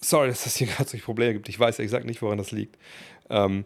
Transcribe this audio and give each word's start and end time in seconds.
sorry, 0.00 0.28
dass 0.28 0.46
es 0.46 0.56
hier 0.56 0.66
gerade 0.68 0.88
solche 0.88 1.04
Probleme 1.04 1.34
gibt. 1.34 1.48
Ich 1.48 1.58
weiß 1.58 1.78
exakt 1.78 2.06
nicht, 2.06 2.22
woran 2.22 2.38
das 2.38 2.50
liegt. 2.50 2.76
Ähm, 3.28 3.64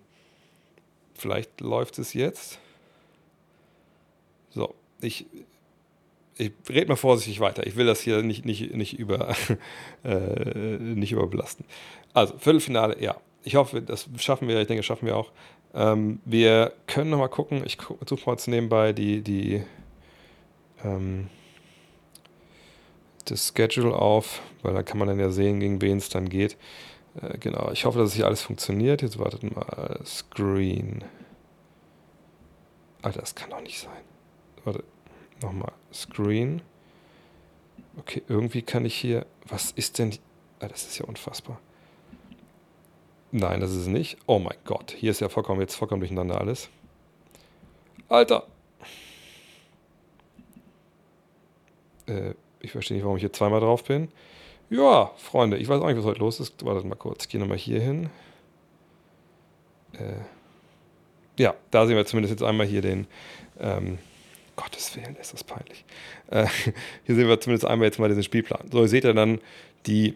vielleicht 1.14 1.60
läuft 1.60 1.98
es 1.98 2.12
jetzt. 2.14 2.58
So, 4.50 4.74
ich, 5.00 5.26
ich 6.36 6.52
rede 6.68 6.88
mal 6.88 6.96
vorsichtig 6.96 7.40
weiter. 7.40 7.66
Ich 7.66 7.76
will 7.76 7.86
das 7.86 8.00
hier 8.00 8.22
nicht, 8.22 8.44
nicht, 8.44 8.74
nicht, 8.74 8.98
über, 8.98 9.34
äh, 10.04 10.78
nicht 10.78 11.12
überbelasten. 11.12 11.64
Also, 12.12 12.36
Viertelfinale, 12.38 13.00
ja. 13.02 13.16
Ich 13.46 13.56
hoffe, 13.56 13.82
das 13.82 14.08
schaffen 14.18 14.48
wir. 14.48 14.58
Ich 14.60 14.66
denke, 14.66 14.80
das 14.80 14.86
schaffen 14.86 15.06
wir 15.06 15.16
auch. 15.16 15.30
Ähm, 15.74 16.20
wir 16.24 16.72
können 16.86 17.10
noch 17.10 17.18
mal 17.18 17.28
gucken. 17.28 17.62
Ich 17.66 17.78
suche 18.06 18.26
mal 18.26 18.32
jetzt 18.32 18.48
nebenbei 18.48 18.92
die, 18.92 19.20
die 19.22 19.62
ähm, 20.82 21.28
das 23.24 23.52
Schedule 23.56 23.94
auf, 23.94 24.42
weil 24.62 24.74
da 24.74 24.82
kann 24.82 24.98
man 24.98 25.08
dann 25.08 25.18
ja 25.18 25.30
sehen, 25.30 25.60
gegen 25.60 25.80
wen 25.80 25.98
es 25.98 26.08
dann 26.08 26.28
geht. 26.28 26.56
Äh, 27.20 27.38
genau, 27.38 27.70
ich 27.72 27.84
hoffe, 27.84 27.98
dass 27.98 28.14
hier 28.14 28.26
alles 28.26 28.42
funktioniert. 28.42 29.02
Jetzt 29.02 29.18
wartet 29.18 29.42
mal. 29.54 30.00
Screen. 30.04 31.04
Alter, 33.02 33.20
das 33.20 33.34
kann 33.34 33.50
doch 33.50 33.60
nicht 33.60 33.78
sein. 33.78 34.02
Warte, 34.64 34.84
nochmal. 35.42 35.72
Screen. 35.92 36.62
Okay, 37.98 38.22
irgendwie 38.28 38.62
kann 38.62 38.84
ich 38.84 38.94
hier. 38.94 39.26
Was 39.46 39.70
ist 39.72 39.98
denn. 39.98 40.16
Ah, 40.60 40.68
das 40.68 40.84
ist 40.84 40.98
ja 40.98 41.04
unfassbar. 41.04 41.60
Nein, 43.30 43.60
das 43.60 43.72
ist 43.72 43.78
es 43.78 43.86
nicht. 43.88 44.16
Oh 44.26 44.38
mein 44.38 44.56
Gott, 44.64 44.92
hier 44.92 45.10
ist 45.10 45.20
ja 45.20 45.28
vollkommen 45.28 45.60
jetzt 45.60 45.74
vollkommen 45.74 46.00
durcheinander 46.00 46.40
alles. 46.40 46.68
Alter! 48.08 48.46
Äh, 52.06 52.34
ich 52.64 52.72
verstehe 52.72 52.96
nicht, 52.96 53.04
warum 53.04 53.16
ich 53.16 53.22
hier 53.22 53.32
zweimal 53.32 53.60
drauf 53.60 53.84
bin. 53.84 54.08
Ja, 54.70 55.12
Freunde, 55.16 55.58
ich 55.58 55.68
weiß 55.68 55.80
auch 55.80 55.86
nicht, 55.86 55.98
was 55.98 56.04
heute 56.04 56.20
los 56.20 56.40
ist. 56.40 56.64
Wartet 56.64 56.84
mal 56.84 56.94
kurz, 56.94 57.24
ich 57.24 57.28
gehe 57.30 57.40
nochmal 57.40 57.58
hier 57.58 57.80
hin. 57.80 58.10
Äh, 59.92 60.22
ja, 61.38 61.54
da 61.70 61.86
sehen 61.86 61.96
wir 61.96 62.06
zumindest 62.06 62.32
jetzt 62.32 62.42
einmal 62.42 62.66
hier 62.66 62.82
den. 62.82 63.06
Ähm, 63.60 63.98
Gottes 64.56 64.94
Willen, 64.96 65.16
ist 65.16 65.32
das 65.32 65.42
peinlich. 65.42 65.84
Äh, 66.30 66.46
hier 67.04 67.14
sehen 67.14 67.28
wir 67.28 67.40
zumindest 67.40 67.66
einmal 67.66 67.86
jetzt 67.86 67.98
mal 67.98 68.08
diesen 68.08 68.22
Spielplan. 68.22 68.70
So, 68.70 68.82
ihr 68.82 68.88
seht 68.88 69.04
ja 69.04 69.12
dann 69.12 69.40
die 69.86 70.14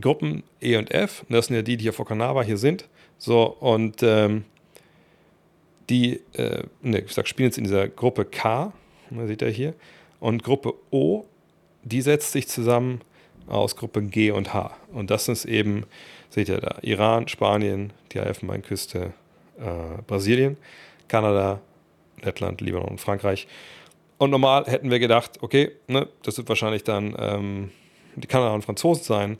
Gruppen 0.00 0.44
E 0.60 0.76
und 0.76 0.92
F. 0.92 1.24
das 1.28 1.46
sind 1.46 1.56
ja 1.56 1.62
die, 1.62 1.76
die 1.76 1.82
hier 1.82 1.92
vor 1.92 2.06
Kanava 2.06 2.42
hier 2.42 2.58
sind. 2.58 2.88
So, 3.18 3.44
und 3.44 4.02
ähm, 4.02 4.44
die, 5.90 6.20
äh, 6.34 6.62
ne, 6.82 7.00
ich 7.00 7.12
sag, 7.12 7.26
spielen 7.26 7.48
jetzt 7.48 7.58
in 7.58 7.64
dieser 7.64 7.88
Gruppe 7.88 8.24
K. 8.24 8.72
Da 9.10 9.26
seht 9.26 9.42
ihr 9.42 9.48
hier. 9.48 9.74
Und 10.20 10.42
Gruppe 10.42 10.74
O, 10.90 11.24
die 11.82 12.02
setzt 12.02 12.32
sich 12.32 12.48
zusammen 12.48 13.00
aus 13.46 13.76
Gruppe 13.76 14.02
G 14.02 14.30
und 14.30 14.52
H. 14.52 14.76
Und 14.92 15.10
das 15.10 15.28
ist 15.28 15.44
eben, 15.44 15.84
seht 16.30 16.48
ihr 16.48 16.60
da, 16.60 16.78
Iran, 16.82 17.28
Spanien, 17.28 17.92
die 18.12 18.18
Elfenbeinküste, 18.18 19.12
äh, 19.58 20.02
Brasilien, 20.06 20.56
Kanada, 21.08 21.60
Lettland, 22.20 22.60
Libanon 22.60 22.88
und 22.88 23.00
Frankreich. 23.00 23.46
Und 24.18 24.30
normal 24.30 24.66
hätten 24.66 24.90
wir 24.90 24.98
gedacht, 24.98 25.38
okay, 25.40 25.72
ne, 25.86 26.08
das 26.22 26.36
wird 26.36 26.48
wahrscheinlich 26.48 26.84
dann 26.84 27.14
ähm, 27.18 27.70
die 28.16 28.26
Kanada 28.26 28.52
und 28.52 28.64
Franzosen 28.64 29.04
sein 29.04 29.38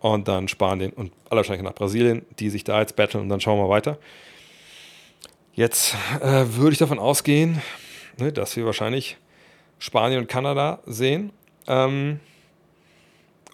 und 0.00 0.28
dann 0.28 0.48
Spanien 0.48 0.92
und 0.92 1.12
aller 1.30 1.38
Wahrscheinlichkeit 1.38 1.72
nach 1.72 1.78
Brasilien, 1.78 2.24
die 2.38 2.50
sich 2.50 2.62
da 2.62 2.80
jetzt 2.80 2.94
battlen 2.94 3.22
und 3.22 3.28
dann 3.30 3.40
schauen 3.40 3.58
wir 3.58 3.68
weiter. 3.68 3.98
Jetzt 5.54 5.96
äh, 6.20 6.44
würde 6.46 6.72
ich 6.72 6.78
davon 6.78 6.98
ausgehen, 6.98 7.62
ne, 8.18 8.32
dass 8.32 8.56
wir 8.56 8.66
wahrscheinlich 8.66 9.16
Spanien 9.78 10.20
und 10.20 10.28
Kanada 10.28 10.80
sehen. 10.86 11.32
Ähm, 11.66 12.20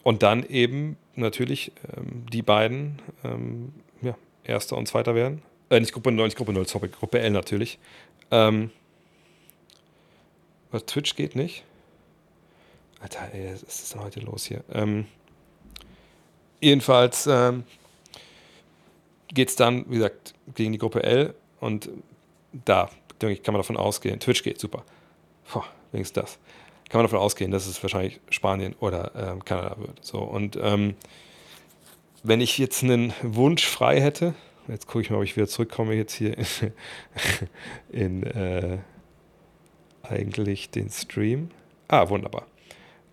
und 0.03 0.23
dann 0.23 0.45
eben 0.45 0.97
natürlich 1.17 1.73
ähm, 1.97 2.27
die 2.33 2.43
beiden 2.43 3.01
ähm, 3.25 3.73
ja, 4.03 4.17
Erster 4.45 4.77
und 4.77 4.87
Zweiter 4.87 5.15
werden. 5.15 5.43
Äh, 5.71 5.81
nicht 5.81 5.93
Gruppe 5.93 6.13
0, 6.13 6.27
nicht 6.27 6.37
Gruppe 6.37 6.53
0, 6.53 6.67
sorry, 6.69 6.89
Gruppe 6.89 7.21
L 7.21 7.31
natürlich. 7.31 7.79
Ähm, 8.31 8.71
Twitch 10.87 11.15
geht 11.15 11.37
nicht? 11.37 11.65
Alter, 13.01 13.29
ey, 13.33 13.53
was 13.53 13.63
ist 13.63 13.95
denn 13.95 14.03
heute 14.03 14.21
los 14.21 14.47
hier? 14.47 14.65
Ähm, 14.73 15.07
jedenfalls 16.61 17.27
ähm, 17.27 17.65
geht 19.29 19.51
es 19.51 19.57
dann, 19.57 19.85
wie 19.89 19.97
gesagt, 19.97 20.35
gegen 20.55 20.73
die 20.73 20.79
Gruppe 20.79 21.03
L 21.03 21.35
und 21.61 21.91
da, 22.53 22.89
denke 23.21 23.35
ich, 23.35 23.43
kann 23.43 23.53
man 23.53 23.61
davon 23.61 23.77
ausgehen. 23.77 24.21
Twitch 24.21 24.43
geht 24.43 24.59
super. 24.61 24.85
Puh, 25.49 25.63
wenigstens 25.95 26.23
das. 26.23 26.39
Kann 26.91 26.99
man 26.99 27.07
davon 27.07 27.19
ausgehen, 27.19 27.51
dass 27.51 27.67
es 27.67 27.83
wahrscheinlich 27.83 28.21
Spanien 28.29 28.75
oder 28.79 29.13
ähm, 29.17 29.45
Kanada 29.45 29.77
wird. 29.79 30.05
So, 30.05 30.19
und 30.19 30.59
ähm, 30.61 30.95
wenn 32.23 32.41
ich 32.41 32.59
jetzt 32.59 32.83
einen 32.83 33.13
Wunsch 33.23 33.67
frei 33.67 34.01
hätte, 34.01 34.35
jetzt 34.69 34.87
gucke 34.87 35.03
ich 35.03 35.11
mal, 35.11 35.17
ob 35.17 35.25
ich 35.25 35.37
wieder 35.37 35.47
zurückkomme 35.47 35.95
jetzt 35.95 36.15
hier 36.15 36.37
in, 36.39 36.47
in 37.91 38.23
äh, 38.25 38.79
eigentlich 40.03 40.71
den 40.71 40.91
Stream. 40.91 41.51
Ah, 41.89 42.09
wunderbar. 42.09 42.47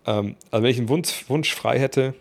Ähm, 0.06 0.36
also 0.50 0.62
wenn 0.62 0.70
ich 0.70 0.78
einen 0.78 0.88
Wunsch, 0.88 1.28
Wunsch 1.28 1.54
frei 1.54 1.78
hätte, 1.78 2.14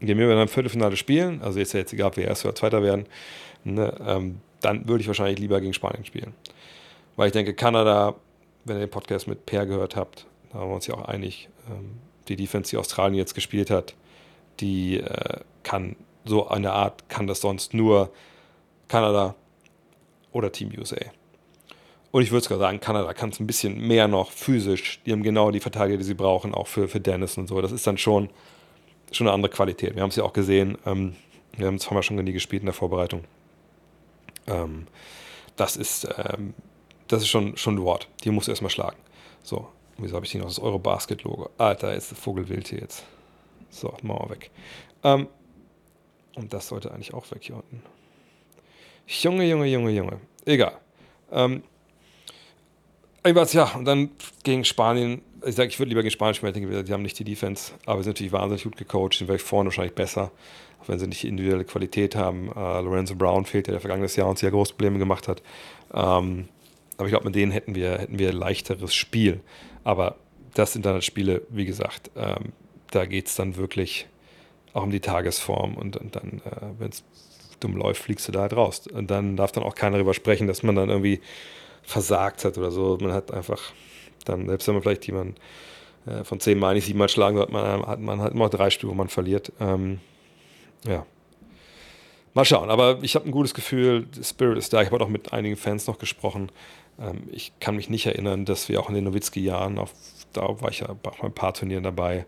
gehen 0.00 0.18
wir 0.18 0.28
dann 0.28 0.42
im 0.42 0.48
Viertelfinale 0.48 0.96
spielen, 0.96 1.42
also 1.42 1.58
jetzt 1.58 1.72
jetzt 1.72 1.92
egal, 1.92 2.08
ob 2.08 2.16
wir 2.16 2.26
Erster 2.26 2.48
oder 2.48 2.56
Zweiter 2.56 2.82
werden, 2.82 3.06
ne, 3.64 3.94
ähm, 4.06 4.40
dann 4.60 4.88
würde 4.88 5.02
ich 5.02 5.06
wahrscheinlich 5.06 5.38
lieber 5.38 5.60
gegen 5.60 5.74
Spanien 5.74 6.04
spielen. 6.04 6.34
Weil 7.16 7.28
ich 7.28 7.32
denke, 7.32 7.54
Kanada, 7.54 8.14
wenn 8.64 8.76
ihr 8.76 8.86
den 8.86 8.90
Podcast 8.90 9.28
mit 9.28 9.46
Per 9.46 9.66
gehört 9.66 9.96
habt, 9.96 10.26
da 10.52 10.58
waren 10.58 10.68
wir 10.68 10.74
uns 10.74 10.86
ja 10.86 10.94
auch 10.94 11.04
einig, 11.04 11.48
ähm, 11.70 11.98
die 12.28 12.36
Defense, 12.36 12.70
die 12.70 12.76
Australien 12.76 13.14
jetzt 13.14 13.34
gespielt 13.34 13.70
hat, 13.70 13.94
die 14.60 14.98
äh, 14.98 15.40
kann 15.62 15.96
so 16.24 16.48
eine 16.48 16.72
Art, 16.72 17.08
kann 17.08 17.26
das 17.26 17.40
sonst 17.40 17.74
nur 17.74 18.10
Kanada 18.88 19.34
oder 20.32 20.52
Team 20.52 20.70
USA. 20.76 20.96
Und 22.10 22.22
ich 22.22 22.30
würde 22.30 22.44
sogar 22.44 22.58
sagen, 22.58 22.80
Kanada 22.80 23.12
kann 23.12 23.30
es 23.30 23.40
ein 23.40 23.46
bisschen 23.46 23.78
mehr 23.86 24.08
noch 24.08 24.30
physisch. 24.30 25.00
Die 25.04 25.12
haben 25.12 25.22
genau 25.22 25.50
die 25.50 25.60
Verteidiger, 25.60 25.98
die 25.98 26.04
sie 26.04 26.14
brauchen, 26.14 26.54
auch 26.54 26.66
für, 26.66 26.88
für 26.88 27.00
Dennis 27.00 27.36
und 27.36 27.48
so. 27.48 27.60
Das 27.60 27.72
ist 27.72 27.86
dann 27.86 27.98
schon, 27.98 28.30
schon 29.12 29.26
eine 29.26 29.34
andere 29.34 29.52
Qualität. 29.52 29.94
Wir 29.94 30.02
haben 30.02 30.08
es 30.10 30.16
ja 30.16 30.24
auch 30.24 30.32
gesehen. 30.32 30.78
Ähm, 30.86 31.16
wir 31.56 31.66
haben 31.66 31.74
es 31.74 31.90
wir 31.90 32.02
schon 32.02 32.16
nie 32.16 32.32
gespielt 32.32 32.62
in 32.62 32.66
der 32.66 32.74
Vorbereitung. 32.74 33.24
Ähm, 34.46 34.86
das 35.56 35.76
ist, 35.76 36.08
ähm, 36.16 36.54
das 37.08 37.22
ist 37.22 37.28
schon, 37.28 37.56
schon 37.56 37.76
ein 37.76 37.82
Wort. 37.82 38.08
Die 38.24 38.30
musst 38.30 38.48
du 38.48 38.52
erstmal 38.52 38.70
schlagen. 38.70 38.98
So, 39.42 39.68
wieso 39.96 40.16
habe 40.16 40.26
ich 40.26 40.32
hier 40.32 40.40
noch 40.40 40.48
das 40.48 40.58
Eurobasket-Logo? 40.58 41.50
Alter, 41.58 41.94
ist 41.94 42.10
der 42.10 42.18
Vogelwild 42.18 42.68
hier 42.68 42.80
jetzt. 42.80 43.04
So, 43.70 43.94
Mauer 44.02 44.30
weg. 44.30 44.50
Ähm, 45.04 45.28
und 46.36 46.52
das 46.52 46.68
sollte 46.68 46.92
eigentlich 46.92 47.14
auch 47.14 47.30
weg 47.30 47.42
hier 47.42 47.56
unten. 47.56 47.82
Junge, 49.06 49.44
Junge, 49.48 49.66
Junge, 49.66 49.90
Junge. 49.90 50.20
Egal. 50.44 50.78
Ähm, 51.32 51.62
Irgendwas, 53.24 53.52
ja, 53.52 53.74
und 53.74 53.84
dann 53.84 54.10
gegen 54.44 54.64
Spanien. 54.64 55.22
Ich 55.44 55.54
sage, 55.54 55.68
ich 55.68 55.78
würde 55.78 55.88
lieber 55.88 56.02
gegen 56.02 56.12
Spanien 56.12 56.34
spielen, 56.34 56.84
die 56.84 56.92
haben 56.92 57.02
nicht 57.02 57.18
die 57.18 57.24
Defense, 57.24 57.72
aber 57.84 58.02
sind 58.02 58.12
natürlich 58.12 58.32
wahnsinnig 58.32 58.64
gut 58.64 58.76
gecoacht, 58.76 59.14
sind 59.14 59.26
vielleicht 59.26 59.44
vorne 59.44 59.68
wahrscheinlich 59.68 59.94
besser, 59.94 60.30
auch 60.80 60.88
wenn 60.88 60.98
sie 60.98 61.06
nicht 61.06 61.22
die 61.22 61.28
individuelle 61.28 61.64
Qualität 61.64 62.16
haben. 62.16 62.48
Uh, 62.48 62.80
Lorenzo 62.80 63.14
Brown 63.16 63.44
fehlt, 63.44 63.66
der 63.66 63.80
vergangenes 63.80 64.16
Jahr 64.16 64.28
uns 64.28 64.40
ja 64.40 64.50
große 64.50 64.72
Probleme 64.72 64.98
gemacht 64.98 65.28
hat. 65.28 65.42
Ähm, 65.92 66.48
aber 66.98 67.06
ich 67.06 67.12
glaube, 67.12 67.24
mit 67.24 67.34
denen 67.34 67.52
hätten 67.52 67.74
wir, 67.74 67.98
hätten 67.98 68.18
wir 68.18 68.30
ein 68.30 68.36
leichteres 68.36 68.94
Spiel. 68.94 69.40
Aber 69.84 70.16
das 70.54 70.72
sind 70.72 70.84
dann 70.84 71.00
Spiele, 71.00 71.42
wie 71.48 71.64
gesagt, 71.64 72.10
ähm, 72.16 72.52
da 72.90 73.06
geht 73.06 73.28
es 73.28 73.36
dann 73.36 73.56
wirklich 73.56 74.06
auch 74.72 74.82
um 74.82 74.90
die 74.90 75.00
Tagesform 75.00 75.74
und, 75.74 75.96
und 75.96 76.16
dann, 76.16 76.42
äh, 76.44 76.66
wenn 76.78 76.90
es 76.90 77.04
dumm 77.60 77.76
läuft, 77.76 78.02
fliegst 78.02 78.28
du 78.28 78.32
da 78.32 78.42
halt 78.42 78.52
raus. 78.52 78.86
Und 78.86 79.10
dann 79.10 79.36
darf 79.36 79.52
dann 79.52 79.64
auch 79.64 79.74
keiner 79.74 79.96
darüber 79.96 80.14
sprechen, 80.14 80.46
dass 80.46 80.62
man 80.62 80.74
dann 80.74 80.88
irgendwie 80.88 81.20
versagt 81.82 82.44
hat 82.44 82.58
oder 82.58 82.70
so. 82.70 82.98
Man 83.00 83.12
hat 83.12 83.32
einfach 83.32 83.60
dann, 84.24 84.46
selbst 84.46 84.66
wenn 84.66 84.74
man 84.74 84.82
vielleicht 84.82 85.06
jemanden 85.06 85.36
äh, 86.06 86.24
von 86.24 86.40
zehn 86.40 86.58
Mal 86.58 86.74
nicht 86.74 86.86
siebenmal 86.86 87.08
schlagen 87.08 87.38
hat 87.38 87.50
man, 87.50 87.86
hat 87.86 88.00
man 88.00 88.20
halt 88.20 88.34
immer 88.34 88.48
drei 88.48 88.70
Spiele, 88.70 88.90
wo 88.90 88.94
man 88.94 89.08
verliert. 89.08 89.52
Ähm, 89.60 90.00
ja. 90.86 91.06
Mal 92.34 92.44
schauen, 92.44 92.70
aber 92.70 92.98
ich 93.02 93.14
habe 93.14 93.26
ein 93.26 93.32
gutes 93.32 93.54
Gefühl, 93.54 94.06
Spirit 94.22 94.58
ist 94.58 94.72
da. 94.72 94.82
Ich 94.82 94.90
habe 94.90 95.02
auch 95.02 95.08
mit 95.08 95.32
einigen 95.32 95.56
Fans 95.56 95.86
noch 95.86 95.98
gesprochen. 95.98 96.50
Ähm, 97.00 97.28
ich 97.30 97.52
kann 97.60 97.76
mich 97.76 97.88
nicht 97.88 98.06
erinnern, 98.06 98.44
dass 98.44 98.68
wir 98.68 98.80
auch 98.80 98.88
in 98.88 98.94
den 98.94 99.04
Nowitzki-Jahren, 99.04 99.80
da 100.32 100.60
war 100.60 100.70
ich 100.70 100.80
ja 100.80 100.94
bei 101.02 101.10
ein 101.22 101.32
paar 101.32 101.54
Turnieren 101.54 101.84
dabei, 101.84 102.26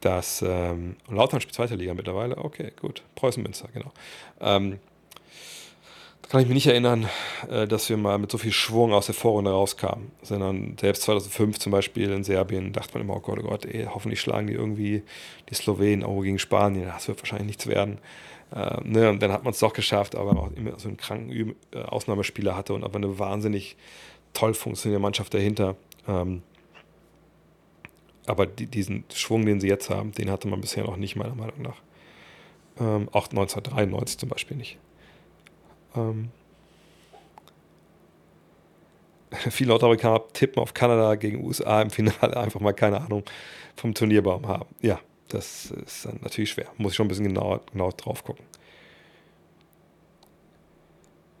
dass 0.00 0.42
ähm, 0.42 0.96
Lautern 1.08 1.40
spielt 1.40 1.54
zweite 1.54 1.76
Liga 1.76 1.94
mittlerweile. 1.94 2.38
Okay, 2.38 2.72
gut. 2.80 3.02
Preußen 3.14 3.42
Münster, 3.42 3.68
genau. 3.72 3.92
Ähm, 4.40 4.80
da 6.22 6.28
kann 6.28 6.40
ich 6.40 6.48
mich 6.48 6.54
nicht 6.54 6.66
erinnern, 6.66 7.08
äh, 7.48 7.68
dass 7.68 7.88
wir 7.88 7.96
mal 7.96 8.18
mit 8.18 8.30
so 8.30 8.38
viel 8.38 8.52
Schwung 8.52 8.92
aus 8.92 9.06
der 9.06 9.14
Vorrunde 9.14 9.52
rauskamen. 9.52 10.10
Sondern 10.22 10.76
selbst 10.80 11.02
2005 11.02 11.58
zum 11.58 11.72
Beispiel 11.72 12.10
in 12.10 12.24
Serbien 12.24 12.72
dachte 12.72 12.94
man 12.94 13.02
immer, 13.02 13.16
oh 13.16 13.20
Gott, 13.20 13.38
oh 13.38 13.48
Gott, 13.48 13.64
ey, 13.64 13.86
hoffentlich 13.92 14.20
schlagen 14.20 14.48
die 14.48 14.54
irgendwie 14.54 15.02
die 15.50 15.54
Slowenen 15.54 16.04
auch 16.04 16.20
gegen 16.22 16.40
Spanien. 16.40 16.86
Das 16.86 17.06
wird 17.06 17.20
wahrscheinlich 17.20 17.46
nichts 17.46 17.66
werden. 17.68 17.98
Äh, 18.54 18.80
ne, 18.84 19.08
und 19.10 19.22
dann 19.22 19.32
hat 19.32 19.44
man 19.44 19.52
es 19.52 19.58
doch 19.58 19.72
geschafft, 19.72 20.14
aber 20.14 20.38
auch 20.38 20.52
immer 20.52 20.78
so 20.78 20.88
einen 20.88 20.96
kranken 20.96 21.54
äh, 21.72 21.78
Ausnahmespieler 21.78 22.56
hatte 22.56 22.74
und 22.74 22.84
aber 22.84 22.96
eine 22.96 23.18
wahnsinnig 23.18 23.76
toll 24.34 24.54
funktionierende 24.54 25.02
Mannschaft 25.02 25.32
dahinter. 25.32 25.76
Ähm, 26.06 26.42
aber 28.26 28.46
die, 28.46 28.66
diesen 28.66 29.04
Schwung, 29.12 29.46
den 29.46 29.60
sie 29.60 29.68
jetzt 29.68 29.90
haben, 29.90 30.12
den 30.12 30.30
hatte 30.30 30.48
man 30.48 30.60
bisher 30.60 30.84
noch 30.84 30.96
nicht, 30.96 31.16
meiner 31.16 31.34
Meinung 31.34 31.62
nach. 31.62 31.80
Ähm, 32.78 33.08
auch 33.12 33.28
1993 33.28 34.18
zum 34.18 34.28
Beispiel 34.28 34.56
nicht. 34.56 34.78
Ähm, 35.96 36.30
viele 39.50 39.70
Nordamerikaner 39.70 40.22
tippen 40.32 40.62
auf 40.62 40.74
Kanada 40.74 41.14
gegen 41.14 41.44
USA 41.44 41.80
im 41.80 41.90
Finale 41.90 42.36
einfach 42.36 42.60
mal 42.60 42.72
keine 42.72 43.00
Ahnung 43.00 43.24
vom 43.76 43.94
Turnierbaum 43.94 44.46
haben. 44.46 44.68
Ja, 44.82 45.00
das 45.32 45.70
ist 45.70 46.04
dann 46.04 46.18
natürlich 46.22 46.50
schwer. 46.50 46.66
Muss 46.76 46.92
ich 46.92 46.96
schon 46.96 47.06
ein 47.06 47.08
bisschen 47.08 47.28
genauer, 47.28 47.60
genauer 47.72 47.92
drauf 47.92 48.24
gucken. 48.24 48.44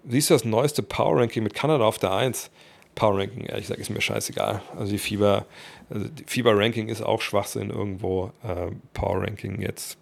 Siehst 0.08 0.30
du 0.30 0.34
das 0.34 0.44
neueste 0.44 0.82
Power 0.82 1.20
Ranking 1.20 1.42
mit 1.42 1.54
Kanada 1.54 1.84
auf 1.84 1.98
der 1.98 2.12
1? 2.12 2.50
Power 2.94 3.18
Ranking, 3.18 3.44
ehrlich 3.44 3.66
gesagt, 3.66 3.80
ist 3.80 3.90
mir 3.90 4.00
scheißegal. 4.00 4.62
Also 4.76 4.92
die 4.92 4.98
Fieber, 4.98 5.46
also 5.88 6.08
die 6.08 6.24
Fieber 6.24 6.56
Ranking 6.56 6.88
ist 6.88 7.02
auch 7.02 7.22
Schwachsinn 7.22 7.70
irgendwo. 7.70 8.32
Äh, 8.42 8.72
Power 8.92 9.22
Ranking 9.22 9.60
jetzt, 9.62 9.96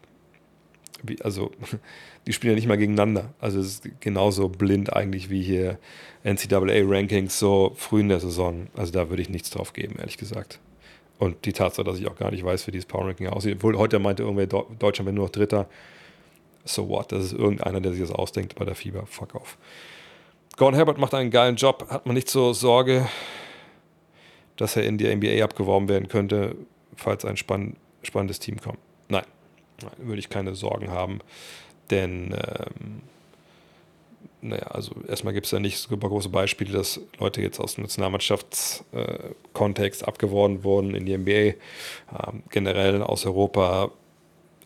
wie, 1.02 1.20
also 1.22 1.52
die 2.26 2.32
spielen 2.32 2.52
ja 2.52 2.56
nicht 2.56 2.66
mal 2.66 2.78
gegeneinander. 2.78 3.34
Also 3.40 3.60
es 3.60 3.66
ist 3.66 4.00
genauso 4.00 4.48
blind 4.48 4.93
eigentlich 4.93 5.31
wie 5.31 5.43
hier 5.43 5.78
NCAA 6.25 6.82
Rankings 6.84 7.38
so 7.38 7.72
früh 7.76 8.00
in 8.00 8.08
der 8.08 8.20
Saison. 8.20 8.69
Also 8.75 8.93
da 8.93 9.08
würde 9.10 9.22
ich 9.22 9.28
nichts 9.28 9.50
drauf 9.50 9.72
geben, 9.72 9.96
ehrlich 9.98 10.19
gesagt. 10.19 10.58
Und 11.20 11.44
die 11.44 11.52
Tatsache, 11.52 11.84
dass 11.84 11.99
ich 11.99 12.08
auch 12.08 12.17
gar 12.17 12.31
nicht 12.31 12.43
weiß, 12.43 12.67
wie 12.67 12.70
dieses 12.70 12.87
Power 12.87 13.06
Ranking 13.06 13.28
aussieht. 13.28 13.56
Obwohl 13.56 13.76
heute 13.76 13.99
meinte 13.99 14.22
irgendwer, 14.22 14.46
Deutschland 14.46 15.05
wäre 15.05 15.14
nur 15.14 15.26
noch 15.26 15.31
Dritter. 15.31 15.69
So 16.64 16.88
what? 16.88 17.12
Das 17.12 17.22
ist 17.22 17.34
irgendeiner, 17.34 17.82
der 17.82 17.93
sich 17.93 18.00
das 18.00 18.11
ausdenkt 18.11 18.55
bei 18.55 18.64
der 18.64 18.75
Fieber. 18.75 19.05
Fuck 19.05 19.34
off. 19.34 19.58
Gordon 20.56 20.76
Herbert 20.76 20.96
macht 20.96 21.12
einen 21.12 21.31
geilen 21.31 21.56
Job. 21.56 21.87
Hat 21.90 22.06
man 22.06 22.14
nicht 22.14 22.31
so 22.31 22.55
Sorge, 22.55 23.06
dass 24.56 24.76
er 24.76 24.84
in 24.84 24.96
die 24.96 25.14
NBA 25.14 25.44
abgeworben 25.44 25.90
werden 25.90 26.08
könnte, 26.08 26.56
falls 26.96 27.26
ein 27.26 27.37
spann 27.37 27.76
spannendes 28.02 28.38
Team 28.38 28.58
kommt? 28.58 28.78
Nein. 29.11 29.25
Nein, 29.82 29.93
würde 29.99 30.20
ich 30.20 30.31
keine 30.31 30.55
Sorgen 30.55 30.90
haben. 30.90 31.20
Denn, 31.90 32.32
ähm, 32.32 33.02
naja, 34.42 34.66
also 34.69 34.94
erstmal 35.06 35.34
gibt 35.34 35.44
es 35.46 35.52
ja 35.52 35.60
nicht 35.60 35.78
super 35.78 36.08
große 36.08 36.31
Beispiele, 36.31 36.72
dass 36.72 37.00
Leute 37.19 37.42
jetzt 37.42 37.60
aus 37.60 37.75
dem 37.75 37.82
Nationalmannschaftskontext 37.82 40.06
abgeworben 40.06 40.64
wurden 40.64 40.94
in 40.94 41.04
die 41.04 41.14
NBA. 41.16 41.32
Ähm, 41.32 41.56
generell 42.50 43.02
aus 43.02 43.26
Europa 43.26 43.90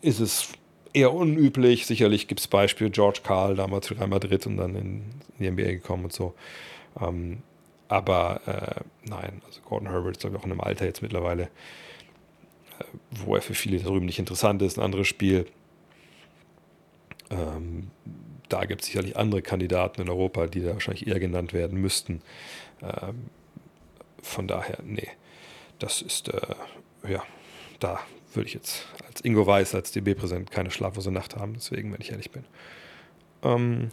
ist 0.01 0.21
es 0.21 0.47
eher 0.93 1.13
unüblich. 1.13 1.85
Sicherlich 1.85 2.27
gibt 2.27 2.39
es 2.39 2.47
Beispiele, 2.47 2.89
George 2.89 3.19
Karl 3.23 3.55
damals 3.55 3.87
für 3.87 3.97
Real 3.97 4.07
Madrid 4.07 4.47
und 4.47 4.55
dann 4.57 4.75
in, 4.75 5.03
die 5.39 5.51
NBA 5.51 5.63
gekommen 5.63 6.05
und 6.05 6.13
so. 6.13 6.33
Ähm, 7.01 7.39
aber 7.89 8.39
äh, 8.47 8.79
nein, 9.07 9.41
also 9.45 9.59
Gordon 9.61 9.89
Herbert 9.89 10.15
ist 10.15 10.21
glaube 10.21 10.37
ich 10.37 10.41
auch 10.41 10.45
in 10.45 10.51
einem 10.51 10.61
Alter 10.61 10.85
jetzt 10.85 11.01
mittlerweile, 11.01 11.43
äh, 11.43 11.47
wo 13.11 13.35
er 13.35 13.41
für 13.41 13.53
viele 13.53 13.79
drüben 13.79 14.05
nicht 14.05 14.19
interessant 14.19 14.61
ist. 14.61 14.77
Ein 14.77 14.85
anderes 14.85 15.07
Spiel. 15.07 15.47
Ähm, 17.29 17.91
da 18.49 18.65
gibt 18.65 18.81
es 18.81 18.87
sicherlich 18.87 19.17
andere 19.17 19.41
Kandidaten 19.41 20.01
in 20.01 20.09
Europa, 20.09 20.47
die 20.47 20.61
da 20.61 20.73
wahrscheinlich 20.73 21.07
eher 21.07 21.19
genannt 21.19 21.53
werden 21.53 21.79
müssten. 21.79 22.21
Ähm, 22.81 23.29
von 24.21 24.47
daher, 24.47 24.79
nee, 24.83 25.07
das 25.79 26.01
ist, 26.01 26.29
äh, 26.29 26.41
ja, 27.07 27.23
da 27.79 27.99
würde 28.33 28.47
ich 28.47 28.53
jetzt 28.53 28.87
als 29.07 29.21
Ingo 29.21 29.45
Weiß, 29.45 29.75
als 29.75 29.91
DB-Präsident 29.91 30.51
keine 30.51 30.71
schlaflose 30.71 31.11
Nacht 31.11 31.35
haben, 31.35 31.53
deswegen, 31.53 31.93
wenn 31.93 32.01
ich 32.01 32.11
ehrlich 32.11 32.31
bin. 32.31 32.43
Ähm, 33.43 33.91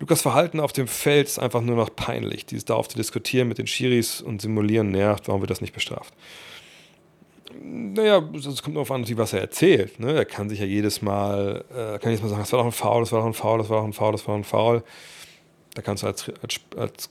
Lukas 0.00 0.22
Verhalten 0.22 0.60
auf 0.60 0.72
dem 0.72 0.86
Feld 0.86 1.26
ist 1.26 1.38
einfach 1.38 1.60
nur 1.60 1.76
noch 1.76 1.94
peinlich. 1.94 2.46
Dieses 2.46 2.64
darauf 2.64 2.88
zu 2.88 2.96
diskutieren 2.96 3.48
mit 3.48 3.58
den 3.58 3.66
Schiris 3.66 4.20
und 4.20 4.40
simulieren 4.40 4.90
nervt. 4.90 5.28
Warum 5.28 5.40
wird 5.40 5.50
das 5.50 5.60
nicht 5.60 5.72
bestraft? 5.72 6.14
Naja, 7.54 8.22
es 8.34 8.62
kommt 8.62 8.76
darauf 8.76 8.90
an, 8.90 9.04
was 9.16 9.32
er 9.32 9.40
erzählt. 9.40 9.98
Ne? 10.00 10.12
Er 10.12 10.24
kann 10.24 10.48
sich 10.48 10.60
ja 10.60 10.66
jedes 10.66 11.02
Mal, 11.02 11.64
äh, 11.70 11.98
kann 11.98 12.10
jedes 12.10 12.22
Mal 12.22 12.28
sagen, 12.28 12.42
das 12.42 12.52
war 12.52 12.60
doch 12.60 12.66
ein 12.66 12.72
Foul, 12.72 13.00
das 13.00 13.12
war 13.12 13.20
doch 13.20 13.26
ein 13.26 13.34
Foul, 13.34 13.58
das 13.58 13.68
war 13.70 13.78
doch 13.78 13.84
ein 13.84 13.92
Foul, 13.92 14.12
das 14.12 14.26
war 14.26 14.34
doch 14.34 14.40
ein 14.40 14.44
Foul. 14.44 14.82
Da 15.74 15.82
kannst 15.82 16.02
du 16.02 16.06
als, 16.08 16.30
als, 16.42 16.60
als, 16.76 17.10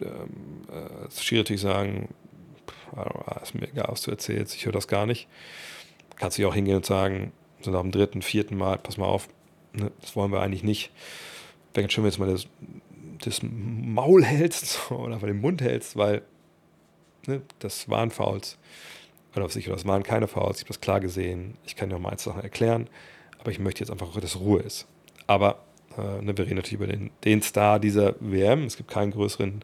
ähm, 0.00 0.62
als 1.02 1.22
Schiri 1.22 1.40
natürlich 1.40 1.62
sagen, 1.62 2.08
pff, 2.66 3.42
ist 3.42 3.54
mir 3.54 3.68
egal, 3.68 3.88
was 3.88 4.02
du 4.02 4.10
erzählst, 4.10 4.54
ich 4.54 4.64
höre 4.64 4.72
das 4.72 4.88
gar 4.88 5.06
nicht 5.06 5.28
kannst 6.16 6.38
du 6.38 6.48
auch 6.48 6.54
hingehen 6.54 6.76
und 6.76 6.86
sagen, 6.86 7.32
so 7.60 7.70
nach 7.70 7.80
dem 7.80 7.90
dritten, 7.90 8.22
vierten 8.22 8.56
Mal, 8.56 8.78
pass 8.78 8.96
mal 8.96 9.06
auf, 9.06 9.28
ne, 9.72 9.90
das 10.00 10.16
wollen 10.16 10.32
wir 10.32 10.40
eigentlich 10.40 10.62
nicht. 10.62 10.90
Wäre 11.72 11.90
schön, 11.90 12.04
wenn 12.04 12.10
du 12.10 12.16
jetzt 12.16 12.18
mal 12.18 12.30
das, 12.30 12.46
das 13.24 13.40
Maul 13.42 14.24
hältst 14.24 14.90
oder 14.90 15.18
den 15.18 15.40
Mund 15.40 15.60
hältst, 15.60 15.96
weil 15.96 16.22
ne, 17.26 17.42
das 17.58 17.88
waren 17.88 18.10
Fouls. 18.10 18.58
Oder 19.34 19.48
sicher, 19.48 19.72
das 19.72 19.84
waren 19.84 20.02
keine 20.02 20.28
Fouls, 20.28 20.58
ich 20.58 20.62
habe 20.64 20.68
das 20.68 20.80
klar 20.80 21.00
gesehen. 21.00 21.56
Ich 21.66 21.76
kann 21.76 21.90
dir 21.90 21.98
mal 21.98 22.10
eins 22.10 22.24
Sachen 22.24 22.42
erklären, 22.42 22.88
aber 23.38 23.50
ich 23.50 23.58
möchte 23.58 23.80
jetzt 23.80 23.90
einfach, 23.90 24.18
dass 24.20 24.38
Ruhe 24.38 24.60
ist. 24.60 24.86
Aber 25.26 25.64
äh, 25.98 26.22
ne, 26.22 26.36
wir 26.36 26.44
reden 26.44 26.56
natürlich 26.56 26.74
über 26.74 26.86
den, 26.86 27.10
den 27.24 27.42
Star 27.42 27.80
dieser 27.80 28.14
WM. 28.20 28.64
Es 28.64 28.76
gibt 28.76 28.90
keinen 28.90 29.10
größeren 29.10 29.62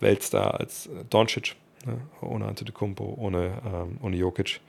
Weltstar 0.00 0.58
als 0.58 0.86
äh, 0.86 1.04
Doncic, 1.10 1.56
ne, 1.84 2.00
ohne 2.20 2.46
Antetokounmpo, 2.46 3.14
ohne, 3.18 3.60
ähm, 3.64 3.98
ohne 4.00 4.16
Jokic 4.16 4.60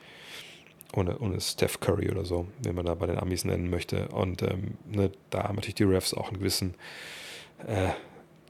ohne, 0.96 1.18
ohne 1.18 1.40
Steph 1.40 1.80
Curry 1.80 2.10
oder 2.10 2.24
so, 2.24 2.46
wenn 2.62 2.74
man 2.74 2.86
da 2.86 2.94
bei 2.94 3.06
den 3.06 3.18
Amis 3.18 3.44
nennen 3.44 3.70
möchte. 3.70 4.08
Und 4.08 4.42
ähm, 4.42 4.76
ne, 4.90 5.10
da 5.30 5.44
haben 5.44 5.56
natürlich 5.56 5.74
die 5.74 5.84
Refs 5.84 6.14
auch 6.14 6.28
einen 6.28 6.38
gewissen, 6.38 6.74
äh, 7.66 7.90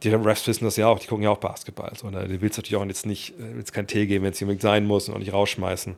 die 0.04 0.10
Refs 0.10 0.46
wissen 0.46 0.64
das 0.64 0.76
ja 0.76 0.86
auch, 0.88 0.98
die 0.98 1.06
gucken 1.06 1.24
ja 1.24 1.30
auch 1.30 1.38
Basketball. 1.38 1.92
So, 1.96 2.10
ne? 2.10 2.28
Die 2.28 2.40
willst 2.40 2.58
natürlich 2.58 2.76
auch 2.76 2.86
jetzt 2.86 3.06
nicht, 3.06 3.30
äh, 3.38 3.56
willst 3.56 3.72
keinen 3.72 3.86
Tee 3.86 4.06
geben, 4.06 4.24
wenn 4.24 4.32
es 4.32 4.40
unbedingt 4.40 4.62
sein 4.62 4.86
muss 4.86 5.08
und 5.08 5.14
auch 5.14 5.18
nicht 5.18 5.32
rausschmeißen. 5.32 5.96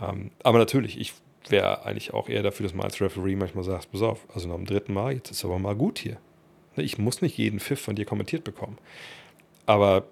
Ähm, 0.00 0.30
aber 0.42 0.58
natürlich, 0.58 0.98
ich 0.98 1.12
wäre 1.48 1.84
eigentlich 1.84 2.14
auch 2.14 2.28
eher 2.28 2.42
dafür, 2.42 2.64
dass 2.64 2.74
man 2.74 2.86
als 2.86 3.00
Referee 3.00 3.36
manchmal 3.36 3.64
sagt, 3.64 3.92
pass 3.92 4.02
auf, 4.02 4.26
also 4.34 4.48
nach 4.48 4.56
dem 4.56 4.66
dritten 4.66 4.94
Mal, 4.94 5.14
jetzt 5.14 5.30
ist 5.30 5.44
aber 5.44 5.58
mal 5.58 5.76
gut 5.76 5.98
hier. 5.98 6.16
Ne, 6.76 6.84
ich 6.84 6.98
muss 6.98 7.22
nicht 7.22 7.36
jeden 7.36 7.60
Pfiff 7.60 7.80
von 7.80 7.96
dir 7.96 8.06
kommentiert 8.06 8.44
bekommen. 8.44 8.78
Aber 9.66 10.04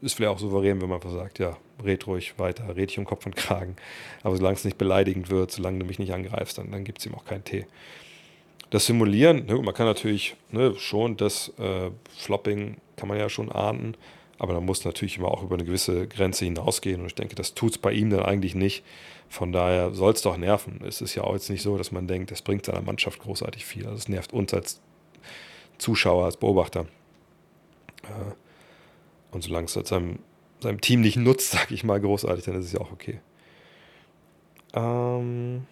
ist 0.00 0.14
vielleicht 0.14 0.32
auch 0.32 0.38
souverän, 0.38 0.80
wenn 0.80 0.88
man 0.88 0.96
einfach 0.96 1.12
sagt, 1.12 1.38
ja, 1.38 1.56
red 1.84 2.06
ruhig 2.06 2.38
weiter, 2.38 2.76
red 2.76 2.90
ich 2.90 2.98
um 2.98 3.04
Kopf 3.04 3.26
und 3.26 3.36
Kragen. 3.36 3.76
Aber 4.22 4.36
solange 4.36 4.54
es 4.54 4.64
nicht 4.64 4.78
beleidigend 4.78 5.30
wird, 5.30 5.50
solange 5.50 5.80
du 5.80 5.86
mich 5.86 5.98
nicht 5.98 6.12
angreifst, 6.12 6.58
dann, 6.58 6.70
dann 6.70 6.84
gibt 6.84 6.98
es 6.98 7.06
ihm 7.06 7.14
auch 7.14 7.24
keinen 7.24 7.44
Tee. 7.44 7.66
Das 8.72 8.86
Simulieren, 8.86 9.44
ne, 9.44 9.56
man 9.56 9.74
kann 9.74 9.84
natürlich 9.84 10.34
ne, 10.50 10.74
schon 10.78 11.18
das 11.18 11.52
äh, 11.58 11.90
Flopping 12.16 12.78
kann 12.96 13.06
man 13.06 13.18
ja 13.18 13.28
schon 13.28 13.52
ahnden, 13.52 13.98
aber 14.38 14.54
man 14.54 14.64
muss 14.64 14.86
natürlich 14.86 15.18
immer 15.18 15.28
auch 15.28 15.42
über 15.42 15.56
eine 15.56 15.66
gewisse 15.66 16.08
Grenze 16.08 16.46
hinausgehen 16.46 17.02
und 17.02 17.08
ich 17.08 17.14
denke, 17.14 17.34
das 17.34 17.52
tut 17.52 17.72
es 17.72 17.78
bei 17.78 17.92
ihm 17.92 18.08
dann 18.08 18.22
eigentlich 18.22 18.54
nicht. 18.54 18.82
Von 19.28 19.52
daher 19.52 19.92
soll 19.92 20.14
es 20.14 20.22
doch 20.22 20.38
nerven. 20.38 20.80
Es 20.88 21.02
ist 21.02 21.14
ja 21.14 21.24
auch 21.24 21.34
jetzt 21.34 21.50
nicht 21.50 21.60
so, 21.60 21.76
dass 21.76 21.92
man 21.92 22.08
denkt, 22.08 22.30
das 22.30 22.40
bringt 22.40 22.64
seiner 22.64 22.80
Mannschaft 22.80 23.20
großartig 23.20 23.66
viel. 23.66 23.84
Also 23.84 23.98
es 23.98 24.08
nervt 24.08 24.32
uns 24.32 24.54
als 24.54 24.80
Zuschauer, 25.76 26.24
als 26.24 26.38
Beobachter. 26.38 26.86
Äh, 28.04 28.32
und 29.32 29.44
solange 29.44 29.66
es 29.66 29.74
seinem, 29.74 30.20
seinem 30.60 30.80
Team 30.80 31.02
nicht 31.02 31.16
nutzt, 31.18 31.50
sage 31.50 31.74
ich 31.74 31.84
mal, 31.84 32.00
großartig, 32.00 32.46
dann 32.46 32.54
ist 32.54 32.64
es 32.64 32.72
ja 32.72 32.80
auch 32.80 32.90
okay. 32.90 33.20
Ähm, 34.72 35.66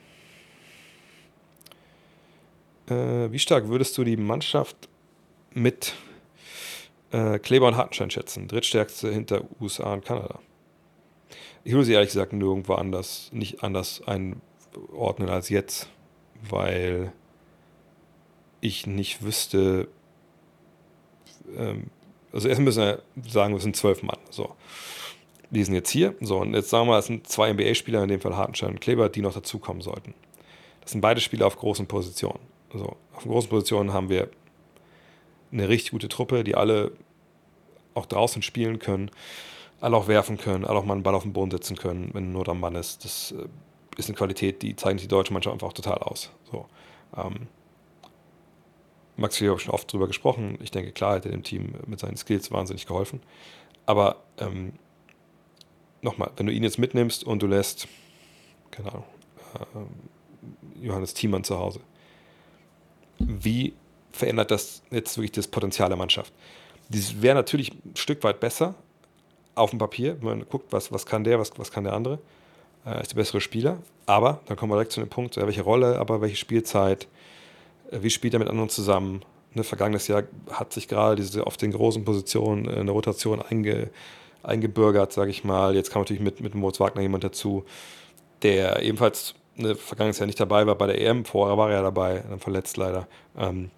äh, 2.90 3.30
wie 3.32 3.38
stark 3.38 3.68
würdest 3.68 3.96
du 3.98 4.04
die 4.04 4.16
Mannschaft 4.16 4.88
mit 5.52 5.94
äh, 7.12 7.38
Kleber 7.38 7.68
und 7.68 7.76
Hartenstein 7.76 8.10
schätzen? 8.10 8.48
Drittstärkste 8.48 9.12
hinter 9.12 9.44
USA 9.60 9.92
und 9.92 10.04
Kanada. 10.04 10.40
Ich 11.64 11.72
würde 11.72 11.84
sie 11.84 11.92
ehrlich 11.92 12.08
gesagt 12.08 12.32
nirgendwo 12.32 12.74
anders, 12.74 13.30
nicht 13.32 13.62
anders 13.62 14.02
einordnen 14.06 15.28
als 15.28 15.48
jetzt, 15.48 15.88
weil 16.48 17.12
ich 18.60 18.86
nicht 18.86 19.22
wüsste, 19.22 19.88
ähm, 21.56 21.90
also 22.32 22.48
erst 22.48 22.60
müssen 22.60 22.82
wir 22.82 23.02
sagen, 23.28 23.54
wir 23.54 23.60
sind 23.60 23.76
zwölf 23.76 24.02
Mann. 24.02 24.18
So. 24.30 24.54
Die 25.50 25.64
sind 25.64 25.74
jetzt 25.74 25.90
hier. 25.90 26.14
So, 26.20 26.38
und 26.38 26.54
jetzt 26.54 26.70
sagen 26.70 26.88
wir, 26.88 26.96
es 26.98 27.06
sind 27.06 27.26
zwei 27.26 27.52
NBA-Spieler, 27.52 28.02
in 28.02 28.08
dem 28.08 28.20
Fall 28.20 28.36
Hartenstein 28.36 28.70
und 28.70 28.80
Kleber, 28.80 29.08
die 29.08 29.20
noch 29.20 29.34
dazukommen 29.34 29.82
sollten. 29.82 30.14
Das 30.80 30.92
sind 30.92 31.00
beide 31.00 31.20
Spieler 31.20 31.46
auf 31.46 31.56
großen 31.56 31.86
Positionen. 31.86 32.38
So, 32.72 32.96
auf 33.14 33.24
großen 33.24 33.50
Positionen 33.50 33.92
haben 33.92 34.08
wir 34.08 34.30
eine 35.52 35.68
richtig 35.68 35.90
gute 35.90 36.08
Truppe, 36.08 36.44
die 36.44 36.54
alle 36.54 36.92
auch 37.94 38.06
draußen 38.06 38.42
spielen 38.42 38.78
können, 38.78 39.10
alle 39.80 39.96
auch 39.96 40.08
werfen 40.08 40.38
können, 40.38 40.64
alle 40.64 40.78
auch 40.78 40.84
mal 40.84 40.94
einen 40.94 41.02
Ball 41.02 41.14
auf 41.14 41.24
den 41.24 41.32
Boden 41.32 41.50
setzen 41.50 41.76
können, 41.76 42.10
wenn 42.12 42.32
nur 42.32 42.44
der 42.44 42.54
Mann 42.54 42.76
ist. 42.76 43.04
Das 43.04 43.32
äh, 43.32 43.48
ist 43.96 44.08
eine 44.08 44.16
Qualität, 44.16 44.62
die 44.62 44.76
zeichnet 44.76 45.02
die 45.02 45.08
deutsche 45.08 45.32
Mannschaft 45.32 45.54
einfach 45.54 45.68
auch 45.68 45.72
total 45.72 45.98
aus. 45.98 46.30
So, 46.50 46.66
ähm, 47.16 47.48
Max 49.16 49.36
Frier 49.36 49.50
habe 49.50 49.60
schon 49.60 49.74
oft 49.74 49.92
drüber 49.92 50.06
gesprochen. 50.06 50.58
Ich 50.62 50.70
denke, 50.70 50.92
klar 50.92 51.16
hätte 51.16 51.30
dem 51.30 51.42
Team 51.42 51.74
mit 51.86 52.00
seinen 52.00 52.16
Skills 52.16 52.50
wahnsinnig 52.50 52.86
geholfen. 52.86 53.20
Aber 53.84 54.22
ähm, 54.38 54.72
nochmal, 56.00 56.30
wenn 56.36 56.46
du 56.46 56.52
ihn 56.52 56.62
jetzt 56.62 56.78
mitnimmst 56.78 57.24
und 57.24 57.42
du 57.42 57.46
lässt, 57.46 57.88
keine 58.70 58.92
Ahnung, 58.92 59.04
äh, 59.74 60.86
Johannes 60.86 61.12
Thiemann 61.12 61.44
zu 61.44 61.58
Hause, 61.58 61.80
wie 63.20 63.74
verändert 64.12 64.50
das 64.50 64.82
jetzt 64.90 65.16
wirklich 65.16 65.32
das 65.32 65.48
Potenzial 65.48 65.88
der 65.88 65.98
Mannschaft? 65.98 66.32
Das 66.88 67.22
wäre 67.22 67.36
natürlich 67.36 67.72
ein 67.72 67.94
Stück 67.96 68.24
weit 68.24 68.40
besser 68.40 68.74
auf 69.54 69.70
dem 69.70 69.78
Papier, 69.78 70.16
wenn 70.20 70.38
man 70.38 70.48
guckt, 70.48 70.72
was, 70.72 70.90
was 70.90 71.06
kann 71.06 71.22
der, 71.22 71.38
was, 71.38 71.52
was 71.56 71.70
kann 71.70 71.84
der 71.84 71.92
andere. 71.92 72.18
Äh, 72.84 73.02
ist 73.02 73.12
der 73.12 73.16
bessere 73.16 73.40
Spieler. 73.40 73.78
Aber 74.06 74.40
dann 74.46 74.56
kommen 74.56 74.72
wir 74.72 74.76
direkt 74.76 74.92
zu 74.92 75.00
dem 75.00 75.08
Punkt, 75.08 75.36
ja, 75.36 75.46
welche 75.46 75.62
Rolle, 75.62 75.98
aber 75.98 76.20
welche 76.20 76.36
Spielzeit, 76.36 77.06
Äh, 77.90 78.02
wie 78.02 78.10
spielt 78.10 78.34
er 78.34 78.40
mit 78.40 78.48
anderen 78.48 78.70
zusammen? 78.70 79.22
Ne, 79.54 79.64
vergangenes 79.64 80.06
Jahr 80.08 80.24
hat 80.50 80.72
sich 80.72 80.88
gerade 80.88 81.16
diese 81.16 81.46
auf 81.46 81.56
den 81.56 81.72
großen 81.72 82.04
Positionen 82.04 82.68
äh, 82.68 82.76
eine 82.80 82.90
Rotation 82.92 83.42
einge, 83.42 83.90
eingebürgert, 84.42 85.12
sage 85.12 85.30
ich 85.30 85.44
mal. 85.44 85.74
Jetzt 85.74 85.90
kam 85.90 86.02
natürlich 86.02 86.22
mit, 86.22 86.40
mit 86.40 86.54
Moritz 86.54 86.80
Wagner 86.80 87.02
jemand 87.02 87.24
dazu, 87.24 87.64
der 88.42 88.82
ebenfalls 88.82 89.34
ne, 89.60 89.74
vergangenes 89.74 90.18
Jahr 90.18 90.26
nicht 90.26 90.40
dabei 90.40 90.66
war 90.66 90.74
bei 90.74 90.86
der 90.86 91.00
EM. 91.00 91.24
Vorher 91.24 91.56
war 91.56 91.70
er 91.70 91.76
ja 91.76 91.82
dabei, 91.82 92.22
dann 92.28 92.40
verletzt 92.40 92.76
leider. 92.76 93.06
Ähm, 93.38 93.70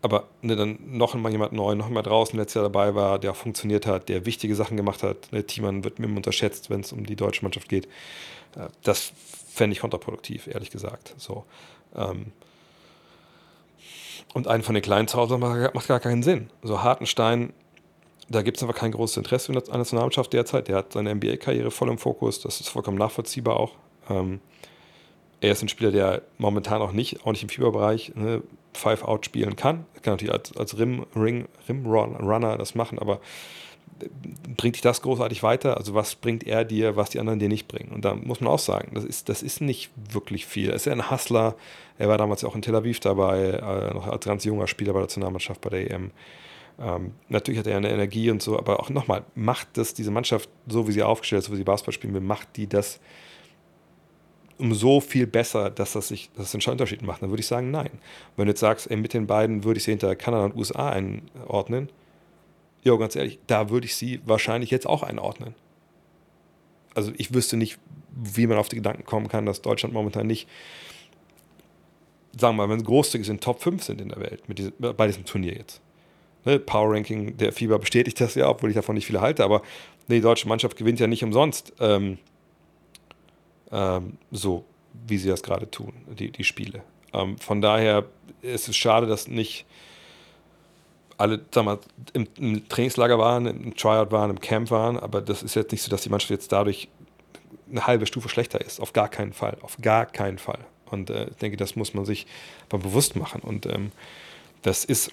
aber 0.00 0.28
ne, 0.42 0.54
dann 0.56 0.78
noch 0.84 1.14
mal 1.14 1.32
jemand 1.32 1.52
neu, 1.52 1.74
noch 1.74 1.88
mal 1.88 2.02
draußen 2.02 2.38
letztes 2.38 2.54
Jahr 2.54 2.64
dabei 2.64 2.94
war, 2.94 3.18
der 3.18 3.32
auch 3.32 3.36
funktioniert 3.36 3.86
hat, 3.86 4.08
der 4.08 4.26
wichtige 4.26 4.54
Sachen 4.54 4.76
gemacht 4.76 5.02
hat. 5.02 5.32
Ne, 5.32 5.44
Thiemann 5.44 5.84
wird 5.84 5.98
immer 5.98 6.16
unterschätzt, 6.16 6.70
wenn 6.70 6.80
es 6.80 6.92
um 6.92 7.04
die 7.04 7.16
deutsche 7.16 7.42
Mannschaft 7.42 7.68
geht. 7.68 7.86
Äh, 8.56 8.68
das 8.82 9.12
fände 9.50 9.74
ich 9.74 9.80
kontraproduktiv, 9.80 10.46
ehrlich 10.46 10.70
gesagt. 10.70 11.14
So. 11.18 11.44
Ähm, 11.96 12.32
und 14.34 14.46
einen 14.46 14.62
von 14.62 14.74
den 14.74 14.82
kleinen 14.82 15.08
zu 15.08 15.18
Hause 15.18 15.38
macht, 15.38 15.74
macht 15.74 15.88
gar 15.88 16.00
keinen 16.00 16.22
Sinn. 16.22 16.50
So 16.62 16.82
Hartenstein, 16.82 17.52
da 18.28 18.42
gibt 18.42 18.58
es 18.58 18.62
einfach 18.62 18.76
kein 18.76 18.92
großes 18.92 19.16
Interesse 19.16 19.52
an 19.52 19.60
der 19.60 19.78
Nationalmannschaft 19.78 20.32
derzeit. 20.32 20.68
Der 20.68 20.76
hat 20.76 20.92
seine 20.92 21.14
NBA-Karriere 21.14 21.70
voll 21.70 21.88
im 21.88 21.98
Fokus, 21.98 22.40
das 22.40 22.60
ist 22.60 22.68
vollkommen 22.68 22.98
nachvollziehbar 22.98 23.58
auch. 23.58 23.72
Ähm, 24.08 24.40
er 25.40 25.52
ist 25.52 25.62
ein 25.62 25.68
Spieler, 25.68 25.92
der 25.92 26.22
momentan 26.38 26.82
auch 26.82 26.92
nicht, 26.92 27.24
auch 27.24 27.32
nicht 27.32 27.42
im 27.42 27.48
Fieberbereich 27.48 28.12
ne, 28.14 28.42
Five-Out 28.72 29.24
spielen 29.24 29.56
kann. 29.56 29.86
Er 29.94 30.00
kann 30.00 30.14
natürlich 30.14 30.32
als, 30.32 30.56
als 30.56 30.78
Rim, 30.78 31.06
Ring, 31.14 31.46
Rim 31.68 31.86
Runner 31.86 32.58
das 32.58 32.74
machen, 32.74 32.98
aber 32.98 33.20
bringt 34.56 34.76
dich 34.76 34.82
das 34.82 35.02
großartig 35.02 35.42
weiter? 35.42 35.76
Also 35.76 35.94
was 35.94 36.14
bringt 36.14 36.44
er 36.46 36.64
dir, 36.64 36.96
was 36.96 37.10
die 37.10 37.20
anderen 37.20 37.38
dir 37.38 37.48
nicht 37.48 37.68
bringen? 37.68 37.92
Und 37.92 38.04
da 38.04 38.14
muss 38.14 38.40
man 38.40 38.52
auch 38.52 38.58
sagen, 38.58 38.92
das 38.94 39.04
ist, 39.04 39.28
das 39.28 39.42
ist 39.42 39.60
nicht 39.60 39.90
wirklich 40.12 40.46
viel. 40.46 40.70
Er 40.70 40.74
ist 40.74 40.86
ja 40.86 40.92
ein 40.92 41.10
Hustler. 41.10 41.56
Er 41.98 42.08
war 42.08 42.18
damals 42.18 42.44
auch 42.44 42.54
in 42.54 42.62
Tel 42.62 42.76
Aviv 42.76 43.00
dabei, 43.00 43.50
äh, 43.50 43.94
noch 43.94 44.06
als 44.06 44.24
ganz 44.24 44.44
junger 44.44 44.66
Spieler 44.66 44.92
bei 44.92 45.00
der 45.00 45.06
Nationalmannschaft 45.06 45.60
bei 45.60 45.70
der 45.70 45.90
EM. 45.90 46.10
Ähm, 46.80 47.12
natürlich 47.28 47.58
hat 47.58 47.66
er 47.66 47.76
eine 47.76 47.90
Energie 47.90 48.30
und 48.30 48.40
so, 48.40 48.56
aber 48.56 48.80
auch 48.80 48.90
nochmal, 48.90 49.24
macht 49.34 49.68
das 49.74 49.94
diese 49.94 50.12
Mannschaft, 50.12 50.48
so 50.68 50.86
wie 50.86 50.92
sie 50.92 51.02
aufgestellt 51.02 51.40
ist, 51.40 51.46
so 51.46 51.52
wie 51.52 51.56
sie 51.56 51.64
Basketball 51.64 51.92
spielen 51.92 52.14
will, 52.14 52.20
macht 52.20 52.56
die 52.56 52.68
das 52.68 53.00
um 54.58 54.74
so 54.74 55.00
viel 55.00 55.26
besser, 55.26 55.70
dass 55.70 55.92
das, 55.92 56.08
sich, 56.08 56.30
dass 56.36 56.52
das 56.52 56.66
einen 56.66 56.72
Unterschied 56.72 57.02
macht? 57.02 57.22
Dann 57.22 57.30
würde 57.30 57.40
ich 57.40 57.46
sagen, 57.46 57.70
nein. 57.70 57.90
Wenn 58.36 58.46
du 58.46 58.50
jetzt 58.50 58.60
sagst, 58.60 58.90
ey, 58.90 58.96
mit 58.96 59.14
den 59.14 59.26
beiden 59.26 59.64
würde 59.64 59.78
ich 59.78 59.84
sie 59.84 59.92
hinter 59.92 60.14
Kanada 60.16 60.46
und 60.46 60.56
USA 60.56 60.90
einordnen, 60.90 61.88
ja, 62.82 62.96
ganz 62.96 63.16
ehrlich, 63.16 63.38
da 63.46 63.70
würde 63.70 63.86
ich 63.86 63.96
sie 63.96 64.20
wahrscheinlich 64.24 64.70
jetzt 64.70 64.86
auch 64.86 65.02
einordnen. 65.02 65.54
Also 66.94 67.12
ich 67.16 67.34
wüsste 67.34 67.56
nicht, 67.56 67.78
wie 68.10 68.46
man 68.46 68.58
auf 68.58 68.68
die 68.68 68.76
Gedanken 68.76 69.04
kommen 69.04 69.28
kann, 69.28 69.46
dass 69.46 69.62
Deutschland 69.62 69.94
momentan 69.94 70.26
nicht, 70.26 70.48
sagen 72.38 72.56
wir 72.56 72.66
mal, 72.66 72.72
wenn 72.72 72.80
es 72.80 72.86
großzügig 72.86 73.26
sind, 73.26 73.42
Top 73.42 73.62
5 73.62 73.82
sind 73.82 74.00
in 74.00 74.08
der 74.08 74.20
Welt 74.20 74.48
mit 74.48 74.58
diesem, 74.58 74.72
bei 74.78 75.06
diesem 75.06 75.24
Turnier 75.24 75.54
jetzt. 75.54 75.80
Ne, 76.44 76.58
Power 76.58 76.94
Ranking 76.94 77.36
der 77.36 77.52
FIBA 77.52 77.78
bestätigt 77.78 78.20
das 78.20 78.34
ja, 78.34 78.48
obwohl 78.48 78.70
ich 78.70 78.76
davon 78.76 78.94
nicht 78.94 79.06
viele 79.06 79.20
halte, 79.20 79.44
aber 79.44 79.62
die 80.08 80.20
deutsche 80.20 80.48
Mannschaft 80.48 80.76
gewinnt 80.76 81.00
ja 81.00 81.06
nicht 81.06 81.22
umsonst 81.22 81.72
ähm, 81.80 82.18
ähm, 83.70 84.18
so, 84.30 84.64
wie 85.06 85.18
sie 85.18 85.28
das 85.28 85.42
gerade 85.42 85.70
tun, 85.70 85.92
die, 86.18 86.30
die 86.30 86.44
Spiele. 86.44 86.82
Ähm, 87.12 87.38
von 87.38 87.60
daher 87.60 88.04
ist 88.42 88.68
es 88.68 88.76
schade, 88.76 89.06
dass 89.06 89.28
nicht 89.28 89.66
alle, 91.16 91.40
sag 91.50 91.64
mal, 91.64 91.78
im, 92.12 92.28
im, 92.38 92.68
Trainingslager 92.68 93.18
waren, 93.18 93.46
im 93.46 93.76
Tryout 93.76 94.12
waren, 94.12 94.30
im 94.30 94.40
Camp 94.40 94.70
waren, 94.70 94.98
aber 94.98 95.20
das 95.20 95.42
ist 95.42 95.56
jetzt 95.56 95.72
nicht 95.72 95.82
so, 95.82 95.90
dass 95.90 96.02
die 96.02 96.08
Mannschaft 96.10 96.30
jetzt 96.30 96.52
dadurch 96.52 96.88
eine 97.70 97.86
halbe 97.86 98.06
Stufe 98.06 98.28
schlechter 98.28 98.60
ist. 98.60 98.80
Auf 98.80 98.92
gar 98.92 99.08
keinen 99.08 99.32
Fall. 99.32 99.58
Auf 99.62 99.76
gar 99.80 100.06
keinen 100.06 100.38
Fall. 100.38 100.60
Und 100.86 101.10
äh, 101.10 101.28
ich 101.30 101.36
denke, 101.36 101.56
das 101.56 101.76
muss 101.76 101.92
man 101.92 102.04
sich 102.04 102.26
mal 102.70 102.78
bewusst 102.78 103.16
machen. 103.16 103.42
Und 103.42 103.66
ähm, 103.66 103.92
das 104.62 104.84
ist 104.84 105.12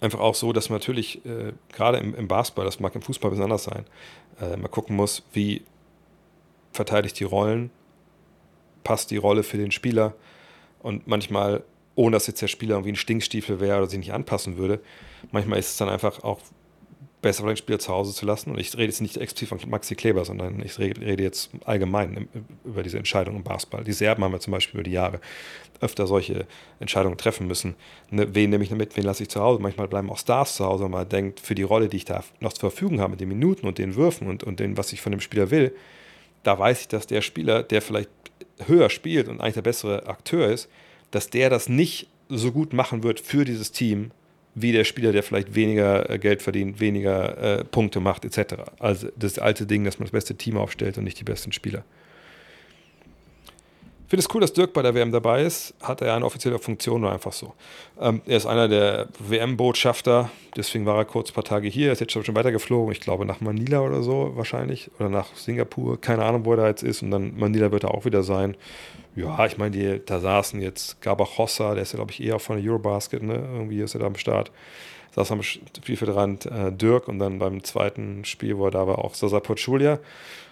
einfach 0.00 0.20
auch 0.20 0.34
so, 0.34 0.52
dass 0.52 0.68
man 0.68 0.78
natürlich 0.78 1.24
äh, 1.24 1.52
gerade 1.72 1.98
im, 1.98 2.14
im, 2.14 2.28
Basketball, 2.28 2.64
das 2.64 2.78
mag 2.78 2.94
im 2.94 3.02
Fußball 3.02 3.30
besonders 3.30 3.64
sein, 3.64 3.84
äh, 4.40 4.56
mal 4.56 4.68
gucken 4.68 4.94
muss, 4.94 5.24
wie 5.32 5.62
verteidigt 6.78 7.18
die 7.18 7.24
Rollen, 7.24 7.70
passt 8.84 9.10
die 9.10 9.16
Rolle 9.16 9.42
für 9.42 9.58
den 9.58 9.72
Spieler 9.72 10.14
und 10.78 11.08
manchmal 11.08 11.64
ohne 11.96 12.14
dass 12.14 12.28
jetzt 12.28 12.40
der 12.40 12.46
Spieler 12.46 12.76
irgendwie 12.76 12.92
ein 12.92 12.96
Stinkstiefel 12.96 13.58
wäre 13.58 13.78
oder 13.78 13.88
sich 13.88 13.98
nicht 13.98 14.12
anpassen 14.12 14.56
würde. 14.56 14.80
Manchmal 15.32 15.58
ist 15.58 15.70
es 15.70 15.76
dann 15.78 15.88
einfach 15.88 16.22
auch 16.22 16.38
besser, 17.20 17.44
den 17.44 17.56
Spieler 17.56 17.80
zu 17.80 17.92
Hause 17.92 18.14
zu 18.14 18.24
lassen. 18.24 18.52
Und 18.52 18.60
ich 18.60 18.72
rede 18.74 18.84
jetzt 18.84 19.00
nicht 19.00 19.16
explizit 19.16 19.48
von 19.48 19.68
Maxi 19.68 19.96
Kleber, 19.96 20.24
sondern 20.24 20.62
ich 20.64 20.78
rede 20.78 21.20
jetzt 21.20 21.50
allgemein 21.64 22.28
über 22.64 22.84
diese 22.84 22.98
Entscheidung 22.98 23.34
im 23.34 23.42
Basketball. 23.42 23.82
Die 23.82 23.92
Serben 23.92 24.22
haben 24.22 24.32
ja 24.32 24.38
zum 24.38 24.52
Beispiel 24.52 24.78
über 24.78 24.84
die 24.84 24.92
Jahre 24.92 25.20
öfter 25.80 26.06
solche 26.06 26.46
Entscheidungen 26.78 27.18
treffen 27.18 27.48
müssen. 27.48 27.74
Ne, 28.10 28.32
wen 28.32 28.50
nehme 28.50 28.62
ich 28.62 28.70
mit, 28.70 28.96
wen 28.96 29.02
lasse 29.02 29.24
ich 29.24 29.28
zu 29.28 29.40
Hause? 29.40 29.60
Manchmal 29.60 29.88
bleiben 29.88 30.08
auch 30.08 30.18
Stars 30.18 30.54
zu 30.54 30.64
Hause, 30.64 30.84
wenn 30.84 30.92
man 30.92 31.08
denkt, 31.08 31.40
für 31.40 31.56
die 31.56 31.64
Rolle, 31.64 31.88
die 31.88 31.96
ich 31.96 32.04
da 32.04 32.22
noch 32.38 32.52
zur 32.52 32.70
Verfügung 32.70 33.00
habe, 33.00 33.10
mit 33.10 33.20
den 33.20 33.28
Minuten 33.28 33.66
und 33.66 33.78
den 33.78 33.96
Würfen 33.96 34.28
und, 34.28 34.44
und 34.44 34.60
dem, 34.60 34.76
was 34.76 34.92
ich 34.92 35.00
von 35.00 35.10
dem 35.10 35.20
Spieler 35.20 35.50
will, 35.50 35.74
da 36.42 36.58
weiß 36.58 36.82
ich, 36.82 36.88
dass 36.88 37.06
der 37.06 37.20
Spieler, 37.20 37.62
der 37.62 37.82
vielleicht 37.82 38.10
höher 38.66 38.90
spielt 38.90 39.28
und 39.28 39.40
eigentlich 39.40 39.54
der 39.54 39.62
bessere 39.62 40.06
Akteur 40.06 40.48
ist, 40.48 40.68
dass 41.10 41.30
der 41.30 41.50
das 41.50 41.68
nicht 41.68 42.08
so 42.28 42.52
gut 42.52 42.72
machen 42.72 43.02
wird 43.02 43.20
für 43.20 43.44
dieses 43.44 43.72
Team, 43.72 44.10
wie 44.54 44.72
der 44.72 44.84
Spieler, 44.84 45.12
der 45.12 45.22
vielleicht 45.22 45.54
weniger 45.54 46.10
äh, 46.10 46.18
Geld 46.18 46.42
verdient, 46.42 46.80
weniger 46.80 47.60
äh, 47.60 47.64
Punkte 47.64 48.00
macht, 48.00 48.24
etc. 48.24 48.54
Also 48.78 49.08
das 49.16 49.38
alte 49.38 49.66
Ding, 49.66 49.84
dass 49.84 49.98
man 49.98 50.06
das 50.06 50.12
beste 50.12 50.34
Team 50.34 50.56
aufstellt 50.56 50.98
und 50.98 51.04
nicht 51.04 51.20
die 51.20 51.24
besten 51.24 51.52
Spieler. 51.52 51.84
Finde 54.08 54.20
es 54.20 54.34
cool, 54.34 54.40
dass 54.40 54.54
Dirk 54.54 54.72
bei 54.72 54.80
der 54.80 54.94
WM 54.94 55.12
dabei 55.12 55.42
ist. 55.42 55.74
Hat 55.82 56.00
er 56.00 56.14
eine 56.14 56.24
offizielle 56.24 56.58
Funktion 56.58 57.04
oder 57.04 57.12
einfach 57.12 57.34
so? 57.34 57.52
Ähm, 58.00 58.22
er 58.24 58.38
ist 58.38 58.46
einer 58.46 58.66
der 58.66 59.08
WM-Botschafter, 59.18 60.30
deswegen 60.56 60.86
war 60.86 60.96
er 60.96 61.04
kurz 61.04 61.30
ein 61.30 61.34
paar 61.34 61.44
Tage 61.44 61.68
hier. 61.68 61.88
Er 61.88 61.92
ist 61.92 62.00
jetzt 62.00 62.12
schon 62.12 62.34
weitergeflogen, 62.34 62.90
ich 62.90 63.00
glaube 63.00 63.26
nach 63.26 63.42
Manila 63.42 63.80
oder 63.80 64.02
so 64.02 64.32
wahrscheinlich. 64.34 64.90
Oder 64.98 65.10
nach 65.10 65.36
Singapur. 65.36 66.00
Keine 66.00 66.24
Ahnung, 66.24 66.46
wo 66.46 66.52
er 66.52 66.56
da 66.56 66.68
jetzt 66.68 66.82
ist. 66.82 67.02
Und 67.02 67.10
dann 67.10 67.36
Manila 67.36 67.70
wird 67.70 67.84
er 67.84 67.92
auch 67.92 68.06
wieder 68.06 68.22
sein. 68.22 68.56
Ja, 69.14 69.44
ich 69.44 69.58
meine, 69.58 69.98
da 70.00 70.20
saßen 70.20 70.62
jetzt 70.62 71.02
Gabachossa, 71.02 71.74
der 71.74 71.82
ist 71.82 71.92
ja, 71.92 71.98
glaube 71.98 72.12
ich, 72.12 72.22
eher 72.22 72.38
von 72.38 72.56
der 72.56 72.70
Eurobasket, 72.70 73.22
ne? 73.22 73.34
Irgendwie 73.34 73.82
ist 73.82 73.94
er 73.94 74.00
da 74.00 74.06
am 74.06 74.16
Start. 74.16 74.50
Saß 75.16 75.32
am 75.32 75.42
Spielfeldrand 75.42 76.46
äh, 76.46 76.72
Dirk 76.72 77.08
und 77.08 77.18
dann 77.18 77.38
beim 77.38 77.62
zweiten 77.62 78.24
Spiel, 78.24 78.56
wo 78.56 78.66
er 78.66 78.70
da 78.70 78.86
war, 78.86 79.04
auch 79.04 79.14
Sasa 79.14 79.40
Pochulia. 79.40 79.98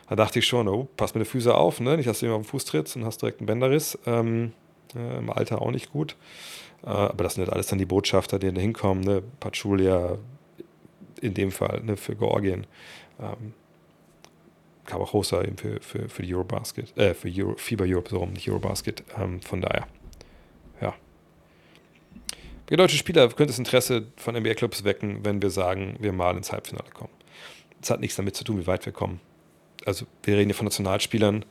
Da 0.09 0.17
dachte 0.17 0.39
ich 0.39 0.47
schon, 0.47 0.69
oh, 0.69 0.89
pass 0.97 1.15
mit 1.15 1.25
den 1.25 1.31
Füßen 1.31 1.53
auf, 1.53 1.81
ne? 1.81 1.97
Nicht, 1.97 2.09
dass 2.09 2.21
du 2.21 2.27
ihm 2.27 2.33
auf 2.33 2.43
den 2.43 2.49
Fuß 2.49 2.65
trittst 2.65 2.97
und 2.97 3.05
hast 3.05 3.23
direkt 3.23 3.41
einen 3.41 3.47
Bänderriss. 3.47 3.99
Ähm, 4.07 4.53
äh, 4.95 5.19
Im 5.19 5.31
Alter 5.31 5.63
auch 5.63 5.71
nicht 5.71 5.91
gut. 5.91 6.17
Äh, 6.85 6.89
aber 6.89 7.25
das 7.25 7.35
sind 7.35 7.45
halt 7.45 7.53
alles 7.53 7.67
dann 7.67 7.79
die 7.79 7.87
Botschafter, 7.87 8.39
die 8.39 8.53
da 8.53 8.61
hinkommen, 8.61 9.03
ne? 9.03 9.23
Pachulia 9.41 10.19
in 11.21 11.35
dem 11.35 11.51
Fall, 11.51 11.83
ne? 11.83 11.97
Für 11.97 12.15
Georgien. 12.15 12.67
Ähm, 13.21 13.55
Cabajosa 14.87 15.43
eben 15.43 15.57
für, 15.57 15.81
für, 15.81 16.09
für 16.09 16.23
die 16.23 16.33
Eurobasket, 16.35 16.97
äh, 16.97 17.15
für 17.15 17.29
Euro, 17.29 17.57
FIBA 17.57 17.85
Europe, 17.85 18.11
so 18.11 18.19
rum, 18.19 18.33
nicht 18.33 18.49
Eurobasket. 18.49 19.03
Ähm, 19.19 19.41
von 19.43 19.61
daher, 19.61 19.87
ja. 20.81 20.95
Wir 22.69 22.77
deutsche 22.77 22.97
Spieler 22.97 23.27
könnte 23.29 23.47
das 23.47 23.59
Interesse 23.59 24.07
von 24.17 24.37
NBA-Clubs 24.37 24.85
wecken, 24.85 25.25
wenn 25.25 25.43
wir 25.43 25.51
sagen, 25.51 25.97
wir 26.01 26.13
mal 26.13 26.37
ins 26.37 26.53
Halbfinale 26.53 26.91
kommen. 26.91 27.13
Das 27.81 27.91
hat 27.91 28.01
nichts 28.01 28.17
damit 28.17 28.37
zu 28.37 28.45
tun, 28.45 28.59
wie 28.59 28.67
weit 28.67 28.87
wir 28.87 28.93
kommen. 28.93 29.21
Also, 29.87 30.05
wir 30.25 30.37
reden 30.37 30.49
hier 30.49 30.55
von 30.55 30.67
Nationalspielern, 30.67 31.45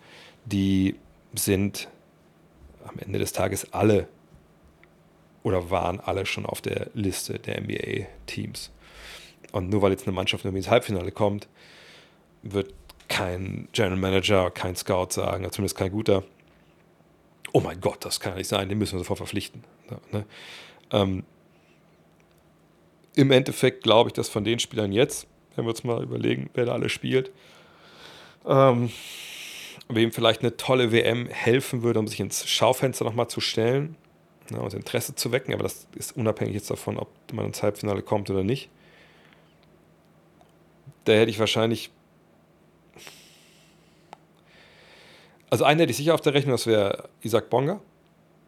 die 0.45 0.95
sind 1.33 1.87
am 2.85 2.99
Ende 2.99 3.17
des 3.17 3.33
Tages 3.33 3.73
alle 3.73 4.07
oder 5.41 5.69
waren 5.69 5.99
alle 5.99 6.25
schon 6.25 6.45
auf 6.45 6.61
der 6.61 6.89
Liste 6.93 7.39
der 7.39 7.61
NBA-Teams. 7.61 8.71
Und 9.53 9.69
nur 9.69 9.81
weil 9.81 9.91
jetzt 9.91 10.05
eine 10.05 10.15
Mannschaft 10.15 10.43
irgendwie 10.43 10.59
ins 10.59 10.69
Halbfinale 10.69 11.11
kommt, 11.11 11.47
wird 12.43 12.73
kein 13.07 13.69
General 13.71 13.97
Manager, 13.97 14.51
kein 14.51 14.75
Scout 14.75 15.11
sagen, 15.11 15.49
zumindest 15.51 15.77
kein 15.77 15.91
guter, 15.91 16.23
oh 17.53 17.61
mein 17.61 17.79
Gott, 17.79 18.03
das 18.03 18.19
kann 18.19 18.33
ja 18.33 18.39
nicht 18.39 18.49
sein, 18.49 18.67
den 18.67 18.77
müssen 18.77 18.93
wir 18.93 18.99
sofort 18.99 19.19
verpflichten. 19.19 19.63
Ne? 20.11 20.25
Ähm, 20.91 21.23
Im 23.15 23.31
Endeffekt 23.31 23.83
glaube 23.83 24.09
ich, 24.09 24.13
dass 24.13 24.27
von 24.27 24.43
den 24.43 24.59
Spielern 24.59 24.91
jetzt, 24.91 25.25
wenn 25.55 25.63
wir 25.63 25.69
uns 25.69 25.85
mal 25.85 26.03
überlegen, 26.03 26.49
wer 26.53 26.65
da 26.65 26.73
alle 26.73 26.89
spielt, 26.89 27.31
ähm, 28.47 28.91
wem 29.89 30.11
vielleicht 30.11 30.41
eine 30.41 30.57
tolle 30.57 30.91
WM 30.91 31.27
helfen 31.27 31.83
würde, 31.83 31.99
um 31.99 32.07
sich 32.07 32.19
ins 32.19 32.47
Schaufenster 32.47 33.05
nochmal 33.05 33.27
zu 33.27 33.41
stellen 33.41 33.95
ne, 34.49 34.59
und 34.59 34.73
Interesse 34.73 35.15
zu 35.15 35.31
wecken, 35.31 35.53
aber 35.53 35.63
das 35.63 35.87
ist 35.95 36.15
unabhängig 36.17 36.55
jetzt 36.55 36.69
davon, 36.69 36.97
ob 36.97 37.09
man 37.31 37.45
ins 37.45 37.63
Halbfinale 37.63 38.01
kommt 38.01 38.29
oder 38.29 38.43
nicht. 38.43 38.69
Da 41.05 41.13
hätte 41.13 41.29
ich 41.29 41.39
wahrscheinlich 41.39 41.91
Also 45.55 45.63
einen 45.63 45.79
hätte 45.79 45.91
ich 45.91 45.95
sicher 45.97 46.13
auf 46.13 46.19
der 46.19 46.33
Rechnung, 46.33 46.53
das 46.53 46.67
wäre 46.67 47.07
Isaac 47.21 47.49
Bonga. 47.49 47.79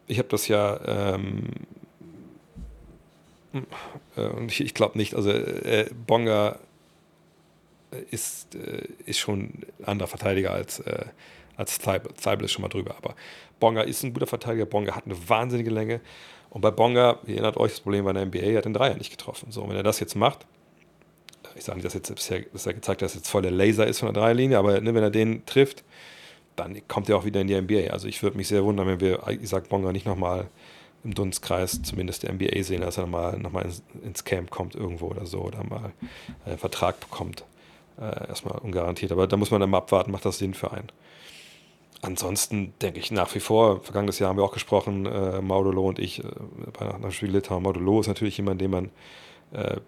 Ich 0.08 0.18
habe 0.18 0.28
das 0.28 0.46
ja, 0.46 0.78
ähm, 1.14 1.44
äh, 4.14 4.44
ich, 4.46 4.60
ich 4.60 4.74
glaube 4.74 4.98
nicht, 4.98 5.14
also 5.14 5.30
äh, 5.30 5.88
Bonga 6.06 6.58
ist, 8.10 8.54
äh, 8.54 8.86
ist 9.06 9.18
schon 9.18 9.40
ein 9.40 9.66
anderer 9.84 10.08
Verteidiger 10.08 10.52
als, 10.52 10.80
äh, 10.80 11.06
als 11.56 11.78
Thibault. 11.78 12.16
Thibault 12.16 12.42
ist 12.42 12.52
schon 12.52 12.62
mal 12.62 12.68
drüber. 12.68 12.96
Aber 12.96 13.14
Bonga 13.60 13.82
ist 13.82 14.02
ein 14.02 14.12
guter 14.12 14.26
Verteidiger. 14.26 14.66
Bonga 14.66 14.94
hat 14.94 15.06
eine 15.06 15.28
wahnsinnige 15.28 15.70
Länge. 15.70 16.00
Und 16.50 16.60
bei 16.60 16.70
Bonga, 16.70 17.18
ihr 17.26 17.34
erinnert 17.34 17.56
euch, 17.56 17.72
das 17.72 17.80
Problem 17.80 18.04
bei 18.04 18.12
der 18.12 18.26
NBA, 18.26 18.38
er 18.38 18.58
hat 18.58 18.64
den 18.64 18.74
Dreier 18.74 18.94
nicht 18.94 19.10
getroffen. 19.10 19.50
So, 19.50 19.68
wenn 19.68 19.76
er 19.76 19.82
das 19.82 20.00
jetzt 20.00 20.14
macht, 20.14 20.46
ich 21.56 21.64
sage 21.64 21.76
nicht, 21.76 21.86
dass, 21.86 21.94
jetzt 21.94 22.14
bisher, 22.14 22.40
dass 22.52 22.66
er 22.66 22.74
gezeigt 22.74 23.02
hat, 23.02 23.06
dass 23.06 23.14
jetzt 23.14 23.28
voll 23.28 23.42
der 23.42 23.50
Laser 23.50 23.86
ist 23.86 23.98
von 23.98 24.12
der 24.12 24.22
Dreierlinie, 24.22 24.58
aber 24.58 24.80
ne, 24.80 24.94
wenn 24.94 25.02
er 25.02 25.10
den 25.10 25.44
trifft, 25.44 25.82
dann 26.56 26.86
kommt 26.88 27.08
er 27.08 27.16
auch 27.16 27.24
wieder 27.24 27.40
in 27.40 27.46
die 27.46 27.60
NBA. 27.60 27.90
Also 27.92 28.08
ich 28.08 28.22
würde 28.22 28.36
mich 28.36 28.48
sehr 28.48 28.64
wundern, 28.64 28.86
wenn 28.86 29.00
wir 29.00 29.26
Isaac 29.28 29.68
Bonga 29.68 29.92
nicht 29.92 30.06
nochmal 30.06 30.48
im 31.04 31.14
Dunstkreis 31.14 31.82
zumindest 31.82 32.24
der 32.24 32.32
NBA 32.32 32.62
sehen, 32.62 32.80
dass 32.80 32.96
er 32.96 33.04
nochmal 33.04 33.38
noch 33.38 33.52
mal 33.52 33.64
ins, 33.64 33.82
ins, 34.02 34.24
Camp 34.24 34.50
kommt 34.50 34.74
irgendwo 34.74 35.06
oder 35.06 35.26
so 35.26 35.40
oder 35.40 35.62
mal 35.64 35.92
einen 36.44 36.58
Vertrag 36.58 36.98
bekommt. 37.00 37.44
Äh, 38.00 38.28
erstmal 38.28 38.58
ungarantiert. 38.58 39.10
Aber 39.10 39.26
da 39.26 39.36
muss 39.36 39.50
man 39.50 39.60
dann 39.60 39.70
mal 39.70 39.78
abwarten, 39.78 40.12
macht 40.12 40.24
das 40.24 40.38
Sinn 40.38 40.54
für 40.54 40.70
einen. 40.70 40.88
Ansonsten 42.00 42.74
denke 42.80 43.00
ich 43.00 43.10
nach 43.10 43.34
wie 43.34 43.40
vor, 43.40 43.80
vergangenes 43.82 44.20
Jahr 44.20 44.30
haben 44.30 44.36
wir 44.36 44.44
auch 44.44 44.52
gesprochen, 44.52 45.04
äh, 45.06 45.40
Maudolo 45.40 45.84
und 45.84 45.98
ich, 45.98 46.22
äh, 46.22 46.28
bei 46.78 46.94
einem 46.94 47.10
Spiel 47.10 47.30
Litauen. 47.30 47.64
Maudolo 47.64 48.00
ist 48.00 48.06
natürlich 48.06 48.36
jemand, 48.36 48.60
den 48.60 48.70
man 48.70 48.90
äh, 49.52 49.78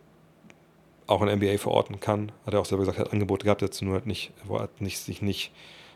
auch 1.07 1.23
in 1.23 1.29
NBA 1.29 1.59
verorten 1.59 2.01
kann. 2.01 2.33
Hat 2.47 2.55
er 2.55 2.61
auch 2.61 2.65
selber 2.65 2.83
gesagt, 2.83 2.99
hat 2.99 3.13
Angebote 3.13 3.45
gehabt, 3.45 3.63
jetzt 3.63 3.81
nur 3.81 3.95
hat 3.95 4.07
nicht, 4.07 4.33
er 4.49 4.61
hat 4.61 4.81
nicht, 4.81 4.99
sich 4.99 5.23
nicht, 5.23 5.53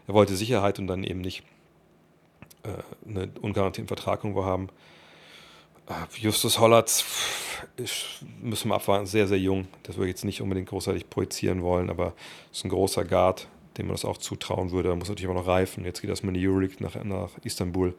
er 0.06 0.14
wollte 0.14 0.36
Sicherheit 0.36 0.78
und 0.78 0.86
dann 0.86 1.02
eben 1.02 1.20
nicht 1.20 1.42
äh, 2.62 3.08
einen 3.08 3.32
ungarantierten 3.40 3.88
Vertrag 3.88 4.22
irgendwo 4.22 4.44
haben. 4.44 4.68
Äh, 5.86 6.18
Justus 6.18 6.58
Hollatz 6.58 7.04
müssen 8.40 8.68
wir 8.68 8.74
abwarten, 8.74 9.06
sehr, 9.06 9.26
sehr 9.26 9.38
jung. 9.38 9.66
Das 9.82 9.96
würde 9.96 10.08
ich 10.08 10.14
jetzt 10.14 10.24
nicht 10.24 10.40
unbedingt 10.40 10.68
großartig 10.68 11.10
projizieren 11.10 11.62
wollen, 11.62 11.90
aber 11.90 12.14
ist 12.52 12.64
ein 12.64 12.70
großer 12.70 13.04
Guard, 13.04 13.48
dem 13.76 13.86
man 13.86 13.94
das 13.94 14.04
auch 14.04 14.18
zutrauen 14.18 14.70
würde. 14.70 14.90
Er 14.90 14.96
muss 14.96 15.08
natürlich 15.08 15.30
immer 15.30 15.40
noch 15.40 15.46
reifen. 15.46 15.84
Jetzt 15.84 16.00
geht 16.00 16.10
das 16.10 16.22
mit 16.22 16.36
der 16.36 16.48
Euroleague 16.48 16.76
nach, 16.80 17.02
nach 17.04 17.30
Istanbul. 17.42 17.94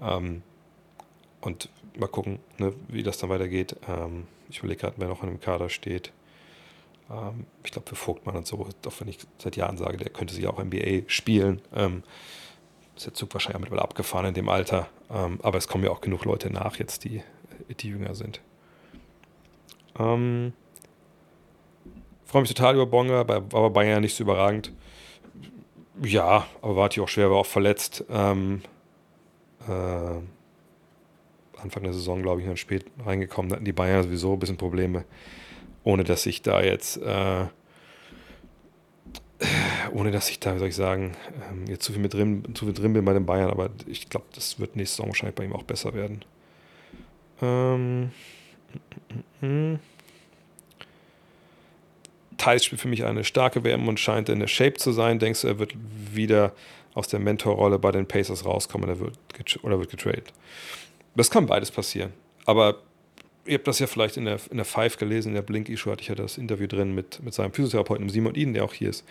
Ähm, 0.00 0.42
und 1.40 1.68
mal 1.98 2.08
gucken, 2.08 2.38
ne, 2.58 2.72
wie 2.88 3.02
das 3.02 3.18
dann 3.18 3.30
weitergeht. 3.30 3.76
Ähm, 3.88 4.26
ich 4.48 4.58
überlege 4.58 4.80
gerade, 4.80 4.94
wer 4.98 5.08
noch 5.08 5.22
in 5.22 5.28
dem 5.28 5.40
Kader 5.40 5.68
steht. 5.68 6.12
Ähm, 7.10 7.46
ich 7.64 7.70
glaube, 7.70 7.88
für 7.88 7.96
Vogtmann 7.96 8.36
und 8.36 8.46
so, 8.46 8.58
auch 8.58 9.00
wenn 9.00 9.08
ich 9.08 9.18
seit 9.38 9.56
Jahren 9.56 9.76
sage, 9.76 9.96
der 9.96 10.10
könnte 10.10 10.34
sich 10.34 10.46
auch 10.46 10.62
NBA 10.62 11.02
spielen. 11.08 11.60
Ist 12.96 13.06
der 13.06 13.14
Zug 13.14 13.34
wahrscheinlich 13.34 13.60
mittlerweile 13.60 13.82
abgefahren 13.82 14.26
in 14.26 14.34
dem 14.34 14.48
Alter. 14.48 14.88
Ähm, 15.10 15.38
aber 15.42 15.58
es 15.58 15.68
kommen 15.68 15.84
ja 15.84 15.90
auch 15.90 16.00
genug 16.00 16.24
Leute 16.24 16.50
nach 16.52 16.76
jetzt, 16.76 17.04
die, 17.04 17.22
die 17.80 17.88
jünger 17.88 18.14
sind. 18.14 18.40
Ähm, 19.98 20.52
freue 22.24 22.42
mich 22.42 22.52
total 22.52 22.74
über 22.74 22.86
Bonga, 22.86 23.20
aber 23.20 23.70
Bayern 23.70 24.02
nicht 24.02 24.14
so 24.16 24.24
überragend. 24.24 24.72
Ja, 26.02 26.46
aber 26.60 26.76
war 26.76 26.84
natürlich 26.84 27.06
auch 27.08 27.12
schwer, 27.12 27.30
war 27.30 27.38
auch 27.38 27.46
verletzt. 27.46 28.04
Ähm, 28.10 28.62
äh, 29.68 31.60
Anfang 31.60 31.82
der 31.82 31.92
Saison, 31.92 32.22
glaube 32.22 32.40
ich, 32.40 32.46
dann 32.46 32.56
spät 32.56 32.86
reingekommen. 33.04 33.48
Da 33.48 33.56
hatten 33.56 33.64
die 33.64 33.72
Bayern 33.72 34.02
sowieso 34.02 34.34
ein 34.34 34.38
bisschen 34.38 34.56
Probleme, 34.56 35.04
ohne 35.82 36.04
dass 36.04 36.26
ich 36.26 36.42
da 36.42 36.62
jetzt, 36.62 36.98
äh, 36.98 37.46
ohne 39.92 40.10
dass 40.10 40.30
ich 40.30 40.40
da, 40.40 40.54
wie 40.54 40.58
soll 40.58 40.68
ich 40.68 40.76
sagen, 40.76 41.12
ähm, 41.50 41.66
jetzt 41.66 41.84
zu 41.84 41.92
viel 41.92 42.00
mit 42.00 42.14
drin, 42.14 42.44
zu 42.54 42.66
viel 42.66 42.74
drin 42.74 42.92
bin 42.92 43.04
bei 43.04 43.12
den 43.12 43.26
Bayern, 43.26 43.50
aber 43.50 43.70
ich 43.86 44.08
glaube, 44.08 44.26
das 44.34 44.60
wird 44.60 44.76
nächste 44.76 44.96
Saison 44.96 45.08
wahrscheinlich 45.08 45.34
bei 45.34 45.44
ihm 45.44 45.52
auch 45.52 45.64
besser 45.64 45.94
werden. 45.94 46.24
Ähm, 47.42 48.10
mm, 49.40 49.46
mm, 49.46 49.72
mm. 49.72 49.80
Thais 52.36 52.64
spielt 52.64 52.80
für 52.80 52.88
mich 52.88 53.04
eine 53.04 53.24
starke 53.24 53.64
WM 53.64 53.88
und 53.88 54.00
scheint 54.00 54.28
in 54.28 54.40
der 54.40 54.48
Shape 54.48 54.74
zu 54.74 54.92
sein. 54.92 55.18
Denkst 55.18 55.42
du, 55.42 55.48
er 55.48 55.58
wird 55.58 55.74
wieder 56.12 56.52
aus 56.94 57.08
der 57.08 57.20
Mentorrolle 57.20 57.78
bei 57.78 57.90
den 57.90 58.06
Pacers 58.06 58.44
rauskommen 58.44 58.88
oder 58.88 59.00
wird, 59.00 59.18
oder 59.62 59.78
wird 59.78 59.90
getradet? 59.90 60.32
Das 61.16 61.30
kann 61.30 61.46
beides 61.46 61.70
passieren. 61.70 62.12
Aber 62.44 62.82
ihr 63.46 63.54
habt 63.54 63.66
das 63.66 63.78
ja 63.78 63.86
vielleicht 63.86 64.16
in 64.16 64.24
der, 64.24 64.38
in 64.50 64.56
der 64.56 64.64
Five 64.64 64.96
gelesen, 64.96 65.28
in 65.28 65.34
der 65.34 65.42
Blink-Issue 65.42 65.92
hatte 65.92 66.02
ich 66.02 66.08
ja 66.08 66.14
das 66.14 66.38
Interview 66.38 66.66
drin 66.66 66.94
mit, 66.94 67.22
mit 67.22 67.34
seinem 67.34 67.52
Physiotherapeuten 67.52 68.08
Simon 68.08 68.34
Iden, 68.34 68.54
der 68.54 68.64
auch 68.64 68.72
hier 68.72 68.90
ist, 68.90 69.04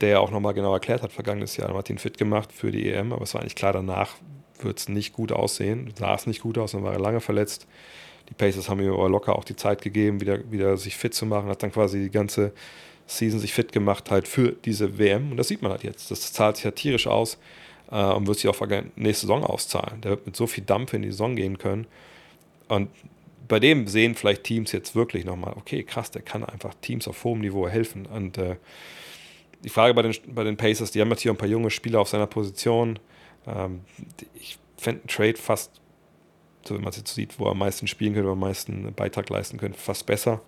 der 0.00 0.20
auch 0.20 0.30
nochmal 0.30 0.54
genau 0.54 0.72
erklärt 0.72 1.02
hat, 1.02 1.12
vergangenes 1.12 1.56
Jahr 1.56 1.74
hat 1.74 1.90
ihn 1.90 1.98
fit 1.98 2.18
gemacht 2.18 2.52
für 2.52 2.72
die 2.72 2.90
EM, 2.90 3.12
aber 3.12 3.22
es 3.22 3.34
war 3.34 3.40
eigentlich 3.40 3.54
klar, 3.54 3.72
danach 3.72 4.16
wird 4.60 4.78
es 4.78 4.88
nicht 4.88 5.12
gut 5.12 5.32
aussehen, 5.32 5.92
sah 5.98 6.14
es 6.14 6.26
nicht 6.26 6.42
gut 6.42 6.58
aus, 6.58 6.72
dann 6.72 6.82
war 6.82 6.92
er 6.92 7.00
lange 7.00 7.20
verletzt. 7.20 7.66
Die 8.28 8.34
Pacers 8.34 8.68
haben 8.68 8.80
ihm 8.80 8.92
aber 8.92 9.08
locker 9.08 9.36
auch 9.36 9.44
die 9.44 9.56
Zeit 9.56 9.82
gegeben, 9.82 10.20
wieder, 10.20 10.50
wieder 10.50 10.76
sich 10.76 10.96
fit 10.96 11.14
zu 11.14 11.26
machen, 11.26 11.48
hat 11.48 11.62
dann 11.62 11.72
quasi 11.72 12.00
die 12.00 12.10
ganze 12.10 12.52
Season 13.06 13.40
sich 13.40 13.52
fit 13.52 13.72
gemacht 13.72 14.10
halt 14.10 14.28
für 14.28 14.52
diese 14.52 14.98
WM 14.98 15.32
und 15.32 15.36
das 15.36 15.48
sieht 15.48 15.62
man 15.62 15.72
halt 15.72 15.82
jetzt. 15.82 16.10
Das 16.10 16.32
zahlt 16.32 16.56
sich 16.56 16.64
ja 16.64 16.70
tierisch 16.70 17.06
aus 17.06 17.38
äh, 17.90 17.96
und 17.96 18.26
wird 18.26 18.38
sich 18.38 18.48
auch 18.48 18.60
nächste 18.96 19.26
Saison 19.26 19.44
auszahlen. 19.44 20.00
Der 20.00 20.12
wird 20.12 20.26
mit 20.26 20.36
so 20.36 20.46
viel 20.46 20.64
Dampf 20.64 20.94
in 20.94 21.02
die 21.02 21.10
Saison 21.10 21.36
gehen 21.36 21.58
können. 21.58 21.86
Und 22.68 22.88
bei 23.52 23.60
dem 23.60 23.86
sehen 23.86 24.14
vielleicht 24.14 24.44
Teams 24.44 24.72
jetzt 24.72 24.94
wirklich 24.94 25.26
nochmal, 25.26 25.52
okay, 25.58 25.82
krass, 25.82 26.10
der 26.10 26.22
kann 26.22 26.42
einfach 26.42 26.72
Teams 26.80 27.06
auf 27.06 27.22
hohem 27.22 27.40
Niveau 27.40 27.68
helfen. 27.68 28.06
Und 28.06 28.38
äh, 28.38 28.56
die 29.62 29.68
Frage 29.68 29.92
bei 29.92 30.00
den, 30.00 30.14
bei 30.28 30.42
den 30.42 30.56
Pacers, 30.56 30.90
die 30.90 31.02
haben 31.02 31.10
jetzt 31.10 31.20
hier 31.20 31.30
ein 31.30 31.36
paar 31.36 31.50
junge 31.50 31.68
Spieler 31.68 32.00
auf 32.00 32.08
seiner 32.08 32.26
Position. 32.26 32.98
Ähm, 33.46 33.82
ich 34.32 34.56
fände 34.78 35.02
einen 35.02 35.08
Trade 35.08 35.36
fast, 35.36 35.82
so 36.64 36.74
wie 36.74 36.78
man 36.78 36.88
es 36.88 36.96
jetzt 36.96 37.14
sieht, 37.14 37.38
wo 37.38 37.44
er 37.44 37.50
am 37.50 37.58
meisten 37.58 37.86
spielen 37.86 38.14
könnte, 38.14 38.26
wo 38.26 38.30
er 38.30 38.36
am 38.36 38.40
meisten 38.40 38.90
Beitrag 38.94 39.28
leisten 39.28 39.58
könnte, 39.58 39.78
fast 39.78 40.06
besser. 40.06 40.40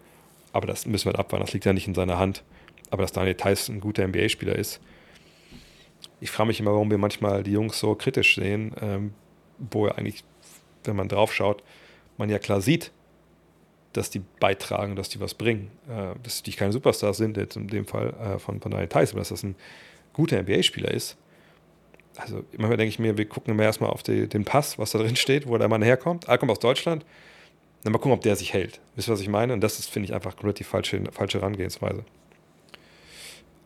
Aber 0.54 0.66
das 0.66 0.86
müssen 0.86 1.04
wir 1.04 1.12
halt 1.12 1.18
abwarten, 1.18 1.44
das 1.44 1.52
liegt 1.52 1.66
ja 1.66 1.74
nicht 1.74 1.86
in 1.86 1.94
seiner 1.94 2.18
Hand. 2.18 2.42
Aber 2.88 3.02
dass 3.02 3.12
Daniel 3.12 3.34
Tyson 3.34 3.74
ein 3.76 3.80
guter 3.80 4.08
NBA-Spieler 4.08 4.56
ist, 4.56 4.80
ich 6.22 6.30
frage 6.30 6.46
mich 6.46 6.58
immer, 6.58 6.72
warum 6.72 6.90
wir 6.90 6.96
manchmal 6.96 7.42
die 7.42 7.52
Jungs 7.52 7.78
so 7.78 7.94
kritisch 7.96 8.36
sehen, 8.36 8.74
ähm, 8.80 9.12
wo 9.58 9.88
er 9.88 9.98
eigentlich, 9.98 10.24
wenn 10.84 10.96
man 10.96 11.08
drauf 11.08 11.34
schaut, 11.34 11.62
man 12.18 12.31
ja 12.31 12.38
klar 12.38 12.61
sieht, 12.61 12.92
dass 13.92 14.11
die 14.11 14.22
beitragen, 14.40 14.96
dass 14.96 15.09
die 15.09 15.20
was 15.20 15.35
bringen. 15.35 15.70
Äh, 15.88 16.18
dass 16.22 16.42
die 16.42 16.53
keine 16.53 16.72
Superstars 16.72 17.16
sind, 17.16 17.37
jetzt 17.37 17.57
in 17.57 17.68
dem 17.68 17.87
Fall 17.87 18.14
äh, 18.14 18.38
von, 18.38 18.61
Daniel 18.61 18.88
Theiss, 18.88 19.11
aber 19.11 19.20
dass 19.20 19.29
das 19.29 19.42
ein 19.42 19.55
guter 20.12 20.40
NBA-Spieler 20.42 20.90
ist. 20.90 21.16
Also 22.16 22.44
manchmal 22.57 22.77
denke 22.77 22.90
ich 22.90 22.98
mir, 22.98 23.18
wir 23.18 23.24
gucken 23.27 23.53
immer 23.53 23.64
erstmal 23.64 23.90
auf 23.90 24.03
die, 24.03 24.29
den 24.29 24.44
Pass, 24.44 24.79
was 24.79 24.92
da 24.92 24.98
drin 24.98 25.16
steht, 25.16 25.48
wo 25.48 25.59
der 25.59 25.68
Mann 25.68 25.83
herkommt. 25.83 26.29
Er 26.29 26.38
kommt 26.38 26.53
aus 26.53 26.61
Deutschland. 26.61 27.05
Dann 27.83 27.92
mal 27.92 27.98
gucken, 27.98 28.12
ob 28.12 28.22
der 28.22 28.37
sich 28.37 28.53
hält. 28.53 28.81
Wisst 28.94 29.09
ihr, 29.09 29.12
was 29.12 29.20
ich 29.20 29.29
meine? 29.29 29.53
Und 29.53 29.61
das 29.61 29.79
ist, 29.79 29.90
finde 29.90 30.09
ich, 30.09 30.14
einfach 30.14 30.37
komplett 30.37 30.59
die 30.59 30.64
falsche, 30.64 31.03
falsche 31.12 31.40
Herangehensweise. 31.40 32.05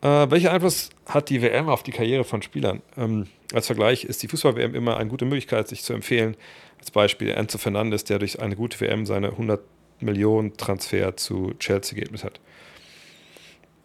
Äh, 0.01 0.31
welcher 0.31 0.51
Einfluss 0.51 0.89
hat 1.05 1.29
die 1.29 1.41
WM 1.41 1.69
auf 1.69 1.83
die 1.83 1.91
Karriere 1.91 2.23
von 2.23 2.41
Spielern? 2.41 2.81
Ähm, 2.97 3.27
als 3.53 3.67
Vergleich 3.67 4.03
ist 4.03 4.23
die 4.23 4.27
Fußball-WM 4.27 4.75
immer 4.75 4.97
eine 4.97 5.09
gute 5.09 5.25
Möglichkeit, 5.25 5.67
sich 5.67 5.83
zu 5.83 5.93
empfehlen. 5.93 6.35
Als 6.79 6.91
Beispiel 6.91 7.29
Enzo 7.29 7.57
Fernandes, 7.57 8.03
der 8.03 8.19
durch 8.19 8.39
eine 8.39 8.55
gute 8.55 8.79
WM 8.79 9.05
seine 9.05 9.29
100 9.29 9.61
Millionen 9.99 10.55
Transfer 10.55 11.17
zu 11.17 11.53
Chelsea 11.59 11.95
geebnet 11.97 12.23
hat. 12.23 12.39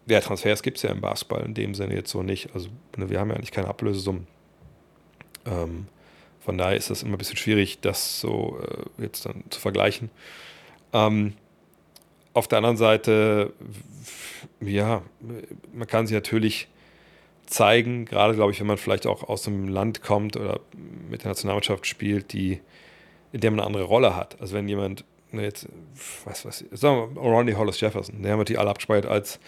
Ja, 0.07 0.21
Transfers 0.21 0.63
gibt 0.63 0.77
es 0.77 0.83
ja 0.83 0.91
im 0.91 1.01
Basketball 1.01 1.43
in 1.43 1.53
dem 1.53 1.73
Sinne 1.75 1.95
jetzt 1.95 2.11
so 2.11 2.23
nicht. 2.23 2.49
Also 2.53 2.69
ne, 2.95 3.09
wir 3.09 3.19
haben 3.19 3.29
ja 3.29 3.35
eigentlich 3.35 3.51
keine 3.51 3.67
Ablösesummen. 3.67 4.27
Ähm, 5.45 5.87
von 6.39 6.57
daher 6.57 6.77
ist 6.77 6.89
das 6.89 7.03
immer 7.03 7.15
ein 7.15 7.17
bisschen 7.17 7.37
schwierig, 7.37 7.81
das 7.81 8.21
so 8.21 8.59
äh, 8.61 9.03
jetzt 9.03 9.25
dann 9.25 9.43
zu 9.49 9.59
vergleichen. 9.59 10.09
Ähm, 10.93 11.33
auf 12.33 12.47
der 12.47 12.59
anderen 12.59 12.77
Seite 12.77 13.53
ja, 14.61 15.01
man 15.73 15.87
kann 15.87 16.07
sich 16.07 16.15
natürlich 16.15 16.67
zeigen, 17.45 18.05
gerade 18.05 18.35
glaube 18.35 18.51
ich, 18.51 18.59
wenn 18.59 18.67
man 18.67 18.77
vielleicht 18.77 19.05
auch 19.05 19.23
aus 19.23 19.47
einem 19.47 19.67
Land 19.67 20.01
kommt 20.01 20.35
oder 20.35 20.59
mit 21.09 21.23
der 21.23 21.29
Nationalmannschaft 21.29 21.85
spielt, 21.85 22.33
die, 22.33 22.61
in 23.35 23.41
der 23.41 23.51
man 23.51 23.59
eine 23.59 23.67
andere 23.67 23.83
Rolle 23.83 24.15
hat. 24.15 24.39
Also 24.39 24.55
wenn 24.55 24.69
jemand, 24.69 25.03
ne, 25.33 25.43
jetzt, 25.43 25.67
was 26.23 26.45
weiß 26.45 26.61
ich, 26.61 26.79
sagen 26.79 27.13
wir 27.15 27.21
Ronnie 27.21 27.53
Hollis 27.55 27.81
Jefferson, 27.81 28.23
der 28.23 28.31
haben 28.31 28.39
wir 28.39 28.45
die 28.45 28.57
alle 28.57 28.69
abgespeichert 28.69 29.11
als 29.11 29.41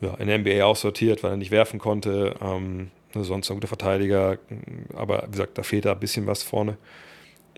ja, 0.00 0.14
in 0.14 0.26
der 0.26 0.40
NBA 0.40 0.64
aussortiert, 0.64 1.22
weil 1.22 1.30
er 1.30 1.36
nicht 1.36 1.52
werfen 1.52 1.78
konnte, 1.78 2.34
ähm, 2.42 2.90
ne, 3.14 3.22
sonst 3.22 3.48
ein 3.48 3.54
guter 3.54 3.68
Verteidiger, 3.68 4.38
aber 4.96 5.22
wie 5.28 5.30
gesagt, 5.30 5.56
da 5.56 5.62
fehlt 5.62 5.84
da 5.84 5.92
ein 5.92 6.00
bisschen 6.00 6.26
was 6.26 6.42
vorne. 6.42 6.76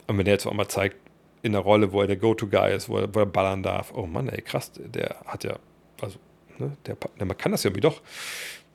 Und 0.07 0.19
wenn 0.19 0.27
der 0.27 0.35
jetzt 0.35 0.45
auch 0.47 0.53
mal 0.53 0.69
zeigt, 0.69 0.99
in 1.41 1.53
der 1.53 1.63
Rolle, 1.63 1.93
wo 1.93 2.03
er 2.03 2.09
der 2.09 2.17
Go-To-Guy 2.17 2.75
ist, 2.75 2.91
wo 2.91 2.99
er, 2.99 3.15
wo 3.15 3.21
er 3.21 3.27
ballern 3.27 3.63
darf, 3.63 3.95
oh 3.95 4.05
Mann, 4.05 4.29
ey, 4.29 4.43
krass, 4.43 4.71
der 4.77 5.17
hat 5.25 5.45
ja, 5.45 5.57
also 6.03 6.19
ne, 6.59 6.77
der, 6.85 6.99
der, 7.19 7.25
man 7.25 7.39
kann 7.39 7.53
das 7.53 7.63
ja 7.63 7.69
irgendwie 7.69 7.81
doch, 7.81 8.03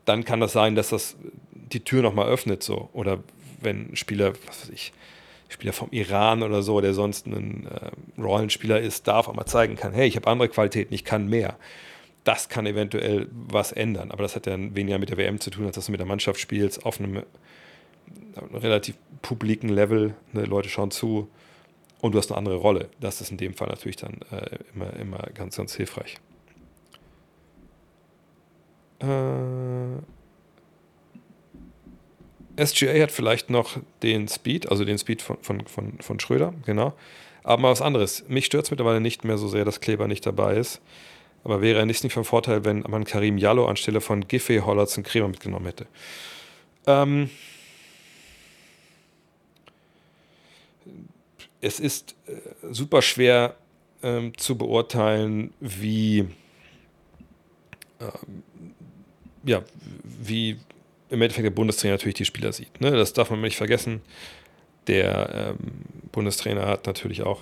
dann 0.06 0.26
kann 0.26 0.40
das 0.40 0.54
sein, 0.54 0.74
dass 0.74 0.90
das 0.90 1.18
die 1.52 1.84
Tür 1.84 2.02
nochmal 2.02 2.30
öffnet 2.30 2.64
so. 2.64 2.90
Oder 2.94 3.20
wenn 3.62 3.92
ein 3.92 3.96
Spieler, 3.96 4.34
was 4.48 4.64
weiß 4.64 4.70
ich, 4.70 4.92
Spieler 5.50 5.74
vom 5.74 5.90
Iran 5.92 6.44
oder 6.44 6.62
so, 6.62 6.80
der 6.80 6.94
sonst 6.94 7.26
ein 7.26 7.68
äh, 7.68 8.22
Rollenspieler 8.22 8.80
ist, 8.80 9.08
darf 9.08 9.32
mal 9.34 9.46
zeigen 9.46 9.76
kann, 9.76 9.94
hey, 9.94 10.08
ich 10.08 10.16
habe 10.16 10.28
andere 10.28 10.48
Qualitäten, 10.48 10.94
ich 10.94 11.04
kann 11.04 11.28
mehr. 11.28 11.58
Das 12.24 12.50
kann 12.50 12.68
eventuell 12.68 13.28
was 13.32 13.72
ändern. 13.72 14.12
Aber 14.12 14.22
das 14.22 14.36
hat 14.36 14.46
ja 14.46 14.56
weniger 14.58 15.00
mit 15.00 15.10
der 15.10 15.18
WM 15.18 15.40
zu 15.40 15.50
tun, 15.50 15.66
als 15.66 15.76
dass 15.76 15.88
du 15.88 15.92
mit 15.92 16.00
der 16.00 16.08
Mannschaft 16.08 16.40
spielst, 16.40 16.86
auf 16.86 17.00
einem, 17.00 17.24
einem 18.36 18.56
relativ 18.56 18.96
publiken 19.24 19.70
Level. 19.70 20.14
Ne, 20.34 20.44
Leute 20.46 20.70
schauen 20.70 20.92
zu 20.92 21.30
und 22.00 22.14
du 22.14 22.20
hast 22.20 22.30
eine 22.30 22.38
andere 22.38 22.58
Rolle. 22.58 22.90
Das 23.00 23.20
ist 23.20 23.32
in 23.32 23.38
dem 23.38 23.56
Fall 23.56 23.70
natürlich 23.70 23.98
dann 23.98 24.20
äh, 24.32 24.60
immer, 24.76 24.94
immer 24.94 25.18
ganz, 25.34 25.58
ganz 25.58 25.76
hilfreich. 25.76 26.18
Äh, 29.00 29.08
SGA 32.66 33.02
hat 33.02 33.12
vielleicht 33.12 33.50
noch 33.50 33.78
den 34.04 34.28
Speed, 34.28 34.70
also 34.70 34.86
den 34.86 34.98
Speed 34.98 35.22
von, 35.22 35.38
von, 35.42 35.66
von, 35.68 35.94
von 36.00 36.20
Schröder, 36.20 36.54
genau. 36.66 36.94
Aber 37.44 37.62
mal 37.62 37.72
was 37.72 37.82
anderes. 37.82 38.26
Mich 38.28 38.46
stört 38.46 38.66
es 38.66 38.72
mittlerweile 38.72 39.02
nicht 39.02 39.24
mehr 39.24 39.38
so 39.38 39.48
sehr, 39.48 39.66
dass 39.66 39.82
Kleber 39.82 40.08
nicht 40.08 40.26
dabei 40.26 40.56
ist. 40.56 40.82
Aber 41.44 41.62
wäre 41.62 41.80
er 41.80 41.86
nicht, 41.86 42.12
von 42.12 42.26
Vorteil, 42.26 42.66
wenn 42.66 42.82
man 42.82 43.06
Karim 43.06 43.38
Jallo 43.38 43.68
anstelle 43.68 44.02
von 44.02 44.28
Giffey, 44.28 44.60
Hollatz 44.60 44.98
und 44.98 45.04
Kremer 45.04 45.30
mitgenommen 45.30 45.66
hätte. 45.66 45.88
Ähm 46.86 47.30
es 51.62 51.80
ist 51.80 52.16
äh, 52.28 52.34
super 52.72 53.02
schwer 53.02 53.56
ähm, 54.04 54.38
zu 54.38 54.58
beurteilen, 54.58 55.54
wie, 55.60 56.20
ähm, 58.00 58.44
ja, 59.44 59.64
wie 60.04 60.58
im 61.10 61.22
Endeffekt 61.22 61.46
der 61.46 61.52
Bundestrainer 61.52 61.94
natürlich 61.94 62.16
die 62.16 62.26
Spieler 62.26 62.54
sieht. 62.54 62.82
Ne? 62.82 62.92
Das 62.92 63.14
darf 63.14 63.30
man 63.30 63.42
nicht 63.42 63.58
vergessen. 63.58 64.02
Der 64.88 65.56
ähm, 65.60 65.82
Bundestrainer 66.12 66.68
hat 66.68 66.86
natürlich 66.88 67.24
auch, 67.24 67.42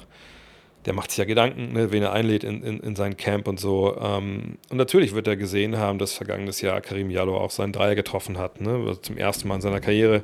der 0.85 0.93
macht 0.93 1.11
sich 1.11 1.17
ja 1.17 1.25
Gedanken, 1.25 1.73
ne, 1.73 1.91
wen 1.91 2.03
er 2.03 2.13
einlädt 2.13 2.43
in, 2.43 2.63
in, 2.63 2.79
in 2.79 2.95
sein 2.95 3.17
Camp 3.17 3.47
und 3.47 3.59
so. 3.59 3.97
Ähm, 3.99 4.57
und 4.69 4.77
natürlich 4.77 5.13
wird 5.13 5.27
er 5.27 5.35
gesehen 5.35 5.77
haben, 5.77 5.99
dass 5.99 6.13
vergangenes 6.13 6.61
Jahr 6.61 6.81
Karim 6.81 7.09
Jallo 7.09 7.37
auch 7.37 7.51
seinen 7.51 7.73
Dreier 7.73 7.95
getroffen 7.95 8.37
hat. 8.37 8.61
Ne? 8.61 8.71
Also 8.71 8.95
zum 8.95 9.17
ersten 9.17 9.47
Mal 9.47 9.55
in 9.55 9.61
seiner 9.61 9.81
Karriere. 9.81 10.23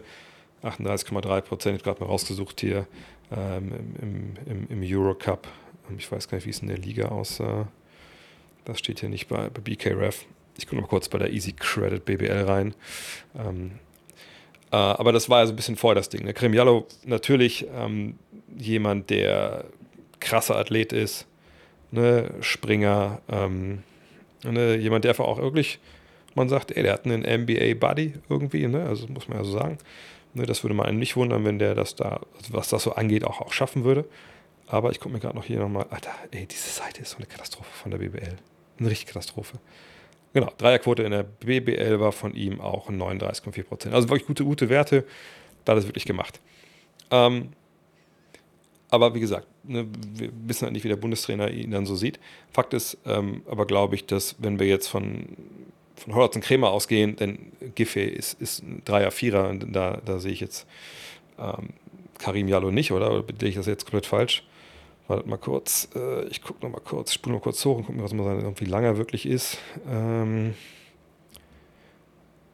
38,3 0.63 1.41
Prozent, 1.41 1.77
ich 1.77 1.84
gerade 1.84 1.99
mal 1.99 2.06
rausgesucht 2.06 2.62
hier 2.62 2.88
ähm, 3.36 3.73
im, 4.01 4.34
im, 4.45 4.67
im 4.69 4.82
Eurocup. 4.82 5.47
Ich 5.97 6.10
weiß 6.10 6.29
gar 6.29 6.38
nicht, 6.38 6.45
wie 6.45 6.51
es 6.51 6.60
in 6.60 6.69
der 6.69 6.77
Liga 6.77 7.10
aussah. 7.10 7.67
Das 8.65 8.79
steht 8.79 9.01
hier 9.01 9.10
nicht 9.10 9.27
bei, 9.27 9.49
bei 9.49 9.60
BKRF. 9.62 10.25
Ich 10.58 10.68
gucke 10.68 10.82
mal 10.82 10.88
kurz 10.88 11.10
bei 11.10 11.18
der 11.18 11.32
Easy 11.32 11.54
Credit 11.54 12.04
BBL 12.04 12.44
rein. 12.46 12.76
Ähm, 13.38 13.72
äh, 14.72 14.76
aber 14.76 15.12
das 15.12 15.30
war 15.30 15.42
ja 15.42 15.48
so 15.48 15.54
ein 15.54 15.56
bisschen 15.56 15.76
vorher 15.76 15.96
das 15.96 16.10
Ding. 16.10 16.26
Ne? 16.26 16.34
Kremiallo 16.34 16.88
natürlich 17.06 17.68
ähm, 17.76 18.18
jemand, 18.58 19.10
der 19.10 19.66
krasser 20.20 20.56
Athlet 20.56 20.94
ist, 20.94 21.28
ne? 21.92 22.32
Springer, 22.42 23.22
ähm, 23.30 23.84
ne? 24.44 24.76
jemand, 24.76 25.04
der 25.04 25.12
einfach 25.12 25.26
auch 25.26 25.39
wirklich, 25.39 25.80
man 26.36 26.50
sagt, 26.50 26.72
ey, 26.72 26.84
der 26.84 26.94
hat 26.94 27.06
einen 27.06 27.22
NBA-Buddy 27.22 28.13
irgendwie, 28.30 28.68
ne? 28.68 28.86
also 28.86 29.08
muss 29.08 29.28
man 29.28 29.38
ja 29.38 29.44
so 29.44 29.52
sagen. 29.52 29.78
Ne? 30.34 30.46
Das 30.46 30.63
würde 30.63 30.74
man 30.74 30.88
einen 30.88 31.00
nicht 31.00 31.16
wundern, 31.16 31.46
wenn 31.46 31.60
der 31.60 31.76
das 31.76 31.96
da, 31.96 32.22
was 32.50 32.70
das 32.70 32.84
so 32.84 32.94
angeht, 32.94 33.24
auch, 33.26 33.42
auch 33.42 33.54
schaffen 33.54 33.84
würde. 33.84 34.06
Aber 34.68 34.92
ich 34.92 35.00
gucke 35.00 35.13
mir 35.13 35.20
gerade 35.20 35.36
noch 35.36 35.46
hier 35.46 35.60
nochmal, 35.60 35.86
Alter, 35.89 36.13
ey, 36.32 36.48
diese 36.48 36.70
Seite 36.70 37.02
ist 37.02 37.12
so 37.12 37.18
eine 37.18 37.28
Katastrophe 37.28 37.70
von 37.72 37.92
der 37.92 38.00
BBL. 38.00 38.38
Eine 38.80 38.89
richtige 38.89 39.12
Katastrophe. 39.12 39.60
Genau, 40.34 40.52
Dreierquote 40.58 41.04
in 41.04 41.12
der 41.12 41.24
BBL 41.24 42.00
war 42.00 42.12
von 42.12 42.34
ihm 42.34 42.60
auch 42.60 42.89
39,4 42.89 43.63
Prozent. 43.63 43.96
Also 43.96 44.10
wirklich 44.10 44.26
gute, 44.28 44.43
gute 44.43 44.67
Werte. 44.69 45.06
Da 45.63 45.74
hat 45.74 45.80
es 45.80 45.88
wirklich 45.88 46.06
gemacht. 46.06 46.39
Ähm, 47.12 47.50
aber 48.89 49.13
wie 49.13 49.19
gesagt, 49.19 49.48
ne, 49.63 49.88
wir 50.13 50.30
wissen 50.46 50.65
halt 50.65 50.74
nicht, 50.74 50.84
wie 50.84 50.89
der 50.89 50.96
Bundestrainer 50.96 51.52
ihn 51.52 51.72
dann 51.72 51.86
so 51.86 51.96
sieht. 51.96 52.19
Fakt 52.52 52.74
ist 52.74 52.98
ähm, 53.06 53.43
aber, 53.48 53.65
glaube 53.65 53.96
ich, 53.96 54.06
dass 54.06 54.36
wenn 54.39 54.60
wir 54.60 54.67
jetzt 54.67 54.88
von, 54.88 55.28
von 55.96 56.15
Hollatz 56.15 56.36
und 56.36 56.43
Krämer 56.43 56.72
ausgehen, 56.72 57.15
denn 57.15 57.52
Giffey 57.76 58.06
ist, 58.06 58.39
ist 58.41 58.63
ein 58.63 58.82
Dreier, 58.86 59.12
Vierer 59.12 59.54
da, 59.54 60.02
da 60.04 60.19
sehe 60.19 60.32
ich 60.32 60.39
jetzt 60.39 60.67
ähm, 61.39 61.69
Karim 62.17 62.48
Jallo 62.48 62.72
nicht, 62.72 62.91
oder? 62.91 63.12
Oder 63.12 63.24
bin 63.24 63.48
ich 63.48 63.56
das 63.56 63.67
jetzt 63.67 63.86
komplett 63.86 64.06
falsch? 64.06 64.43
Wartet 65.08 65.28
mal 65.28 65.38
kurz. 65.38 65.89
Äh, 65.96 66.26
ich 66.28 66.42
gucke 66.42 66.66
noch 66.66 66.72
mal 66.72 66.82
kurz, 66.82 67.13
spule 67.13 67.36
mal 67.36 67.42
kurz 67.42 67.63
hoch 67.66 67.78
und 67.78 67.86
gucke 67.86 67.98
mir, 67.98 68.04
was 68.04 68.13
mal 68.13 68.54
wie 68.58 68.66
lang 68.66 68.84
er 68.84 68.98
wirklich 68.98 69.26
ist. 69.26 69.58
Ähm, 69.89 70.54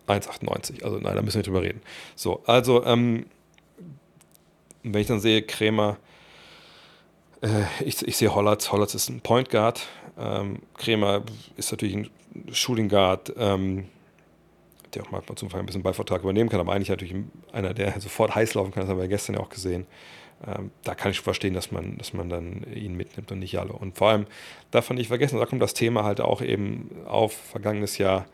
1,98. 0.08 0.84
Also 0.84 0.98
nein, 0.98 1.16
da 1.16 1.22
müssen 1.22 1.36
wir 1.36 1.40
nicht 1.40 1.48
drüber 1.48 1.62
reden. 1.62 1.82
So, 2.16 2.42
also 2.46 2.84
ähm, 2.86 3.28
wenn 4.84 5.02
ich 5.02 5.08
dann 5.08 5.20
sehe, 5.20 5.44
Krämer, 5.44 5.98
äh, 7.42 7.64
ich, 7.84 8.06
ich 8.08 8.18
sehe 8.18 8.34
Hollatz. 8.34 8.72
Hollatz 8.72 8.96
ist 8.96 9.10
ein 9.10 9.22
Point 9.22 9.50
Guard. 9.52 9.88
Ähm, 10.18 10.64
Krämer 10.76 11.24
ist 11.56 11.72
natürlich 11.72 11.96
ein 11.96 12.10
Shooting 12.52 12.90
Guard, 12.90 13.34
ähm, 13.38 13.86
der 14.94 15.04
auch 15.04 15.12
manchmal 15.12 15.38
zum 15.38 15.48
Beispiel 15.48 15.60
ein 15.60 15.66
bisschen 15.68 15.84
Ballvertrag 15.84 16.24
übernehmen 16.24 16.50
kann, 16.50 16.60
aber 16.60 16.74
eigentlich 16.74 16.90
natürlich 16.90 17.16
einer, 17.52 17.76
der 17.76 18.00
sofort 18.02 18.34
heiß 18.34 18.56
laufen 18.56 18.72
kann. 18.72 18.82
Das 18.82 18.90
haben 18.90 19.00
wir 19.00 19.08
gestern 19.08 19.36
ja 19.36 19.42
auch 19.42 19.50
gesehen 19.50 19.86
ähm, 20.48 20.72
da 20.84 20.96
kann 20.96 21.12
ich 21.12 21.20
verstehen, 21.20 21.54
dass 21.54 21.72
man, 21.72 21.98
dass 21.98 22.14
man 22.14 22.30
dann 22.30 22.66
ihn 22.74 22.96
mitnimmt 22.96 23.32
und 23.32 23.40
nicht 23.40 23.60
alle. 23.60 23.74
Und 23.74 23.98
vor 23.98 24.10
allem 24.10 24.26
man 24.72 24.98
nicht 24.98 25.08
vergessen, 25.08 25.38
da 25.40 25.46
kommt 25.46 25.62
das 25.62 25.74
Thema 25.74 26.04
halt 26.04 26.22
auch 26.22 26.42
eben 26.42 26.90
auf. 27.06 27.34
Vergangenes 27.34 27.98
Jahr, 27.98 28.26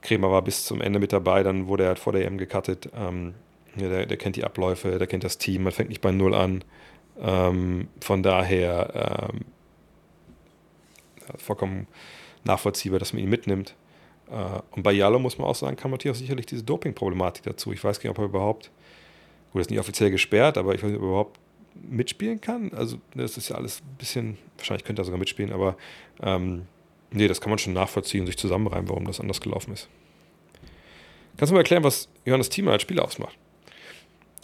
Kremer 0.00 0.30
war 0.30 0.42
bis 0.42 0.64
zum 0.64 0.80
Ende 0.80 0.98
mit 0.98 1.12
dabei, 1.12 1.42
dann 1.42 1.66
wurde 1.66 1.84
er 1.84 1.88
halt 1.88 1.98
vor 1.98 2.12
der 2.12 2.24
EM 2.24 2.38
gecuttet. 2.38 2.88
Ähm, 2.96 3.34
der, 3.76 4.06
der, 4.06 4.16
kennt 4.16 4.36
die 4.36 4.44
Abläufe, 4.44 4.98
der 4.98 5.06
kennt 5.06 5.22
das 5.22 5.38
Team, 5.38 5.62
man 5.62 5.72
fängt 5.72 5.90
nicht 5.90 6.00
bei 6.00 6.10
Null 6.10 6.34
an. 6.34 6.64
Ähm, 7.20 7.88
von 8.00 8.22
daher 8.22 9.30
ähm, 9.32 9.40
vollkommen 11.36 11.86
nachvollziehbar, 12.44 12.98
dass 12.98 13.12
man 13.12 13.22
ihn 13.22 13.28
mitnimmt. 13.28 13.74
Äh, 14.30 14.60
und 14.70 14.82
bei 14.82 14.92
Jalo 14.92 15.18
muss 15.18 15.38
man 15.38 15.46
auch 15.46 15.54
sagen, 15.54 15.76
kam 15.76 15.90
natürlich 15.90 16.16
auch 16.16 16.20
sicherlich 16.20 16.46
diese 16.46 16.64
Doping-Problematik 16.64 17.44
dazu. 17.44 17.72
Ich 17.72 17.84
weiß 17.84 18.00
gar 18.00 18.08
nicht, 18.08 18.18
ob 18.18 18.24
er 18.24 18.28
überhaupt, 18.28 18.70
gut, 19.52 19.60
das 19.60 19.66
ist 19.66 19.70
nicht 19.70 19.80
offiziell 19.80 20.10
gesperrt, 20.10 20.56
aber 20.56 20.74
ich 20.74 20.82
weiß 20.82 20.90
nicht, 20.90 20.98
ob 20.98 21.04
er 21.04 21.08
überhaupt 21.08 21.40
mitspielen 21.74 22.40
kann. 22.40 22.72
Also 22.72 22.98
das 23.14 23.36
ist 23.36 23.48
ja 23.48 23.56
alles 23.56 23.80
ein 23.80 23.96
bisschen, 23.96 24.38
wahrscheinlich 24.56 24.84
könnte 24.84 25.02
er 25.02 25.04
sogar 25.04 25.18
mitspielen, 25.18 25.52
aber 25.52 25.76
ähm, 26.22 26.66
nee, 27.10 27.28
das 27.28 27.40
kann 27.40 27.50
man 27.50 27.58
schon 27.58 27.72
nachvollziehen 27.72 28.22
und 28.22 28.26
sich 28.26 28.38
zusammenreimen, 28.38 28.88
warum 28.88 29.04
das 29.04 29.20
anders 29.20 29.40
gelaufen 29.40 29.72
ist. 29.72 29.88
Kannst 31.36 31.50
du 31.50 31.54
mal 31.54 31.60
erklären, 31.60 31.84
was 31.84 32.08
Johannes 32.24 32.50
Thiemann 32.50 32.74
als 32.74 32.82
Spieler 32.82 33.04
ausmacht? 33.04 33.36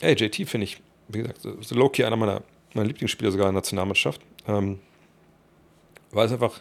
Ey, 0.01 0.15
JT 0.15 0.49
finde 0.49 0.65
ich, 0.65 0.81
wie 1.09 1.19
gesagt, 1.19 1.41
so 1.43 1.75
Loki 1.75 2.05
einer 2.05 2.17
meiner, 2.17 2.43
meiner 2.75 2.87
Lieblingsspieler 2.87 3.31
sogar 3.31 3.49
in 3.49 3.55
der 3.55 3.61
Nationalmannschaft. 3.61 4.21
Ähm, 4.47 4.79
weil 6.11 6.27
es 6.27 6.33
einfach 6.33 6.61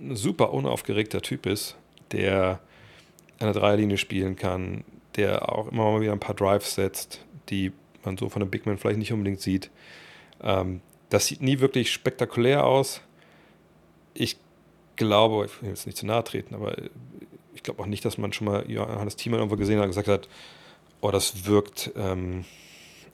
ein 0.00 0.16
super 0.16 0.52
unaufgeregter 0.52 1.22
Typ 1.22 1.46
ist, 1.46 1.76
der 2.12 2.60
an 3.38 3.52
der 3.52 3.54
Dreierlinie 3.54 3.98
spielen 3.98 4.36
kann, 4.36 4.84
der 5.16 5.50
auch 5.50 5.70
immer 5.70 5.90
mal 5.90 6.00
wieder 6.00 6.12
ein 6.12 6.20
paar 6.20 6.34
Drives 6.34 6.74
setzt, 6.74 7.24
die 7.48 7.72
man 8.04 8.16
so 8.16 8.28
von 8.28 8.42
einem 8.42 8.50
Big 8.50 8.66
Man 8.66 8.78
vielleicht 8.78 8.98
nicht 8.98 9.12
unbedingt 9.12 9.40
sieht. 9.40 9.70
Ähm, 10.42 10.80
das 11.08 11.26
sieht 11.26 11.42
nie 11.42 11.60
wirklich 11.60 11.92
spektakulär 11.92 12.64
aus. 12.64 13.00
Ich 14.14 14.36
glaube, 14.96 15.46
ich 15.46 15.62
will 15.62 15.70
jetzt 15.70 15.86
nicht 15.86 15.98
zu 15.98 16.06
nahe 16.06 16.24
treten, 16.24 16.54
aber 16.54 16.74
ich 17.54 17.62
glaube 17.62 17.82
auch 17.82 17.86
nicht, 17.86 18.04
dass 18.04 18.18
man 18.18 18.32
schon 18.32 18.46
mal 18.46 18.70
Johannes 18.70 19.16
Thiemann 19.16 19.40
irgendwo 19.40 19.56
gesehen 19.56 19.78
hat 19.78 19.84
und 19.84 19.90
gesagt 19.90 20.08
hat, 20.08 20.28
oh, 21.00 21.10
das 21.10 21.46
wirkt, 21.46 21.90
ähm, 21.96 22.44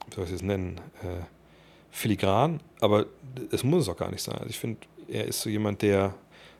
wie 0.07 0.15
soll 0.15 0.25
ich 0.25 0.31
es 0.31 0.41
nennen, 0.41 0.79
äh, 1.01 1.23
filigran, 1.91 2.61
aber 2.79 3.05
es 3.51 3.63
muss 3.63 3.83
es 3.83 3.89
auch 3.89 3.97
gar 3.97 4.11
nicht 4.11 4.21
sein. 4.21 4.35
Also 4.35 4.49
ich 4.49 4.59
finde, 4.59 4.79
er 5.07 5.25
ist 5.25 5.41
so 5.41 5.49
jemand, 5.49 5.81
der, 5.81 6.13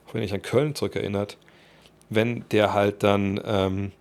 auch 0.07 0.13
wenn 0.13 0.23
ich 0.23 0.33
an 0.33 0.41
Köln 0.41 0.75
zurückerinnert, 0.75 1.37
wenn 2.09 2.43
der 2.51 2.73
halt 2.73 3.03
dann 3.03 3.39
ähm, 3.45 3.91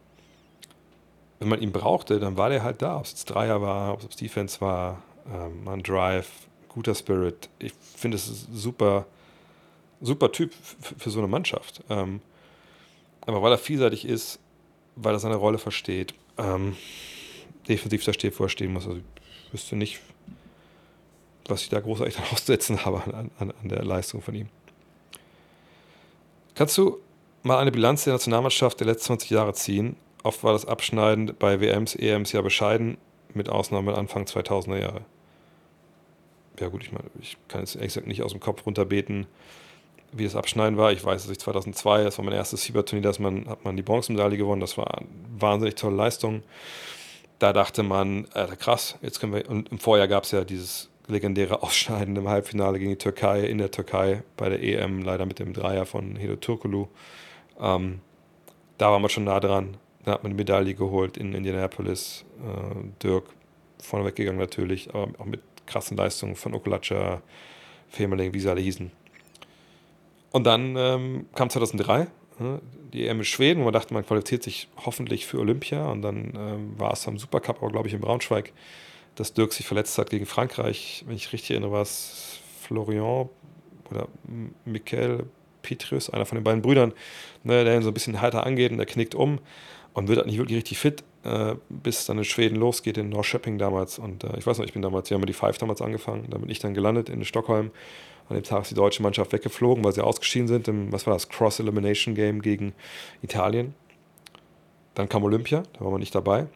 wenn 1.38 1.48
man 1.48 1.60
ihn 1.60 1.72
brauchte, 1.72 2.18
dann 2.18 2.36
war 2.36 2.48
der 2.48 2.62
halt 2.62 2.82
da. 2.82 2.96
Ob 2.96 3.04
es 3.04 3.12
jetzt 3.12 3.26
Dreier 3.26 3.62
war, 3.62 3.94
ob 3.94 4.02
es 4.02 4.16
Defense 4.16 4.60
war, 4.60 5.02
ähm, 5.32 5.64
man 5.64 5.82
Drive, 5.82 6.30
guter 6.68 6.94
Spirit. 6.94 7.48
Ich 7.58 7.72
finde, 7.96 8.16
es 8.16 8.28
ist 8.28 8.48
ein 8.48 8.56
super, 8.56 9.06
super 10.00 10.32
Typ 10.32 10.52
für 10.98 11.10
so 11.10 11.18
eine 11.18 11.28
Mannschaft. 11.28 11.82
Ähm, 11.88 12.20
aber 13.20 13.42
weil 13.42 13.52
er 13.52 13.58
vielseitig 13.58 14.06
ist, 14.06 14.40
weil 14.96 15.14
er 15.14 15.18
seine 15.18 15.36
Rolle 15.36 15.58
versteht, 15.58 16.14
ähm, 16.38 16.76
defensiv 17.68 18.04
da 18.04 18.12
steht, 18.12 18.38
wo 18.38 18.44
er 18.44 18.48
stehen 18.48 18.72
muss. 18.72 18.86
Also 18.86 18.98
ich 18.98 19.52
wüsste 19.52 19.76
nicht, 19.76 20.00
was 21.46 21.62
ich 21.62 21.68
da 21.68 21.78
großartig 21.78 22.14
dann 22.16 22.24
aussetzen 22.32 22.84
habe 22.84 23.02
an, 23.04 23.30
an, 23.38 23.52
an 23.62 23.68
der 23.68 23.84
Leistung 23.84 24.22
von 24.22 24.34
ihm. 24.34 24.48
Kannst 26.54 26.76
du 26.76 26.98
mal 27.44 27.58
eine 27.58 27.70
Bilanz 27.70 28.04
der 28.04 28.14
Nationalmannschaft 28.14 28.80
der 28.80 28.88
letzten 28.88 29.06
20 29.06 29.30
Jahre 29.30 29.54
ziehen 29.54 29.94
Oft 30.28 30.44
war 30.44 30.52
das 30.52 30.66
Abschneiden 30.66 31.34
bei 31.38 31.58
WMs, 31.58 31.94
EMs 31.94 32.32
ja 32.32 32.42
bescheiden, 32.42 32.98
mit 33.32 33.48
Ausnahme 33.48 33.96
Anfang 33.96 34.24
2000er 34.24 34.78
Jahre. 34.78 35.00
Ja 36.60 36.68
gut, 36.68 36.82
ich 36.82 36.92
meine, 36.92 37.06
ich 37.18 37.38
kann 37.48 37.62
jetzt 37.62 37.80
gesagt 37.80 38.06
nicht 38.06 38.22
aus 38.22 38.32
dem 38.32 38.40
Kopf 38.40 38.66
runterbeten, 38.66 39.26
wie 40.12 40.24
das 40.24 40.36
Abschneiden 40.36 40.76
war. 40.76 40.92
Ich 40.92 41.02
weiß, 41.02 41.22
dass 41.22 41.32
ich 41.32 41.38
2002, 41.38 42.04
das 42.04 42.18
war 42.18 42.26
mein 42.26 42.34
erstes 42.34 42.62
Sieberturnier, 42.62 43.10
da 43.10 43.22
man, 43.22 43.48
hat 43.48 43.64
man 43.64 43.74
die 43.78 43.82
Bronzemedaille 43.82 44.36
gewonnen. 44.36 44.60
Das 44.60 44.76
war 44.76 44.98
eine 44.98 45.06
wahnsinnig 45.38 45.76
tolle 45.76 45.96
Leistung. 45.96 46.42
Da 47.38 47.54
dachte 47.54 47.82
man, 47.82 48.26
äh, 48.34 48.48
krass, 48.48 48.98
jetzt 49.00 49.20
können 49.20 49.32
wir, 49.32 49.48
und 49.48 49.72
im 49.72 49.78
Vorjahr 49.78 50.08
gab 50.08 50.24
es 50.24 50.32
ja 50.32 50.44
dieses 50.44 50.90
legendäre 51.06 51.62
Ausscheiden 51.62 52.14
im 52.16 52.28
Halbfinale 52.28 52.78
gegen 52.78 52.90
die 52.90 52.98
Türkei, 52.98 53.44
in 53.44 53.56
der 53.56 53.70
Türkei, 53.70 54.24
bei 54.36 54.50
der 54.50 54.62
EM, 54.62 55.00
leider 55.00 55.24
mit 55.24 55.38
dem 55.38 55.54
Dreier 55.54 55.86
von 55.86 56.16
Hedo 56.16 56.36
Turkulu. 56.36 56.88
Ähm, 57.58 58.00
da 58.76 58.92
waren 58.92 59.00
wir 59.00 59.08
schon 59.08 59.24
nah 59.24 59.40
dran. 59.40 59.78
Da 60.04 60.12
hat 60.12 60.22
man 60.22 60.32
eine 60.32 60.36
Medaille 60.36 60.74
geholt 60.74 61.16
in 61.16 61.32
Indianapolis. 61.32 62.24
Äh, 62.40 63.02
Dirk 63.02 63.24
vorne 63.80 64.06
weggegangen 64.06 64.40
natürlich, 64.40 64.94
aber 64.94 65.08
auch 65.18 65.24
mit 65.24 65.40
krassen 65.66 65.96
Leistungen 65.96 66.34
von 66.34 66.54
Okulacha, 66.54 67.22
Femerling, 67.88 68.32
wie 68.32 68.40
sie 68.40 68.48
alle 68.48 68.60
hießen. 68.60 68.90
Und 70.30 70.44
dann 70.44 70.76
ähm, 70.76 71.26
kam 71.34 71.50
2003, 71.50 72.08
Ne? 72.38 72.60
Die 72.92 73.06
EM 73.06 73.18
in 73.18 73.24
Schweden, 73.24 73.60
wo 73.60 73.64
man 73.64 73.72
dachte, 73.72 73.92
man 73.92 74.06
qualifiziert 74.06 74.42
sich 74.42 74.68
hoffentlich 74.84 75.26
für 75.26 75.38
Olympia. 75.38 75.90
Und 75.90 76.02
dann 76.02 76.32
ähm, 76.36 76.78
war 76.78 76.92
es 76.92 77.06
am 77.08 77.18
Supercup, 77.18 77.58
aber 77.58 77.70
glaube 77.70 77.88
ich 77.88 77.94
in 77.94 78.00
Braunschweig, 78.00 78.52
dass 79.16 79.34
Dirk 79.34 79.52
sich 79.52 79.66
verletzt 79.66 79.98
hat 79.98 80.10
gegen 80.10 80.26
Frankreich. 80.26 81.04
Wenn 81.06 81.16
ich 81.16 81.32
richtig 81.32 81.52
erinnere, 81.52 81.72
war 81.72 81.82
es 81.82 82.40
Florian 82.62 83.28
oder 83.90 84.08
Michael 84.64 85.24
Petrus, 85.62 86.10
einer 86.10 86.24
von 86.24 86.36
den 86.36 86.44
beiden 86.44 86.62
Brüdern, 86.62 86.92
ne, 87.42 87.64
der 87.64 87.76
ihn 87.76 87.82
so 87.82 87.90
ein 87.90 87.94
bisschen 87.94 88.20
heiter 88.20 88.46
angeht 88.46 88.70
und 88.70 88.78
der 88.78 88.86
knickt 88.86 89.14
um 89.14 89.40
und 89.98 90.06
wird 90.06 90.18
halt 90.18 90.28
nicht 90.28 90.38
wirklich 90.38 90.58
richtig 90.58 90.78
fit, 90.78 91.02
äh, 91.24 91.56
bis 91.68 92.06
dann 92.06 92.18
in 92.18 92.24
Schweden 92.24 92.54
losgeht, 92.54 92.96
in 92.98 93.08
Norrköping 93.08 93.58
damals. 93.58 93.98
Und 93.98 94.22
äh, 94.22 94.38
ich 94.38 94.46
weiß 94.46 94.58
noch, 94.58 94.64
ich 94.64 94.72
bin 94.72 94.80
damals, 94.80 95.10
wir 95.10 95.16
haben 95.16 95.26
die 95.26 95.32
Five 95.32 95.58
damals 95.58 95.82
angefangen, 95.82 96.28
da 96.30 96.38
bin 96.38 96.48
ich 96.48 96.60
dann 96.60 96.72
gelandet 96.72 97.08
in 97.08 97.24
Stockholm. 97.24 97.72
An 98.28 98.36
dem 98.36 98.44
Tag 98.44 98.62
ist 98.62 98.70
die 98.70 98.76
deutsche 98.76 99.02
Mannschaft 99.02 99.32
weggeflogen, 99.32 99.82
weil 99.82 99.92
sie 99.92 100.04
ausgeschieden 100.04 100.46
sind 100.46 100.68
im, 100.68 100.92
was 100.92 101.06
war 101.06 101.14
das, 101.14 101.28
Cross-Elimination-Game 101.28 102.42
gegen 102.42 102.74
Italien. 103.22 103.74
Dann 104.94 105.08
kam 105.08 105.24
Olympia, 105.24 105.64
da 105.72 105.80
war 105.80 105.90
man 105.90 106.00
nicht 106.00 106.14
dabei. 106.14 106.46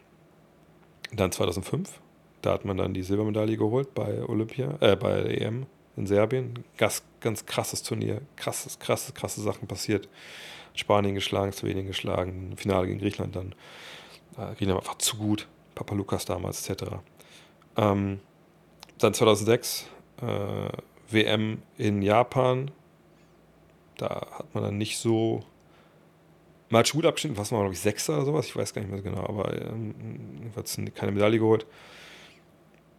Dann 1.12 1.32
2005, 1.32 2.00
da 2.42 2.52
hat 2.52 2.64
man 2.64 2.76
dann 2.76 2.94
die 2.94 3.02
Silbermedaille 3.02 3.56
geholt 3.56 3.92
bei 3.92 4.22
Olympia, 4.28 4.76
äh, 4.80 4.94
bei 4.94 5.22
EM 5.22 5.66
in 5.96 6.06
Serbien. 6.06 6.64
Ganz, 6.76 7.02
ganz 7.18 7.44
krasses 7.44 7.82
Turnier, 7.82 8.20
krasses, 8.36 8.78
krasse, 8.78 9.12
krasse 9.12 9.40
Sachen 9.40 9.66
passiert. 9.66 10.08
Spanien 10.74 11.14
geschlagen, 11.14 11.52
Slowenien 11.52 11.86
geschlagen, 11.86 12.56
Finale 12.56 12.86
gegen 12.86 12.98
Griechenland 12.98 13.36
dann. 13.36 13.54
Äh, 14.36 14.54
Griechenland 14.54 14.82
war 14.82 14.90
einfach 14.90 14.98
zu 14.98 15.16
gut. 15.16 15.48
Papa 15.74 15.94
Lukas 15.94 16.24
damals, 16.24 16.68
etc. 16.68 16.84
Ähm, 17.76 18.20
dann 18.98 19.14
2006 19.14 19.86
äh, 20.20 20.68
WM 21.10 21.62
in 21.78 22.02
Japan. 22.02 22.70
Da 23.96 24.26
hat 24.38 24.54
man 24.54 24.64
dann 24.64 24.78
nicht 24.78 24.98
so 24.98 25.44
mal 26.72 26.82
gut 26.90 27.04
abgeschnitten, 27.04 27.36
was 27.36 27.52
war, 27.52 27.60
glaube 27.60 27.74
ich, 27.74 27.80
Sechster 27.80 28.14
oder 28.16 28.24
sowas, 28.24 28.46
ich 28.46 28.56
weiß 28.56 28.72
gar 28.72 28.80
nicht 28.80 28.90
mehr 28.90 28.98
so 28.98 29.04
genau, 29.04 29.24
aber 29.28 29.54
ähm, 29.54 29.94
hat 30.56 30.94
keine 30.94 31.12
Medaille 31.12 31.38
geholt. 31.38 31.66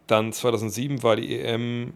Dann 0.06 0.32
2007 0.32 1.02
war 1.02 1.16
die 1.16 1.40
EM 1.40 1.94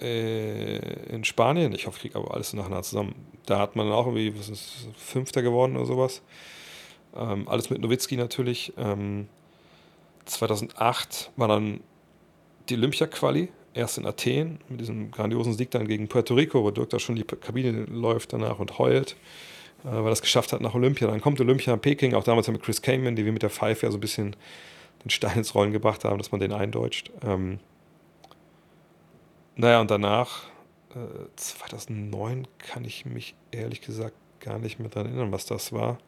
in 0.00 1.24
Spanien, 1.24 1.72
ich 1.74 1.86
hoffe, 1.86 1.96
ich 1.96 2.02
kriege 2.02 2.16
aber 2.16 2.34
alles 2.34 2.52
nachher 2.52 2.82
zusammen. 2.82 3.14
Da 3.46 3.58
hat 3.58 3.76
man 3.76 3.86
dann 3.86 3.94
auch 3.94 4.06
irgendwie, 4.06 4.38
was 4.38 4.48
ist, 4.48 4.88
Fünfter 4.96 5.42
geworden 5.42 5.76
oder 5.76 5.86
sowas. 5.86 6.22
Ähm, 7.14 7.48
alles 7.48 7.70
mit 7.70 7.80
Nowitzki 7.80 8.16
natürlich. 8.16 8.72
Ähm, 8.78 9.28
2008 10.26 11.32
war 11.36 11.48
dann 11.48 11.80
die 12.68 12.74
Olympia-Quali 12.74 13.48
erst 13.74 13.98
in 13.98 14.06
Athen 14.06 14.58
mit 14.68 14.80
diesem 14.80 15.10
grandiosen 15.10 15.54
Sieg 15.54 15.70
dann 15.70 15.86
gegen 15.86 16.08
Puerto 16.08 16.34
Rico, 16.34 16.62
wo 16.62 16.70
Dirk 16.70 16.90
da 16.90 16.98
schon 16.98 17.16
die 17.16 17.24
Kabine 17.24 17.84
läuft 17.84 18.32
danach 18.32 18.58
und 18.58 18.78
heult, 18.78 19.16
äh, 19.84 19.88
weil 19.88 20.06
er 20.06 20.12
es 20.12 20.22
geschafft 20.22 20.52
hat 20.52 20.60
nach 20.60 20.74
Olympia. 20.74 21.08
Dann 21.08 21.20
kommt 21.20 21.40
Olympia 21.40 21.74
in 21.74 21.80
Peking, 21.80 22.14
auch 22.14 22.24
damals 22.24 22.48
mit 22.48 22.62
Chris 22.62 22.82
Kamen, 22.82 23.16
die 23.16 23.24
wir 23.24 23.32
mit 23.32 23.42
der 23.42 23.50
Pfeife 23.50 23.86
ja 23.86 23.92
so 23.92 23.98
ein 23.98 24.00
bisschen 24.00 24.36
den 25.04 25.10
Stein 25.10 25.38
ins 25.38 25.54
Rollen 25.54 25.72
gebracht 25.72 26.04
haben, 26.04 26.18
dass 26.18 26.32
man 26.32 26.40
den 26.40 26.52
eindeutscht. 26.52 27.10
Ähm, 27.24 27.58
naja, 29.56 29.80
und 29.80 29.90
danach, 29.90 30.44
äh, 30.94 31.28
2009, 31.36 32.46
kann 32.58 32.84
ich 32.84 33.04
mich 33.04 33.34
ehrlich 33.50 33.80
gesagt 33.80 34.14
gar 34.40 34.58
nicht 34.58 34.78
mehr 34.78 34.88
daran 34.88 35.08
erinnern, 35.08 35.32
was 35.32 35.46
das 35.46 35.72
war. 35.72 35.98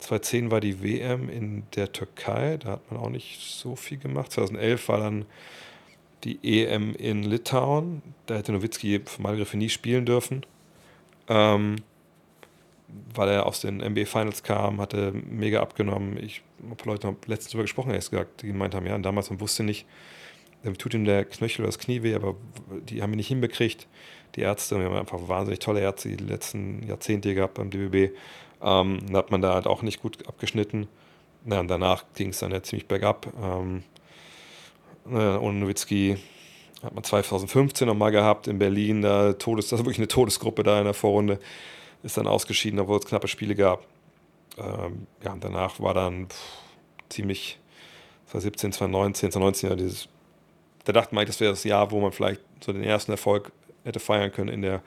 2010 0.00 0.50
war 0.50 0.60
die 0.60 0.82
WM 0.82 1.28
in 1.28 1.62
der 1.76 1.92
Türkei, 1.92 2.56
da 2.56 2.72
hat 2.72 2.90
man 2.90 3.00
auch 3.00 3.08
nicht 3.08 3.40
so 3.40 3.76
viel 3.76 3.98
gemacht. 3.98 4.32
2011 4.32 4.88
war 4.88 4.98
dann 4.98 5.24
die 6.24 6.38
EM 6.42 6.94
in 6.94 7.22
Litauen. 7.22 8.02
Da 8.26 8.34
hätte 8.34 8.52
Nowitzki 8.52 9.00
für 9.04 9.22
meine 9.22 9.36
Begriffe 9.36 9.56
nie 9.56 9.68
spielen 9.68 10.04
dürfen. 10.04 10.44
Ähm, 11.28 11.76
weil 13.14 13.28
er 13.28 13.46
aus 13.46 13.60
den 13.60 13.78
NBA 13.78 14.04
Finals 14.04 14.42
kam, 14.42 14.80
hatte 14.80 15.12
mega 15.12 15.60
abgenommen. 15.60 16.22
Ich 16.22 16.42
habe 16.68 16.84
Leute 16.84 17.16
letztens 17.26 17.52
darüber 17.52 17.64
gesprochen, 17.64 17.90
ehrlich 17.90 18.10
gesagt, 18.10 18.42
die 18.42 18.48
gemeint 18.48 18.74
haben, 18.74 18.86
ja, 18.86 18.98
damals 18.98 19.30
man 19.30 19.40
wusste 19.40 19.62
nicht, 19.62 19.86
tut 20.78 20.94
ihm 20.94 21.04
der 21.04 21.24
Knöchel 21.24 21.62
oder 21.62 21.68
das 21.68 21.78
Knie 21.78 22.02
weh, 22.02 22.14
aber 22.14 22.36
die 22.88 23.02
haben 23.02 23.12
ihn 23.12 23.16
nicht 23.16 23.28
hinbekriegt. 23.28 23.86
Die 24.36 24.40
Ärzte, 24.40 24.78
wir 24.78 24.86
haben 24.86 24.96
einfach 24.96 25.28
wahnsinnig 25.28 25.58
tolle 25.58 25.80
Ärzte 25.80 26.08
die 26.08 26.24
letzten 26.24 26.86
Jahrzehnte 26.86 27.34
gehabt 27.34 27.54
beim 27.54 27.70
DBB. 27.70 28.14
Ähm, 28.62 29.00
da 29.10 29.18
hat 29.18 29.30
man 29.30 29.42
da 29.42 29.54
halt 29.54 29.66
auch 29.66 29.82
nicht 29.82 30.00
gut 30.00 30.26
abgeschnitten. 30.26 30.88
Na, 31.44 31.60
und 31.60 31.68
danach 31.68 32.04
ging 32.14 32.30
es 32.30 32.38
dann 32.38 32.52
ja 32.52 32.62
ziemlich 32.62 32.86
bergab. 32.86 33.26
Ähm, 33.42 33.82
äh, 35.10 35.36
ohne 35.36 35.58
Nowitzki 35.58 36.16
hat 36.82 36.94
man 36.94 37.04
2015 37.04 37.86
nochmal 37.86 38.12
gehabt 38.12 38.46
in 38.46 38.58
Berlin, 38.58 39.02
da 39.02 39.32
Todes, 39.32 39.68
das 39.68 39.80
ist 39.80 39.84
wirklich 39.84 39.98
eine 39.98 40.08
Todesgruppe 40.08 40.62
da 40.62 40.78
in 40.78 40.84
der 40.84 40.94
Vorrunde, 40.94 41.38
ist 42.02 42.16
dann 42.16 42.26
ausgeschieden, 42.26 42.80
obwohl 42.80 42.98
es 42.98 43.06
knappe 43.06 43.28
Spiele 43.28 43.54
gab. 43.54 43.86
Ähm, 44.58 45.06
ja, 45.24 45.32
und 45.32 45.42
danach 45.42 45.80
war 45.80 45.94
dann 45.94 46.28
pff, 46.28 46.36
ziemlich 47.08 47.58
2017, 48.26 48.72
2019, 48.72 49.32
2019 49.32 49.70
ja 49.70 49.76
dieses, 49.76 50.08
da 50.84 50.92
dachte 50.92 51.14
man, 51.14 51.26
das 51.26 51.40
wäre 51.40 51.52
das 51.52 51.64
Jahr, 51.64 51.90
wo 51.90 52.00
man 52.00 52.12
vielleicht 52.12 52.40
so 52.64 52.72
den 52.72 52.84
ersten 52.84 53.12
Erfolg 53.12 53.52
hätte 53.84 54.00
feiern 54.00 54.32
können 54.32 54.48
in 54.48 54.62
der 54.62 54.82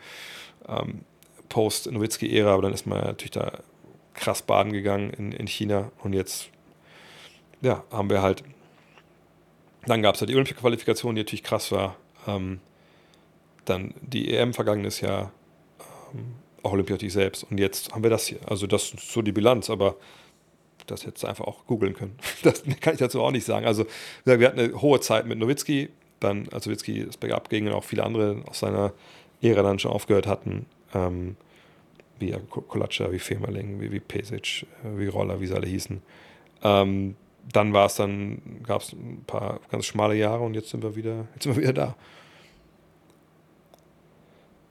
ähm, 0.68 1.02
Post-Nowitzki-Ära, 1.50 2.54
aber 2.54 2.64
dann 2.64 2.74
ist 2.74 2.86
man 2.86 3.00
natürlich 3.00 3.32
da 3.32 3.60
krass 4.14 4.42
baden 4.42 4.72
gegangen 4.72 5.12
in, 5.12 5.32
in 5.32 5.48
China 5.48 5.92
und 6.04 6.14
jetzt 6.14 6.50
ja, 7.62 7.84
haben 7.92 8.10
wir 8.10 8.22
halt 8.22 8.44
dann 9.86 10.02
gab 10.02 10.16
es 10.16 10.22
ja 10.22 10.28
die 10.28 10.34
Olympia-Qualifikation, 10.34 11.16
die 11.16 11.22
natürlich 11.22 11.44
krass 11.44 11.72
war. 11.72 11.96
Ähm, 12.28 12.60
dann 13.66 13.94
die 14.02 14.34
EM 14.34 14.54
vergangenes 14.54 15.02
Jahr, 15.02 15.32
ähm, 16.14 16.36
auch 16.64 16.74
Olympia 16.74 16.98
selbst. 17.10 17.44
Und 17.50 17.60
jetzt 17.60 17.94
haben 17.94 18.04
wir 18.04 18.10
das 18.10 18.28
hier. 18.28 18.40
Also 18.48 18.68
das 18.68 18.94
ist 18.94 19.12
so 19.12 19.22
die 19.22 19.32
Bilanz, 19.32 19.70
aber 19.70 19.96
das 20.88 21.04
jetzt 21.04 21.26
einfach 21.26 21.46
auch 21.46 21.66
googeln 21.66 21.94
können. 21.94 22.18
Das 22.44 22.64
kann 22.82 22.94
ich 22.94 23.00
dazu 23.00 23.22
auch 23.22 23.32
nicht 23.32 23.46
sagen. 23.46 23.66
Also 23.66 23.86
wir 24.24 24.48
hatten 24.48 24.60
eine 24.60 24.82
hohe 24.82 25.00
Zeit 25.00 25.26
mit 25.26 25.38
Nowitzki, 25.38 25.90
dann 26.20 26.48
als 26.52 26.66
Nowitzki 26.66 27.06
das 27.06 27.18
Backup 27.18 27.50
ging 27.50 27.68
und 27.68 27.74
auch 27.74 27.84
viele 27.84 28.04
andere 28.04 28.44
aus 28.48 28.60
seiner 28.60 28.94
Ära 29.42 29.64
dann 29.64 29.80
schon 29.80 29.92
aufgehört 29.92 30.28
hatten, 30.28 30.66
ähm, 30.94 31.36
wie 32.20 32.34
Kolatscha, 32.50 33.12
wie 33.12 33.20
Femerling, 33.20 33.82
wie, 33.82 33.92
wie 33.92 34.00
Pesic, 34.00 34.66
äh, 34.84 34.98
wie 34.98 35.08
Roller, 35.08 35.40
wie 35.42 35.48
sie 35.48 35.56
alle 35.56 35.68
hießen. 35.68 36.02
Ähm, 36.64 37.16
dann 37.52 37.74
war 37.74 37.86
es 37.86 37.96
dann, 37.96 38.42
gab 38.64 38.82
es 38.82 38.94
ein 38.94 39.24
paar 39.28 39.60
ganz 39.70 39.86
schmale 39.86 40.16
Jahre 40.16 40.44
und 40.44 40.54
jetzt 40.54 40.70
sind 40.70 40.84
wir 40.84 40.96
wieder, 40.96 41.28
jetzt 41.34 41.44
sind 41.44 41.56
wir 41.56 41.62
wieder 41.62 41.74
da. 41.74 41.96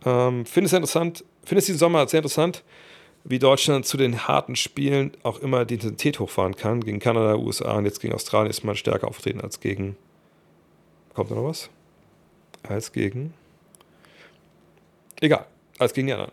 Ähm, 0.07 0.45
finde 0.45 0.67
es 0.67 0.73
interessant, 0.73 1.25
finde 1.45 1.61
es 1.61 1.67
diesen 1.67 1.79
Sommer 1.79 2.07
sehr 2.09 2.19
interessant, 2.19 2.63
wie 3.25 3.39
Deutschland 3.39 3.87
zu 3.87 3.97
den 3.97 4.29
harten 4.29 4.55
Spielen 4.55 5.13
auch 5.23 5.39
immer 5.41 5.65
die 5.65 5.75
Intensität 5.75 6.21
hochfahren 6.21 6.57
kann. 6.57 6.83
Gegen 6.83 7.01
Kanada, 7.01 7.37
USA 7.37 7.73
und 7.73 7.87
jetzt 7.87 8.01
gegen 8.01 8.15
Australien 8.15 8.51
ist 8.51 8.65
man 8.65 8.77
stärker 8.77 9.09
auftreten 9.09 9.41
als 9.41 9.61
gegen. 9.61 9.97
Kommt 11.15 11.31
da 11.31 11.35
noch 11.35 11.45
was? 11.45 11.71
Als 12.63 12.93
gegen. 12.93 13.33
Egal, 15.21 15.47
als 15.79 15.95
gegen 15.95 16.07
die 16.09 16.13
anderen. 16.13 16.33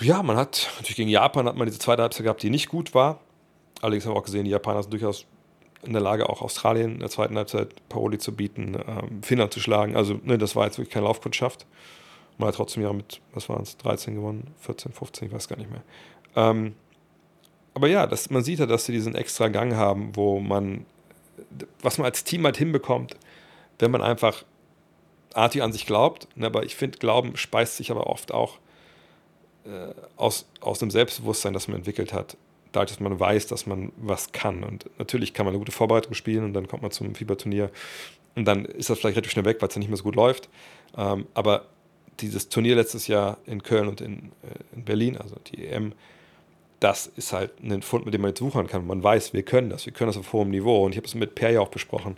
Ja, 0.00 0.24
man 0.24 0.36
hat 0.36 0.70
natürlich 0.76 0.96
gegen 0.96 1.10
Japan 1.10 1.46
hat 1.46 1.56
man 1.56 1.66
diese 1.66 1.78
zweite 1.78 2.02
Halbzeit 2.02 2.24
gehabt, 2.24 2.42
die 2.42 2.50
nicht 2.50 2.68
gut 2.68 2.94
war. 2.94 3.20
Allerdings 3.80 4.04
haben 4.04 4.14
wir 4.14 4.18
auch 4.18 4.24
gesehen, 4.24 4.44
die 4.44 4.50
Japaner 4.50 4.82
sind 4.82 4.92
durchaus 4.92 5.26
in 5.84 5.92
der 5.92 6.02
Lage, 6.02 6.28
auch 6.28 6.42
Australien 6.42 6.94
in 6.94 7.00
der 7.00 7.10
zweiten 7.10 7.36
Halbzeit 7.36 7.88
Paroli 7.88 8.18
zu 8.18 8.34
bieten, 8.34 8.76
ähm, 8.86 9.22
Finnland 9.22 9.52
zu 9.52 9.60
schlagen. 9.60 9.94
Also, 9.94 10.18
ne, 10.24 10.38
das 10.38 10.56
war 10.56 10.64
jetzt 10.64 10.78
wirklich 10.78 10.92
keine 10.92 11.06
Laufkundschaft. 11.06 11.66
Hat 12.38 12.54
trotzdem 12.54 12.82
ja 12.82 12.92
mit, 12.92 13.20
was 13.32 13.48
waren 13.48 13.62
es, 13.62 13.76
13 13.78 14.14
gewonnen, 14.14 14.52
14, 14.60 14.92
15, 14.92 15.28
ich 15.28 15.34
weiß 15.34 15.48
gar 15.48 15.56
nicht 15.56 15.70
mehr. 15.70 15.82
Ähm, 16.36 16.74
aber 17.74 17.88
ja, 17.88 18.06
das, 18.06 18.30
man 18.30 18.42
sieht 18.42 18.58
ja, 18.58 18.66
dass 18.66 18.86
sie 18.86 18.92
diesen 18.92 19.14
extra 19.14 19.48
Gang 19.48 19.74
haben, 19.74 20.14
wo 20.14 20.40
man, 20.40 20.84
was 21.80 21.98
man 21.98 22.06
als 22.06 22.24
Team 22.24 22.44
halt 22.44 22.56
hinbekommt, 22.56 23.16
wenn 23.78 23.90
man 23.90 24.02
einfach 24.02 24.44
artig 25.32 25.62
an 25.62 25.72
sich 25.72 25.86
glaubt. 25.86 26.28
Ne, 26.36 26.46
aber 26.46 26.64
ich 26.64 26.76
finde, 26.76 26.98
Glauben 26.98 27.36
speist 27.36 27.76
sich 27.76 27.90
aber 27.90 28.06
oft 28.06 28.32
auch 28.32 28.58
äh, 29.64 29.94
aus, 30.16 30.46
aus 30.60 30.78
dem 30.78 30.90
Selbstbewusstsein, 30.90 31.52
das 31.52 31.68
man 31.68 31.78
entwickelt 31.78 32.12
hat 32.12 32.36
dadurch, 32.74 32.90
dass 32.90 33.00
man 33.00 33.18
weiß, 33.18 33.46
dass 33.46 33.66
man 33.66 33.92
was 33.96 34.32
kann. 34.32 34.64
Und 34.64 34.90
natürlich 34.98 35.32
kann 35.32 35.46
man 35.46 35.52
eine 35.52 35.58
gute 35.58 35.72
Vorbereitung 35.72 36.14
spielen 36.14 36.44
und 36.44 36.54
dann 36.54 36.68
kommt 36.68 36.82
man 36.82 36.90
zum 36.90 37.14
Fieberturnier 37.14 37.70
und 38.34 38.44
dann 38.46 38.64
ist 38.64 38.90
das 38.90 38.98
vielleicht 38.98 39.16
relativ 39.16 39.32
schnell 39.32 39.44
weg, 39.44 39.58
weil 39.60 39.68
es 39.68 39.74
dann 39.74 39.80
nicht 39.80 39.88
mehr 39.88 39.96
so 39.96 40.04
gut 40.04 40.16
läuft. 40.16 40.48
Ähm, 40.96 41.26
aber 41.34 41.66
dieses 42.20 42.48
Turnier 42.48 42.76
letztes 42.76 43.06
Jahr 43.06 43.38
in 43.46 43.62
Köln 43.62 43.88
und 43.88 44.00
in, 44.00 44.32
äh, 44.42 44.76
in 44.76 44.84
Berlin, 44.84 45.16
also 45.16 45.36
die 45.46 45.66
EM, 45.66 45.92
das 46.80 47.06
ist 47.06 47.32
halt 47.32 47.52
ein 47.62 47.82
Fund, 47.82 48.04
mit 48.04 48.12
dem 48.14 48.20
man 48.20 48.30
jetzt 48.30 48.40
suchen 48.40 48.66
kann. 48.66 48.86
Man 48.86 49.02
weiß, 49.02 49.32
wir 49.32 49.42
können 49.42 49.70
das, 49.70 49.86
wir 49.86 49.92
können 49.92 50.08
das 50.08 50.18
auf 50.18 50.32
hohem 50.32 50.50
Niveau. 50.50 50.84
Und 50.84 50.92
ich 50.92 50.98
habe 50.98 51.06
es 51.06 51.14
mit 51.14 51.34
Per 51.34 51.50
ja 51.50 51.60
auch 51.60 51.68
besprochen. 51.68 52.16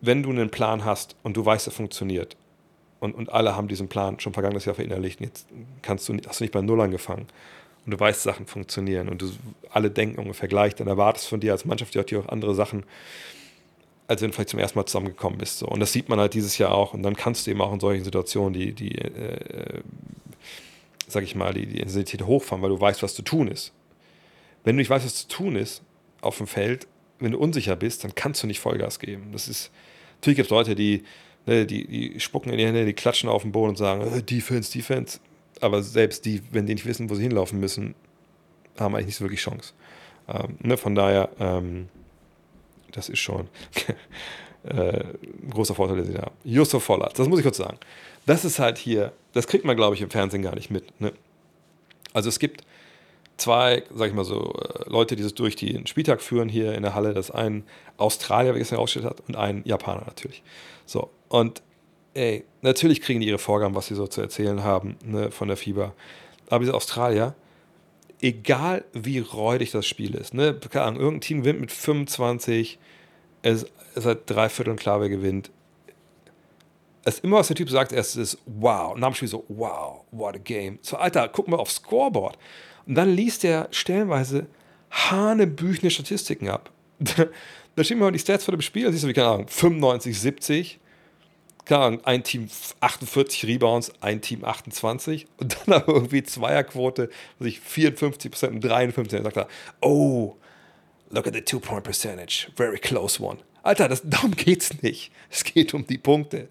Wenn 0.00 0.22
du 0.22 0.30
einen 0.30 0.50
Plan 0.50 0.84
hast 0.84 1.16
und 1.22 1.36
du 1.36 1.44
weißt, 1.44 1.66
er 1.66 1.72
funktioniert, 1.72 2.36
und, 3.00 3.14
und 3.14 3.32
alle 3.32 3.56
haben 3.56 3.66
diesen 3.66 3.88
Plan 3.88 4.20
schon 4.20 4.34
vergangenes 4.34 4.66
Jahr 4.66 4.74
verinnerlicht, 4.74 5.20
jetzt 5.20 5.46
kannst 5.82 6.08
du, 6.08 6.16
hast 6.26 6.40
du 6.40 6.44
nicht 6.44 6.52
bei 6.52 6.60
Null 6.60 6.80
angefangen 6.80 7.26
und 7.86 7.92
du 7.92 7.98
weißt, 7.98 8.22
Sachen 8.22 8.46
funktionieren 8.46 9.08
und 9.08 9.22
du 9.22 9.30
alle 9.70 9.90
denken 9.90 10.20
ungefähr 10.20 10.48
gleich, 10.48 10.74
dann 10.74 10.86
erwartest 10.86 11.26
von 11.26 11.40
dir 11.40 11.52
als 11.52 11.64
Mannschaft 11.64 11.94
ja 11.94 12.02
auch 12.02 12.28
andere 12.28 12.54
Sachen, 12.54 12.84
als 14.10 14.20
wenn 14.20 14.30
du 14.30 14.34
vielleicht 14.34 14.50
zum 14.50 14.58
ersten 14.58 14.76
Mal 14.76 14.86
zusammengekommen 14.86 15.38
bist. 15.38 15.60
So. 15.60 15.66
Und 15.66 15.78
das 15.78 15.92
sieht 15.92 16.08
man 16.08 16.18
halt 16.18 16.34
dieses 16.34 16.58
Jahr 16.58 16.74
auch. 16.74 16.94
Und 16.94 17.04
dann 17.04 17.14
kannst 17.14 17.46
du 17.46 17.52
eben 17.52 17.60
auch 17.60 17.72
in 17.72 17.78
solchen 17.78 18.02
Situationen 18.02 18.52
die, 18.52 18.72
die 18.72 18.98
äh, 18.98 19.82
sag 21.06 21.22
ich 21.22 21.36
mal, 21.36 21.54
die, 21.54 21.66
die 21.66 21.78
Intensität 21.78 22.26
hochfahren, 22.26 22.60
weil 22.60 22.70
du 22.70 22.80
weißt, 22.80 23.04
was 23.04 23.14
zu 23.14 23.22
tun 23.22 23.46
ist. 23.46 23.72
Wenn 24.64 24.74
du 24.76 24.80
nicht 24.80 24.90
weißt, 24.90 25.04
was 25.04 25.14
zu 25.14 25.28
tun 25.28 25.54
ist 25.54 25.82
auf 26.22 26.38
dem 26.38 26.48
Feld, 26.48 26.88
wenn 27.20 27.30
du 27.30 27.38
unsicher 27.38 27.76
bist, 27.76 28.02
dann 28.02 28.14
kannst 28.16 28.42
du 28.42 28.48
nicht 28.48 28.58
Vollgas 28.58 28.98
geben. 28.98 29.28
Das 29.30 29.46
ist, 29.46 29.70
natürlich 30.16 30.38
gibt 30.38 30.46
es 30.46 30.50
Leute, 30.50 30.74
die, 30.74 31.04
ne, 31.46 31.66
die, 31.66 31.86
die 31.86 32.18
spucken 32.20 32.50
in 32.50 32.58
die 32.58 32.66
Hände, 32.66 32.84
die 32.84 32.94
klatschen 32.94 33.28
auf 33.28 33.42
den 33.42 33.52
Boden 33.52 33.70
und 33.70 33.76
sagen, 33.76 34.02
äh, 34.02 34.22
Defense, 34.22 34.72
Defense. 34.72 35.20
Aber 35.60 35.82
selbst 35.82 36.24
die, 36.24 36.42
wenn 36.50 36.66
die 36.66 36.74
nicht 36.74 36.86
wissen, 36.86 37.10
wo 37.10 37.14
sie 37.14 37.22
hinlaufen 37.22 37.60
müssen, 37.60 37.94
haben 38.76 38.94
eigentlich 38.94 39.06
nicht 39.06 39.16
so 39.16 39.24
wirklich 39.24 39.40
Chance. 39.40 39.74
Ähm, 40.28 40.56
ne, 40.60 40.76
von 40.76 40.94
daher, 40.94 41.28
ähm, 41.38 41.88
das 42.92 43.08
ist 43.08 43.18
schon 43.18 43.48
äh, 44.64 45.04
ein 45.04 45.50
großer 45.50 45.74
Vorteil, 45.74 45.96
den 45.96 46.06
sie 46.06 46.14
da 46.14 46.22
haben. 46.22 46.36
Jusuf 46.44 46.84
Vollert, 46.84 47.18
das 47.18 47.28
muss 47.28 47.38
ich 47.38 47.44
kurz 47.44 47.56
sagen. 47.56 47.78
Das 48.26 48.44
ist 48.44 48.58
halt 48.58 48.78
hier, 48.78 49.12
das 49.32 49.46
kriegt 49.46 49.64
man, 49.64 49.76
glaube 49.76 49.94
ich, 49.94 50.02
im 50.02 50.10
Fernsehen 50.10 50.42
gar 50.42 50.54
nicht 50.54 50.70
mit. 50.70 51.00
Ne? 51.00 51.12
Also 52.12 52.28
es 52.28 52.38
gibt 52.38 52.64
zwei, 53.36 53.84
sag 53.94 54.08
ich 54.08 54.14
mal 54.14 54.24
so, 54.24 54.52
äh, 54.52 54.88
Leute, 54.88 55.16
die 55.16 55.22
das 55.22 55.34
durch 55.34 55.56
den 55.56 55.86
Spieltag 55.86 56.20
führen 56.20 56.48
hier 56.48 56.74
in 56.74 56.82
der 56.82 56.94
Halle. 56.94 57.14
Das 57.14 57.30
ist 57.30 57.34
ein 57.34 57.64
Australier, 57.96 58.54
wie 58.54 58.60
es 58.60 58.70
herausgestellt 58.70 59.10
hat, 59.10 59.26
und 59.28 59.36
ein 59.36 59.62
Japaner 59.64 60.04
natürlich. 60.06 60.42
So, 60.86 61.10
und 61.28 61.62
ey, 62.14 62.44
natürlich 62.62 63.00
kriegen 63.00 63.20
die 63.20 63.28
ihre 63.28 63.38
Vorgaben, 63.38 63.74
was 63.74 63.86
sie 63.86 63.94
so 63.94 64.06
zu 64.06 64.20
erzählen 64.20 64.62
haben 64.62 64.96
ne, 65.04 65.30
von 65.30 65.48
der 65.48 65.56
Fieber. 65.56 65.94
Aber 66.48 66.60
diese 66.60 66.74
Australier, 66.74 67.34
egal 68.20 68.84
wie 68.92 69.18
räudig 69.18 69.70
das 69.70 69.86
Spiel 69.86 70.14
ist, 70.14 70.34
ne, 70.34 70.58
keine 70.70 70.84
Ahnung, 70.84 71.00
irgendein 71.00 71.20
Team 71.20 71.40
gewinnt 71.42 71.60
mit 71.60 71.72
25, 71.72 72.78
es, 73.42 73.66
es 73.94 74.04
hat 74.04 74.28
drei 74.28 74.48
Viertel 74.48 74.76
klar, 74.76 75.00
wer 75.00 75.08
gewinnt. 75.08 75.50
Es 77.02 77.14
ist 77.14 77.24
immer, 77.24 77.38
was 77.38 77.46
der 77.46 77.56
Typ 77.56 77.70
sagt, 77.70 77.92
erst 77.92 78.16
ist 78.16 78.38
wow. 78.44 78.92
Und 78.92 79.00
nach 79.00 79.08
dem 79.08 79.14
Spiel 79.14 79.28
so, 79.28 79.44
wow, 79.48 80.04
what 80.10 80.34
a 80.34 80.38
game. 80.38 80.78
So, 80.82 80.98
Alter, 80.98 81.28
guck 81.28 81.48
mal 81.48 81.56
aufs 81.56 81.76
Scoreboard. 81.76 82.36
Und 82.86 82.94
dann 82.94 83.14
liest 83.14 83.44
er 83.44 83.68
stellenweise 83.70 84.46
hanebüchene 84.90 85.90
Statistiken 85.90 86.48
ab. 86.48 86.70
da 87.74 87.84
stehen 87.84 87.98
mal 87.98 88.12
die 88.12 88.18
Stats 88.18 88.44
vor 88.44 88.52
dem 88.52 88.60
Spiel, 88.60 88.84
da 88.84 88.92
siehst 88.92 89.04
du, 89.04 89.08
wie, 89.08 89.14
keine 89.14 89.28
Ahnung, 89.28 89.48
95, 89.48 90.18
70, 90.18 90.80
Ahnung, 91.68 92.04
ein 92.04 92.24
Team 92.24 92.48
48 92.80 93.46
Rebounds, 93.46 93.92
ein 94.00 94.20
Team 94.20 94.44
28 94.44 95.26
und 95.38 95.58
dann 95.66 95.82
aber 95.82 95.94
irgendwie 95.94 96.22
Zweierquote, 96.22 97.10
was 97.38 97.48
ich 97.48 97.60
54% 97.60 98.48
und 98.48 98.64
53%, 98.64 99.08
dann 99.10 99.24
sagt 99.24 99.36
er, 99.36 99.48
oh, 99.80 100.36
look 101.10 101.26
at 101.26 101.34
the 101.34 101.42
two-point 101.42 101.84
percentage, 101.84 102.48
very 102.56 102.78
close 102.78 103.22
one. 103.22 103.38
Alter, 103.62 103.88
das, 103.88 104.02
darum 104.04 104.32
geht's 104.32 104.82
nicht. 104.82 105.12
Es 105.28 105.44
geht 105.44 105.74
um 105.74 105.86
die 105.86 105.98
Punkte. 105.98 106.48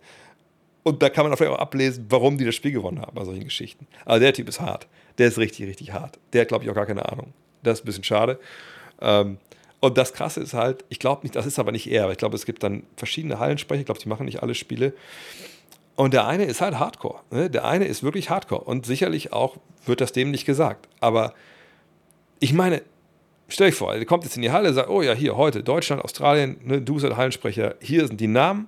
Und 0.83 1.01
da 1.01 1.09
kann 1.09 1.27
man 1.27 1.35
vielleicht 1.35 1.53
auch 1.53 1.59
ablesen, 1.59 2.05
warum 2.09 2.37
die 2.37 2.45
das 2.45 2.55
Spiel 2.55 2.71
gewonnen 2.71 3.01
haben 3.01 3.13
bei 3.13 3.25
solchen 3.25 3.43
Geschichten. 3.43 3.87
Aber 4.05 4.19
der 4.19 4.33
Typ 4.33 4.47
ist 4.47 4.61
hart. 4.61 4.87
Der 5.17 5.27
ist 5.27 5.37
richtig, 5.37 5.67
richtig 5.67 5.91
hart. 5.91 6.19
Der 6.33 6.41
hat, 6.41 6.47
glaube 6.47 6.63
ich, 6.63 6.69
auch 6.69 6.75
gar 6.75 6.85
keine 6.85 7.09
Ahnung. 7.09 7.33
Das 7.63 7.79
ist 7.79 7.83
ein 7.83 7.87
bisschen 7.87 8.03
schade. 8.03 8.39
Ähm, 9.01 9.37
und 9.79 9.97
das 9.97 10.13
Krasse 10.13 10.41
ist 10.41 10.53
halt, 10.53 10.83
ich 10.89 10.99
glaube 10.99 11.23
nicht, 11.23 11.35
das 11.35 11.45
ist 11.45 11.59
aber 11.59 11.71
nicht 11.71 11.89
er, 11.89 12.03
aber 12.03 12.11
ich 12.11 12.17
glaube, 12.17 12.35
es 12.35 12.45
gibt 12.45 12.63
dann 12.63 12.83
verschiedene 12.97 13.39
Hallensprecher, 13.39 13.79
ich 13.79 13.85
glaube, 13.85 14.01
die 14.01 14.09
machen 14.09 14.25
nicht 14.25 14.43
alle 14.43 14.55
Spiele. 14.55 14.93
Und 15.95 16.13
der 16.13 16.27
eine 16.27 16.45
ist 16.45 16.61
halt 16.61 16.79
Hardcore. 16.79 17.19
Ne? 17.31 17.49
Der 17.49 17.65
eine 17.65 17.85
ist 17.85 18.03
wirklich 18.03 18.29
Hardcore. 18.29 18.63
Und 18.63 18.85
sicherlich 18.85 19.33
auch 19.33 19.57
wird 19.85 19.99
das 20.01 20.13
dem 20.13 20.31
nicht 20.31 20.45
gesagt. 20.45 20.87
Aber 21.01 21.33
ich 22.39 22.53
meine, 22.53 22.81
stell 23.49 23.67
dich 23.67 23.75
vor, 23.75 23.93
er 23.93 24.05
kommt 24.05 24.23
jetzt 24.23 24.37
in 24.37 24.41
die 24.41 24.51
Halle, 24.51 24.73
sagt, 24.73 24.89
oh 24.89 25.01
ja, 25.01 25.13
hier 25.13 25.35
heute 25.35 25.61
Deutschland, 25.61 26.01
Australien, 26.01 26.57
ne, 26.63 26.81
du 26.81 26.95
bist 26.95 27.05
Hallensprecher, 27.05 27.75
hier 27.81 28.07
sind 28.07 28.21
die 28.21 28.27
Namen 28.27 28.67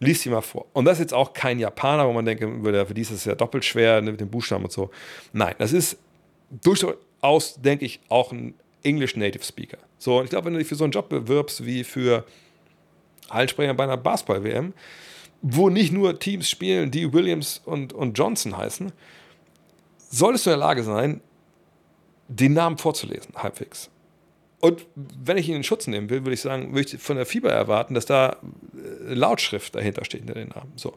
lies 0.00 0.22
sie 0.22 0.30
mal 0.30 0.42
vor. 0.42 0.66
Und 0.72 0.84
das 0.84 0.94
ist 0.94 1.04
jetzt 1.04 1.14
auch 1.14 1.32
kein 1.32 1.58
Japaner, 1.58 2.06
wo 2.06 2.12
man 2.12 2.24
denkt, 2.24 2.42
für 2.42 2.94
die 2.94 3.00
ist 3.00 3.10
es 3.10 3.24
ja 3.24 3.34
doppelt 3.34 3.64
schwer 3.64 4.00
ne, 4.00 4.10
mit 4.10 4.20
den 4.20 4.30
Buchstaben 4.30 4.64
und 4.64 4.72
so. 4.72 4.90
Nein, 5.32 5.54
das 5.58 5.72
ist 5.72 5.98
durchaus, 6.62 7.60
denke 7.60 7.84
ich, 7.84 8.00
auch 8.08 8.32
ein 8.32 8.54
English 8.82 9.16
Native 9.16 9.44
Speaker. 9.44 9.78
So, 9.98 10.18
und 10.18 10.24
ich 10.24 10.30
glaube, 10.30 10.46
wenn 10.46 10.52
du 10.54 10.58
dich 10.58 10.68
für 10.68 10.74
so 10.74 10.84
einen 10.84 10.92
Job 10.92 11.08
bewirbst 11.08 11.64
wie 11.64 11.84
für 11.84 12.24
Hallensprecher 13.30 13.74
bei 13.74 13.84
einer 13.84 13.96
Basketball-WM, 13.96 14.72
wo 15.42 15.68
nicht 15.68 15.92
nur 15.92 16.18
Teams 16.18 16.48
spielen, 16.48 16.90
die 16.90 17.12
Williams 17.12 17.62
und, 17.64 17.92
und 17.92 18.16
Johnson 18.18 18.56
heißen, 18.56 18.92
solltest 20.10 20.46
du 20.46 20.50
in 20.50 20.58
der 20.58 20.66
Lage 20.66 20.82
sein, 20.82 21.20
den 22.28 22.54
Namen 22.54 22.78
vorzulesen, 22.78 23.34
halbwegs. 23.36 23.90
Und 24.60 24.86
wenn 24.94 25.36
ich 25.36 25.48
ihn 25.48 25.56
in 25.56 25.64
Schutz 25.64 25.86
nehmen 25.86 26.10
will, 26.10 26.24
würde 26.24 26.34
ich 26.34 26.40
sagen, 26.40 26.74
würde 26.74 26.88
ich 26.88 27.00
von 27.00 27.16
der 27.16 27.26
Fieber 27.26 27.52
erwarten, 27.52 27.94
dass 27.94 28.06
da 28.06 28.36
äh, 28.74 29.14
Lautschrift 29.14 29.74
dahinter 29.74 30.04
steht 30.04 30.20
hinter 30.20 30.34
den 30.34 30.48
Namen. 30.48 30.72
So. 30.76 30.94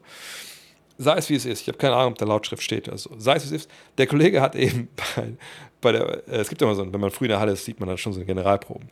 Sei 0.98 1.16
es 1.18 1.30
wie 1.30 1.36
es 1.36 1.46
ist, 1.46 1.62
ich 1.62 1.68
habe 1.68 1.78
keine 1.78 1.96
Ahnung, 1.96 2.14
ob 2.14 2.18
da 2.18 2.26
Lautschrift 2.26 2.64
steht. 2.64 2.90
Also, 2.90 3.12
sei 3.18 3.36
es 3.36 3.44
wie 3.44 3.56
es 3.56 3.64
ist. 3.64 3.72
Der 3.98 4.08
Kollege 4.08 4.42
hat 4.42 4.56
eben 4.56 4.88
bei, 5.16 5.34
bei 5.82 5.92
der, 5.92 6.28
äh, 6.28 6.38
es 6.38 6.50
gibt 6.50 6.62
immer 6.62 6.76
so, 6.76 6.92
wenn 6.92 7.00
man 7.00 7.12
früh 7.12 7.26
in 7.26 7.30
der 7.30 7.40
Halle 7.40 7.54
ist, 7.54 7.66
sieht 7.66 7.80
man 7.80 7.90
dann 7.90 7.98
schon 7.98 8.14
so 8.14 8.20
eine 8.20 8.26
Generalproben. 8.26 8.90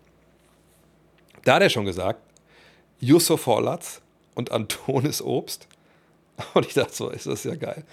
Da 1.44 1.56
hat 1.56 1.62
er 1.62 1.70
schon 1.70 1.86
gesagt, 1.86 2.22
Yusuf 3.00 3.46
Horlatz 3.46 4.02
und 4.36 4.52
Antonis 4.52 5.22
Obst. 5.22 5.68
Und 6.54 6.68
ich 6.68 6.76
dachte 6.76 6.94
so, 6.94 7.10
ist 7.10 7.26
das 7.26 7.44
ja 7.46 7.56
geil. 7.56 7.84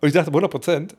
Und 0.00 0.08
ich 0.08 0.12
dachte 0.12 0.30
100 0.30 0.50
Prozent, 0.50 0.96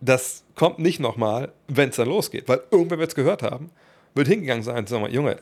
das 0.00 0.44
kommt 0.54 0.78
nicht 0.78 1.00
nochmal, 1.00 1.52
wenn 1.66 1.88
es 1.88 1.96
dann 1.96 2.08
losgeht, 2.08 2.48
weil 2.48 2.62
irgendwer 2.70 2.98
wird 2.98 3.08
es 3.08 3.16
gehört 3.16 3.42
haben 3.42 3.72
wird 4.18 4.28
hingegangen 4.28 4.62
sein 4.62 4.78
und 4.78 4.88
sagen, 4.88 5.10
Junge, 5.10 5.40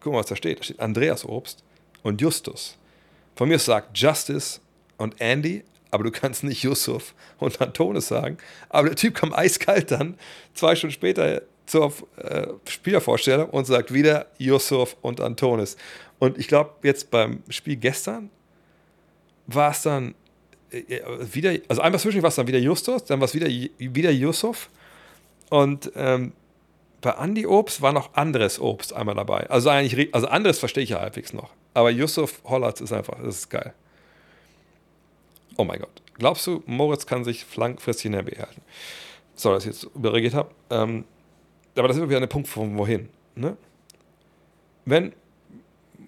guck 0.00 0.12
mal, 0.12 0.20
was 0.20 0.26
da 0.26 0.36
steht. 0.36 0.58
Da 0.58 0.64
steht 0.64 0.80
Andreas 0.80 1.24
Obst 1.24 1.62
und 2.02 2.20
Justus. 2.20 2.76
Von 3.36 3.48
mir 3.48 3.58
sagt 3.58 3.96
Justice 3.96 4.60
und 4.96 5.20
Andy, 5.20 5.62
aber 5.96 6.04
du 6.04 6.10
kannst 6.12 6.44
nicht 6.44 6.62
Yusuf 6.62 7.14
und 7.38 7.60
Antonis 7.60 8.08
sagen. 8.08 8.38
Aber 8.68 8.88
der 8.88 8.96
Typ 8.96 9.14
kam 9.14 9.32
eiskalt 9.32 9.90
dann, 9.90 10.16
zwei 10.54 10.76
Stunden 10.76 10.92
später 10.92 11.42
zur 11.66 11.92
äh, 12.18 12.46
Spielervorstellung 12.68 13.50
und 13.50 13.66
sagt 13.66 13.92
wieder 13.92 14.26
Yusuf 14.38 14.96
und 15.00 15.20
Antonis. 15.20 15.76
Und 16.18 16.38
ich 16.38 16.48
glaube, 16.48 16.70
jetzt 16.82 17.10
beim 17.10 17.42
Spiel 17.48 17.76
gestern 17.76 18.30
war 19.46 19.72
es 19.72 19.82
dann 19.82 20.14
äh, 20.70 20.78
äh 20.78 21.02
wieder, 21.32 21.56
also 21.68 21.82
einmal 21.82 21.98
zwischendurch 21.98 22.22
war 22.22 22.28
es 22.28 22.36
dann 22.36 22.46
wieder 22.46 22.58
Justus, 22.58 23.04
dann 23.04 23.20
war 23.20 23.24
es 23.24 23.34
wieder, 23.34 23.48
wieder 23.78 24.10
Yusuf. 24.10 24.70
Und 25.50 25.90
ähm, 25.96 26.32
bei 27.00 27.10
Andy 27.10 27.46
Obst 27.46 27.82
war 27.82 27.92
noch 27.92 28.14
anderes 28.14 28.60
Obst 28.60 28.92
einmal 28.92 29.14
dabei. 29.14 29.48
Also 29.48 29.70
eigentlich, 29.70 30.14
also 30.14 30.26
anderes 30.28 30.58
verstehe 30.58 30.84
ich 30.84 30.90
ja 30.90 31.00
halbwegs 31.00 31.32
noch. 31.32 31.50
Aber 31.74 31.90
Yusuf 31.90 32.42
Hollatz 32.44 32.80
ist 32.80 32.92
einfach, 32.92 33.16
das 33.22 33.38
ist 33.38 33.50
geil. 33.50 33.74
Oh 35.56 35.64
mein 35.64 35.80
Gott. 35.80 36.02
Glaubst 36.18 36.46
du, 36.46 36.62
Moritz 36.66 37.06
kann 37.06 37.24
sich 37.24 37.44
flankfristig 37.44 38.06
in 38.06 38.12
der 38.12 38.22
NBA 38.22 38.38
halten? 38.38 38.62
Sorry, 39.34 39.56
dass 39.56 39.66
ich 39.66 39.72
jetzt 39.72 39.84
überreagiert 39.94 40.34
habe. 40.34 40.50
Ähm, 40.70 41.04
aber 41.76 41.88
das 41.88 41.96
ist 41.96 42.08
wieder 42.08 42.20
ein 42.20 42.28
Punkt 42.28 42.48
von 42.48 42.76
wohin. 42.78 43.08
Ne? 43.34 43.56
Wenn 44.84 45.12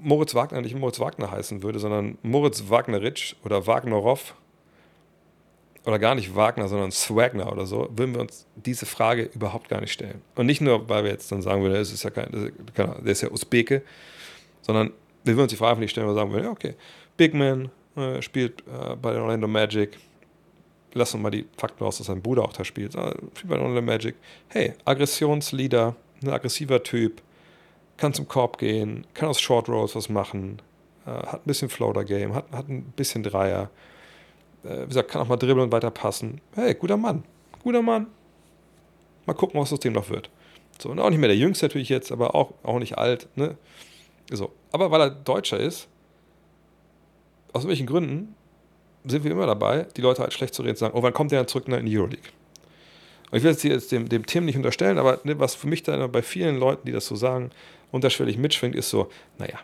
Moritz 0.00 0.34
Wagner 0.34 0.60
nicht 0.60 0.76
Moritz 0.76 1.00
Wagner 1.00 1.30
heißen 1.30 1.62
würde, 1.62 1.78
sondern 1.78 2.16
Moritz 2.22 2.64
Wagneritsch 2.68 3.34
oder 3.44 3.66
Wagnerov, 3.66 4.34
oder 5.88 5.98
gar 5.98 6.14
nicht 6.14 6.34
Wagner, 6.34 6.68
sondern 6.68 6.90
Swagner 6.90 7.50
oder 7.50 7.64
so, 7.64 7.88
würden 7.90 8.14
wir 8.14 8.20
uns 8.20 8.46
diese 8.56 8.84
Frage 8.84 9.22
überhaupt 9.34 9.70
gar 9.70 9.80
nicht 9.80 9.92
stellen. 9.92 10.20
Und 10.34 10.44
nicht 10.44 10.60
nur, 10.60 10.86
weil 10.88 11.04
wir 11.04 11.10
jetzt 11.10 11.32
dann 11.32 11.40
sagen 11.40 11.62
würden, 11.62 11.74
das 11.74 11.92
ist 11.92 12.02
ja 12.02 12.10
kein, 12.10 12.52
der 12.76 13.06
ist 13.06 13.22
ja 13.22 13.30
Usbeke, 13.30 13.82
sondern 14.60 14.92
wir 15.24 15.34
würden 15.34 15.44
uns 15.44 15.50
die 15.50 15.56
Frage 15.56 15.80
nicht 15.80 15.90
stellen, 15.90 16.06
weil 16.06 16.14
wir 16.14 16.20
sagen 16.20 16.32
würden, 16.32 16.44
ja, 16.44 16.50
okay, 16.50 16.74
Big 17.16 17.32
Man 17.32 17.70
äh, 17.98 18.22
spielt 18.22 18.62
äh, 18.62 18.96
bei 18.96 19.12
den 19.12 19.22
Orlando 19.22 19.48
Magic, 19.48 19.98
lass 20.94 21.14
uns 21.14 21.22
mal 21.22 21.30
die 21.30 21.46
Fakten 21.56 21.84
raus, 21.84 21.98
dass 21.98 22.06
sein 22.06 22.22
Bruder 22.22 22.44
auch 22.44 22.52
da 22.52 22.64
spielt, 22.64 22.94
äh, 22.94 23.12
spielt 23.34 23.48
bei 23.48 23.56
den 23.56 23.62
Orlando 23.62 23.82
Magic, 23.82 24.16
hey, 24.48 24.74
Aggressionsleader, 24.84 25.94
ein 26.22 26.30
aggressiver 26.30 26.82
Typ, 26.82 27.22
kann 27.96 28.14
zum 28.14 28.28
Korb 28.28 28.58
gehen, 28.58 29.06
kann 29.14 29.28
aus 29.28 29.40
Short 29.40 29.68
Rolls 29.68 29.94
was 29.94 30.08
machen, 30.08 30.60
äh, 31.06 31.10
hat 31.10 31.42
ein 31.44 31.46
bisschen 31.46 31.68
Floater 31.68 32.04
Game, 32.04 32.34
hat, 32.34 32.50
hat 32.52 32.68
ein 32.68 32.82
bisschen 32.96 33.22
Dreier, 33.22 33.70
äh, 34.64 34.82
wie 34.82 34.88
gesagt, 34.88 35.10
kann 35.10 35.22
auch 35.22 35.28
mal 35.28 35.36
dribbeln 35.36 35.66
und 35.66 35.72
weiter 35.72 35.90
passen. 35.90 36.40
Hey, 36.54 36.74
guter 36.74 36.96
Mann. 36.96 37.24
Guter 37.62 37.82
Mann. 37.82 38.06
Mal 39.26 39.34
gucken, 39.34 39.60
was 39.60 39.72
aus 39.72 39.80
dem 39.80 39.92
noch 39.92 40.08
wird. 40.10 40.30
So, 40.78 40.90
und 40.90 41.00
auch 41.00 41.10
nicht 41.10 41.18
mehr 41.18 41.28
der 41.28 41.36
Jüngste 41.36 41.66
natürlich 41.66 41.88
jetzt, 41.88 42.12
aber 42.12 42.34
auch, 42.34 42.54
auch 42.62 42.78
nicht 42.78 42.96
alt. 42.96 43.28
Ne? 43.34 43.56
So. 44.30 44.52
Aber 44.72 44.90
weil 44.90 45.00
er 45.00 45.10
Deutscher 45.10 45.58
ist, 45.58 45.88
aus 47.52 47.66
welchen 47.66 47.86
Gründen 47.86 48.34
sind 49.04 49.24
wir 49.24 49.30
immer 49.30 49.46
dabei, 49.46 49.86
die 49.96 50.00
Leute 50.00 50.22
halt 50.22 50.32
schlecht 50.32 50.54
zu 50.54 50.62
reden 50.62 50.72
und 50.72 50.78
sagen, 50.78 50.96
oh, 50.96 51.02
wann 51.02 51.12
kommt 51.12 51.32
der 51.32 51.40
dann 51.40 51.48
zurück 51.48 51.68
in 51.68 51.86
die 51.86 51.96
Euroleague? 51.96 52.30
Und 53.30 53.38
ich 53.38 53.44
will 53.44 53.50
jetzt, 53.50 53.62
jetzt 53.62 53.92
dem, 53.92 54.08
dem 54.08 54.26
Tim 54.26 54.44
nicht 54.44 54.56
unterstellen, 54.56 54.98
aber 54.98 55.20
ne, 55.24 55.38
was 55.38 55.54
für 55.54 55.66
mich 55.66 55.82
da 55.82 56.06
bei 56.06 56.22
vielen 56.22 56.58
Leuten, 56.58 56.86
die 56.86 56.92
das 56.92 57.06
so 57.06 57.14
sagen, 57.14 57.50
unterschwellig 57.90 58.38
mitschwingt, 58.38 58.74
ist 58.74 58.90
so, 58.90 59.10
naja, 59.38 59.58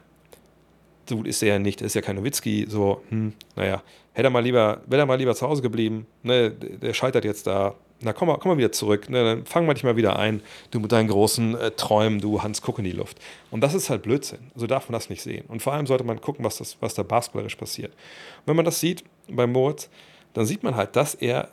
so 1.08 1.16
gut 1.16 1.26
ist 1.26 1.42
er 1.42 1.54
ja 1.54 1.58
nicht, 1.58 1.80
ist 1.80 1.94
ja 1.94 2.00
kein 2.00 2.16
Nowitzki, 2.16 2.66
so, 2.68 3.02
hm, 3.08 3.32
naja, 3.56 3.82
hätte 4.12 4.28
er 4.28 4.30
mal 4.30 4.42
lieber, 4.42 4.82
wäre 4.86 5.02
er 5.02 5.06
mal 5.06 5.16
lieber 5.16 5.34
zu 5.34 5.46
Hause 5.46 5.62
geblieben, 5.62 6.06
ne, 6.22 6.50
der 6.50 6.94
scheitert 6.94 7.24
jetzt 7.24 7.46
da, 7.46 7.74
na 8.04 8.12
komm 8.12 8.28
mal, 8.28 8.38
komm 8.38 8.52
mal 8.52 8.58
wieder 8.58 8.72
zurück, 8.72 9.08
ne, 9.08 9.24
dann 9.24 9.46
fang 9.46 9.66
mal 9.66 9.74
dich 9.74 9.84
mal 9.84 9.96
wieder 9.96 10.18
ein, 10.18 10.42
du 10.70 10.80
mit 10.80 10.92
deinen 10.92 11.08
großen 11.08 11.56
äh, 11.56 11.70
Träumen, 11.72 12.20
du 12.20 12.42
Hans 12.42 12.62
Guck 12.62 12.78
in 12.78 12.84
die 12.84 12.92
Luft. 12.92 13.18
Und 13.50 13.60
das 13.60 13.74
ist 13.74 13.90
halt 13.90 14.02
Blödsinn, 14.02 14.50
so 14.54 14.66
darf 14.66 14.88
man 14.88 14.94
das 14.94 15.10
nicht 15.10 15.22
sehen. 15.22 15.44
Und 15.48 15.62
vor 15.62 15.72
allem 15.72 15.86
sollte 15.86 16.04
man 16.04 16.20
gucken, 16.20 16.44
was, 16.44 16.58
das, 16.58 16.76
was 16.80 16.94
da 16.94 17.02
basketballerisch 17.02 17.56
passiert. 17.56 17.92
Und 17.92 18.46
wenn 18.46 18.56
man 18.56 18.64
das 18.64 18.80
sieht 18.80 19.04
bei 19.28 19.46
Moritz, 19.46 19.88
dann 20.34 20.46
sieht 20.46 20.62
man 20.62 20.76
halt, 20.76 20.96
dass 20.96 21.14
er 21.14 21.48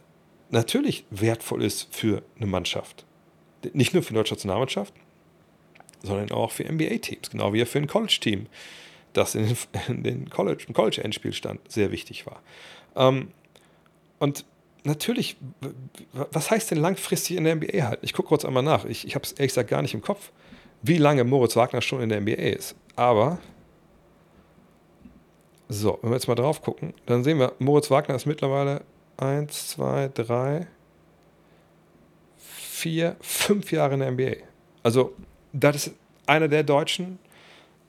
natürlich 0.49 1.05
wertvoll 1.09 1.63
ist 1.63 1.87
für 1.91 2.23
eine 2.37 2.47
Mannschaft. 2.47 3.05
Nicht 3.73 3.93
nur 3.93 4.03
für 4.03 4.09
die 4.09 4.15
deutsche 4.15 4.33
Nationalmannschaft, 4.33 4.93
sondern 6.03 6.31
auch 6.31 6.51
für 6.51 6.63
NBA-Teams, 6.63 7.29
genau 7.29 7.53
wie 7.53 7.63
für 7.65 7.79
ein 7.79 7.87
College-Team, 7.87 8.47
das 9.13 9.35
in 9.35 9.47
den, 9.47 9.57
in 9.87 10.03
den 10.03 10.29
College, 10.29 10.65
im 10.67 10.73
College-Endspielstand 10.73 11.59
sehr 11.71 11.91
wichtig 11.91 12.25
war. 12.25 12.41
Ähm, 12.95 13.29
und 14.19 14.45
natürlich, 14.83 15.37
was 16.31 16.51
heißt 16.51 16.71
denn 16.71 16.79
langfristig 16.79 17.37
in 17.37 17.43
der 17.43 17.55
NBA 17.55 17.83
halten? 17.83 18.05
Ich 18.05 18.13
gucke 18.13 18.29
kurz 18.29 18.45
einmal 18.45 18.63
nach. 18.63 18.85
Ich, 18.85 19.05
ich 19.05 19.15
habe 19.15 19.23
es 19.23 19.33
ehrlich 19.33 19.51
gesagt 19.51 19.69
gar 19.69 19.81
nicht 19.81 19.93
im 19.93 20.01
Kopf, 20.01 20.31
wie 20.81 20.97
lange 20.97 21.23
Moritz 21.23 21.55
Wagner 21.55 21.81
schon 21.81 22.01
in 22.01 22.09
der 22.09 22.21
NBA 22.21 22.31
ist. 22.33 22.75
Aber, 22.95 23.39
so, 25.69 25.99
wenn 26.01 26.11
wir 26.11 26.15
jetzt 26.15 26.27
mal 26.27 26.35
drauf 26.35 26.61
gucken, 26.61 26.93
dann 27.05 27.23
sehen 27.23 27.39
wir, 27.39 27.53
Moritz 27.59 27.89
Wagner 27.91 28.15
ist 28.15 28.25
mittlerweile 28.25 28.81
1, 29.17 29.69
2, 29.69 30.09
3, 30.13 30.67
4, 32.37 33.15
5 33.21 33.71
Jahre 33.71 33.93
in 33.93 33.99
der 33.99 34.11
NBA. 34.11 34.43
Also, 34.83 35.13
das 35.53 35.87
ist 35.87 35.95
einer 36.25 36.47
der 36.47 36.63
Deutschen, 36.63 37.19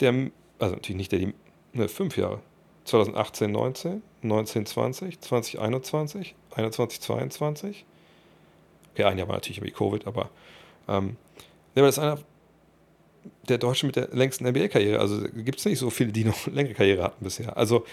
der, 0.00 0.30
also 0.58 0.74
natürlich 0.74 0.96
nicht 0.96 1.12
der, 1.12 1.18
die, 1.20 1.34
ne, 1.72 1.88
5 1.88 2.16
Jahre. 2.16 2.40
2018, 2.84 3.52
19, 3.52 4.02
19, 4.22 4.66
20, 4.66 5.20
2021, 5.20 6.34
21, 6.56 7.00
22. 7.00 7.84
Okay, 8.92 9.04
ein 9.04 9.18
Jahr 9.18 9.28
war 9.28 9.36
natürlich 9.36 9.58
irgendwie 9.58 9.74
Covid, 9.74 10.06
aber 10.06 10.30
ähm, 10.88 11.16
der 11.74 11.86
ist 11.86 11.98
einer 11.98 12.18
der 13.48 13.58
Deutschen 13.58 13.86
mit 13.86 13.96
der 13.96 14.08
längsten 14.12 14.46
NBA-Karriere. 14.46 14.98
Also 14.98 15.22
gibt 15.22 15.58
es 15.58 15.64
nicht 15.64 15.78
so 15.78 15.90
viele, 15.90 16.12
die 16.12 16.24
noch 16.24 16.46
längere 16.52 16.74
Karriere 16.74 17.02
hatten 17.04 17.24
bisher. 17.24 17.56
Also 17.56 17.84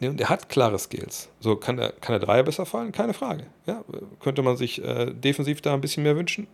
ne, 0.00 0.14
der 0.14 0.28
hat 0.28 0.48
klare 0.48 0.78
Skills. 0.78 1.28
So 1.40 1.56
kann 1.56 1.76
der, 1.76 1.92
kann 1.92 2.18
der 2.18 2.26
Dreier 2.26 2.42
besser 2.42 2.66
fallen? 2.66 2.92
Keine 2.92 3.14
Frage. 3.14 3.46
Ja, 3.66 3.84
könnte 4.20 4.42
man 4.42 4.56
sich 4.56 4.82
äh, 4.82 5.12
defensiv 5.12 5.60
da 5.62 5.74
ein 5.74 5.80
bisschen 5.80 6.02
mehr 6.02 6.16
wünschen? 6.16 6.46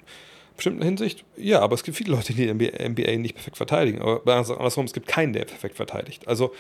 bestimmten 0.61 0.83
Hinsicht, 0.83 1.25
ja, 1.39 1.61
aber 1.61 1.75
es 1.75 1.83
gibt 1.83 1.97
viele 1.97 2.15
Leute, 2.15 2.35
die 2.35 2.47
die 2.47 2.53
NBA 2.53 3.17
nicht 3.17 3.35
perfekt 3.35 3.57
verteidigen. 3.57 4.03
Aber 4.03 4.21
andersrum, 4.27 4.85
es 4.85 4.93
gibt 4.93 5.07
keinen, 5.07 5.33
der 5.33 5.47
perfekt 5.47 5.77
verteidigt. 5.77 6.29
Also 6.29 6.53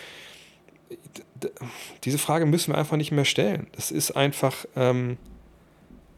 diese 2.05 2.19
Frage 2.19 2.47
müssen 2.47 2.73
wir 2.73 2.79
einfach 2.79 2.97
nicht 2.97 3.13
mehr 3.13 3.25
stellen. 3.25 3.67
Das 3.73 3.91
ist 3.91 4.13
einfach, 4.13 4.67
ähm, 4.77 5.17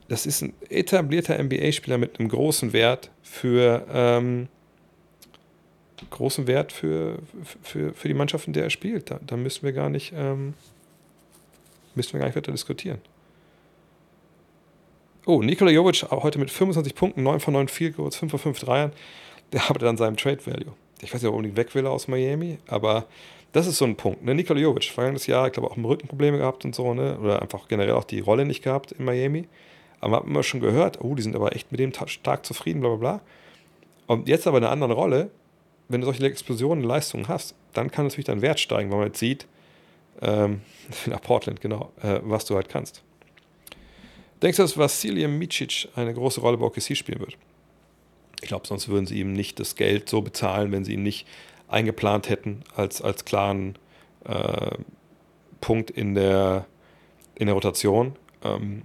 das 0.09 0.27
ist 0.27 0.43
ein 0.43 0.55
etablierter 0.69 1.43
NBA-Spieler 1.43 1.99
mit 1.99 2.19
einem 2.19 2.29
großen 2.29 2.73
Wert 2.73 3.11
für 3.23 3.87
ähm, 3.93 4.49
großen 6.11 6.47
Wert 6.47 6.73
für, 6.73 7.19
für, 7.63 7.95
für 7.95 8.09
die 8.09 8.15
Mannschaft, 8.15 8.47
in 8.47 8.53
der 8.53 8.65
er 8.65 8.71
spielt. 8.71 9.11
Da, 9.11 9.21
da 9.25 9.37
müssen 9.37 9.63
wir 9.63 9.73
gar 9.73 9.89
nicht 9.89 10.13
ähm, 10.17 10.55
müssen 11.95 12.15
wir 12.15 12.21
gar 12.21 12.27
nicht 12.27 12.37
weiter 12.37 12.53
diskutieren. 12.53 12.99
Oh, 15.25 15.41
Nikola 15.41 15.71
Jovic 15.71 16.03
heute 16.11 16.39
mit 16.39 16.51
25 16.51 16.95
Punkten, 16.95 17.23
9 17.23 17.39
von 17.39 17.55
9 17.55 17.69
Field 17.69 17.97
Goals, 17.97 18.17
5 18.17 18.31
von 18.31 18.41
5 18.41 18.59
Dreiern. 18.61 18.93
Der 19.53 19.63
arbeitet 19.65 19.89
an 19.89 19.97
seinem 19.97 20.17
Trade 20.17 20.45
Value. 20.45 20.73
Ich 21.01 21.13
weiß 21.13 21.23
nicht, 21.23 21.29
ob 21.29 21.35
er 21.35 21.37
unbedingt 21.37 21.57
weg 21.57 21.75
will 21.75 21.87
aus 21.87 22.09
Miami, 22.09 22.59
aber 22.67 23.07
das 23.53 23.67
ist 23.67 23.79
so 23.79 23.85
ein 23.85 23.97
Punkt. 23.97 24.25
Ne? 24.25 24.35
Nikola 24.35 24.59
Jovic, 24.61 24.85
vergangenes 24.85 25.27
Jahr, 25.27 25.47
ich 25.47 25.53
glaube, 25.53 25.71
auch 25.71 25.77
Rückenprobleme 25.77 26.39
gehabt 26.39 26.65
und 26.65 26.75
so, 26.75 26.95
ne? 26.95 27.19
oder 27.19 27.43
einfach 27.43 27.69
generell 27.69 27.93
auch 27.93 28.05
die 28.05 28.21
Rolle 28.21 28.45
nicht 28.45 28.63
gehabt 28.63 28.93
in 28.93 29.05
Miami. 29.05 29.47
Aber 30.01 30.11
man 30.11 30.21
hat 30.21 30.27
immer 30.27 30.43
schon 30.43 30.61
gehört, 30.61 31.01
oh, 31.03 31.15
die 31.15 31.23
sind 31.23 31.37
aber 31.37 31.55
echt 31.55 31.71
mit 31.71 31.79
dem 31.79 31.93
stark 32.07 32.45
zufrieden, 32.45 32.81
bla 32.81 32.91
bla 32.91 32.99
bla. 32.99 33.21
Und 34.07 34.29
jetzt 34.29 34.47
aber 34.47 34.59
in 34.59 34.65
einer 34.65 34.73
anderen 34.73 34.93
Rolle, 34.93 35.31
wenn 35.89 36.01
du 36.01 36.07
solche 36.07 36.25
Explosionen, 36.25 36.83
Leistungen 36.83 37.29
hast, 37.29 37.55
dann 37.73 37.91
kann 37.91 38.07
natürlich 38.07 38.25
dein 38.25 38.43
Wert 38.43 38.59
steigen, 38.59 38.91
weil 38.91 38.99
man 38.99 39.07
jetzt 39.09 39.21
sieht, 39.21 39.47
ähm, 40.21 40.63
nach 41.07 41.21
Portland, 41.21 41.61
genau, 41.61 41.93
äh, 42.03 42.21
was 42.23 42.47
du 42.47 42.55
halt 42.55 42.69
kannst. 42.69 43.03
Denkst 44.41 44.57
du, 44.57 44.63
dass 44.63 44.77
Vasilij 44.77 45.29
Micic 45.29 45.89
eine 45.95 46.13
große 46.13 46.41
Rolle 46.41 46.57
bei 46.57 46.65
OKC 46.65 46.97
spielen 46.97 47.21
wird? 47.21 47.37
Ich 48.41 48.49
glaube, 48.49 48.67
sonst 48.67 48.89
würden 48.89 49.07
sie 49.07 49.21
ihm 49.21 49.33
nicht 49.33 49.61
das 49.61 49.77
Geld 49.77 50.09
so 50.09 50.21
bezahlen, 50.21 50.73
wenn 50.73 50.85
sie 50.85 50.95
ihn 50.95 51.05
nicht 51.05 51.29
eingeplant 51.73 52.29
hätten 52.29 52.63
als, 52.77 53.03
als 53.03 53.25
klaren 53.25 53.77
äh, 54.25 54.77
Punkt 55.61 55.91
in 55.91 56.15
der, 56.15 56.67
in 57.35 57.47
der 57.47 57.55
Rotation. 57.55 58.17
Ähm, 58.45 58.83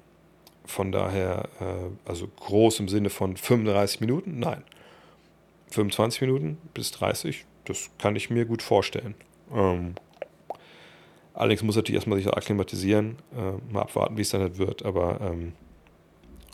von 0.65 0.91
daher, 0.91 1.49
äh, 1.59 2.09
also 2.09 2.27
groß 2.27 2.79
im 2.81 2.87
Sinne 2.87 3.09
von 3.09 3.37
35 3.37 4.01
Minuten? 4.01 4.39
Nein. 4.39 4.63
25 5.71 6.21
Minuten 6.21 6.57
bis 6.73 6.91
30, 6.91 7.45
das 7.65 7.89
kann 7.97 8.15
ich 8.15 8.29
mir 8.29 8.45
gut 8.45 8.61
vorstellen. 8.61 9.15
Ähm, 9.53 9.95
allerdings 11.33 11.63
muss 11.63 11.75
natürlich 11.75 11.97
erstmal 11.97 12.17
sich 12.17 12.27
akklimatisieren, 12.27 13.17
äh, 13.35 13.73
mal 13.73 13.81
abwarten, 13.81 14.17
wie 14.17 14.21
es 14.21 14.29
dann 14.29 14.41
halt 14.41 14.57
wird, 14.57 14.85
aber 14.85 15.19
ähm, 15.21 15.53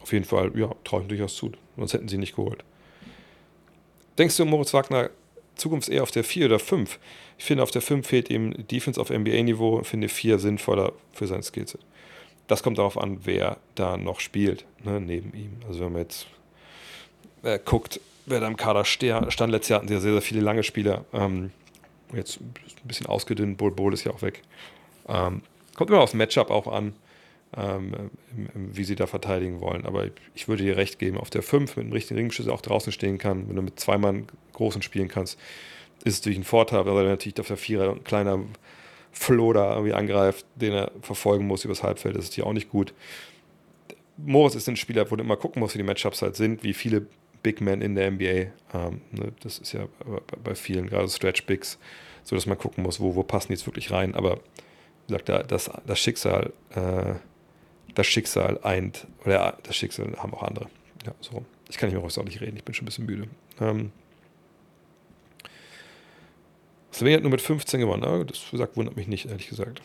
auf 0.02 0.12
jeden 0.12 0.26
Fall, 0.26 0.52
ja, 0.58 0.72
traue 0.84 1.02
ich 1.02 1.06
ihm 1.06 1.10
durchaus 1.10 1.36
zu, 1.36 1.52
sonst 1.78 1.94
hätten 1.94 2.08
sie 2.08 2.16
ihn 2.16 2.22
nicht 2.22 2.36
geholt. 2.36 2.64
Denkst 4.18 4.38
du, 4.38 4.46
Moritz 4.46 4.74
Wagner 4.74 5.10
Zukunft 5.56 5.90
eher 5.90 6.04
auf 6.04 6.12
der 6.12 6.24
4 6.24 6.48
oder 6.48 6.60
5. 6.60 7.00
Ich 7.38 7.46
finde, 7.46 7.64
auf 7.64 7.72
der 7.72 7.82
5 7.82 8.08
fehlt 8.08 8.30
ihm 8.30 8.68
Defense 8.68 9.00
auf 9.00 9.10
NBA-Niveau 9.10 9.78
und 9.78 9.88
finde 9.88 10.10
4 10.10 10.40
sinnvoller 10.40 10.94
für 11.14 11.28
sein 11.28 11.44
Skillset. 11.44 11.82
Das 12.48 12.64
kommt 12.64 12.78
darauf 12.78 12.98
an, 12.98 13.20
wer 13.24 13.58
da 13.76 13.98
noch 13.98 14.20
spielt, 14.20 14.66
ne, 14.84 15.00
neben 15.00 15.34
ihm. 15.34 15.58
Also 15.68 15.82
wenn 15.82 15.94
man 15.94 16.02
jetzt 16.02 16.28
äh, 17.44 17.60
guckt, 17.64 18.00
wer 18.26 18.40
da 18.40 18.48
im 18.48 18.58
Kader 18.58 18.86
stand, 18.86 19.52
letztes 19.52 19.70
Jahr 19.70 19.80
hatten 19.80 19.88
sie 19.88 19.94
ja 19.94 20.00
sehr, 20.00 20.14
sehr 20.14 20.22
viele 20.22 20.42
lange 20.42 20.64
Spieler. 20.64 21.06
Ähm, 21.14 21.52
jetzt 22.14 22.40
ein 22.42 22.54
bisschen 22.84 23.08
ausgedünnt, 23.08 23.58
Bull 23.58 23.72
Bull 23.72 23.94
ist 23.94 24.04
ja 24.04 24.12
auch 24.12 24.22
weg. 24.22 24.42
Ähm, 25.08 25.42
kommt 25.76 25.90
immer 25.90 26.02
aufs 26.02 26.14
Matchup 26.14 26.50
auch 26.50 26.68
an, 26.68 26.94
ähm, 27.56 28.12
wie 28.56 28.84
sie 28.84 28.96
da 28.96 29.08
verteidigen 29.08 29.62
wollen. 29.62 29.86
Aber 29.86 30.08
ich 30.34 30.48
würde 30.48 30.64
dir 30.64 30.78
recht 30.78 31.00
geben, 31.00 31.18
auf 31.18 31.30
der 31.30 31.44
5 31.44 31.76
mit 31.78 31.84
einem 31.86 31.94
richtigen 31.94 32.20
Ringschüsse 32.20 32.52
auch 32.52 32.62
draußen 32.62 32.92
stehen 32.92 33.18
kann, 33.18 33.48
wenn 33.50 33.56
du 33.56 33.62
mit 33.62 33.80
zwei 33.80 33.98
Mann 33.98 34.28
großen 34.54 34.82
spielen 34.82 35.08
kannst, 35.08 35.40
ist 36.04 36.14
es 36.14 36.20
natürlich 36.20 36.40
ein 36.40 36.44
Vorteil, 36.44 36.86
weil 36.86 37.06
er 37.06 37.12
natürlich 37.12 37.40
auf 37.40 37.48
der 37.48 37.58
Vierer 37.58 37.92
ein 37.92 38.04
kleiner 38.04 38.40
Floh 39.12 39.54
da 39.54 39.76
irgendwie 39.76 39.94
angreift, 39.94 40.46
den 40.56 40.74
er 40.74 40.92
verfolgen 41.02 41.46
muss 41.46 41.66
übers 41.66 41.84
Halbfeld, 41.84 42.16
das 42.16 42.26
ist 42.26 42.34
hier 42.34 42.48
auch 42.48 42.54
nicht 42.54 42.70
gut. 42.70 42.94
Morris 44.18 44.56
ist 44.56 44.68
ein 44.68 44.76
Spieler, 44.76 45.10
wo 45.10 45.16
du 45.16 45.24
immer 45.24 45.38
gucken 45.38 45.60
musst, 45.60 45.76
wie 45.76 45.80
die 45.80 45.84
Matchups 45.84 46.22
halt 46.22 46.36
sind, 46.36 46.64
wie 46.64 46.74
viele 46.74 47.06
Big 47.42 47.62
Men 47.62 47.82
in 47.82 47.96
der 47.96 48.12
NBA. 48.12 48.26
Ähm, 48.74 49.02
ne, 49.12 49.34
das 49.42 49.60
ist 49.60 49.74
ja 49.74 49.88
bei 50.44 50.56
vielen, 50.56 50.88
gerade 50.88 51.10
Stretch 51.10 51.46
Bigs, 51.46 51.78
so 52.24 52.36
dass 52.36 52.46
man 52.46 52.58
gucken 52.58 52.84
muss, 52.84 53.00
wo, 53.00 53.16
wo 53.16 53.24
passen 53.24 53.48
die 53.48 53.54
jetzt 53.54 53.68
wirklich 53.68 53.92
rein. 53.92 54.16
Aber 54.16 54.40
wie 55.08 55.16
gesagt, 55.16 55.52
das, 55.52 55.70
das 55.86 56.00
Schicksal, 56.00 56.54
äh, 56.74 57.16
das 57.96 58.08
Schicksal 58.08 58.60
eint, 58.64 59.08
oder 59.26 59.58
das 59.64 59.76
Schicksal 59.76 60.16
haben 60.18 60.34
auch 60.34 60.44
andere. 60.44 60.68
Ja, 61.06 61.14
so. 61.22 61.46
Ich 61.70 61.78
kann 61.78 61.90
nicht 61.90 62.00
mehr 62.00 62.06
auch 62.06 62.26
nicht 62.26 62.42
reden, 62.42 62.58
ich 62.58 62.64
bin 62.64 62.74
schon 62.74 62.84
ein 62.84 62.88
bisschen 62.88 63.06
müde. 63.06 63.28
Ähm, 63.60 63.92
Sven 66.92 67.16
hat 67.16 67.22
nur 67.22 67.32
mit 67.32 67.42
15 67.42 67.80
gewonnen. 67.80 68.28
Das 68.28 68.52
gesagt, 68.52 68.78
wundert 68.78 68.96
mich 68.96 69.08
nicht, 69.08 69.26
ehrlich 69.26 69.48
gesagt. 69.48 69.82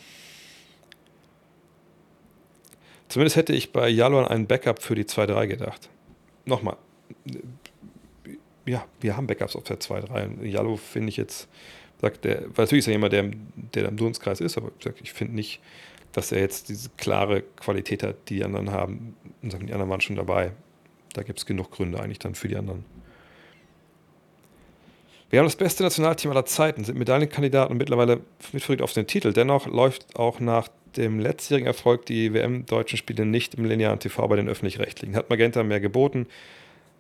Zumindest 3.08 3.36
hätte 3.36 3.54
ich 3.54 3.72
bei 3.72 3.88
Jalon 3.88 4.26
einen 4.26 4.46
Backup 4.46 4.82
für 4.82 4.94
die 4.94 5.04
2-3 5.04 5.46
gedacht. 5.46 5.88
Nochmal. 6.44 6.76
Ja, 8.66 8.86
wir 9.00 9.16
haben 9.16 9.26
Backups 9.26 9.56
auf 9.56 9.64
der 9.64 9.80
2-3. 9.80 10.44
Jalo 10.44 10.76
finde 10.76 11.08
ich 11.08 11.16
jetzt, 11.16 11.48
sagt 12.02 12.26
der, 12.26 12.42
weil 12.42 12.64
natürlich 12.64 12.80
ist 12.80 12.88
er 12.88 12.92
jemand, 12.92 13.14
der, 13.14 13.30
der 13.54 13.88
im 13.88 13.96
Dunstkreis 13.96 14.40
ist, 14.40 14.58
aber 14.58 14.70
ich 15.02 15.12
finde 15.12 15.34
nicht, 15.34 15.60
dass 16.12 16.32
er 16.32 16.40
jetzt 16.40 16.68
diese 16.68 16.90
klare 16.96 17.42
Qualität 17.42 18.02
hat, 18.02 18.16
die 18.28 18.36
die 18.36 18.44
anderen 18.44 18.70
haben. 18.70 19.16
Und 19.42 19.50
sagen, 19.50 19.66
die 19.66 19.72
anderen 19.72 19.90
waren 19.90 20.00
schon 20.00 20.16
dabei. 20.16 20.52
Da 21.12 21.22
gibt 21.22 21.38
es 21.38 21.46
genug 21.46 21.70
Gründe 21.70 22.00
eigentlich 22.00 22.18
dann 22.18 22.34
für 22.34 22.48
die 22.48 22.56
anderen. 22.56 22.84
Wir 25.30 25.40
haben 25.40 25.46
das 25.46 25.56
beste 25.56 25.82
Nationalteam 25.82 26.30
aller 26.30 26.46
Zeiten, 26.46 26.84
sind 26.84 26.98
Medaillenkandidaten 26.98 27.72
und 27.72 27.78
mittlerweile 27.78 28.20
mitverrückt 28.52 28.80
auf 28.80 28.94
den 28.94 29.06
Titel. 29.06 29.32
Dennoch 29.34 29.66
läuft 29.66 30.18
auch 30.18 30.40
nach 30.40 30.68
dem 30.96 31.20
letztjährigen 31.20 31.66
Erfolg 31.66 32.06
die 32.06 32.32
WM-deutschen 32.32 32.96
Spiele 32.96 33.26
nicht 33.26 33.54
im 33.54 33.66
linearen 33.66 33.98
TV 33.98 34.26
bei 34.26 34.36
den 34.36 34.48
Öffentlich-Rechtlichen. 34.48 35.14
Hat 35.14 35.28
Magenta 35.28 35.62
mehr 35.62 35.80
geboten 35.80 36.26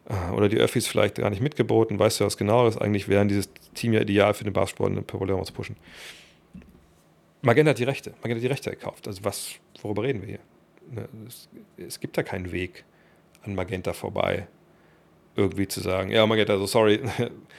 äh, 0.08 0.32
oder 0.32 0.50
die 0.50 0.58
Öffis 0.58 0.86
vielleicht 0.86 1.16
gar 1.16 1.30
nicht 1.30 1.40
mitgeboten? 1.40 1.98
Weißt 1.98 2.20
du 2.20 2.26
was 2.26 2.36
genaueres? 2.36 2.76
Eigentlich 2.76 3.08
wären 3.08 3.28
dieses 3.28 3.48
Team 3.74 3.94
ja 3.94 4.02
ideal 4.02 4.34
für 4.34 4.44
den 4.44 4.52
Basketball 4.52 4.90
und 4.90 5.06
Popularisierung 5.06 5.46
zu 5.46 5.52
pushen. 5.54 5.76
Magenta 7.42 7.70
hat 7.70 7.78
die 7.78 7.84
Rechte. 7.84 8.10
Magenta 8.22 8.36
hat 8.36 8.42
die 8.42 8.46
Rechte 8.48 8.70
gekauft. 8.70 9.06
Also 9.06 9.24
was, 9.24 9.54
worüber 9.82 10.02
reden 10.02 10.22
wir 10.22 10.28
hier? 10.28 10.40
Ne, 10.90 11.08
es, 11.26 11.48
es 11.76 12.00
gibt 12.00 12.16
da 12.16 12.22
keinen 12.22 12.50
Weg 12.52 12.84
an 13.42 13.54
Magenta 13.54 13.92
vorbei, 13.92 14.46
irgendwie 15.36 15.68
zu 15.68 15.80
sagen, 15.80 16.10
ja, 16.10 16.26
Magenta, 16.26 16.56
so 16.58 16.66
sorry, 16.66 17.00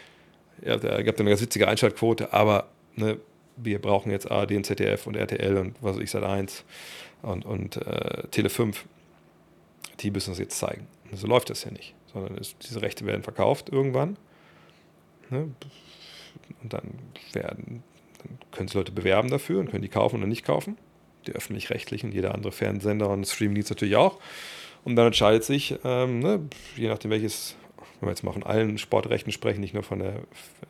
ja, 0.62 0.78
da 0.78 1.02
gab 1.02 1.16
es 1.16 1.22
eine 1.22 1.30
ganz 1.30 1.42
witzige 1.42 1.68
Einschaltquote, 1.68 2.34
aber 2.34 2.70
ne, 2.96 3.20
wir 3.56 3.80
brauchen 3.80 4.12
jetzt 4.12 4.30
ARD 4.30 4.52
und 4.54 4.66
ZDF 4.66 5.08
und 5.08 5.16
RTL 5.16 5.58
und 5.58 5.76
was 5.82 5.96
weiß 5.96 6.04
ich, 6.04 6.12
Sat 6.12 6.24
1 6.24 6.64
und, 7.22 7.46
und 7.46 7.78
äh, 7.78 8.28
Tele 8.30 8.50
5. 8.50 8.86
Die 10.00 10.12
müssen 10.12 10.30
uns 10.30 10.40
jetzt 10.40 10.58
zeigen. 10.58 10.88
So 11.12 11.28
läuft 11.28 11.50
das 11.50 11.64
ja 11.64 11.72
nicht, 11.72 11.94
sondern 12.14 12.38
es, 12.38 12.58
diese 12.58 12.82
Rechte 12.82 13.06
werden 13.06 13.24
verkauft 13.24 13.70
irgendwann. 13.70 14.18
Ne? 15.30 15.52
Und 16.62 16.74
dann 16.74 16.94
werden, 17.34 17.84
können 18.52 18.68
sich 18.68 18.76
Leute 18.76 18.92
bewerben 18.92 19.30
dafür 19.30 19.60
und 19.60 19.70
können 19.70 19.82
die 19.82 19.90
kaufen 19.90 20.18
oder 20.18 20.28
nicht 20.28 20.46
kaufen. 20.46 20.78
die 21.28 21.34
öffentlich-rechtlichen, 21.34 22.14
jeder 22.14 22.34
andere 22.34 22.52
Fernsehsender 22.52 23.10
und 23.10 23.28
Streamingdienst 23.28 23.70
natürlich 23.70 23.98
auch. 23.98 24.20
Und 24.86 24.96
dann 24.96 25.08
entscheidet 25.08 25.44
sich, 25.44 25.76
ähm, 25.84 26.20
ne, 26.20 26.40
je 26.78 26.88
nachdem 26.88 27.12
welches, 27.12 27.56
wenn 28.00 28.08
wir 28.08 28.12
jetzt 28.12 28.24
mal 28.24 28.32
von 28.32 28.44
allen 28.44 28.78
Sportrechten 28.78 29.32
sprechen, 29.32 29.60
nicht 29.60 29.74
nur 29.74 29.84
von, 29.84 30.00
der, 30.00 30.14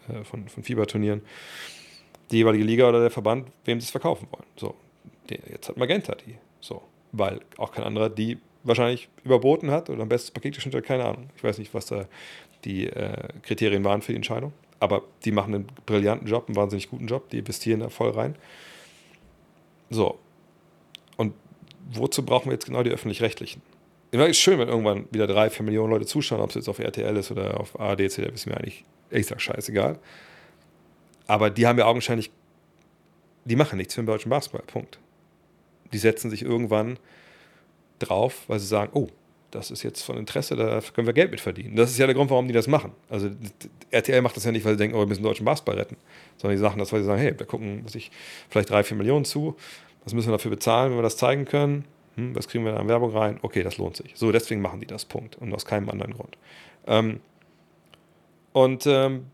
äh, 0.10 0.24
von, 0.24 0.48
von 0.48 0.64
Fieberturnieren, 0.64 1.22
die 2.32 2.38
jeweilige 2.38 2.64
Liga 2.64 2.90
oder 2.90 3.02
der 3.02 3.12
Verband, 3.12 3.48
wem 3.66 3.80
sie 3.80 3.86
es 3.86 3.92
verkaufen 3.92 4.28
wollen. 4.32 4.46
So, 4.56 4.76
jetzt 5.30 5.70
hat 5.70 5.78
Magenta 5.78 6.16
die. 6.16 6.36
So, 6.62 6.82
weil 7.12 7.42
auch 7.58 7.72
kein 7.72 7.84
anderer 7.84 8.10
die 8.10 8.38
wahrscheinlich 8.64 9.10
überboten 9.24 9.72
hat 9.72 9.90
oder 9.90 10.02
am 10.02 10.10
besten 10.10 10.34
Paket 10.34 10.56
geschnitten 10.56 10.78
hat, 10.78 10.86
keine 10.86 11.06
Ahnung. 11.06 11.30
Ich 11.36 11.44
weiß 11.44 11.58
nicht, 11.60 11.74
was 11.74 11.86
da 11.86 12.06
die 12.66 12.88
äh, 12.88 13.30
Kriterien 13.44 13.84
waren 13.84 14.02
für 14.02 14.12
die 14.12 14.18
Entscheidung. 14.18 14.54
Aber 14.80 15.04
die 15.26 15.32
machen 15.32 15.54
einen 15.54 15.68
brillanten 15.86 16.28
Job, 16.28 16.48
einen 16.48 16.56
wahnsinnig 16.56 16.90
guten 16.90 17.08
Job, 17.08 17.30
die 17.30 17.40
investieren 17.40 17.82
da 17.82 17.90
voll 17.90 18.12
rein. 18.12 18.36
So. 19.90 20.20
Und 21.18 21.34
wozu 21.92 22.24
brauchen 22.24 22.46
wir 22.46 22.54
jetzt 22.54 22.66
genau 22.66 22.84
die 22.84 22.92
öffentlich-rechtlichen? 22.92 23.62
Es 24.12 24.30
ist 24.30 24.38
schön, 24.38 24.58
wenn 24.58 24.70
irgendwann 24.70 25.06
wieder 25.12 25.28
drei, 25.28 25.50
vier 25.50 25.66
Millionen 25.66 25.92
Leute 25.92 26.06
zuschauen, 26.06 26.42
ob 26.42 26.50
es 26.50 26.56
jetzt 26.56 26.70
auf 26.70 26.80
RTL 26.80 27.16
ist 27.18 27.30
oder 27.30 27.60
auf 27.60 27.80
ARD, 27.80 28.00
ist 28.02 28.18
mir 28.18 28.58
eigentlich, 28.58 28.86
ehrlich 29.12 29.28
gesagt, 29.28 29.42
scheißegal. 29.42 30.00
Aber 31.28 31.50
die 31.52 31.68
haben 31.68 31.78
ja 31.78 31.86
augenscheinlich, 31.86 32.32
die 33.46 33.56
machen 33.56 33.78
nichts 33.78 33.94
für 33.94 34.02
den 34.02 34.08
deutschen 34.08 34.30
Basketball, 34.30 34.64
Punkt. 34.66 34.98
Die 35.94 35.98
setzen 35.98 36.32
sich 36.32 36.42
irgendwann 36.42 36.98
drauf, 38.00 38.46
weil 38.48 38.60
sie 38.60 38.68
sagen, 38.68 38.92
oh, 38.96 39.10
das 39.52 39.72
ist 39.72 39.84
jetzt 39.84 40.04
von 40.04 40.18
Interesse, 40.18 40.56
da 40.56 40.82
können 40.94 41.08
wir 41.08 41.14
Geld 41.14 41.32
mit 41.32 41.40
verdienen. 41.40 41.76
Das 41.76 41.92
ist 41.92 41.98
ja 41.98 42.06
der 42.06 42.16
Grund, 42.16 42.30
warum 42.30 42.48
die 42.48 42.54
das 42.54 42.68
machen. 42.68 42.92
Also 43.10 43.30
RTL 43.92 44.22
macht 44.22 44.36
das 44.36 44.44
ja 44.44 44.52
nicht, 44.52 44.66
weil 44.66 44.74
sie 44.74 44.78
denken, 44.78 44.96
oh, 44.96 45.00
wir 45.00 45.08
müssen 45.08 45.24
deutschen 45.24 45.46
Basketball 45.46 45.76
retten, 45.76 45.98
sondern 46.38 46.58
die 46.58 46.62
sagen 46.62 46.80
das, 46.80 46.94
weil 46.94 47.02
sie 47.02 47.08
sagen, 47.08 47.22
hey, 47.22 47.38
wir 47.38 47.46
gucken 47.46 47.88
sich 47.88 48.12
vielleicht 48.50 48.70
drei, 48.70 48.84
vier 48.84 48.98
Millionen 48.98 49.26
zu, 49.26 49.56
was 50.04 50.14
müssen 50.14 50.28
wir 50.28 50.34
dafür 50.34 50.52
bezahlen, 50.52 50.92
wenn 50.92 50.98
wir 51.00 51.04
das 51.04 51.18
zeigen 51.18 51.46
können, 51.46 51.86
hm, 52.16 52.36
was 52.36 52.48
kriegen 52.48 52.66
wir 52.66 52.74
da 52.74 52.80
an 52.80 52.88
Werbung 52.88 53.16
rein, 53.16 53.40
okay, 53.42 53.64
das 53.64 53.78
lohnt 53.78 53.98
sich. 53.98 54.12
So, 54.16 54.32
deswegen 54.32 54.62
machen 54.62 54.80
die 54.80 54.88
das, 54.88 55.06
Punkt. 55.06 55.36
Und 55.38 55.54
aus 55.54 55.66
keinem 55.66 55.90
anderen 55.90 56.14
Grund. 56.14 56.38
Ähm, 56.88 57.20
und 58.54 58.86
ähm, 58.88 59.26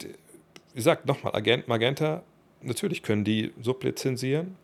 wie 0.00 0.76
gesagt, 0.76 1.06
nochmal, 1.06 1.34
Agent, 1.34 1.68
Magenta, 1.68 2.22
natürlich 2.62 3.02
können 3.02 3.24
die 3.24 3.52
sublizenzieren, 3.60 4.56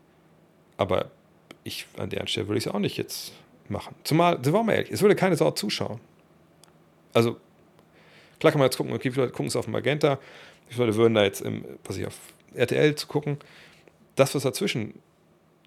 aber 0.77 1.11
ich 1.63 1.87
an 1.97 2.09
deren 2.09 2.27
Stelle 2.27 2.47
würde 2.47 2.57
ich 2.59 2.65
es 2.65 2.71
auch 2.71 2.79
nicht 2.79 2.97
jetzt 2.97 3.33
machen. 3.73 3.95
Zumal, 4.03 4.41
sind 4.43 4.53
wir 4.53 4.63
mal 4.63 4.73
ehrlich, 4.73 4.91
es 4.91 5.01
würde 5.01 5.15
keine 5.15 5.35
Sau 5.35 5.51
zuschauen. 5.51 5.99
Also, 7.13 7.37
klar 8.39 8.51
kann 8.51 8.59
man 8.59 8.67
jetzt 8.67 8.77
gucken, 8.77 8.93
okay, 8.93 9.09
wie 9.09 9.11
viele 9.11 9.25
Leute 9.25 9.33
gucken 9.33 9.47
es 9.47 9.55
auf 9.55 9.67
Magenta, 9.67 10.19
wie 10.67 10.73
viele 10.73 10.87
Leute 10.87 10.97
würden 10.97 11.13
da 11.13 11.23
jetzt, 11.23 11.41
im, 11.41 11.65
was 11.83 11.97
ich 11.97 12.07
auf 12.07 12.17
RTL 12.55 12.95
zu 12.95 13.07
gucken. 13.07 13.37
Das, 14.15 14.33
was 14.35 14.43
dazwischen, 14.43 14.93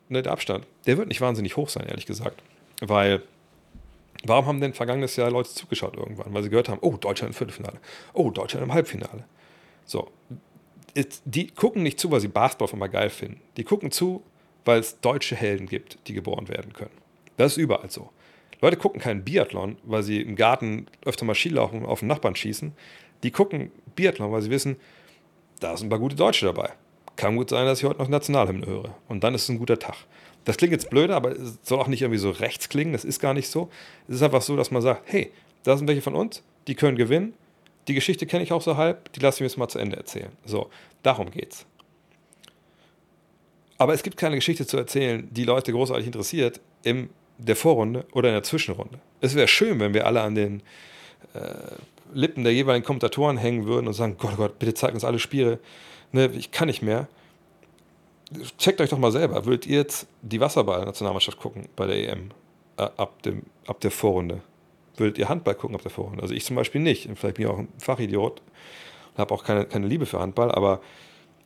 ne, 0.08 0.22
der 0.22 0.32
Abstand, 0.32 0.66
der 0.86 0.96
wird 0.96 1.08
nicht 1.08 1.20
wahnsinnig 1.20 1.56
hoch 1.56 1.68
sein, 1.68 1.86
ehrlich 1.86 2.06
gesagt. 2.06 2.42
Weil, 2.80 3.22
warum 4.24 4.46
haben 4.46 4.60
denn 4.60 4.72
vergangenes 4.72 5.16
Jahr 5.16 5.30
Leute 5.30 5.50
zugeschaut 5.50 5.96
irgendwann? 5.96 6.32
Weil 6.32 6.42
sie 6.42 6.50
gehört 6.50 6.68
haben, 6.68 6.78
oh, 6.80 6.96
Deutschland 6.96 7.34
im 7.34 7.36
Viertelfinale, 7.36 7.78
oh, 8.12 8.30
Deutschland 8.30 8.64
im 8.64 8.72
Halbfinale. 8.72 9.24
So, 9.84 10.10
die 11.24 11.48
gucken 11.48 11.82
nicht 11.82 12.00
zu, 12.00 12.10
weil 12.10 12.20
sie 12.20 12.28
Basketball 12.28 12.68
immer 12.72 12.88
geil 12.88 13.10
finden. 13.10 13.40
Die 13.56 13.64
gucken 13.64 13.90
zu, 13.90 14.22
weil 14.64 14.80
es 14.80 15.00
deutsche 15.00 15.36
Helden 15.36 15.66
gibt, 15.66 15.98
die 16.06 16.14
geboren 16.14 16.48
werden 16.48 16.72
können. 16.72 17.05
Das 17.36 17.52
ist 17.52 17.58
überall 17.58 17.90
so. 17.90 18.10
Leute 18.60 18.76
gucken 18.76 19.00
keinen 19.00 19.24
Biathlon, 19.24 19.76
weil 19.82 20.02
sie 20.02 20.20
im 20.20 20.36
Garten 20.36 20.86
öfter 21.04 21.24
mal 21.24 21.34
Skilaufen 21.34 21.84
auf 21.84 22.00
den 22.00 22.08
Nachbarn 22.08 22.36
schießen. 22.36 22.72
Die 23.22 23.30
gucken 23.30 23.70
Biathlon, 23.94 24.32
weil 24.32 24.42
sie 24.42 24.50
wissen, 24.50 24.76
da 25.60 25.76
sind 25.76 25.86
ein 25.86 25.90
paar 25.90 25.98
gute 25.98 26.16
Deutsche 26.16 26.46
dabei. 26.46 26.72
Kann 27.16 27.36
gut 27.36 27.50
sein, 27.50 27.66
dass 27.66 27.78
ich 27.78 27.84
heute 27.84 27.98
noch 27.98 28.08
Nationalhymne 28.08 28.66
höre. 28.66 28.94
Und 29.08 29.24
dann 29.24 29.34
ist 29.34 29.44
es 29.44 29.48
ein 29.48 29.58
guter 29.58 29.78
Tag. 29.78 29.96
Das 30.44 30.56
klingt 30.56 30.72
jetzt 30.72 30.90
blöd, 30.90 31.10
aber 31.10 31.32
es 31.32 31.58
soll 31.62 31.78
auch 31.80 31.88
nicht 31.88 32.02
irgendwie 32.02 32.18
so 32.18 32.30
rechts 32.30 32.68
klingen. 32.68 32.92
Das 32.92 33.04
ist 33.04 33.20
gar 33.20 33.34
nicht 33.34 33.48
so. 33.48 33.70
Es 34.06 34.16
ist 34.16 34.22
einfach 34.22 34.42
so, 34.42 34.56
dass 34.56 34.70
man 34.70 34.82
sagt, 34.82 35.02
hey, 35.06 35.32
da 35.64 35.76
sind 35.76 35.88
welche 35.88 36.02
von 36.02 36.14
uns, 36.14 36.42
die 36.68 36.74
können 36.74 36.96
gewinnen. 36.96 37.34
Die 37.88 37.94
Geschichte 37.94 38.26
kenne 38.26 38.44
ich 38.44 38.52
auch 38.52 38.62
so 38.62 38.76
halb, 38.76 39.12
die 39.12 39.20
lasse 39.20 39.36
ich 39.36 39.40
mir 39.40 39.46
jetzt 39.46 39.58
mal 39.58 39.68
zu 39.68 39.78
Ende 39.78 39.96
erzählen. 39.96 40.30
So, 40.44 40.70
darum 41.02 41.30
geht's. 41.30 41.66
Aber 43.78 43.92
es 43.92 44.02
gibt 44.02 44.16
keine 44.16 44.36
Geschichte 44.36 44.66
zu 44.66 44.76
erzählen, 44.76 45.28
die 45.30 45.44
Leute 45.44 45.72
großartig 45.72 46.06
interessiert 46.06 46.60
in 46.82 47.10
der 47.38 47.56
Vorrunde 47.56 48.06
oder 48.12 48.28
in 48.28 48.34
der 48.34 48.42
Zwischenrunde. 48.42 48.98
Es 49.20 49.34
wäre 49.34 49.48
schön, 49.48 49.80
wenn 49.80 49.94
wir 49.94 50.06
alle 50.06 50.22
an 50.22 50.34
den 50.34 50.62
äh, 51.34 51.40
Lippen 52.12 52.44
der 52.44 52.52
jeweiligen 52.52 52.84
Kommentatoren 52.84 53.36
hängen 53.36 53.66
würden 53.66 53.86
und 53.86 53.94
sagen: 53.94 54.16
Gott, 54.18 54.32
oh 54.34 54.36
Gott, 54.36 54.58
bitte 54.58 54.74
zeigt 54.74 54.94
uns 54.94 55.04
alle 55.04 55.18
Spiele. 55.18 55.58
Ne, 56.12 56.30
ich 56.36 56.50
kann 56.50 56.68
nicht 56.68 56.82
mehr. 56.82 57.08
Checkt 58.58 58.80
euch 58.80 58.90
doch 58.90 58.98
mal 58.98 59.12
selber. 59.12 59.44
Würdet 59.44 59.66
ihr 59.66 59.78
jetzt 59.78 60.08
die 60.22 60.40
Wasserball-Nationalmannschaft 60.40 61.38
gucken 61.38 61.68
bei 61.76 61.86
der 61.86 62.08
EM 62.08 62.30
äh, 62.76 62.82
ab, 62.82 63.22
dem, 63.22 63.42
ab 63.66 63.80
der 63.80 63.90
Vorrunde? 63.90 64.40
Würdet 64.96 65.18
ihr 65.18 65.28
Handball 65.28 65.54
gucken 65.54 65.76
ab 65.76 65.82
der 65.82 65.90
Vorrunde? 65.90 66.22
Also 66.22 66.34
ich 66.34 66.44
zum 66.44 66.56
Beispiel 66.56 66.80
nicht. 66.80 67.08
Vielleicht 67.14 67.36
bin 67.36 67.46
ich 67.46 67.52
auch 67.52 67.58
ein 67.58 67.68
Fachidiot 67.78 68.40
und 69.14 69.18
habe 69.18 69.34
auch 69.34 69.44
keine, 69.44 69.66
keine 69.66 69.86
Liebe 69.86 70.06
für 70.06 70.18
Handball, 70.18 70.50
aber 70.50 70.80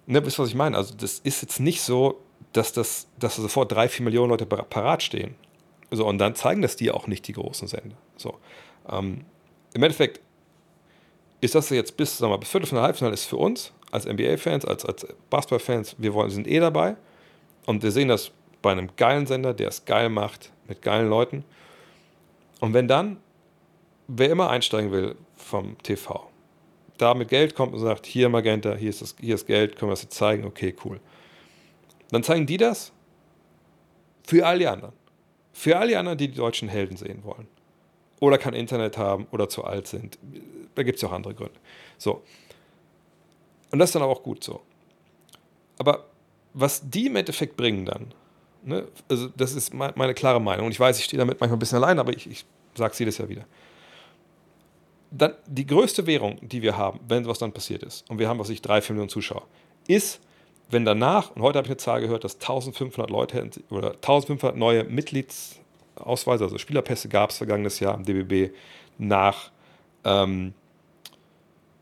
ne, 0.07 0.25
wisst 0.25 0.39
ihr, 0.39 0.43
was 0.43 0.49
ich 0.51 0.55
meine? 0.55 0.77
Also, 0.77 0.95
das 0.95 1.21
ist 1.21 1.43
jetzt 1.43 1.61
nicht 1.61 1.83
so, 1.83 2.21
dass, 2.53 2.73
das, 2.73 3.07
dass 3.19 3.37
da 3.37 3.43
sofort 3.43 3.73
drei, 3.73 3.89
vier 3.89 4.05
Millionen 4.05 4.31
Leute 4.31 4.47
parat 4.47 5.03
stehen. 5.03 5.35
So, 5.91 6.07
und 6.07 6.19
dann 6.19 6.35
zeigen 6.35 6.63
das 6.63 6.77
die 6.77 6.91
auch 6.91 7.07
nicht, 7.07 7.27
die 7.27 7.33
großen 7.33 7.67
Sender. 7.69 7.97
So, 8.17 8.39
ähm, 8.89 9.25
Im 9.75 9.83
Endeffekt 9.83 10.21
ist 11.41 11.55
das 11.55 11.71
jetzt 11.71 11.97
bis, 11.97 12.19
sagen 12.19 12.33
wir, 12.33 12.39
bis 12.39 12.51
Viertelfinale, 12.51 12.87
Halbfinale 12.87 13.15
ist 13.15 13.25
für 13.25 13.37
uns 13.37 13.73
als 13.91 14.07
NBA-Fans, 14.07 14.65
als, 14.65 14.85
als 14.85 15.07
Basketball-Fans, 15.31 15.97
wir 15.99 16.15
wollen, 16.15 16.31
sind 16.31 16.47
eh 16.47 16.61
dabei. 16.61 16.97
Und 17.67 17.83
wir 17.83 17.91
sehen 17.91 18.09
das 18.09 18.31
bei 18.63 18.73
einem 18.73 18.91
geilen 18.97 19.27
Sender, 19.27 19.55
der 19.55 19.69
es 19.69 19.85
geil 19.85 20.09
macht, 20.09 20.53
mit 20.69 20.83
geilen 20.83 21.09
Leuten. 21.09 21.45
Und 22.61 22.75
wenn 22.75 22.89
dann, 22.89 23.19
wer 24.07 24.31
immer 24.31 24.51
einsteigen 24.51 24.93
will 24.93 25.17
vom 25.37 25.77
TV, 25.83 26.31
da 26.99 27.15
mit 27.15 27.29
Geld 27.29 27.55
kommt 27.55 27.73
und 27.73 27.81
sagt, 27.81 28.07
hier 28.07 28.29
Magenta, 28.29 28.75
hier 28.75 28.91
ist, 28.91 29.01
das, 29.01 29.17
hier 29.19 29.35
ist 29.35 29.47
Geld, 29.47 29.77
können 29.77 29.91
wir 29.91 29.95
das 29.95 30.03
jetzt 30.03 30.15
zeigen, 30.15 30.45
okay, 30.45 30.75
cool. 30.85 31.01
Dann 32.11 32.23
zeigen 32.23 32.47
die 32.47 32.59
das 32.59 32.93
für 34.27 34.47
all 34.47 34.59
die 34.59 34.67
anderen. 34.67 34.93
Für 35.61 35.77
all 35.77 35.89
die 35.89 35.97
anderen, 35.97 36.17
die 36.17 36.29
die 36.29 36.39
deutschen 36.39 36.71
Helden 36.71 36.97
sehen 36.97 37.23
wollen. 37.23 37.47
Oder 38.19 38.39
kein 38.39 38.55
Internet 38.55 38.97
haben 38.97 39.27
oder 39.31 39.47
zu 39.51 39.63
alt 39.63 39.87
sind. 39.87 40.19
Da 40.75 40.83
gibt 40.83 40.97
es 40.97 41.03
ja 41.03 41.09
auch 41.09 41.13
andere 41.13 41.35
Gründe. 41.35 41.61
So. 41.99 42.23
Und 43.71 43.79
das 43.79 43.91
ist 43.91 43.95
dann 43.95 44.03
auch 44.03 44.23
gut 44.23 44.43
so. 44.43 44.63
Aber 45.79 46.07
was 46.55 46.89
die 46.89 47.09
im 47.09 47.17
Endeffekt 47.17 47.59
bringen 47.59 47.85
dann, 47.85 48.15
ne, 48.63 48.89
also 49.07 49.29
das 49.29 49.53
ist 49.53 49.75
meine 49.75 50.15
klare 50.15 50.41
Meinung. 50.41 50.65
Und 50.65 50.73
ich 50.73 50.81
weiß, 50.81 50.99
ich 50.99 51.05
stehe 51.05 51.19
damit 51.19 51.39
manchmal 51.41 51.57
ein 51.57 51.61
bisschen 51.61 51.77
allein, 51.77 51.99
aber 51.99 52.17
ich, 52.17 52.27
ich 52.31 52.47
sage 52.75 52.93
es 52.93 52.99
jedes 52.99 53.19
Jahr 53.19 53.29
wieder 53.29 53.45
dann 55.11 55.35
die 55.47 55.67
größte 55.67 56.07
Währung, 56.07 56.39
die 56.41 56.63
wir 56.63 56.77
haben, 56.77 57.01
wenn 57.09 57.27
was 57.27 57.39
dann 57.39 57.53
passiert 57.53 57.83
ist, 57.83 58.09
und 58.09 58.19
wir 58.19 58.29
haben, 58.29 58.39
was 58.39 58.49
ich, 58.49 58.63
drei, 58.63 58.81
vier 58.81 58.95
Millionen 58.95 59.11
Zuschauer, 59.11 59.43
ist, 59.89 60.21
wenn 60.71 60.85
danach, 60.85 61.35
und 61.35 61.43
heute 61.43 61.59
habe 61.59 61.67
ich 61.67 61.71
eine 61.71 61.77
Zahl 61.77 62.01
gehört, 62.01 62.25
dass 62.25 62.35
1500 62.35 63.11
Leute 63.11 63.51
oder 63.71 63.93
1500 63.93 64.57
neue 64.57 64.85
Mitgliedsausweise, 64.85 66.45
also 66.45 66.59
Spielerpässe 66.59 67.09
gab 67.09 67.31
es 67.31 67.39
vergangenes 67.39 67.81
Jahr 67.81 67.95
im 67.95 68.05
DBB 68.05 68.55
nach, 68.99 69.51
ähm, 70.05 70.55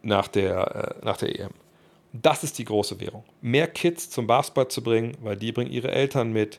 nach, 0.02 0.28
der, 0.28 0.96
äh, 1.00 1.04
nach 1.04 1.16
der 1.16 1.38
EM. 1.38 1.50
Das 2.12 2.42
ist 2.42 2.58
die 2.58 2.64
große 2.64 2.98
Währung. 3.00 3.24
Mehr 3.42 3.66
Kids 3.66 4.08
zum 4.10 4.26
Basketball 4.26 4.68
zu 4.68 4.82
bringen, 4.82 5.16
weil 5.22 5.36
die 5.36 5.52
bringen 5.52 5.70
ihre 5.70 5.90
Eltern 5.90 6.32
mit, 6.32 6.58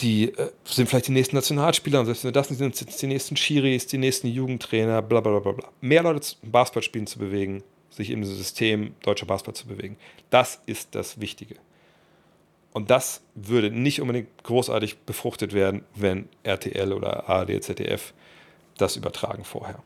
die 0.00 0.32
äh, 0.36 0.50
sind 0.64 0.88
vielleicht 0.88 1.08
die 1.08 1.12
nächsten 1.12 1.36
Nationalspieler 1.36 2.00
und 2.00 2.06
selbst 2.06 2.24
wenn 2.24 2.32
das 2.32 2.48
sind, 2.48 2.76
sind 2.76 3.02
die 3.02 3.06
nächsten 3.06 3.36
Schiris, 3.36 3.86
die 3.86 3.98
nächsten 3.98 4.28
Jugendtrainer, 4.28 5.02
bla 5.02 5.20
bla 5.20 5.38
bla 5.38 5.52
bla. 5.52 5.68
Mehr 5.80 6.02
Leute 6.02 6.20
zum 6.20 6.50
Basketballspielen 6.50 7.06
zu 7.06 7.18
bewegen, 7.18 7.62
sich 7.94 8.10
im 8.10 8.24
System 8.24 8.94
deutscher 9.02 9.26
Basketball 9.26 9.54
zu 9.54 9.66
bewegen. 9.66 9.96
Das 10.30 10.60
ist 10.66 10.94
das 10.94 11.20
Wichtige. 11.20 11.56
Und 12.72 12.90
das 12.90 13.22
würde 13.34 13.70
nicht 13.70 14.00
unbedingt 14.00 14.42
großartig 14.42 14.98
befruchtet 15.00 15.52
werden, 15.52 15.84
wenn 15.94 16.28
RTL 16.42 16.92
oder 16.92 17.28
ARD, 17.28 17.62
ZDF 17.62 18.12
das 18.78 18.96
übertragen 18.96 19.44
vorher. 19.44 19.82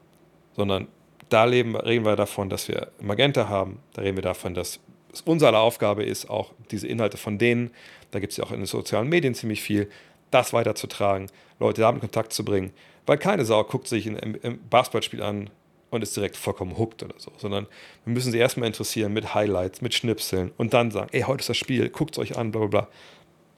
Sondern 0.56 0.88
da 1.28 1.44
reden 1.44 1.74
wir 2.04 2.16
davon, 2.16 2.48
dass 2.48 2.68
wir 2.68 2.90
Magenta 3.00 3.48
haben, 3.48 3.80
da 3.92 4.02
reden 4.02 4.16
wir 4.16 4.22
davon, 4.22 4.54
dass 4.54 4.80
es 5.12 5.20
unsere 5.22 5.58
Aufgabe 5.58 6.04
ist, 6.04 6.30
auch 6.30 6.52
diese 6.70 6.86
Inhalte 6.86 7.18
von 7.18 7.38
denen 7.38 7.70
da 8.10 8.20
gibt 8.20 8.32
es 8.32 8.36
ja 8.36 8.44
auch 8.44 8.52
in 8.52 8.58
den 8.58 8.66
sozialen 8.66 9.08
Medien 9.08 9.34
ziemlich 9.34 9.62
viel, 9.62 9.90
das 10.30 10.52
weiterzutragen, 10.52 11.30
Leute 11.58 11.80
damit 11.82 12.02
in 12.02 12.08
Kontakt 12.08 12.32
zu 12.32 12.44
bringen. 12.44 12.72
Weil 13.06 13.18
keine 13.18 13.44
Sau 13.44 13.62
guckt 13.64 13.88
sich 13.88 14.06
ein 14.06 14.60
Basketballspiel 14.68 15.22
an 15.22 15.50
und 15.90 16.02
ist 16.02 16.16
direkt 16.16 16.36
vollkommen 16.36 16.76
hooked 16.78 17.02
oder 17.02 17.14
so, 17.18 17.32
sondern 17.38 17.66
wir 18.04 18.12
müssen 18.12 18.32
sie 18.32 18.38
erstmal 18.38 18.66
interessieren 18.66 19.12
mit 19.12 19.34
Highlights, 19.34 19.80
mit 19.80 19.94
Schnipseln 19.94 20.52
und 20.56 20.74
dann 20.74 20.90
sagen, 20.90 21.08
ey, 21.12 21.22
heute 21.22 21.40
ist 21.40 21.48
das 21.48 21.56
Spiel, 21.56 21.88
guckt 21.88 22.16
es 22.16 22.18
euch 22.18 22.36
an, 22.36 22.50
bla 22.50 22.66
bla 22.66 22.68
bla. 22.68 22.88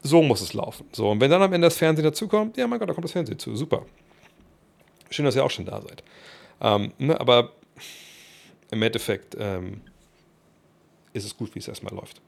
So 0.03 0.22
muss 0.22 0.41
es 0.41 0.55
laufen. 0.55 0.87
So, 0.93 1.11
und 1.11 1.20
wenn 1.20 1.31
dann 1.31 1.43
am 1.43 1.53
Ende 1.53 1.66
das 1.66 1.76
Fernsehen 1.76 2.05
dazukommt, 2.05 2.57
ja, 2.57 2.66
mein 2.66 2.78
Gott, 2.78 2.89
da 2.89 2.95
kommt 2.95 3.05
das 3.05 3.12
Fernsehen 3.12 3.39
zu, 3.39 3.55
super. 3.57 3.85
Schön, 5.11 5.24
dass 5.24 5.37
ihr 5.37 5.45
auch 5.45 5.51
schon 5.51 5.66
da 5.66 5.81
seid. 5.83 6.03
Ähm, 6.61 6.93
ne, 6.99 7.20
aber 7.20 7.53
im 8.70 8.83
Endeffekt 8.83 9.37
ähm, 9.39 9.83
ist 11.12 11.24
es 11.24 11.37
gut, 11.37 11.55
wie 11.55 11.59
es 11.59 11.68
erstmal 11.68 11.95
läuft. 11.95 12.20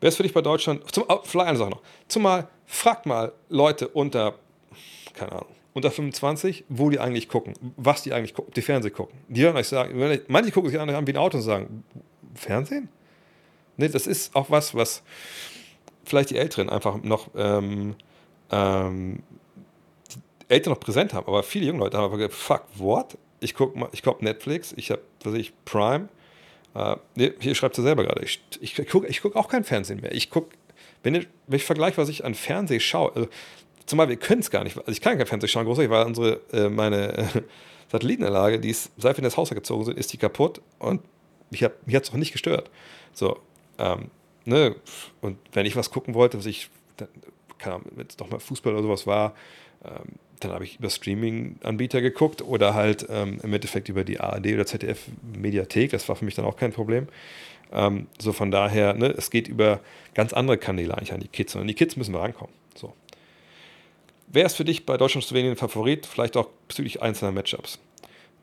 Wer 0.00 0.08
ist 0.08 0.16
für 0.16 0.22
dich 0.22 0.34
bei 0.34 0.42
Deutschland? 0.42 0.90
Zum, 0.92 1.04
oh, 1.08 1.20
vielleicht 1.22 1.48
eine 1.48 1.58
Sache 1.58 1.70
noch. 1.70 1.82
Zumal, 2.08 2.48
fragt 2.66 3.06
mal 3.06 3.32
Leute 3.48 3.88
unter, 3.88 4.34
keine 5.14 5.32
Ahnung, 5.32 5.54
unter 5.72 5.90
25, 5.90 6.64
wo 6.68 6.90
die 6.90 6.98
eigentlich 6.98 7.28
gucken, 7.28 7.54
was 7.76 8.02
die 8.02 8.12
eigentlich 8.12 8.34
gucken, 8.34 8.52
die 8.54 8.62
Fernsehen 8.62 8.92
gucken. 8.92 9.18
Die 9.28 9.42
hören 9.42 9.56
euch 9.56 9.68
sagen, 9.68 10.20
manche 10.28 10.50
gucken 10.50 10.70
sich 10.70 10.80
an 10.80 11.06
wie 11.06 11.12
ein 11.12 11.16
Auto 11.16 11.36
und 11.38 11.42
sagen, 11.42 11.84
Fernsehen? 12.34 12.88
Nee, 13.76 13.88
das 13.88 14.06
ist 14.06 14.34
auch 14.34 14.50
was, 14.50 14.74
was 14.74 15.02
vielleicht 16.04 16.30
die 16.30 16.36
Älteren 16.36 16.68
einfach 16.68 17.02
noch, 17.02 17.30
ähm, 17.36 17.94
ähm, 18.50 19.22
die 20.12 20.18
Eltern 20.48 20.72
noch 20.72 20.80
präsent 20.80 21.14
haben, 21.14 21.26
aber 21.26 21.42
viele 21.42 21.66
junge 21.66 21.78
Leute 21.78 21.96
haben 21.96 22.04
einfach 22.04 22.18
gesagt, 22.18 22.34
fuck, 22.34 22.64
what? 22.76 23.18
Ich 23.40 23.54
gucke 23.54 23.88
ich 23.92 24.02
guck 24.02 24.20
Netflix, 24.20 24.74
ich 24.76 24.90
habe, 24.90 25.00
was 25.24 25.34
ich, 25.34 25.52
Prime. 25.64 26.08
Äh, 26.74 26.96
nee, 27.14 27.32
hier 27.40 27.54
schreibt 27.54 27.78
er 27.78 27.84
selber 27.84 28.04
gerade, 28.04 28.22
ich, 28.22 28.42
ich 28.60 28.74
gucke 28.88 29.06
ich 29.06 29.22
guck 29.22 29.36
auch 29.36 29.48
kein 29.48 29.64
Fernsehen 29.64 30.00
mehr. 30.00 30.12
Ich 30.12 30.30
gucke, 30.30 30.54
wenn 31.02 31.14
ich, 31.14 31.28
wenn 31.46 31.56
ich 31.56 31.64
vergleiche, 31.64 31.96
was 31.96 32.08
ich 32.08 32.24
an 32.24 32.34
Fernsehen 32.34 32.80
schaue, 32.80 33.14
also, 33.14 33.28
zumal 33.90 34.08
wir 34.08 34.16
können 34.16 34.40
es 34.40 34.50
gar 34.50 34.64
nicht, 34.64 34.76
also 34.78 34.90
ich 34.90 35.00
kann 35.00 35.18
kein 35.18 35.26
Fernsehen 35.26 35.48
schauen, 35.48 35.66
großartig, 35.66 35.90
weil 35.90 36.06
unsere, 36.06 36.40
äh, 36.52 36.68
meine 36.68 37.18
äh, 37.18 37.24
Satellitenanlage, 37.90 38.60
die 38.60 38.70
ist, 38.70 38.92
seit 38.96 39.16
wir 39.16 39.18
in 39.18 39.24
das 39.24 39.36
Haus 39.36 39.50
gezogen 39.50 39.84
sind, 39.84 39.98
ist 39.98 40.12
die 40.12 40.16
kaputt 40.16 40.62
und 40.78 41.02
mich 41.50 41.64
hat 41.64 41.74
es 41.86 42.10
auch 42.10 42.14
nicht 42.14 42.32
gestört. 42.32 42.70
So, 43.12 43.38
ähm, 43.78 44.10
ne, 44.44 44.76
und 45.20 45.38
wenn 45.52 45.66
ich 45.66 45.74
was 45.76 45.90
gucken 45.90 46.14
wollte, 46.14 46.38
was 46.38 46.46
ich, 46.46 46.70
keine 47.58 47.76
Ahnung, 47.76 47.90
wenn 47.96 48.06
es 48.06 48.16
doch 48.16 48.30
mal 48.30 48.38
Fußball 48.38 48.72
oder 48.72 48.82
sowas 48.82 49.06
war, 49.06 49.34
ähm, 49.84 50.14
dann 50.38 50.52
habe 50.52 50.64
ich 50.64 50.78
über 50.78 50.88
Streaming-Anbieter 50.88 52.00
geguckt 52.00 52.40
oder 52.40 52.74
halt 52.74 53.06
ähm, 53.10 53.40
im 53.42 53.52
Endeffekt 53.52 53.88
über 53.88 54.04
die 54.04 54.20
ARD 54.20 54.46
oder 54.54 54.64
ZDF-Mediathek. 54.64 55.90
Das 55.90 56.08
war 56.08 56.16
für 56.16 56.24
mich 56.24 56.34
dann 56.34 56.46
auch 56.46 56.56
kein 56.56 56.72
Problem. 56.72 57.08
Ähm, 57.72 58.06
so 58.18 58.32
von 58.32 58.50
daher, 58.50 58.94
ne, 58.94 59.08
es 59.08 59.30
geht 59.30 59.48
über 59.48 59.80
ganz 60.14 60.32
andere 60.32 60.56
Kanäle 60.56 60.96
eigentlich 60.96 61.12
an 61.12 61.20
die 61.20 61.28
Kids. 61.28 61.54
Und 61.54 61.62
an 61.62 61.68
die 61.68 61.74
Kids 61.74 61.96
müssen 61.96 62.14
wir 62.14 62.20
rankommen. 62.20 62.54
So. 62.74 62.94
Wer 64.32 64.46
ist 64.46 64.56
für 64.56 64.64
dich 64.64 64.86
bei 64.86 64.96
Deutschland-Slowenien 64.96 65.56
Favorit? 65.56 66.06
Vielleicht 66.06 66.36
auch 66.36 66.48
bezüglich 66.68 67.02
einzelner 67.02 67.32
Matchups. 67.32 67.80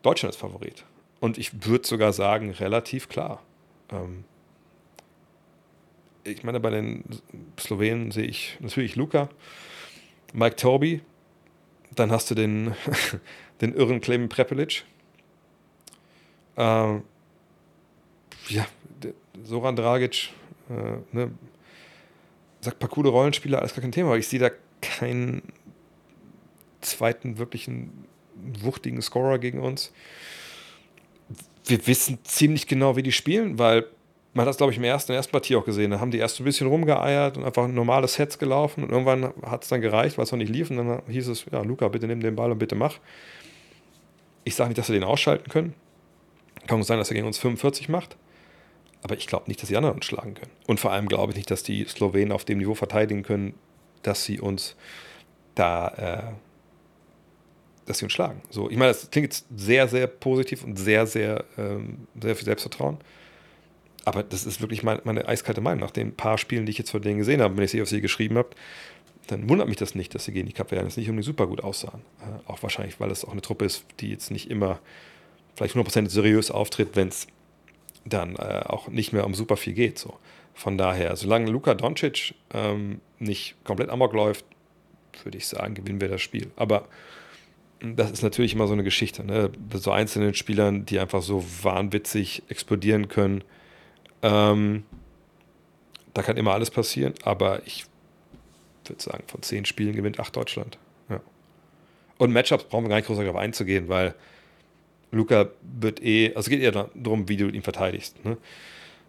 Deutschland 0.01 0.35
ist 0.35 0.39
Favorit. 0.39 0.83
Und 1.21 1.37
ich 1.37 1.65
würde 1.65 1.87
sogar 1.87 2.11
sagen, 2.11 2.51
relativ 2.51 3.07
klar. 3.07 3.41
Ähm, 3.89 4.25
ich 6.25 6.43
meine, 6.43 6.59
bei 6.59 6.71
den 6.71 7.05
Slowenen 7.57 8.11
sehe 8.11 8.25
ich 8.25 8.57
natürlich 8.59 8.97
Luca, 8.97 9.29
Mike 10.33 10.57
Toby, 10.57 11.01
dann 11.95 12.11
hast 12.11 12.29
du 12.29 12.35
den, 12.35 12.75
den 13.61 13.73
irren 13.73 14.01
Clemen 14.01 14.27
Prepelic. 14.27 14.83
Ähm, 16.57 17.03
ja, 18.49 18.67
Soran 19.41 19.77
Dragic, 19.77 20.31
äh, 20.69 20.97
ne, 21.15 21.31
sagt 22.59 22.79
paar 22.79 22.89
coole 22.89 23.09
Rollenspieler, 23.09 23.59
alles 23.59 23.73
gar 23.73 23.81
kein 23.81 23.93
Thema, 23.93 24.09
aber 24.09 24.17
ich 24.17 24.27
sehe 24.27 24.39
da 24.39 24.49
keinen 24.81 25.41
zweiten 26.81 27.37
wirklichen 27.37 28.05
wuchtigen 28.61 29.01
Scorer 29.01 29.39
gegen 29.39 29.59
uns. 29.59 29.91
Wir 31.65 31.85
wissen 31.87 32.19
ziemlich 32.23 32.67
genau, 32.67 32.95
wie 32.95 33.03
die 33.03 33.11
spielen, 33.11 33.59
weil 33.59 33.85
man 34.33 34.45
hat 34.45 34.49
das, 34.49 34.57
glaube 34.57 34.71
ich, 34.71 34.77
im 34.77 34.83
ersten, 34.83 35.11
in 35.11 35.13
der 35.13 35.19
ersten 35.19 35.31
Partie 35.31 35.55
auch 35.55 35.65
gesehen. 35.65 35.91
Da 35.91 35.99
haben 35.99 36.11
die 36.11 36.19
erst 36.19 36.39
ein 36.39 36.43
bisschen 36.43 36.67
rumgeeiert 36.67 37.37
und 37.37 37.43
einfach 37.43 37.67
normale 37.67 38.07
Sets 38.07 38.37
gelaufen 38.37 38.83
und 38.83 38.91
irgendwann 38.91 39.33
hat 39.43 39.63
es 39.63 39.69
dann 39.69 39.81
gereicht, 39.81 40.17
weil 40.17 40.25
es 40.25 40.31
noch 40.31 40.37
nicht 40.37 40.51
lief 40.51 40.69
und 40.69 40.77
dann 40.77 41.01
hieß 41.07 41.27
es, 41.27 41.45
ja, 41.51 41.61
Luca, 41.61 41.87
bitte 41.87 42.07
nimm 42.07 42.21
den 42.21 42.35
Ball 42.35 42.51
und 42.51 42.59
bitte 42.59 42.75
mach. 42.75 42.99
Ich 44.43 44.55
sage 44.55 44.69
nicht, 44.69 44.77
dass 44.77 44.89
wir 44.89 44.93
den 44.93 45.03
ausschalten 45.03 45.49
können. 45.49 45.73
Kann 46.67 46.83
sein, 46.83 46.99
dass 46.99 47.09
er 47.09 47.15
gegen 47.15 47.27
uns 47.27 47.37
45 47.39 47.89
macht. 47.89 48.15
Aber 49.01 49.17
ich 49.17 49.27
glaube 49.27 49.45
nicht, 49.47 49.61
dass 49.61 49.69
die 49.69 49.77
anderen 49.77 49.95
uns 49.95 50.05
schlagen 50.05 50.35
können. 50.35 50.51
Und 50.67 50.79
vor 50.79 50.91
allem 50.91 51.07
glaube 51.07 51.31
ich 51.31 51.37
nicht, 51.37 51.51
dass 51.51 51.63
die 51.63 51.85
Slowenen 51.85 52.31
auf 52.31 52.45
dem 52.45 52.59
Niveau 52.59 52.75
verteidigen 52.75 53.23
können, 53.23 53.55
dass 54.03 54.23
sie 54.23 54.39
uns 54.39 54.75
da, 55.55 55.87
äh, 55.87 56.33
dass 57.87 57.99
sie 57.99 58.05
uns 58.05 58.13
schlagen. 58.13 58.41
So, 58.49 58.69
ich 58.69 58.77
meine, 58.77 58.91
das 58.91 59.09
klingt 59.09 59.27
jetzt 59.27 59.45
sehr, 59.55 59.87
sehr 59.87 60.07
positiv 60.07 60.63
und 60.63 60.77
sehr, 60.77 61.07
sehr, 61.07 61.45
ähm, 61.57 62.07
sehr 62.21 62.35
viel 62.35 62.45
Selbstvertrauen. 62.45 62.97
Aber 64.05 64.23
das 64.23 64.45
ist 64.45 64.61
wirklich 64.61 64.83
meine, 64.83 65.01
meine 65.03 65.27
eiskalte 65.27 65.61
Meinung. 65.61 65.81
Nach 65.81 65.91
den 65.91 66.15
paar 66.15 66.37
Spielen, 66.37 66.65
die 66.65 66.71
ich 66.71 66.77
jetzt 66.77 66.91
von 66.91 67.01
denen 67.01 67.17
gesehen 67.17 67.41
habe, 67.41 67.57
wenn 67.57 67.63
ich 67.63 67.71
sie 67.71 67.81
auf 67.81 67.89
sie 67.89 68.01
geschrieben 68.01 68.37
habe, 68.37 68.49
dann 69.27 69.49
wundert 69.49 69.67
mich 69.67 69.77
das 69.77 69.95
nicht, 69.95 70.15
dass 70.15 70.25
sie 70.25 70.31
gegen 70.31 70.47
die 70.47 70.53
Kapverden 70.53 70.87
nicht 70.87 70.97
unbedingt 71.09 71.25
super 71.25 71.47
gut 71.47 71.63
aussahen. 71.63 72.01
Äh, 72.21 72.49
auch 72.49 72.61
wahrscheinlich, 72.61 72.99
weil 72.99 73.11
es 73.11 73.25
auch 73.25 73.31
eine 73.31 73.41
Truppe 73.41 73.65
ist, 73.65 73.85
die 73.99 74.11
jetzt 74.11 74.31
nicht 74.31 74.49
immer 74.49 74.79
vielleicht 75.55 75.75
100% 75.75 76.09
seriös 76.09 76.51
auftritt, 76.51 76.95
wenn 76.95 77.07
es 77.07 77.27
dann 78.05 78.35
äh, 78.35 78.63
auch 78.65 78.87
nicht 78.87 79.11
mehr 79.11 79.25
um 79.25 79.33
super 79.33 79.57
viel 79.57 79.73
geht. 79.73 79.97
So. 79.97 80.13
Von 80.53 80.77
daher, 80.77 81.15
solange 81.15 81.51
Luka 81.51 81.73
Doncic 81.73 82.33
ähm, 82.53 83.01
nicht 83.19 83.55
komplett 83.63 83.89
amok 83.89 84.13
läuft, 84.13 84.45
würde 85.23 85.37
ich 85.37 85.47
sagen, 85.47 85.73
gewinnen 85.73 86.01
wir 86.01 86.09
das 86.09 86.21
Spiel. 86.21 86.51
Aber 86.55 86.87
das 87.81 88.11
ist 88.11 88.23
natürlich 88.23 88.53
immer 88.53 88.67
so 88.67 88.73
eine 88.73 88.83
Geschichte. 88.83 89.23
Ne? 89.23 89.51
So 89.73 89.91
einzelnen 89.91 90.33
Spielern, 90.33 90.85
die 90.85 90.99
einfach 90.99 91.21
so 91.21 91.43
wahnwitzig 91.61 92.43
explodieren 92.49 93.07
können, 93.07 93.43
ähm, 94.21 94.83
da 96.13 96.23
kann 96.23 96.37
immer 96.37 96.53
alles 96.53 96.71
passieren, 96.71 97.13
aber 97.23 97.61
ich 97.65 97.85
würde 98.85 99.03
sagen, 99.03 99.23
von 99.27 99.43
zehn 99.43 99.65
Spielen 99.65 99.95
gewinnt 99.95 100.19
acht 100.19 100.35
Deutschland. 100.35 100.77
Ja. 101.09 101.21
Und 102.17 102.33
Matchups 102.33 102.63
brauchen 102.63 102.85
wir 102.85 102.89
gar 102.89 102.95
nicht 102.95 103.05
groß 103.05 103.17
darauf 103.17 103.35
einzugehen, 103.35 103.87
weil 103.89 104.15
Luca 105.11 105.49
wird 105.61 106.01
eh, 106.01 106.33
also 106.35 106.49
geht 106.49 106.61
eher 106.61 106.89
darum, 106.95 107.29
wie 107.29 107.37
du 107.37 107.47
ihn 107.47 107.61
verteidigst. 107.61 108.23
Ne? 108.25 108.37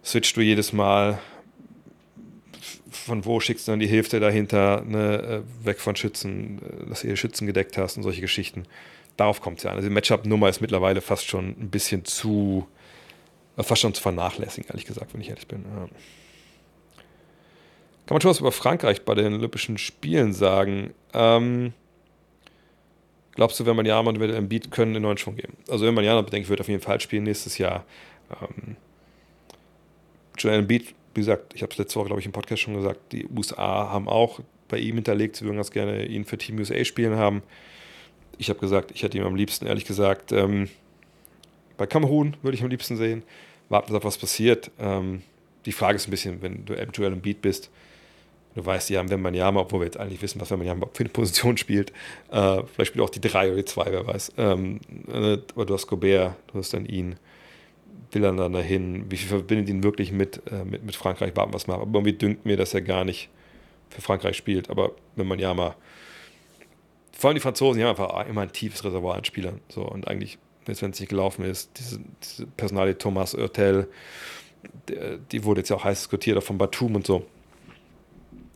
Switchst 0.04 0.36
du 0.36 0.42
jedes 0.42 0.72
Mal, 0.72 1.18
von 2.90 3.24
wo 3.24 3.40
schickst 3.40 3.68
du 3.68 3.72
dann 3.72 3.80
die 3.80 3.88
Hälfte 3.88 4.20
dahinter, 4.20 4.82
ne, 4.86 5.42
äh, 5.62 5.66
weg 5.66 5.80
von 5.80 5.96
Schützen, 5.96 6.60
äh, 6.62 6.88
dass 6.88 7.04
ihr 7.04 7.16
Schützen 7.16 7.46
gedeckt 7.46 7.76
hast 7.78 7.96
und 7.96 8.02
solche 8.02 8.20
Geschichten. 8.20 8.64
Darauf 9.16 9.40
kommt 9.40 9.58
es 9.58 9.64
ja 9.64 9.70
an. 9.70 9.76
Also 9.76 9.88
die 9.88 9.94
Matchup-Nummer 9.94 10.48
ist 10.48 10.60
mittlerweile 10.60 11.00
fast 11.00 11.26
schon 11.26 11.48
ein 11.48 11.70
bisschen 11.70 12.04
zu 12.04 12.66
fast 13.64 13.82
schon 13.82 13.94
zu 13.94 14.02
vernachlässigen, 14.02 14.68
ehrlich 14.70 14.86
gesagt, 14.86 15.12
wenn 15.14 15.20
ich 15.20 15.28
ehrlich 15.28 15.48
bin. 15.48 15.64
Ja. 15.64 15.88
Kann 18.06 18.14
man 18.14 18.20
schon 18.20 18.30
was 18.30 18.40
über 18.40 18.52
Frankreich 18.52 19.04
bei 19.04 19.14
den 19.14 19.34
Olympischen 19.34 19.76
Spielen 19.76 20.32
sagen? 20.32 20.94
Ähm, 21.12 21.72
glaubst 23.34 23.60
du, 23.60 23.66
wenn 23.66 23.76
man 23.76 23.84
Jahrmann 23.84 24.16
und 24.16 24.30
Embiid 24.30 24.70
können 24.70 24.94
einen 24.94 25.02
neuen 25.02 25.18
Schwung 25.18 25.36
geben? 25.36 25.56
Also 25.68 25.84
wenn 25.84 25.94
man 25.94 26.04
Jahrmann 26.04 26.24
bedenkt, 26.24 26.48
wird 26.48 26.60
auf 26.60 26.68
jeden 26.68 26.80
Fall 26.80 27.00
spielen 27.00 27.24
nächstes 27.24 27.58
Jahr. 27.58 27.84
Ähm, 28.40 28.76
Joel 30.38 30.60
Embiid, 30.60 30.94
wie 31.18 31.22
gesagt, 31.22 31.54
ich 31.54 31.62
habe 31.62 31.72
es 31.72 31.78
letzte 31.78 31.96
Woche, 31.96 32.06
glaube 32.06 32.20
ich, 32.20 32.26
im 32.26 32.32
Podcast 32.32 32.62
schon 32.62 32.74
gesagt, 32.74 33.12
die 33.12 33.26
USA 33.26 33.90
haben 33.90 34.08
auch 34.08 34.38
bei 34.68 34.78
ihm 34.78 34.94
hinterlegt, 34.94 35.36
sie 35.36 35.44
würden 35.44 35.56
ganz 35.56 35.72
gerne 35.72 36.06
ihn 36.06 36.24
für 36.24 36.38
Team 36.38 36.58
USA 36.58 36.84
spielen 36.84 37.16
haben. 37.16 37.42
Ich 38.36 38.50
habe 38.50 38.60
gesagt, 38.60 38.92
ich 38.92 39.02
hätte 39.02 39.18
ihm 39.18 39.24
am 39.24 39.34
liebsten, 39.34 39.66
ehrlich 39.66 39.84
gesagt, 39.84 40.30
ähm, 40.30 40.68
bei 41.76 41.86
Kamerun 41.86 42.36
würde 42.42 42.56
ich 42.56 42.62
am 42.62 42.70
liebsten 42.70 42.96
sehen 42.96 43.24
warten, 43.68 43.94
auf 43.96 44.04
was 44.04 44.16
passiert. 44.16 44.70
Ähm, 44.78 45.22
die 45.66 45.72
Frage 45.72 45.96
ist 45.96 46.06
ein 46.06 46.10
bisschen, 46.10 46.40
wenn 46.40 46.64
du 46.64 46.74
Joel 46.74 47.12
im 47.12 47.20
Beat 47.20 47.42
bist, 47.42 47.70
du 48.54 48.64
weißt, 48.64 48.88
die 48.88 48.96
haben 48.96 49.10
Wembanyama, 49.10 49.60
obwohl 49.60 49.80
wir 49.80 49.86
jetzt 49.86 49.98
eigentlich 49.98 50.22
wissen, 50.22 50.40
was 50.40 50.50
Wembanyama 50.50 50.86
für 50.92 51.02
eine 51.02 51.10
Position 51.10 51.56
spielt. 51.56 51.90
Äh, 52.30 52.62
vielleicht 52.72 52.90
spielt 52.90 53.04
auch 53.04 53.10
die 53.10 53.20
3 53.20 53.48
oder 53.48 53.56
die 53.56 53.64
2, 53.64 53.86
wer 53.90 54.06
weiß. 54.06 54.32
Ähm, 54.38 54.80
äh, 55.08 55.38
aber 55.54 55.66
du 55.66 55.74
hast 55.74 55.88
Gobert, 55.88 56.36
du 56.52 56.58
hast 56.58 56.72
dann 56.72 56.86
ihn. 56.86 57.16
Will 58.12 58.24
er 58.24 58.32
dann 58.32 58.52
dahin? 58.52 59.10
Wie 59.10 59.16
viel 59.16 59.28
verbindet 59.28 59.68
ihn 59.68 59.82
wirklich 59.82 60.12
mit, 60.12 60.42
äh, 60.50 60.64
mit, 60.64 60.84
mit 60.84 60.96
Frankreich? 60.96 61.36
Warten 61.36 61.52
was 61.52 61.66
mal. 61.66 61.74
Aber 61.74 61.98
irgendwie 61.98 62.14
dünkt 62.14 62.46
mir, 62.46 62.56
dass 62.56 62.74
er 62.74 62.80
gar 62.80 63.04
nicht 63.04 63.28
für 63.90 64.00
Frankreich 64.00 64.36
spielt. 64.36 64.70
Aber 64.70 64.92
wenn 65.16 65.26
man 65.26 65.38
ja 65.38 65.52
mal. 65.54 65.74
Vor 67.12 67.28
allem 67.28 67.34
die 67.34 67.40
Franzosen, 67.40 67.78
die 67.78 67.84
haben 67.84 67.90
einfach 67.90 68.26
immer 68.28 68.42
ein 68.42 68.52
tiefes 68.52 68.84
Reservoir 68.84 69.16
an 69.16 69.24
Spielern. 69.24 69.60
So, 69.68 69.82
und 69.82 70.06
eigentlich 70.06 70.38
jetzt 70.68 70.82
wenn 70.82 70.90
es 70.90 71.00
nicht 71.00 71.08
gelaufen 71.08 71.44
ist, 71.44 71.70
diese, 71.78 72.00
diese 72.22 72.46
Personalie 72.46 72.96
Thomas 72.96 73.34
Oertel, 73.34 73.88
die 75.32 75.44
wurde 75.44 75.60
jetzt 75.60 75.70
ja 75.70 75.76
auch 75.76 75.84
heiß 75.84 76.00
diskutiert, 76.00 76.36
auch 76.36 76.42
von 76.42 76.58
Batum 76.58 76.96
und 76.96 77.06
so. 77.06 77.26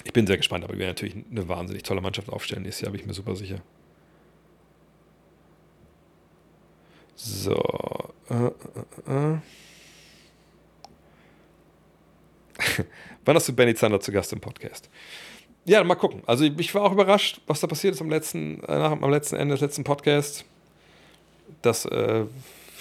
Ich 0.04 0.12
bin 0.12 0.26
sehr 0.26 0.36
gespannt, 0.36 0.64
aber 0.64 0.74
wir 0.74 0.80
werden 0.80 0.90
natürlich 0.90 1.16
eine 1.30 1.48
wahnsinnig 1.48 1.84
tolle 1.84 2.00
Mannschaft 2.00 2.28
aufstellen. 2.28 2.62
Nächstes 2.62 2.82
Jahr 2.82 2.92
bin 2.92 3.00
ich 3.00 3.06
mir 3.06 3.14
super 3.14 3.36
sicher. 3.36 3.62
So. 7.14 8.01
Wann 8.28 9.42
hast 13.36 13.48
du 13.48 13.52
Benny 13.52 13.74
Zander 13.74 14.00
zu 14.00 14.12
Gast 14.12 14.32
im 14.32 14.40
Podcast? 14.40 14.88
Ja, 15.64 15.82
mal 15.84 15.94
gucken. 15.94 16.22
Also 16.26 16.44
ich 16.44 16.74
war 16.74 16.82
auch 16.82 16.92
überrascht, 16.92 17.40
was 17.46 17.60
da 17.60 17.66
passiert 17.66 17.94
ist 17.94 18.00
am 18.00 18.10
letzten, 18.10 18.62
äh, 18.64 18.72
am 18.72 19.10
letzten 19.10 19.36
Ende 19.36 19.54
des 19.54 19.60
letzten 19.60 19.84
Podcasts 19.84 20.44
das, 21.62 21.84
äh, 21.84 22.24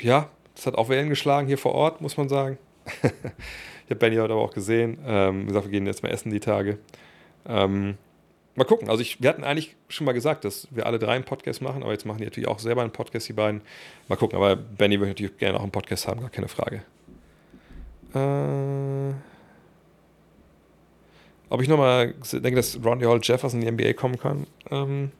ja, 0.02 0.30
das 0.56 0.66
hat 0.66 0.76
auch 0.76 0.90
Wellen 0.90 1.10
geschlagen 1.10 1.48
hier 1.48 1.58
vor 1.58 1.74
Ort, 1.74 2.02
muss 2.02 2.18
man 2.18 2.30
sagen. 2.30 2.58
ich 3.04 3.90
habe 3.90 3.96
Benny 3.96 4.16
heute 4.16 4.34
aber 4.34 4.42
auch 4.42 4.54
gesehen. 4.54 4.98
Ähm, 5.06 5.48
gesagt, 5.48 5.66
wir 5.66 5.72
gehen 5.72 5.86
jetzt 5.86 6.04
mal 6.04 6.10
essen 6.10 6.32
die 6.32 6.40
Tage. 6.40 6.78
Ähm, 7.46 7.98
mal 8.56 8.64
gucken. 8.66 8.90
Also 8.90 9.02
ich, 9.02 9.22
wir 9.22 9.30
hatten 9.30 9.44
eigentlich 9.44 9.76
schon 9.88 10.06
mal 10.06 10.12
gesagt, 10.14 10.46
dass 10.46 10.68
wir 10.72 10.86
alle 10.86 11.00
drei 11.00 11.14
einen 11.14 11.24
Podcast 11.24 11.62
machen, 11.62 11.84
aber 11.84 11.92
jetzt 11.92 12.06
machen 12.06 12.20
die 12.20 12.26
natürlich 12.26 12.50
auch 12.50 12.60
selber 12.60 12.82
einen 12.82 12.92
Podcast, 12.92 13.28
die 13.28 13.34
beiden. 13.34 13.62
Mal 14.08 14.16
gucken, 14.16 14.38
aber 14.38 14.56
Benny 14.56 15.00
würde 15.00 15.12
natürlich 15.12 15.38
gerne 15.38 15.58
auch 15.58 15.64
einen 15.64 15.72
Podcast 15.72 16.08
haben, 16.08 16.22
gar 16.22 16.30
keine 16.30 16.48
Frage. 16.48 16.84
Äh, 18.14 19.14
Ob 21.50 21.62
ich 21.62 21.68
nochmal 21.68 22.14
denke, 22.32 22.56
dass 22.56 22.80
Ronnie 22.84 23.06
Hall 23.06 23.20
Jefferson 23.22 23.62
in 23.62 23.78
die 23.78 23.86
NBA 23.86 23.94
kommen 23.94 24.18
kann, 24.18 24.48
ähm, 24.70 25.12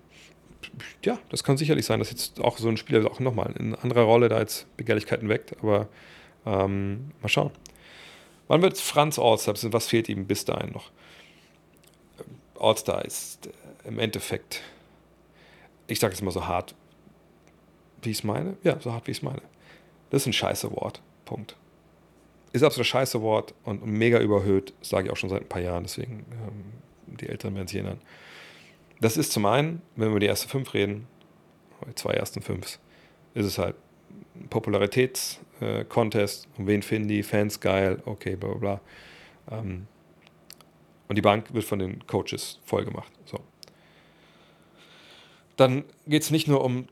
ja, 1.04 1.18
das 1.30 1.44
kann 1.44 1.58
sicherlich 1.58 1.86
sein, 1.86 2.00
dass 2.00 2.12
jetzt 2.12 2.40
auch 2.40 2.58
so 2.58 2.70
ein 2.70 2.78
Spieler 2.78 3.10
auch 3.10 3.20
nochmal 3.20 3.54
in 3.58 3.76
anderer 3.76 4.04
Rolle 4.04 4.30
da 4.30 4.40
jetzt 4.40 4.66
Begehrlichkeiten 4.78 5.28
weckt, 5.30 5.58
aber 5.60 5.88
ähm, 6.46 7.12
mal 7.22 7.30
schauen. 7.30 7.52
Wann 8.48 8.62
wird 8.62 8.78
Franz 8.78 9.18
Allstar? 9.18 9.56
Was 9.72 9.88
fehlt 9.88 10.10
ihm 10.10 10.28
bis 10.28 10.46
dahin 10.46 10.72
noch? 10.72 10.92
Allstar 12.62 13.04
ist 13.06 13.50
im 13.84 14.00
Endeffekt, 14.00 14.62
ich 15.88 16.00
sage 16.00 16.14
es 16.14 16.22
immer 16.22 16.32
so 16.32 16.48
hart, 16.48 16.76
wie 18.02 18.12
ich 18.12 18.20
es 18.20 18.24
meine. 18.24 18.58
Ja, 18.64 18.80
so 18.80 18.92
hart, 18.92 19.08
wie 19.08 19.12
ich 19.12 19.18
es 19.18 19.24
meine. 19.24 19.42
Das 20.10 20.24
ist 20.24 20.28
ein 20.28 20.34
scheiße 20.34 20.72
Wort. 20.72 21.02
Punkt. 21.26 21.56
Ist 22.54 22.64
absolut 22.64 22.86
ein 22.86 22.90
scheiße 22.90 23.22
Wort 23.22 23.54
und 23.64 23.86
mega 23.86 24.20
überhöht, 24.20 24.74
sage 24.82 25.08
ich 25.08 25.12
auch 25.12 25.18
schon 25.18 25.30
seit 25.30 25.42
ein 25.42 25.50
paar 25.50 25.62
Jahren, 25.62 25.84
deswegen 25.84 26.26
ähm, 26.32 26.74
die 27.18 27.30
Eltern 27.30 27.56
werden 27.56 27.68
sich 27.68 27.78
erinnern. 27.78 28.02
Das 29.00 29.18
ist 29.18 29.32
zum 29.32 29.46
einen, 29.46 29.82
wenn 29.96 30.08
wir 30.08 30.12
über 30.12 30.20
die 30.20 30.28
ersten 30.28 30.50
fünf 30.50 30.74
reden, 30.74 31.08
die 31.88 31.96
zwei 31.96 32.14
ersten 32.14 32.42
fünf, 32.42 32.80
ist 33.34 33.46
es 33.46 33.58
halt 33.58 33.76
Popularitäts-Contest. 34.50 36.46
Äh, 36.46 36.60
um 36.60 36.68
wen 36.68 36.82
finden 36.84 37.08
die 37.08 37.24
Fans 37.24 37.60
geil? 37.60 38.02
Okay, 38.06 38.36
bla 38.36 38.50
bla 38.50 38.58
bla. 38.58 38.82
Ähm, 39.58 39.88
und 41.12 41.16
die 41.16 41.22
Bank 41.22 41.54
wird 41.54 41.66
von 41.66 41.78
den 41.78 42.08
Coaches 42.08 42.58
voll 42.64 42.86
gemacht. 42.86 43.12
So. 43.26 43.38
Dann 45.58 45.84
geht 46.08 46.22
es 46.22 46.32
nicht 46.32 46.48
nur 46.48 46.64
um, 46.64 46.88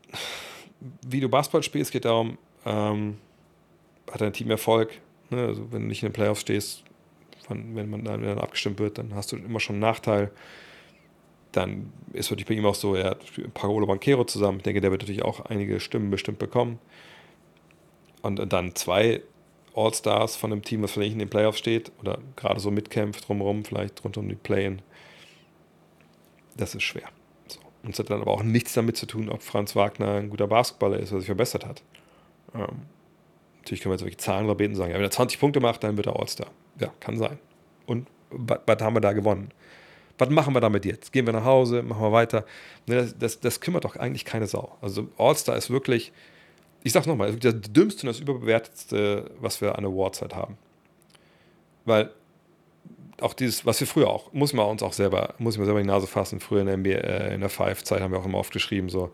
wie 1.07 1.21
du 1.21 1.29
Basketball 1.29 1.63
spielst, 1.63 1.87
es 1.87 1.91
geht 1.93 2.03
darum, 2.03 2.37
ähm, 2.65 3.17
hat 4.11 4.19
dein 4.19 4.33
Team 4.33 4.51
Erfolg. 4.51 4.91
Ne? 5.29 5.45
Also 5.47 5.71
wenn 5.71 5.83
du 5.83 5.87
nicht 5.87 6.03
in 6.03 6.09
den 6.09 6.13
Playoffs 6.13 6.41
stehst, 6.41 6.83
von, 7.47 7.77
wenn 7.77 7.89
man 7.89 8.03
dann, 8.03 8.21
dann 8.21 8.39
abgestimmt 8.39 8.79
wird, 8.79 8.97
dann 8.97 9.15
hast 9.15 9.31
du 9.31 9.37
immer 9.37 9.61
schon 9.61 9.75
einen 9.75 9.83
Nachteil. 9.83 10.31
Dann 11.53 11.93
ist 12.11 12.29
natürlich 12.29 12.47
bei 12.47 12.55
ihm 12.55 12.65
auch 12.65 12.75
so, 12.75 12.95
er 12.95 13.11
hat 13.11 13.21
Paolo 13.53 13.87
Banquero 13.87 14.25
zusammen. 14.25 14.57
Ich 14.57 14.63
denke, 14.63 14.81
der 14.81 14.91
wird 14.91 15.03
natürlich 15.03 15.23
auch 15.23 15.45
einige 15.45 15.79
Stimmen 15.79 16.11
bestimmt 16.11 16.39
bekommen. 16.39 16.77
Und 18.21 18.51
dann 18.51 18.75
zwei 18.75 19.21
All-Stars 19.75 20.35
von 20.35 20.51
einem 20.51 20.61
Team, 20.61 20.81
was 20.83 20.91
vielleicht 20.91 21.13
in 21.13 21.19
den 21.19 21.29
Playoffs 21.29 21.59
steht 21.59 21.91
oder 21.99 22.19
gerade 22.35 22.59
so 22.59 22.71
mitkämpft 22.71 23.27
drumherum, 23.27 23.65
vielleicht 23.65 24.03
rund 24.03 24.17
um 24.17 24.27
die 24.27 24.35
Play-In. 24.35 24.81
Das 26.57 26.75
ist 26.75 26.83
schwer. 26.83 27.09
So. 27.47 27.59
Und 27.83 27.91
es 27.93 27.99
hat 27.99 28.09
dann 28.09 28.21
aber 28.21 28.31
auch 28.31 28.43
nichts 28.43 28.73
damit 28.73 28.97
zu 28.97 29.05
tun, 29.05 29.29
ob 29.29 29.41
Franz 29.41 29.75
Wagner 29.75 30.15
ein 30.15 30.29
guter 30.29 30.47
Basketballer 30.47 30.99
ist 30.99 31.11
oder 31.11 31.21
sich 31.21 31.27
verbessert 31.27 31.65
hat. 31.65 31.83
Ähm, 32.53 32.83
natürlich 33.59 33.81
können 33.81 33.91
wir 33.91 33.95
jetzt 33.95 34.03
wirklich 34.03 34.17
Zahlen 34.17 34.45
oder 34.45 34.55
beten 34.55 34.75
sagen, 34.75 34.91
ja, 34.91 34.97
wenn 34.97 35.03
er 35.03 35.11
20 35.11 35.39
Punkte 35.39 35.59
macht, 35.59 35.83
dann 35.83 35.97
wird 35.97 36.07
er 36.07 36.19
All-Star. 36.19 36.47
Ja, 36.79 36.91
kann 36.99 37.17
sein. 37.17 37.39
Und 37.85 38.07
was 38.29 38.81
haben 38.81 38.95
wir 38.95 39.01
da 39.01 39.13
gewonnen? 39.13 39.51
Was 40.17 40.29
machen 40.29 40.53
wir 40.53 40.59
damit 40.59 40.85
jetzt? 40.85 41.13
Gehen 41.13 41.25
wir 41.25 41.33
nach 41.33 41.45
Hause, 41.45 41.81
machen 41.81 42.01
wir 42.01 42.11
weiter? 42.11 42.45
Ne, 42.87 42.95
das, 42.95 43.17
das, 43.17 43.39
das 43.39 43.61
kümmert 43.61 43.85
doch 43.85 43.95
eigentlich 43.95 44.25
keine 44.25 44.47
Sau. 44.47 44.77
Also 44.81 45.07
All-Star 45.17 45.55
ist 45.55 45.69
wirklich, 45.69 46.11
ich 46.83 46.93
sag's 46.93 47.07
nochmal, 47.07 47.35
das 47.35 47.55
dümmste 47.61 48.03
und 48.03 48.07
das 48.07 48.19
überbewertetste, 48.19 49.31
was 49.39 49.61
wir 49.61 49.77
an 49.77 49.85
Awards 49.85 50.21
halt 50.21 50.35
haben. 50.35 50.57
Weil 51.85 52.11
auch 53.21 53.33
dieses, 53.33 53.65
was 53.65 53.79
wir 53.79 53.87
früher 53.87 54.09
auch, 54.09 54.31
muss 54.33 54.53
man 54.53 54.65
uns 54.67 54.83
auch 54.83 54.93
selber, 54.93 55.35
muss 55.39 55.55
ich 55.55 55.59
mir 55.59 55.65
selber 55.65 55.81
in 55.81 55.87
die 55.87 55.91
Nase 55.91 56.07
fassen, 56.07 56.39
früher 56.39 56.61
in 56.61 56.83
der, 56.83 57.03
äh, 57.03 57.33
in 57.33 57.41
der 57.41 57.49
Five-Zeit 57.49 58.01
haben 58.01 58.11
wir 58.11 58.19
auch 58.19 58.25
immer 58.25 58.37
oft 58.37 58.53
geschrieben, 58.53 58.89
so, 58.89 59.11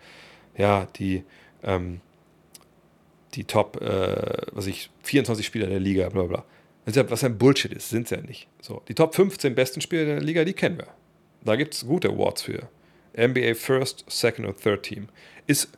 ja, 0.57 0.87
die, 0.97 1.23
ähm, 1.63 2.01
die 3.33 3.43
Top, 3.43 3.81
äh, 3.81 4.47
was 4.51 4.67
ich, 4.67 4.89
24 5.03 5.45
Spieler 5.45 5.67
der 5.67 5.79
Liga, 5.79 6.09
bla 6.09 6.23
bla. 6.23 6.45
Was 6.85 7.23
ein 7.23 7.37
Bullshit 7.39 7.73
ist, 7.73 7.89
sind 7.89 8.03
es 8.03 8.11
ja 8.11 8.21
nicht. 8.21 8.47
So, 8.61 8.83
die 8.87 8.93
Top 8.93 9.15
15 9.15 9.55
besten 9.55 9.81
Spieler 9.81 10.05
der 10.05 10.21
Liga, 10.21 10.45
die 10.45 10.53
kennen 10.53 10.77
wir. 10.77 10.87
Da 11.43 11.55
gibt 11.55 11.73
es 11.73 11.85
gute 11.85 12.09
Awards 12.09 12.43
für. 12.43 12.69
NBA 13.17 13.55
First, 13.55 14.05
Second 14.07 14.47
und 14.47 14.61
Third 14.61 14.83
Team. 14.83 15.07
Ist 15.47 15.69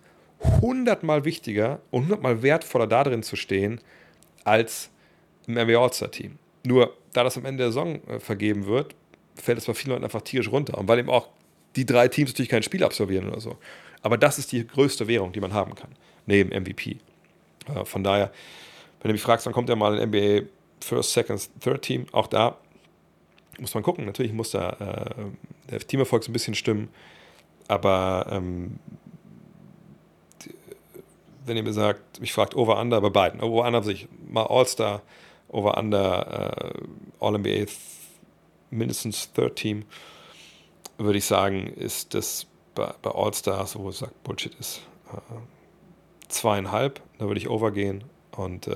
hundertmal 0.62 1.26
wichtiger 1.26 1.80
und 1.92 2.04
hundertmal 2.04 2.42
wertvoller 2.42 2.88
da 2.88 3.04
drin 3.04 3.24
zu 3.24 3.36
stehen, 3.36 3.82
als 4.44 4.90
im 5.48 5.56
NBA 5.56 5.78
All-Star 5.82 6.12
Team. 6.12 6.38
Nur, 6.66 6.96
da 7.14 7.24
das 7.24 7.38
am 7.38 7.46
Ende 7.46 7.64
der 7.64 7.72
Saison 7.72 8.02
äh, 8.08 8.20
vergeben 8.20 8.66
wird, 8.66 8.96
fällt 9.36 9.58
es 9.58 9.66
bei 9.66 9.74
vielen 9.74 9.92
Leuten 9.92 10.04
einfach 10.04 10.22
tierisch 10.22 10.52
runter. 10.52 10.78
Und 10.78 10.88
weil 10.88 11.00
eben 11.00 11.10
auch 11.10 11.30
die 11.76 11.86
drei 11.86 12.08
Teams 12.08 12.32
natürlich 12.32 12.50
kein 12.50 12.64
Spiel 12.64 12.84
absolvieren 12.84 13.30
oder 13.30 13.40
so. 13.40 13.58
Aber 14.02 14.18
das 14.18 14.38
ist 14.40 14.52
die 14.52 14.66
größte 14.66 15.08
Währung, 15.08 15.32
die 15.32 15.40
man 15.40 15.54
haben 15.54 15.76
kann, 15.76 15.90
neben 16.26 16.50
MVP. 16.50 16.98
Äh, 17.74 17.86
von 17.86 18.04
daher, 18.04 18.32
wenn 19.02 19.10
du 19.10 19.14
mich 19.14 19.22
fragst, 19.22 19.46
dann 19.46 19.54
kommt 19.54 19.70
ja 19.70 19.76
mal 19.76 20.00
ein 20.00 20.10
NBA 20.10 20.48
First, 20.82 21.14
Second, 21.14 21.50
Third 21.60 21.82
Team. 21.82 22.06
Auch 22.12 22.28
da 22.28 22.58
muss 23.60 23.74
man 23.74 23.84
gucken. 23.84 24.06
Natürlich 24.06 24.34
muss 24.34 24.52
da 24.52 24.70
äh, 24.70 25.72
der 25.72 25.80
Teamerfolg 25.80 26.24
so 26.24 26.32
ein 26.32 26.34
bisschen 26.34 26.56
stimmen. 26.56 26.90
Aber 27.68 28.28
ähm, 28.32 28.80
wenn 31.48 31.58
ihr 31.58 31.64
mir 31.64 31.74
sagt, 31.74 32.20
mich 32.20 32.34
fragt 32.34 32.56
Over-Under 32.56 33.02
bei 33.02 33.10
beiden. 33.10 33.42
Over-Under 33.42 33.84
sich 33.84 34.08
mal 34.28 34.46
All-Star, 34.46 35.02
Over-Under, 35.50 36.74
äh, 36.76 36.82
All-NBA 37.20 37.66
mindestens 38.70 39.32
Third 39.32 39.56
Team, 39.56 39.86
würde 40.98 41.18
ich 41.18 41.26
sagen, 41.26 41.68
ist 41.68 42.14
das 42.14 42.48
bei, 42.76 42.94
bei 43.02 43.12
All-Stars, 43.12 43.78
wo 43.78 43.90
es 43.90 44.00
sagt 44.00 44.24
Bullshit 44.24 44.54
ist, 44.56 44.82
äh, 45.14 45.18
zweieinhalb. 46.28 47.02
Da 47.18 47.28
würde 47.28 47.40
ich 47.40 47.50
overgehen 47.50 48.04
und 48.32 48.68
äh, 48.68 48.76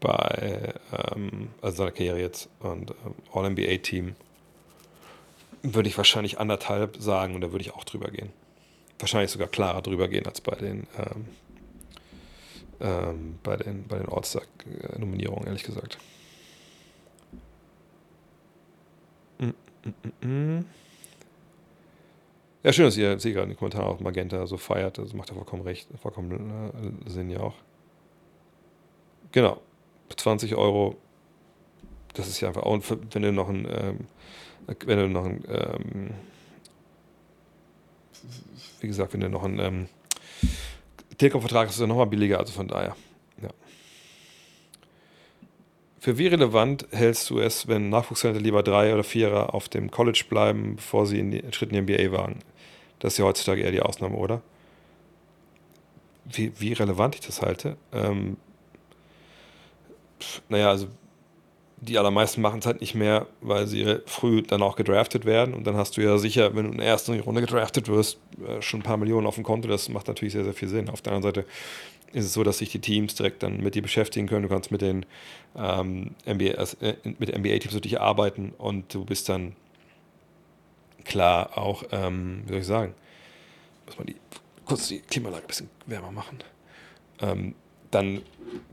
bei 0.00 0.74
ähm, 0.92 1.48
also 1.62 1.78
seiner 1.78 1.90
Karriere 1.90 2.20
jetzt 2.20 2.48
und 2.60 2.90
ähm, 2.90 3.14
All-NBA-Team 3.32 4.14
würde 5.62 5.88
ich 5.88 5.96
wahrscheinlich 5.96 6.38
anderthalb 6.38 6.96
sagen 6.98 7.34
und 7.34 7.40
da 7.40 7.50
würde 7.50 7.62
ich 7.62 7.74
auch 7.74 7.84
drüber 7.84 8.10
gehen. 8.10 8.30
Wahrscheinlich 8.98 9.30
sogar 9.30 9.48
klarer 9.48 9.82
drüber 9.82 10.08
gehen 10.08 10.26
als 10.26 10.40
bei 10.40 10.54
den 10.54 10.86
ähm, 10.98 11.26
ähm, 12.80 13.38
bei 13.42 13.56
den, 13.56 13.86
bei 13.86 13.98
den 13.98 14.08
All-Star-Nominierungen, 14.08 15.46
ehrlich 15.46 15.64
gesagt. 15.64 15.98
Mm, 19.38 19.50
mm, 19.84 20.26
mm, 20.26 20.64
ja, 22.66 22.72
schön, 22.72 22.86
dass 22.86 22.96
ihr, 22.96 23.16
seht 23.20 23.32
gerade 23.32 23.44
in 23.44 23.50
den 23.50 23.58
Kommentaren 23.58 23.86
auch 23.86 24.00
Magenta 24.00 24.44
so 24.48 24.56
feiert. 24.56 24.98
Das 24.98 25.14
macht 25.14 25.28
ja 25.28 25.36
vollkommen 25.36 25.62
recht, 25.62 25.88
vollkommen 26.02 27.04
äh, 27.06 27.08
Sinn 27.08 27.30
ja 27.30 27.38
auch. 27.38 27.54
Genau. 29.30 29.60
20 30.16 30.56
Euro, 30.56 30.96
das 32.14 32.26
ist 32.26 32.40
ja 32.40 32.48
einfach 32.48 32.64
auch, 32.64 32.80
wenn 33.12 33.22
du 33.22 33.32
noch 33.32 33.48
ein, 33.48 33.68
ähm, 33.70 33.98
wenn 34.84 34.98
du 34.98 35.08
noch 35.08 35.26
ein, 35.26 35.44
ähm, 35.46 36.10
wie 38.80 38.88
gesagt, 38.88 39.12
wenn 39.12 39.20
du 39.20 39.28
noch 39.28 39.44
ein 39.44 39.60
ähm, 39.60 39.88
Telekom-Vertrag 41.18 41.68
ist 41.68 41.80
ja 41.80 41.86
nochmal 41.86 42.06
billiger, 42.06 42.38
also 42.38 42.52
von 42.52 42.68
daher, 42.68 42.96
ja. 43.42 43.50
Für 45.98 46.18
wie 46.18 46.26
relevant 46.26 46.86
hältst 46.92 47.30
du 47.30 47.40
es, 47.40 47.68
wenn 47.68 47.88
Nachwuchstalente 47.88 48.40
lieber 48.40 48.62
drei 48.62 48.92
oder 48.92 49.04
vierer 49.04 49.54
auf 49.54 49.68
dem 49.68 49.90
College 49.90 50.24
bleiben, 50.28 50.76
bevor 50.76 51.06
sie 51.06 51.18
einen 51.18 51.52
Schritt 51.52 51.72
in 51.72 51.86
die 51.86 51.94
NBA 51.94 52.12
wagen? 52.12 52.40
Das 52.98 53.14
ist 53.14 53.18
ja 53.18 53.24
heutzutage 53.24 53.62
eher 53.62 53.72
die 53.72 53.82
Ausnahme, 53.82 54.16
oder? 54.16 54.42
Wie, 56.24 56.52
wie 56.58 56.72
relevant 56.72 57.14
ich 57.14 57.20
das 57.22 57.42
halte? 57.42 57.76
Ähm, 57.92 58.36
naja, 60.48 60.70
also 60.70 60.88
die 61.78 61.98
allermeisten 61.98 62.40
machen 62.40 62.60
es 62.60 62.66
halt 62.66 62.80
nicht 62.80 62.94
mehr, 62.94 63.26
weil 63.40 63.66
sie 63.66 63.98
früh 64.06 64.42
dann 64.42 64.62
auch 64.62 64.76
gedraftet 64.76 65.24
werden. 65.24 65.54
Und 65.54 65.66
dann 65.66 65.76
hast 65.76 65.96
du 65.96 66.00
ja 66.00 66.16
sicher, 66.16 66.54
wenn 66.54 66.64
du 66.64 66.72
in 66.72 66.78
der 66.78 66.86
ersten 66.86 67.18
Runde 67.20 67.42
gedraftet 67.42 67.88
wirst, 67.88 68.18
äh, 68.46 68.62
schon 68.62 68.80
ein 68.80 68.82
paar 68.82 68.96
Millionen 68.96 69.26
auf 69.26 69.34
dem 69.34 69.44
Konto. 69.44 69.68
Das 69.68 69.88
macht 69.88 70.08
natürlich 70.08 70.32
sehr, 70.32 70.44
sehr 70.44 70.54
viel 70.54 70.68
Sinn. 70.68 70.88
Auf 70.88 71.02
der 71.02 71.12
anderen 71.12 71.34
Seite 71.34 71.46
ist 72.12 72.24
es 72.24 72.32
so, 72.32 72.44
dass 72.44 72.58
sich 72.58 72.70
die 72.70 72.78
Teams 72.78 73.14
direkt 73.14 73.42
dann 73.42 73.58
mit 73.58 73.74
dir 73.74 73.82
beschäftigen 73.82 74.26
können. 74.26 74.44
Du 74.44 74.48
kannst 74.48 74.70
mit 74.70 74.80
den 74.80 75.04
ähm, 75.54 76.14
NBA, 76.26 76.64
äh, 76.80 76.94
mit 77.18 77.36
NBA-Teams 77.36 77.74
natürlich 77.74 78.00
arbeiten 78.00 78.54
und 78.56 78.94
du 78.94 79.04
bist 79.04 79.28
dann 79.28 79.54
klar 81.04 81.58
auch, 81.58 81.84
ähm, 81.92 82.42
wie 82.46 82.52
soll 82.52 82.60
ich 82.60 82.66
sagen, 82.66 82.94
muss 83.84 83.98
man 83.98 84.06
die, 84.06 84.16
kurz 84.64 84.88
die 84.88 85.00
Klimaanlage 85.00 85.44
ein 85.44 85.48
bisschen 85.48 85.70
wärmer 85.86 86.10
machen. 86.10 86.38
Ähm, 87.20 87.54
dann 87.96 88.22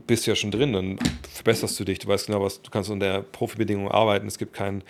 bist 0.06 0.26
du 0.26 0.30
ja 0.30 0.36
schon 0.36 0.50
drin, 0.50 0.72
dann 0.72 0.98
verbesserst 1.32 1.78
du 1.80 1.84
dich. 1.84 1.98
Du 1.98 2.08
weißt 2.08 2.26
genau, 2.26 2.42
was 2.42 2.62
du 2.62 2.70
kannst 2.70 2.90
unter 2.90 3.22
Profibedingungen 3.22 3.90
arbeiten. 3.90 4.26
Es 4.26 4.38
gibt 4.38 4.52
kein, 4.52 4.82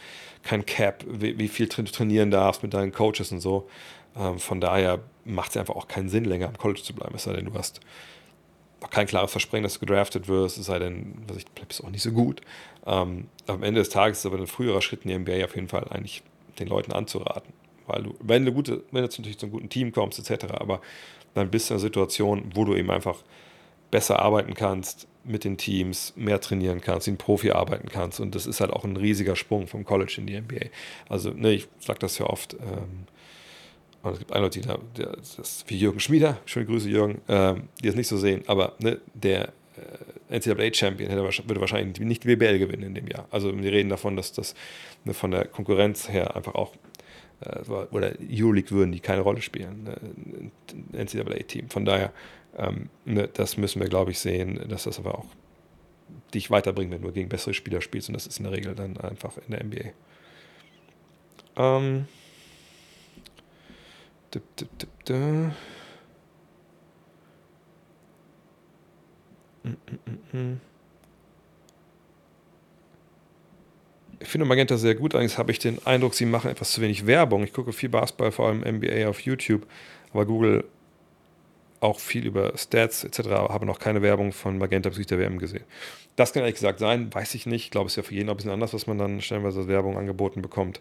kein 0.42 0.66
Cap, 0.66 1.04
wie, 1.08 1.38
wie 1.38 1.48
viel 1.48 1.68
du 1.68 1.84
trainieren 1.84 2.30
darfst 2.30 2.62
mit 2.62 2.74
deinen 2.74 2.92
Coaches 2.92 3.32
und 3.32 3.40
so. 3.40 3.68
Ähm, 4.16 4.38
von 4.38 4.60
daher 4.60 5.00
macht 5.24 5.50
es 5.50 5.56
einfach 5.56 5.76
auch 5.76 5.88
keinen 5.88 6.08
Sinn, 6.08 6.24
länger 6.24 6.48
am 6.48 6.58
College 6.58 6.82
zu 6.82 6.94
bleiben. 6.94 7.14
Es 7.14 7.24
sei 7.24 7.32
denn, 7.32 7.46
du 7.46 7.54
hast 7.54 7.80
noch 8.82 8.90
kein 8.90 9.06
klares 9.06 9.30
Versprechen, 9.30 9.62
dass 9.62 9.74
du 9.74 9.80
gedraftet 9.80 10.28
wirst, 10.28 10.58
es 10.58 10.66
sei 10.66 10.78
denn, 10.78 11.14
was 11.26 11.38
ich, 11.38 11.46
bist 11.46 11.82
auch 11.82 11.90
nicht 11.90 12.02
so 12.02 12.12
gut. 12.12 12.40
Ähm, 12.86 13.28
am 13.46 13.62
Ende 13.62 13.80
des 13.80 13.88
Tages 13.88 14.18
ist 14.18 14.26
aber 14.26 14.38
ein 14.38 14.46
früherer 14.46 14.82
Schritt 14.82 15.04
in 15.04 15.10
die 15.10 15.18
NBA 15.18 15.44
auf 15.44 15.54
jeden 15.54 15.68
Fall 15.68 15.86
eigentlich 15.88 16.22
den 16.58 16.68
Leuten 16.68 16.92
anzuraten. 16.92 17.52
Weil 17.86 18.02
du, 18.02 18.14
wenn 18.20 18.44
du, 18.44 18.52
gute, 18.52 18.82
wenn 18.90 19.02
du 19.02 19.08
natürlich 19.08 19.38
zu 19.38 19.46
einem 19.46 19.52
guten 19.52 19.68
Team 19.68 19.92
kommst, 19.92 20.18
etc., 20.18 20.52
aber 20.54 20.80
dann 21.34 21.50
bist 21.50 21.68
du 21.68 21.74
in 21.74 21.76
einer 21.76 21.82
Situation, 21.82 22.50
wo 22.54 22.64
du 22.64 22.74
eben 22.74 22.90
einfach 22.90 23.16
besser 23.94 24.18
arbeiten 24.18 24.54
kannst, 24.54 25.06
mit 25.22 25.44
den 25.44 25.56
Teams, 25.56 26.14
mehr 26.16 26.40
trainieren 26.40 26.80
kannst, 26.80 27.06
wie 27.06 27.12
Profi 27.12 27.52
arbeiten 27.52 27.88
kannst. 27.88 28.18
Und 28.18 28.34
das 28.34 28.44
ist 28.44 28.60
halt 28.60 28.72
auch 28.72 28.82
ein 28.82 28.96
riesiger 28.96 29.36
Sprung 29.36 29.68
vom 29.68 29.84
College 29.84 30.16
in 30.18 30.26
die 30.26 30.36
NBA. 30.36 30.66
Also, 31.08 31.30
ne, 31.30 31.52
ich 31.52 31.68
sage 31.78 32.00
das 32.00 32.18
ja 32.18 32.26
oft. 32.26 32.54
Ähm, 32.54 33.06
und 34.02 34.12
es 34.14 34.18
gibt 34.18 34.32
eine 34.32 34.42
Leute, 34.42 34.60
die 34.60 34.66
da, 34.66 34.78
der, 34.96 35.12
das 35.12 35.64
wie 35.68 35.78
Jürgen 35.78 36.00
Schmieder, 36.00 36.38
schöne 36.44 36.66
Grüße 36.66 36.88
Jürgen, 36.88 37.20
ähm, 37.28 37.68
die 37.84 37.86
es 37.86 37.94
nicht 37.94 38.08
so 38.08 38.16
sehen, 38.16 38.42
aber 38.48 38.72
ne, 38.80 39.00
der 39.14 39.52
äh, 40.28 40.36
NCAA-Champion 40.36 41.12
würde 41.12 41.60
wahrscheinlich 41.60 42.00
nicht 42.00 42.24
BBL 42.24 42.58
gewinnen 42.58 42.82
in 42.82 42.94
dem 42.96 43.06
Jahr. 43.06 43.28
Also 43.30 43.56
wir 43.56 43.70
reden 43.70 43.90
davon, 43.90 44.16
dass 44.16 44.32
das 44.32 44.56
ne, 45.04 45.14
von 45.14 45.30
der 45.30 45.44
Konkurrenz 45.44 46.08
her 46.08 46.34
einfach 46.34 46.56
auch 46.56 46.72
oder 47.90 48.12
Euroleague 48.20 48.70
würden 48.70 48.92
die 48.92 49.00
keine 49.00 49.22
Rolle 49.22 49.42
spielen, 49.42 49.84
ne, 49.84 49.96
ein 50.92 51.06
NCAA-Team. 51.06 51.68
Von 51.70 51.84
daher, 51.84 52.12
ähm, 52.56 52.88
ne, 53.04 53.28
das 53.32 53.56
müssen 53.56 53.80
wir, 53.80 53.88
glaube 53.88 54.10
ich, 54.10 54.18
sehen, 54.18 54.60
dass 54.68 54.84
das 54.84 54.98
aber 54.98 55.18
auch 55.18 55.26
dich 56.32 56.50
weiterbringt, 56.50 56.92
wenn 56.92 57.02
du 57.02 57.12
gegen 57.12 57.28
bessere 57.28 57.54
Spieler 57.54 57.80
spielst 57.80 58.08
und 58.08 58.14
das 58.14 58.26
ist 58.26 58.38
in 58.38 58.44
der 58.44 58.52
Regel 58.52 58.74
dann 58.74 58.96
einfach 58.98 59.36
in 59.38 59.50
der 59.50 59.64
NBA. 59.64 59.92
Ähm, 61.56 62.06
dip, 64.32 64.56
dip, 64.56 64.78
dip, 64.78 65.04
da. 65.04 65.52
Ich 74.24 74.30
finde 74.30 74.46
Magenta 74.46 74.78
sehr 74.78 74.94
gut. 74.94 75.14
Allerdings 75.14 75.36
habe 75.36 75.52
ich 75.52 75.58
den 75.58 75.84
Eindruck, 75.86 76.14
sie 76.14 76.24
machen 76.24 76.50
etwas 76.50 76.72
zu 76.72 76.80
wenig 76.80 77.06
Werbung. 77.06 77.44
Ich 77.44 77.52
gucke 77.52 77.72
viel 77.72 77.90
Basketball, 77.90 78.32
vor 78.32 78.48
allem 78.48 78.60
NBA 78.60 79.06
auf 79.06 79.20
YouTube, 79.20 79.66
aber 80.12 80.24
Google 80.24 80.64
auch 81.80 82.00
viel 82.00 82.26
über 82.26 82.56
Stats 82.56 83.04
etc., 83.04 83.28
habe 83.28 83.66
noch 83.66 83.78
keine 83.78 84.00
Werbung 84.00 84.32
von 84.32 84.56
Magenta 84.56 84.88
bezüglich 84.88 85.08
der 85.08 85.18
WM 85.18 85.38
gesehen. 85.38 85.64
Das 86.16 86.32
kann 86.32 86.40
ehrlich 86.40 86.54
gesagt 86.54 86.78
sein, 86.78 87.12
weiß 87.12 87.34
ich 87.34 87.44
nicht. 87.44 87.64
Ich 87.66 87.70
glaube, 87.70 87.88
es 87.88 87.92
ist 87.92 87.96
ja 87.96 88.02
für 88.02 88.14
jeden 88.14 88.30
ein 88.30 88.36
bisschen 88.36 88.50
anders, 88.50 88.72
was 88.72 88.86
man 88.86 88.96
dann 88.96 89.20
stellenweise 89.20 89.68
Werbung 89.68 89.98
angeboten 89.98 90.40
bekommt. 90.40 90.80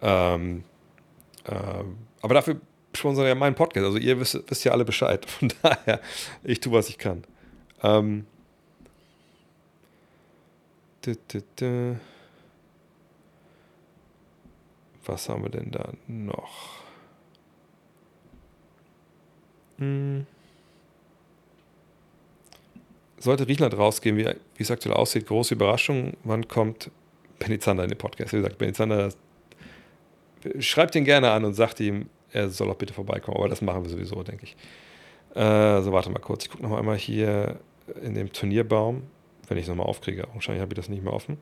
Ähm, 0.00 0.62
äh, 1.46 1.84
aber 2.22 2.34
dafür 2.34 2.60
sponsern 2.94 3.26
ja 3.26 3.34
meinen 3.34 3.56
Podcast. 3.56 3.84
Also 3.84 3.98
ihr 3.98 4.20
wisst, 4.20 4.48
wisst 4.48 4.64
ja 4.64 4.70
alle 4.70 4.84
Bescheid. 4.84 5.28
Von 5.28 5.52
daher, 5.62 6.00
ich 6.44 6.60
tue, 6.60 6.72
was 6.72 6.88
ich 6.88 6.98
kann. 6.98 7.24
Ähm, 7.82 8.26
was 15.06 15.28
haben 15.28 15.42
wir 15.42 15.50
denn 15.50 15.70
da 15.70 15.92
noch? 16.06 16.80
Hm. 19.78 20.26
Sollte 23.18 23.44
Griechenland 23.44 23.76
rausgehen, 23.76 24.16
wie, 24.16 24.24
wie 24.24 24.62
es 24.62 24.70
aktuell 24.70 24.94
aussieht, 24.94 25.26
große 25.26 25.54
Überraschung. 25.54 26.14
Wann 26.24 26.48
kommt 26.48 26.90
Benny 27.38 27.58
Zander 27.58 27.84
in 27.84 27.90
den 27.90 27.98
Podcast? 27.98 28.32
Wie 28.32 28.38
gesagt, 28.38 28.58
Benny 28.58 28.72
Zander, 28.72 29.10
schreibt 30.58 30.94
ihn 30.94 31.04
gerne 31.04 31.30
an 31.30 31.44
und 31.44 31.54
sagt 31.54 31.80
ihm, 31.80 32.08
er 32.32 32.48
soll 32.48 32.70
auch 32.70 32.76
bitte 32.76 32.94
vorbeikommen. 32.94 33.36
Aber 33.36 33.48
das 33.48 33.60
machen 33.60 33.82
wir 33.82 33.90
sowieso, 33.90 34.22
denke 34.22 34.44
ich. 34.44 34.56
Äh, 35.34 35.82
so, 35.82 35.92
warte 35.92 36.10
mal 36.10 36.18
kurz. 36.18 36.44
Ich 36.44 36.50
gucke 36.50 36.62
noch 36.62 36.76
einmal 36.76 36.96
hier 36.96 37.58
in 38.02 38.14
dem 38.14 38.32
Turnierbaum, 38.32 39.02
wenn 39.48 39.58
ich 39.58 39.64
es 39.64 39.68
nochmal 39.68 39.86
aufkriege. 39.86 40.26
Wahrscheinlich 40.32 40.62
habe 40.62 40.72
ich 40.72 40.76
das 40.76 40.88
nicht 40.88 41.02
mehr 41.02 41.12
offen. 41.12 41.38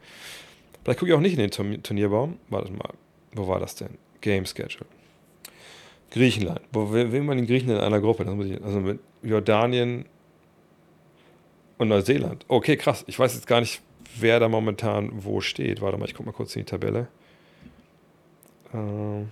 Vielleicht 0.82 0.98
gucke 0.98 1.10
ich 1.10 1.16
auch 1.16 1.20
nicht 1.20 1.38
in 1.38 1.48
den 1.48 1.82
Turnierbaum. 1.82 2.38
Warte 2.48 2.72
mal, 2.72 2.90
wo 3.32 3.48
war 3.48 3.60
das 3.60 3.74
denn? 3.74 3.98
Game 4.20 4.46
Schedule. 4.46 4.86
Griechenland. 6.10 6.60
Wo 6.72 6.90
will 6.90 7.22
man 7.22 7.38
in 7.38 7.46
Griechenland 7.46 7.80
in 7.80 7.86
einer 7.86 8.00
Gruppe? 8.00 8.26
also 8.26 8.80
mit 8.80 9.00
Jordanien 9.22 10.06
und 11.76 11.88
Neuseeland. 11.88 12.44
Okay, 12.48 12.76
krass. 12.76 13.04
Ich 13.06 13.18
weiß 13.18 13.34
jetzt 13.34 13.46
gar 13.46 13.60
nicht, 13.60 13.82
wer 14.18 14.40
da 14.40 14.48
momentan 14.48 15.10
wo 15.12 15.40
steht. 15.40 15.80
Warte 15.80 15.98
mal, 15.98 16.06
ich 16.06 16.14
gucke 16.14 16.28
mal 16.28 16.32
kurz 16.32 16.56
in 16.56 16.62
die 16.62 16.66
Tabelle. 16.66 17.08
Ähm 18.72 19.28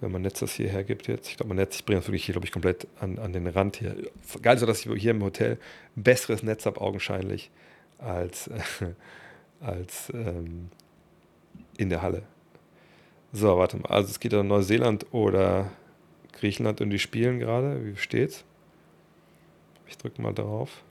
wenn 0.00 0.12
man 0.12 0.22
Netz 0.22 0.40
das 0.40 0.54
hierher 0.54 0.84
gibt 0.84 1.08
jetzt. 1.08 1.28
Ich 1.28 1.36
glaube, 1.36 1.48
mein 1.48 1.56
Netz, 1.56 1.76
ich 1.76 1.84
bringe 1.84 2.00
das 2.00 2.06
wirklich 2.06 2.24
hier, 2.24 2.32
glaube 2.32 2.46
ich, 2.46 2.52
komplett 2.52 2.86
an, 3.00 3.18
an 3.18 3.32
den 3.32 3.46
Rand 3.46 3.76
hier. 3.76 3.96
Geil 4.42 4.56
ist, 4.56 4.66
dass 4.66 4.86
ich 4.86 5.00
hier 5.00 5.10
im 5.10 5.22
Hotel 5.22 5.58
besseres 5.96 6.42
Netz 6.42 6.66
habe, 6.66 6.80
augenscheinlich, 6.80 7.50
als, 7.98 8.48
äh, 8.48 8.60
als 9.60 10.10
ähm, 10.14 10.70
in 11.78 11.88
der 11.88 12.02
Halle. 12.02 12.24
So, 13.32 13.56
warte 13.56 13.78
mal. 13.78 13.88
Also 13.88 14.10
es 14.10 14.20
geht 14.20 14.34
dann 14.34 14.48
Neuseeland 14.48 15.06
oder 15.12 15.70
Griechenland 16.32 16.82
und 16.82 16.90
die 16.90 16.98
spielen 16.98 17.38
gerade. 17.38 17.84
Wie 17.84 17.96
steht's? 17.96 18.44
Ich 19.86 19.96
drücke 19.96 20.20
mal 20.20 20.34
drauf. 20.34 20.82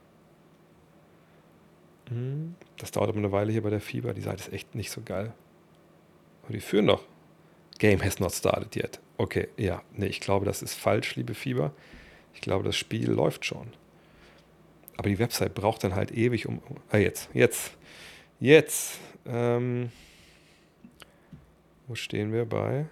Hm, 2.08 2.54
das 2.78 2.90
dauert 2.90 3.10
aber 3.10 3.18
eine 3.18 3.32
Weile 3.32 3.52
hier 3.52 3.62
bei 3.62 3.70
der 3.70 3.80
Fieber. 3.80 4.14
Die 4.14 4.20
Seite 4.20 4.42
ist 4.42 4.52
echt 4.52 4.74
nicht 4.74 4.90
so 4.90 5.02
geil. 5.04 5.32
Aber 6.42 6.52
die 6.52 6.60
führen 6.60 6.86
doch. 6.86 7.04
Game 7.78 8.02
has 8.02 8.18
not 8.18 8.32
started 8.32 8.74
yet. 8.74 8.98
Okay, 9.18 9.48
ja, 9.56 9.82
nee, 9.92 10.06
ich 10.06 10.20
glaube, 10.20 10.46
das 10.46 10.62
ist 10.62 10.74
falsch, 10.74 11.16
liebe 11.16 11.34
Fieber. 11.34 11.72
Ich 12.34 12.40
glaube, 12.40 12.64
das 12.64 12.76
Spiel 12.76 13.10
läuft 13.10 13.44
schon. 13.44 13.68
Aber 14.96 15.08
die 15.08 15.18
Website 15.18 15.54
braucht 15.54 15.84
dann 15.84 15.94
halt 15.94 16.10
ewig 16.10 16.46
um. 16.46 16.60
Ah, 16.90 16.98
jetzt, 16.98 17.28
jetzt, 17.34 17.72
jetzt. 18.40 18.98
Ähm, 19.26 19.90
wo 21.88 21.94
stehen 21.94 22.32
wir 22.32 22.44
bei? 22.44 22.86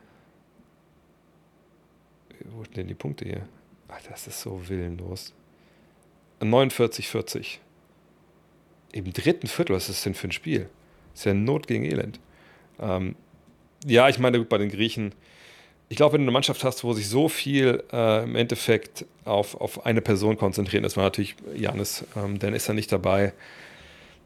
Wo 2.47 2.65
stehen 2.65 2.75
denn 2.75 2.89
die 2.89 2.95
Punkte 2.95 3.25
hier? 3.25 3.49
Ach, 3.89 4.01
das 4.09 4.27
ist 4.27 4.41
so 4.41 4.69
willenlos. 4.69 5.33
49, 6.41 7.09
40. 7.09 7.61
Im 8.93 9.13
dritten 9.13 9.47
Viertel, 9.47 9.77
was 9.77 9.89
ist 9.89 9.99
das 9.99 10.03
denn 10.05 10.15
für 10.15 10.29
ein 10.29 10.33
Spiel? 10.33 10.69
Das 11.13 11.21
ist 11.21 11.25
ja 11.27 11.35
Not 11.35 11.67
gegen 11.67 11.85
Elend. 11.85 12.21
Ähm, 12.81 13.17
ja, 13.87 14.09
ich 14.09 14.19
meine, 14.19 14.41
bei 14.45 14.59
den 14.59 14.71
Griechen, 14.71 15.15
ich 15.89 15.97
glaube, 15.97 16.15
wenn 16.15 16.23
du 16.23 16.25
eine 16.25 16.33
Mannschaft 16.33 16.65
hast, 16.65 16.83
wo 16.83 16.93
sich 16.93 17.09
so 17.09 17.29
viel 17.29 17.85
äh, 17.93 18.25
im 18.25 18.35
Endeffekt 18.35 19.05
auf, 19.25 19.55
auf 19.61 19.87
eine 19.87 20.01
Person 20.01 20.37
konzentriert, 20.37 20.85
das 20.85 20.97
war 20.97 21.05
natürlich 21.05 21.37
Janis, 21.55 22.05
ähm, 22.17 22.39
dann 22.39 22.55
ist 22.55 22.69
er 22.69 22.75
nicht 22.75 22.91
dabei. 22.91 23.33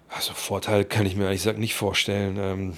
Also 0.09 0.33
Vorteil 0.33 0.85
kann 0.85 1.05
ich 1.05 1.17
mir 1.17 1.25
ehrlich 1.25 1.43
gesagt 1.43 1.59
nicht 1.59 1.75
vorstellen. 1.75 2.39
Ähm, 2.39 2.77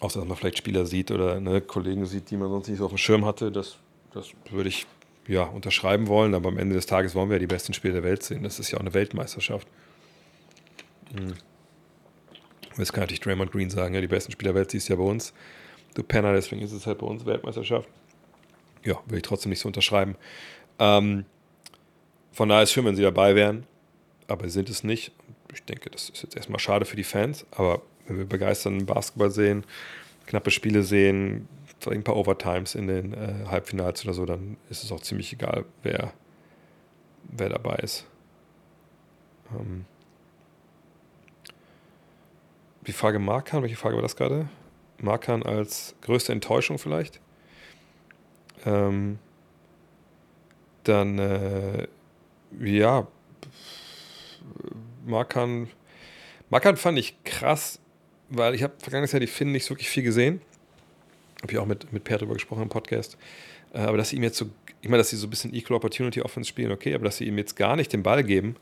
außer 0.00 0.18
dass 0.18 0.28
man 0.28 0.36
vielleicht 0.36 0.58
Spieler 0.58 0.86
sieht 0.86 1.10
oder 1.10 1.40
ne, 1.40 1.60
Kollegen 1.60 2.04
sieht, 2.06 2.30
die 2.30 2.36
man 2.36 2.48
sonst 2.48 2.68
nicht 2.68 2.78
so 2.78 2.86
auf 2.86 2.90
dem 2.90 2.98
Schirm 2.98 3.24
hatte. 3.24 3.52
Das, 3.52 3.76
das 4.12 4.30
würde 4.50 4.68
ich 4.68 4.86
ja, 5.26 5.44
unterschreiben 5.44 6.08
wollen, 6.08 6.34
aber 6.34 6.48
am 6.48 6.58
Ende 6.58 6.74
des 6.74 6.86
Tages 6.86 7.14
wollen 7.14 7.28
wir 7.28 7.36
ja 7.36 7.40
die 7.40 7.46
besten 7.46 7.72
Spieler 7.72 7.94
der 7.94 8.02
Welt 8.02 8.22
sehen. 8.22 8.42
Das 8.42 8.58
ist 8.58 8.70
ja 8.70 8.78
auch 8.78 8.82
eine 8.82 8.94
Weltmeisterschaft. 8.94 9.68
Hm. 11.14 11.34
Jetzt 12.76 12.92
kann 12.92 13.02
natürlich 13.02 13.20
Draymond 13.20 13.52
Green 13.52 13.70
sagen, 13.70 13.94
ja, 13.94 14.00
die 14.00 14.06
besten 14.06 14.32
Spieler 14.32 14.52
der 14.52 14.60
Welt 14.60 14.70
siehst 14.70 14.88
du 14.88 14.94
ja 14.94 14.98
bei 14.98 15.04
uns. 15.04 15.32
Du 15.94 16.02
Penner, 16.02 16.32
deswegen 16.32 16.62
ist 16.62 16.72
es 16.72 16.86
halt 16.86 16.98
bei 16.98 17.06
uns 17.06 17.26
Weltmeisterschaft. 17.26 17.88
Ja, 18.84 18.98
will 19.06 19.18
ich 19.18 19.22
trotzdem 19.22 19.50
nicht 19.50 19.60
so 19.60 19.68
unterschreiben. 19.68 20.16
Ähm, 20.78 21.24
von 22.32 22.48
daher 22.48 22.62
ist 22.62 22.72
schön, 22.72 22.84
wenn 22.84 22.96
sie 22.96 23.02
dabei 23.02 23.34
wären, 23.34 23.66
aber 24.28 24.44
sie 24.44 24.50
sind 24.50 24.70
es 24.70 24.84
nicht. 24.84 25.12
Ich 25.52 25.64
denke, 25.64 25.90
das 25.90 26.08
ist 26.08 26.22
jetzt 26.22 26.36
erstmal 26.36 26.60
schade 26.60 26.84
für 26.84 26.96
die 26.96 27.04
Fans, 27.04 27.44
aber 27.50 27.82
wenn 28.06 28.18
wir 28.18 28.24
begeisternden 28.24 28.86
Basketball 28.86 29.30
sehen, 29.30 29.64
knappe 30.26 30.50
Spiele 30.50 30.82
sehen, 30.82 31.48
ein 31.88 32.04
paar 32.04 32.16
Overtimes 32.16 32.74
in 32.74 32.86
den 32.86 33.14
äh, 33.14 33.46
Halbfinals 33.46 34.04
oder 34.04 34.14
so, 34.14 34.26
dann 34.26 34.56
ist 34.68 34.84
es 34.84 34.92
auch 34.92 35.00
ziemlich 35.00 35.32
egal, 35.32 35.64
wer, 35.82 36.12
wer 37.24 37.48
dabei 37.48 37.76
ist. 37.76 38.06
Ähm, 39.58 39.84
die 42.86 42.92
Frage 42.92 43.18
Markan, 43.18 43.62
welche 43.62 43.76
Frage 43.76 43.96
war 43.96 44.02
das 44.02 44.16
gerade? 44.16 44.48
Markan 44.98 45.42
als 45.42 45.94
größte 46.02 46.32
Enttäuschung 46.32 46.78
vielleicht? 46.78 47.20
Ähm, 48.66 49.18
dann, 50.84 51.18
äh, 51.18 51.86
ja, 52.58 53.06
Markan, 55.06 55.68
Markan 56.50 56.76
fand 56.76 56.98
ich 56.98 57.22
krass, 57.24 57.80
weil 58.28 58.54
ich 58.54 58.62
habe 58.62 58.74
vergangenes 58.78 59.12
Jahr 59.12 59.20
die 59.20 59.26
Finnen 59.26 59.52
nicht 59.52 59.64
so 59.64 59.70
wirklich 59.70 59.88
viel 59.88 60.02
gesehen. 60.02 60.40
Habe 61.42 61.52
ich 61.52 61.58
auch 61.58 61.66
mit, 61.66 61.92
mit 61.92 62.04
Per 62.04 62.18
drüber 62.18 62.34
gesprochen 62.34 62.62
im 62.62 62.68
Podcast. 62.68 63.16
Äh, 63.72 63.80
aber 63.80 63.96
dass 63.96 64.10
sie 64.10 64.16
ihm 64.16 64.22
jetzt 64.22 64.36
so, 64.36 64.46
ich 64.80 64.88
meine, 64.88 64.98
dass 64.98 65.10
sie 65.10 65.16
so 65.16 65.26
ein 65.26 65.30
bisschen 65.30 65.54
Equal 65.54 65.76
Opportunity 65.76 66.20
Offense 66.22 66.48
spielen, 66.48 66.72
okay, 66.72 66.94
aber 66.94 67.04
dass 67.04 67.16
sie 67.16 67.26
ihm 67.26 67.38
jetzt 67.38 67.56
gar 67.56 67.76
nicht 67.76 67.92
den 67.92 68.02
Ball 68.02 68.24
geben, 68.24 68.56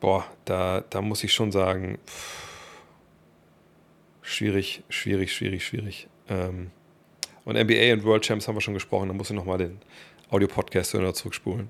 boah, 0.00 0.24
da, 0.44 0.82
da 0.90 1.00
muss 1.00 1.24
ich 1.24 1.32
schon 1.32 1.52
sagen, 1.52 1.98
pff, 2.06 2.44
schwierig, 4.22 4.82
schwierig, 4.88 5.32
schwierig, 5.32 5.64
schwierig. 5.64 6.08
Ähm, 6.28 6.70
und 7.44 7.56
NBA 7.56 7.92
und 7.92 8.04
World 8.04 8.24
Champs 8.24 8.48
haben 8.48 8.56
wir 8.56 8.60
schon 8.62 8.74
gesprochen, 8.74 9.08
da 9.08 9.14
muss 9.14 9.30
ich 9.30 9.36
nochmal 9.36 9.58
den 9.58 9.78
Audio-Podcast 10.30 10.90
zurückspulen. 10.90 11.68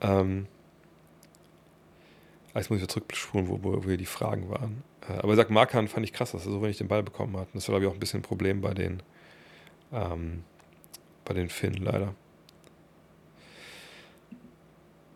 Ähm, 0.00 0.46
jetzt 2.54 2.70
muss 2.70 2.80
ich 2.80 2.88
zurückspulen, 2.88 3.48
wo, 3.48 3.62
wo, 3.62 3.84
wo 3.84 3.96
die 3.96 4.06
Fragen 4.06 4.48
waren. 4.50 4.82
Äh, 5.08 5.14
aber 5.14 5.30
er 5.30 5.36
sagt, 5.36 5.50
Markan 5.50 5.88
fand 5.88 6.04
ich 6.04 6.12
krass, 6.12 6.32
dass 6.32 6.46
er 6.46 6.52
so 6.52 6.62
wenig 6.62 6.78
den 6.78 6.88
Ball 6.88 7.02
bekommen 7.02 7.36
hat. 7.36 7.46
Und 7.46 7.56
das 7.56 7.68
war, 7.68 7.74
glaube 7.74 7.84
ich, 7.84 7.90
auch 7.90 7.94
ein 7.94 8.00
bisschen 8.00 8.20
ein 8.20 8.24
Problem 8.24 8.60
bei 8.60 8.74
den, 8.74 9.02
ähm, 9.92 10.44
bei 11.24 11.34
den 11.34 11.48
Finnen 11.48 11.82
leider. 11.82 12.14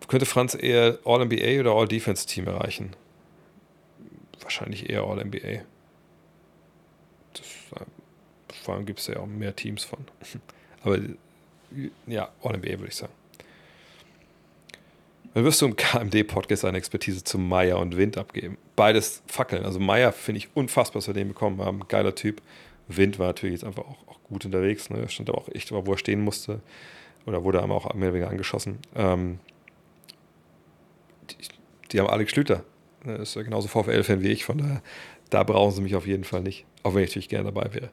Könnte 0.07 0.27
Franz 0.27 0.55
eher 0.55 0.99
All-NBA 1.05 1.61
oder 1.61 1.73
All-Defense-Team 1.73 2.47
erreichen? 2.47 2.95
Wahrscheinlich 4.41 4.91
eher 4.91 5.03
All-NBA. 5.03 5.63
Vor 8.63 8.75
allem 8.75 8.87
gibt 8.87 9.01
es 9.01 9.09
ja 9.09 9.19
auch 9.19 9.27
mehr 9.27 9.55
Teams 9.57 9.85
von. 9.85 9.99
Aber 10.83 10.99
ja, 12.07 12.31
All-NBA 12.43 12.79
würde 12.79 12.89
ich 12.89 12.97
sagen. 12.97 13.13
Dann 15.35 15.45
wirst 15.45 15.61
du 15.61 15.67
im 15.67 15.75
KMD-Podcast 15.75 16.65
eine 16.65 16.79
Expertise 16.79 17.25
zu 17.25 17.39
Meier 17.39 17.81
und 17.81 17.97
Wind 17.97 18.17
abgeben. 18.17 18.57
Beides 18.77 19.23
fackeln. 19.27 19.65
Also 19.65 19.81
Meier 19.81 20.13
finde 20.13 20.39
ich 20.39 20.49
unfassbar, 20.55 21.01
was 21.01 21.09
wir 21.09 21.15
den 21.15 21.29
bekommen 21.29 21.61
haben. 21.61 21.81
Geiler 21.89 22.15
Typ. 22.15 22.41
Wind 22.87 23.19
war 23.19 23.27
natürlich 23.27 23.55
jetzt 23.55 23.65
einfach 23.65 23.83
auch, 23.83 24.07
auch 24.07 24.23
gut 24.23 24.45
unterwegs. 24.45 24.91
Ne? 24.91 25.09
Stand 25.09 25.29
aber 25.29 25.39
auch 25.39 25.49
echt, 25.49 25.73
wo 25.73 25.93
er 25.93 25.99
stehen 25.99 26.21
musste. 26.21 26.61
Oder 27.27 27.43
wurde 27.43 27.61
einmal 27.61 27.79
auch 27.79 27.93
mehr 27.95 28.09
oder 28.09 28.15
weniger 28.15 28.31
angeschossen. 28.31 28.79
Ähm, 28.95 29.41
die, 31.31 31.37
die, 31.91 31.99
haben 31.99 32.09
Alex 32.09 32.31
Schlüter. 32.31 32.63
Das 33.05 33.31
ist 33.31 33.35
ja 33.35 33.43
genauso 33.43 33.67
VfL-Fan 33.67 34.23
wie 34.23 34.29
ich. 34.29 34.45
Von 34.45 34.59
daher, 34.59 34.83
da 35.31 35.43
brauchen 35.43 35.73
sie 35.73 35.83
mich 35.83 35.97
auf 35.97 36.07
jeden 36.07 36.25
Fall 36.25 36.43
nicht. 36.43 36.65
Auch 36.85 36.95
wenn 36.95 37.03
ich 37.03 37.11
natürlich 37.11 37.29
gerne 37.29 37.51
dabei 37.51 37.75
wäre. 37.75 37.91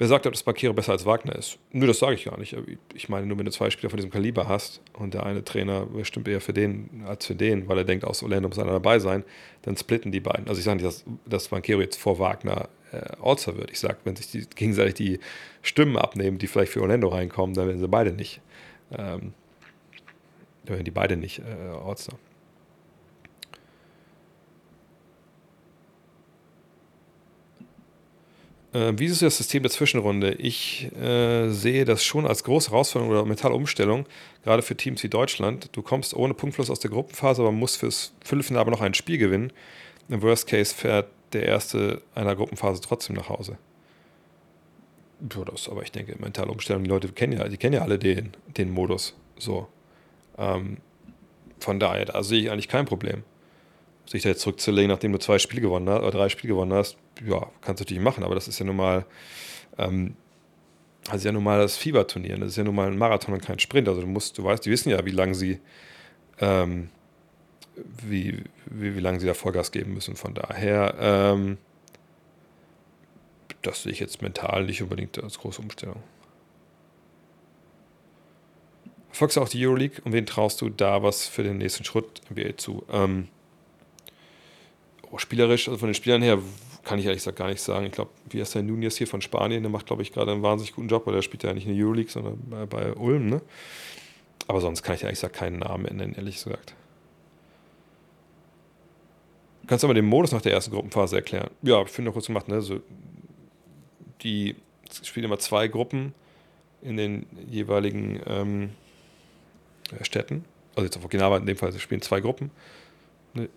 Wer 0.00 0.08
sagt, 0.08 0.24
dass 0.24 0.42
Bakero 0.42 0.72
besser 0.72 0.92
als 0.92 1.04
Wagner 1.04 1.36
ist? 1.36 1.58
Nö, 1.72 1.86
das 1.86 1.98
sage 1.98 2.14
ich 2.14 2.24
gar 2.24 2.38
nicht. 2.38 2.56
Ich 2.94 3.10
meine, 3.10 3.26
nur 3.26 3.36
wenn 3.36 3.44
du 3.44 3.50
zwei 3.50 3.68
Spieler 3.68 3.90
von 3.90 3.98
diesem 3.98 4.10
Kaliber 4.10 4.48
hast 4.48 4.80
und 4.94 5.12
der 5.12 5.26
eine 5.26 5.44
Trainer 5.44 5.84
bestimmt 5.84 6.26
eher 6.26 6.40
für 6.40 6.54
den 6.54 7.02
als 7.06 7.26
für 7.26 7.34
den, 7.34 7.68
weil 7.68 7.76
er 7.76 7.84
denkt, 7.84 8.06
aus 8.06 8.22
Orlando 8.22 8.48
muss 8.48 8.58
einer 8.58 8.72
dabei 8.72 8.98
sein, 8.98 9.24
dann 9.60 9.76
splitten 9.76 10.10
die 10.10 10.20
beiden. 10.20 10.48
Also 10.48 10.58
ich 10.58 10.64
sage 10.64 10.76
nicht, 10.76 10.86
dass, 10.86 11.04
dass 11.26 11.48
Banquero 11.48 11.82
jetzt 11.82 11.98
vor 11.98 12.18
Wagner 12.18 12.70
äh, 12.92 13.02
All-Star 13.22 13.58
wird. 13.58 13.70
Ich 13.72 13.78
sage, 13.78 13.98
wenn 14.04 14.16
sich 14.16 14.30
die, 14.30 14.46
gegenseitig 14.56 14.94
die 14.94 15.20
Stimmen 15.60 15.98
abnehmen, 15.98 16.38
die 16.38 16.46
vielleicht 16.46 16.72
für 16.72 16.80
Orlando 16.80 17.08
reinkommen, 17.08 17.54
dann 17.54 17.66
werden 17.66 17.78
sie 17.78 17.86
beide 17.86 18.12
nicht. 18.12 18.40
Ähm, 18.92 19.34
dann 20.64 20.76
werden 20.76 20.84
die 20.86 20.90
beide 20.92 21.18
nicht 21.18 21.40
äh, 21.40 21.76
All-Star. 21.76 22.18
Äh, 28.72 28.92
wie 28.96 29.06
ist 29.06 29.22
das 29.22 29.36
System 29.36 29.62
der 29.62 29.70
Zwischenrunde? 29.70 30.32
Ich 30.34 30.90
äh, 30.96 31.50
sehe 31.50 31.84
das 31.84 32.04
schon 32.04 32.26
als 32.26 32.44
große 32.44 32.70
Herausforderung 32.70 33.12
oder 33.12 33.24
mentale 33.24 33.54
Umstellung, 33.54 34.06
gerade 34.44 34.62
für 34.62 34.76
Teams 34.76 35.02
wie 35.02 35.08
Deutschland. 35.08 35.70
Du 35.72 35.82
kommst 35.82 36.14
ohne 36.14 36.34
Punktfluss 36.34 36.70
aus 36.70 36.80
der 36.80 36.90
Gruppenphase, 36.90 37.42
aber 37.42 37.52
musst 37.52 37.78
fürs 37.78 38.12
Viertelfinale 38.24 38.60
aber 38.60 38.70
noch 38.70 38.80
ein 38.80 38.94
Spiel 38.94 39.18
gewinnen. 39.18 39.52
Im 40.08 40.22
Worst 40.22 40.46
Case 40.46 40.74
fährt 40.74 41.08
der 41.32 41.44
Erste 41.44 42.02
einer 42.14 42.34
Gruppenphase 42.36 42.80
trotzdem 42.80 43.16
nach 43.16 43.28
Hause. 43.28 43.58
Ja, 45.20 45.44
das, 45.44 45.68
aber 45.68 45.82
ich 45.82 45.92
denke, 45.92 46.16
mentale 46.18 46.50
Umstellung, 46.50 46.82
die 46.84 46.90
Leute 46.90 47.08
kennen 47.08 47.34
ja, 47.34 47.46
die 47.46 47.56
kennen 47.56 47.74
ja 47.74 47.82
alle 47.82 47.98
den, 47.98 48.30
den 48.56 48.70
Modus. 48.70 49.14
So. 49.36 49.68
Ähm, 50.38 50.78
von 51.58 51.78
daher, 51.78 52.06
da 52.06 52.22
sehe 52.22 52.40
ich 52.40 52.50
eigentlich 52.50 52.68
kein 52.68 52.86
Problem 52.86 53.22
sich 54.10 54.22
da 54.22 54.30
jetzt 54.30 54.40
zurückzulegen, 54.40 54.90
nachdem 54.90 55.12
du 55.12 55.18
zwei 55.18 55.38
Spiele 55.38 55.62
gewonnen 55.62 55.88
hast 55.88 56.00
oder 56.00 56.10
drei 56.10 56.28
Spiele 56.28 56.54
gewonnen 56.54 56.72
hast, 56.72 56.96
ja, 57.24 57.46
kannst 57.60 57.80
du 57.80 57.84
natürlich 57.84 58.02
machen, 58.02 58.24
aber 58.24 58.34
das 58.34 58.48
ist 58.48 58.58
ja 58.58 58.66
nun 58.66 58.76
mal, 58.76 59.06
ähm, 59.78 60.16
das 61.04 61.22
ja 61.22 61.30
nun 61.30 61.44
mal 61.44 61.60
das 61.60 61.76
Fieberturnier, 61.76 62.36
das 62.38 62.48
ist 62.48 62.56
ja 62.56 62.64
nun 62.64 62.74
mal 62.74 62.88
ein 62.88 62.98
Marathon 62.98 63.34
und 63.34 63.44
kein 63.44 63.60
Sprint. 63.60 63.88
Also 63.88 64.00
du 64.00 64.08
musst, 64.08 64.36
du 64.36 64.44
weißt, 64.44 64.64
die 64.66 64.70
wissen 64.70 64.90
ja, 64.90 65.04
wie 65.06 65.12
lange 65.12 65.34
sie, 65.34 65.60
ähm, 66.40 66.90
wie, 68.04 68.42
wie, 68.66 68.96
wie 68.96 69.00
lange 69.00 69.20
sie 69.20 69.26
da 69.26 69.34
Vollgas 69.34 69.70
geben 69.70 69.94
müssen. 69.94 70.16
Von 70.16 70.34
daher, 70.34 70.94
ähm, 70.98 71.58
das 73.62 73.84
sehe 73.84 73.92
ich 73.92 74.00
jetzt 74.00 74.22
mental 74.22 74.64
nicht 74.64 74.82
unbedingt 74.82 75.22
als 75.22 75.38
große 75.38 75.62
Umstellung. 75.62 76.02
Verfolgst 79.08 79.36
du 79.36 79.40
auch 79.40 79.48
die 79.48 79.64
Euroleague 79.64 80.02
und 80.04 80.12
wen 80.12 80.26
traust 80.26 80.60
du 80.60 80.68
da 80.68 81.02
was 81.02 81.28
für 81.28 81.44
den 81.44 81.58
nächsten 81.58 81.84
Schritt 81.84 82.22
NBA 82.30 82.56
zu? 82.56 82.84
Ähm, 82.90 83.28
oh, 85.10 85.18
spielerisch, 85.18 85.68
also 85.68 85.78
von 85.78 85.88
den 85.88 85.94
Spielern 85.94 86.22
her, 86.22 86.38
kann 86.82 86.98
ich 86.98 87.04
ehrlich 87.04 87.20
gesagt 87.20 87.38
gar 87.38 87.48
nicht 87.48 87.60
sagen. 87.60 87.86
Ich 87.86 87.92
glaube, 87.92 88.10
wie 88.30 88.40
ist 88.40 88.54
der 88.54 88.62
Nunez 88.62 88.96
hier 88.96 89.06
von 89.06 89.20
Spanien, 89.20 89.62
der 89.62 89.70
macht, 89.70 89.86
glaube 89.86 90.02
ich, 90.02 90.12
gerade 90.12 90.32
einen 90.32 90.42
wahnsinnig 90.42 90.74
guten 90.74 90.88
Job, 90.88 91.06
weil 91.06 91.14
der 91.14 91.22
spielt 91.22 91.42
ja 91.42 91.52
nicht 91.52 91.66
in 91.66 91.76
der 91.76 91.84
Euroleague, 91.84 92.10
sondern 92.10 92.38
bei, 92.48 92.66
bei 92.66 92.94
Ulm, 92.94 93.28
ne? 93.28 93.42
Aber 94.46 94.60
sonst 94.60 94.82
kann 94.82 94.94
ich 94.94 95.02
ehrlich 95.02 95.18
gesagt 95.20 95.36
keinen 95.36 95.58
Namen 95.58 95.84
nennen, 95.96 96.14
ehrlich 96.14 96.36
gesagt. 96.36 96.74
Kannst 99.66 99.84
du 99.84 99.86
aber 99.86 99.94
den 99.94 100.06
Modus 100.06 100.32
nach 100.32 100.42
der 100.42 100.52
ersten 100.52 100.72
Gruppenphase 100.72 101.16
erklären? 101.16 101.50
Ja, 101.62 101.82
ich 101.82 101.88
finde 101.90 102.10
auch 102.10 102.14
kurz 102.14 102.26
gemacht, 102.26 102.48
ne? 102.48 102.56
Also, 102.56 102.80
die 104.22 104.56
spielen 105.02 105.24
immer 105.24 105.38
zwei 105.38 105.68
Gruppen 105.68 106.14
in 106.82 106.96
den 106.96 107.26
jeweiligen 107.48 108.20
ähm, 108.26 108.70
Städten. 110.02 110.44
Also 110.74 110.86
jetzt 110.86 110.96
auf 110.96 111.04
Okinawa 111.04 111.36
in 111.36 111.46
dem 111.46 111.56
Fall, 111.56 111.72
sie 111.72 111.78
spielen 111.78 112.00
zwei 112.00 112.20
Gruppen. 112.20 112.50
Ne? 113.34 113.48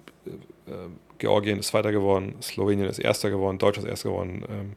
Georgien 1.18 1.60
ist 1.60 1.68
Zweiter 1.68 1.92
geworden, 1.92 2.36
Slowenien 2.42 2.88
ist 2.88 3.00
Erster 3.00 3.30
geworden, 3.30 3.58
Deutschland 3.58 3.88
ist 3.88 3.92
Erster 3.92 4.10
geworden, 4.10 4.44
ähm, 4.50 4.74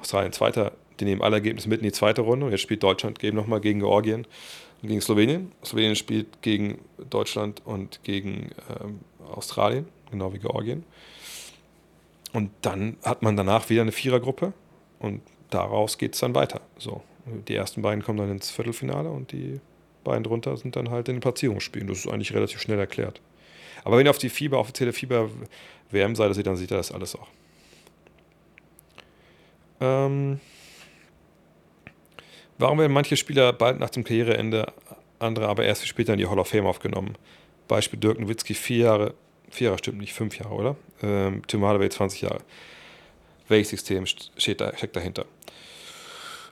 Australien 0.00 0.32
Zweiter. 0.32 0.72
Die 1.00 1.04
nehmen 1.04 1.22
alle 1.22 1.36
Ergebnisse 1.36 1.68
mit 1.68 1.80
in 1.80 1.84
die 1.84 1.92
zweite 1.92 2.20
Runde 2.20 2.46
und 2.46 2.52
jetzt 2.52 2.60
spielt 2.60 2.82
Deutschland 2.82 3.22
eben 3.24 3.36
nochmal 3.36 3.60
gegen 3.60 3.80
Georgien 3.80 4.26
und 4.82 4.88
gegen 4.88 5.00
Slowenien. 5.00 5.52
Slowenien 5.64 5.96
spielt 5.96 6.42
gegen 6.42 6.78
Deutschland 7.08 7.62
und 7.64 8.02
gegen 8.04 8.50
ähm, 8.80 9.00
Australien, 9.30 9.86
genau 10.10 10.32
wie 10.32 10.38
Georgien. 10.38 10.84
Und 12.32 12.50
dann 12.62 12.96
hat 13.02 13.22
man 13.22 13.36
danach 13.36 13.68
wieder 13.68 13.82
eine 13.82 13.92
Vierergruppe 13.92 14.52
und 14.98 15.22
daraus 15.50 15.98
geht 15.98 16.14
es 16.14 16.20
dann 16.20 16.34
weiter. 16.34 16.60
So, 16.78 17.02
die 17.48 17.54
ersten 17.54 17.82
beiden 17.82 18.02
kommen 18.02 18.18
dann 18.18 18.30
ins 18.30 18.50
Viertelfinale 18.50 19.10
und 19.10 19.32
die 19.32 19.60
beiden 20.04 20.24
drunter 20.24 20.56
sind 20.56 20.76
dann 20.76 20.90
halt 20.90 21.08
in 21.08 21.16
den 21.16 21.20
Platzierungsspielen. 21.20 21.88
Das 21.88 21.98
ist 21.98 22.08
eigentlich 22.08 22.34
relativ 22.34 22.60
schnell 22.60 22.78
erklärt. 22.78 23.20
Aber 23.84 23.96
wenn 23.96 24.06
ihr 24.06 24.10
auf 24.10 24.18
die 24.18 24.28
Fieber, 24.28 24.58
offizielle 24.58 24.92
Fieber-WM-Seite 24.92 26.34
seht, 26.34 26.46
dann 26.46 26.56
seht 26.56 26.70
ihr 26.70 26.76
das 26.76 26.92
alles 26.92 27.16
auch. 27.16 27.28
Ähm, 29.80 30.40
warum 32.58 32.78
werden 32.78 32.92
manche 32.92 33.16
Spieler 33.16 33.52
bald 33.52 33.80
nach 33.80 33.90
dem 33.90 34.04
Karriereende, 34.04 34.72
andere 35.18 35.48
aber 35.48 35.64
erst 35.64 35.86
später 35.86 36.12
in 36.12 36.18
die 36.18 36.26
Hall 36.26 36.38
of 36.38 36.48
Fame 36.48 36.66
aufgenommen? 36.66 37.16
Beispiel 37.66 37.98
Dirk 37.98 38.20
Nowitzki, 38.20 38.54
vier 38.54 38.84
Jahre, 38.84 39.14
vier 39.50 39.66
Jahre 39.66 39.78
stimmt 39.78 39.98
nicht, 39.98 40.12
fünf 40.12 40.38
Jahre, 40.38 40.54
oder? 40.54 40.76
Ähm, 41.02 41.42
Tim 41.46 41.64
Hardaway, 41.64 41.88
20 41.88 42.22
Jahre. 42.22 42.38
Welches 43.48 43.70
System 43.70 44.06
steht 44.06 44.60
da, 44.60 44.76
steckt 44.76 44.94
dahinter? 44.94 45.26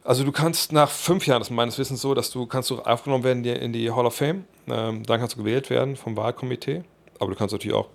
Also 0.03 0.25
du 0.25 0.33
kannst 0.33 0.73
nach 0.73 0.91
fünf 0.91 1.27
Jahren, 1.27 1.41
das 1.41 1.49
ist 1.49 1.55
meines 1.55 1.79
Wissens 1.79 2.01
so, 2.01 2.15
dass 2.15 2.31
du 2.31 2.47
kannst 2.47 2.71
du 2.71 2.81
aufgenommen 2.81 3.23
werden 3.23 3.45
in 3.45 3.73
die 3.73 3.91
Hall 3.91 4.07
of 4.07 4.17
Fame, 4.17 4.45
ähm, 4.67 5.05
dann 5.05 5.21
kannst 5.21 5.37
du 5.37 5.39
gewählt 5.39 5.69
werden 5.69 5.95
vom 5.95 6.17
Wahlkomitee, 6.17 6.83
aber 7.21 7.31
du 7.31 7.37
kannst 7.37 7.53
natürlich 7.53 7.77
auch 7.77 7.89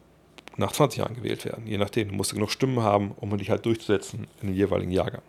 nach 0.58 0.72
20 0.72 1.00
Jahren 1.00 1.16
gewählt 1.16 1.44
werden, 1.46 1.68
je 1.68 1.78
nachdem. 1.78 2.10
Du 2.10 2.16
musst 2.16 2.34
genug 2.34 2.50
Stimmen 2.52 2.82
haben, 2.82 3.12
um 3.18 3.38
dich 3.38 3.50
halt 3.50 3.66
durchzusetzen 3.66 4.28
in 4.42 4.50
den 4.50 4.56
jeweiligen 4.56 4.92
Jahrgang. 4.92 5.22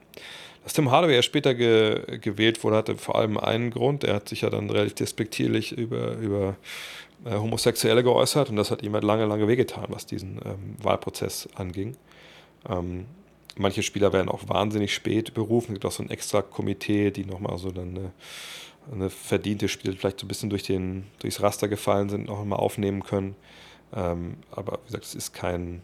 Dass 0.62 0.72
Tim 0.72 0.90
Hardaway 0.90 1.22
später 1.22 1.54
ge 1.54 2.18
gewählt 2.18 2.62
wurde, 2.64 2.76
hatte 2.76 2.96
vor 2.96 3.16
allem 3.16 3.38
einen 3.38 3.70
Grund. 3.70 4.04
Er 4.04 4.14
hat 4.14 4.28
sich 4.28 4.42
ja 4.42 4.50
dann 4.50 4.70
relativ 4.70 4.94
despektierlich 4.94 5.72
über, 5.72 6.16
über 6.16 6.56
äh, 7.24 7.34
Homosexuelle 7.34 8.02
geäußert 8.02 8.50
und 8.50 8.56
das 8.56 8.70
hat 8.70 8.82
ihm 8.82 8.92
halt 8.94 9.04
lange, 9.04 9.26
lange 9.26 9.48
wehgetan, 9.48 9.86
was 9.88 10.06
diesen 10.06 10.40
ähm, 10.44 10.76
Wahlprozess 10.82 11.48
anging. 11.54 11.96
Ähm, 12.68 13.06
manche 13.56 13.82
Spieler 13.82 14.12
werden 14.12 14.28
auch 14.28 14.48
wahnsinnig 14.48 14.94
spät 14.94 15.34
berufen. 15.34 15.72
Es 15.72 15.74
gibt 15.74 15.86
auch 15.86 15.92
so 15.92 16.02
ein 16.02 16.10
extra 16.10 16.42
Komitee, 16.42 17.10
die 17.10 17.24
nochmal 17.24 17.58
so 17.58 17.70
dann 17.70 17.90
eine, 17.90 18.12
eine 18.92 19.10
verdiente 19.10 19.68
Spiel 19.68 19.94
vielleicht 19.94 20.20
so 20.20 20.26
ein 20.26 20.28
bisschen 20.28 20.50
durch 20.50 20.64
den, 20.64 21.04
durchs 21.20 21.40
Raster 21.40 21.68
gefallen 21.68 22.08
sind, 22.08 22.26
noch 22.26 22.44
mal 22.44 22.56
aufnehmen 22.56 23.02
können. 23.02 23.34
Ähm, 23.96 24.36
aber 24.50 24.78
wie 24.82 24.86
gesagt, 24.86 25.04
es 25.04 25.14
ist 25.14 25.32
kein, 25.32 25.80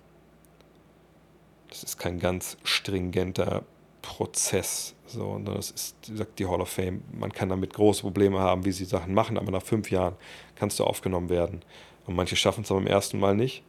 das 1.71 1.83
ist 1.83 1.99
kein 1.99 2.21
ganz 2.21 2.59
stringenter 2.63 3.65
Prozess. 4.03 4.95
So, 5.07 5.25
und 5.31 5.47
das 5.47 5.71
ist, 5.71 5.97
wie 6.07 6.13
gesagt, 6.13 6.39
die 6.39 6.47
Hall 6.47 6.61
of 6.61 6.69
Fame. 6.69 7.03
Man 7.13 7.33
kann 7.33 7.49
damit 7.49 7.73
große 7.73 8.03
Probleme 8.03 8.39
haben, 8.39 8.65
wie 8.65 8.73
sie 8.73 8.85
Sachen 8.85 9.15
machen, 9.15 9.39
aber 9.39 9.51
nach 9.51 9.63
fünf 9.63 9.91
Jahren 9.91 10.15
kannst 10.57 10.79
du 10.79 10.85
aufgenommen 10.85 11.31
werden. 11.31 11.63
Und 12.07 12.15
manche 12.15 12.37
schaffen 12.37 12.65
es 12.65 12.71
aber 12.71 12.81
im 12.81 12.87
ersten 12.87 13.19
Mal 13.19 13.35
nicht. 13.35 13.63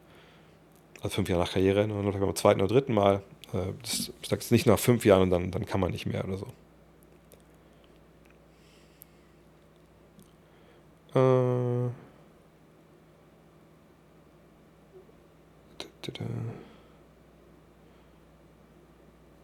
Also 1.01 1.15
fünf 1.15 1.29
Jahre 1.29 1.43
nach 1.43 1.53
Karriere, 1.53 1.83
und 1.83 1.89
dann 1.89 2.19
beim 2.19 2.35
zweiten 2.35 2.61
oder 2.61 2.73
dritten 2.73 2.93
Mal. 2.93 3.23
Äh, 3.53 3.73
das 3.81 4.11
sagst 4.27 4.51
nicht 4.51 4.65
nach 4.65 4.79
fünf 4.79 5.05
Jahren 5.05 5.23
und 5.23 5.29
dann, 5.29 5.51
dann 5.51 5.65
kann 5.65 5.79
man 5.79 5.91
nicht 5.91 6.05
mehr 6.05 6.25
oder 6.25 6.37
so. 6.37 6.47
Äh. 11.15 12.02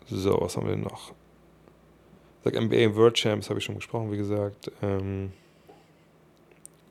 So, 0.08 0.42
was 0.42 0.58
haben 0.58 0.68
wir 0.68 0.76
denn 0.76 0.84
noch? 0.84 1.14
Sag 2.44 2.56
NBA 2.56 2.96
World 2.96 3.16
Champs 3.16 3.50
habe 3.50 3.60
ich 3.60 3.66
schon 3.66 3.76
gesprochen, 3.76 4.12
wie 4.12 4.18
gesagt. 4.18 4.72
Ähm, 4.82 5.32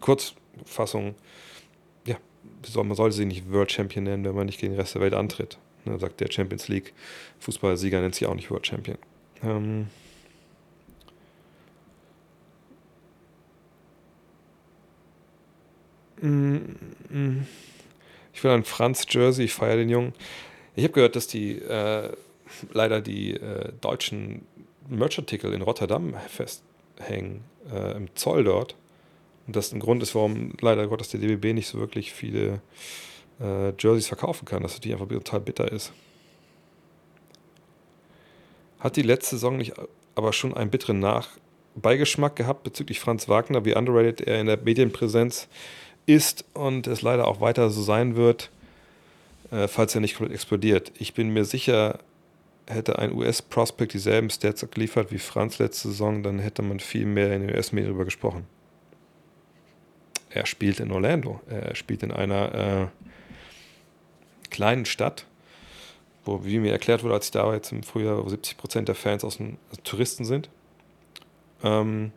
Kurzfassung, 0.01 1.14
ja, 2.07 2.16
man 2.75 2.95
sollte 2.95 3.16
sie 3.16 3.25
nicht 3.25 3.51
World 3.51 3.73
Champion 3.73 4.05
nennen, 4.05 4.25
wenn 4.25 4.35
man 4.35 4.47
nicht 4.47 4.61
gegen 4.61 4.75
den 4.75 4.81
Rest 4.81 4.95
der 4.95 5.03
Welt 5.03 5.14
antritt. 5.14 5.59
Ne, 5.85 5.99
sagt 5.99 6.21
der 6.21 6.31
Champions 6.31 6.69
League 6.69 6.93
Fußballsieger 7.41 8.01
nennt 8.01 8.14
sich 8.14 8.27
auch 8.27 8.35
nicht 8.35 8.51
World 8.51 8.66
Champion. 8.66 8.99
Ähm, 9.43 9.87
mm, 16.21 16.57
mm. 17.11 17.47
Ich 18.39 18.45
will 18.45 18.53
ein 18.53 18.62
Franz 18.62 19.05
Jersey, 19.11 19.47
ich 19.47 19.53
feiere 19.53 19.78
den 19.78 19.89
Jungen. 19.89 20.12
Ich 20.76 20.84
habe 20.84 20.95
gehört, 20.95 21.16
dass 21.16 21.26
die 21.26 21.59
äh, 21.59 22.12
leider 22.72 23.01
die 23.01 23.34
äh, 23.34 23.72
deutschen 23.80 24.47
Merchartikel 24.89 25.53
in 25.53 25.61
Rotterdam 25.61 26.14
festhängen, 26.28 27.43
äh, 27.68 27.97
im 27.97 28.14
Zoll 28.14 28.45
dort. 28.45 28.76
Und 29.49 29.57
das 29.57 29.72
ein 29.72 29.80
Grund 29.80 30.05
ist, 30.05 30.14
warum 30.14 30.53
leider 30.61 30.86
Gottes 30.86 31.09
der 31.09 31.18
DBB 31.18 31.53
nicht 31.53 31.66
so 31.66 31.80
wirklich 31.80 32.12
viele 32.12 32.61
äh, 33.41 33.72
Jerseys 33.76 34.07
verkaufen 34.07 34.45
kann, 34.45 34.62
dass 34.62 34.78
die 34.78 34.93
einfach 34.93 35.09
total 35.09 35.41
bitter 35.41 35.72
ist. 35.72 35.93
Hat 38.78 38.95
die 38.95 39.03
letzte 39.03 39.34
Saison 39.34 39.57
nicht 39.57 39.72
aber 40.14 40.32
schon 40.32 40.57
einen 40.57 40.70
bitteren 40.70 41.01
Nachbeigeschmack 41.01 42.36
gehabt 42.36 42.62
bezüglich 42.62 43.01
Franz 43.01 43.28
Wagner, 43.28 43.64
wie 43.64 43.74
underrated 43.74 44.20
er 44.20 44.41
in 44.41 44.47
der 44.47 44.59
Medienpräsenz 44.59 45.49
ist 46.09 46.45
und 46.55 46.87
es 46.87 47.03
leider 47.03 47.29
auch 47.29 47.41
weiter 47.41 47.71
so 47.71 47.83
sein 47.83 48.17
wird, 48.17 48.51
äh, 49.51 49.69
falls 49.69 49.95
er 49.95 50.01
nicht 50.01 50.17
komplett 50.17 50.35
explodiert. 50.35 50.91
Ich 50.99 51.15
bin 51.15 51.29
mir 51.31 51.45
sicher, 51.45 51.99
hätte 52.67 52.99
ein 52.99 53.13
US-Prospect 53.13 53.93
dieselben 53.93 54.31
Stats 54.31 54.67
geliefert 54.71 55.13
wie 55.13 55.19
Franz 55.19 55.59
letzte 55.59 55.89
Saison, 55.89 56.23
dann 56.23 56.39
hätte 56.39 56.63
man 56.63 56.81
viel 56.81 57.05
mehr 57.05 57.35
in 57.35 57.47
den 57.47 57.55
US-Medien 57.55 57.91
darüber 57.91 58.07
gesprochen. 58.07 58.47
Er 60.31 60.47
spielt 60.47 60.81
in 60.81 60.91
Orlando. 60.93 61.41
Er 61.49 61.75
spielt 61.75 62.03
in 62.03 62.11
einer 62.11 62.55
äh, 62.55 62.87
kleinen 64.51 64.85
Stadt, 64.85 65.27
wo, 66.25 66.45
wie 66.45 66.59
mir 66.59 66.73
erklärt 66.73 67.03
wurde, 67.03 67.15
als 67.15 67.27
ich 67.27 67.33
da 67.33 67.47
war 67.47 67.55
jetzt 67.55 67.73
im 67.73 67.83
Frühjahr, 67.83 68.25
wo 68.25 68.29
70 68.29 68.57
Prozent 68.57 68.89
der 68.89 68.95
Fans 68.95 69.25
aus 69.25 69.39
den, 69.39 69.59
also 69.71 69.83
Touristen 69.83 70.25
sind. 70.25 70.49
Ähm, 71.63 72.13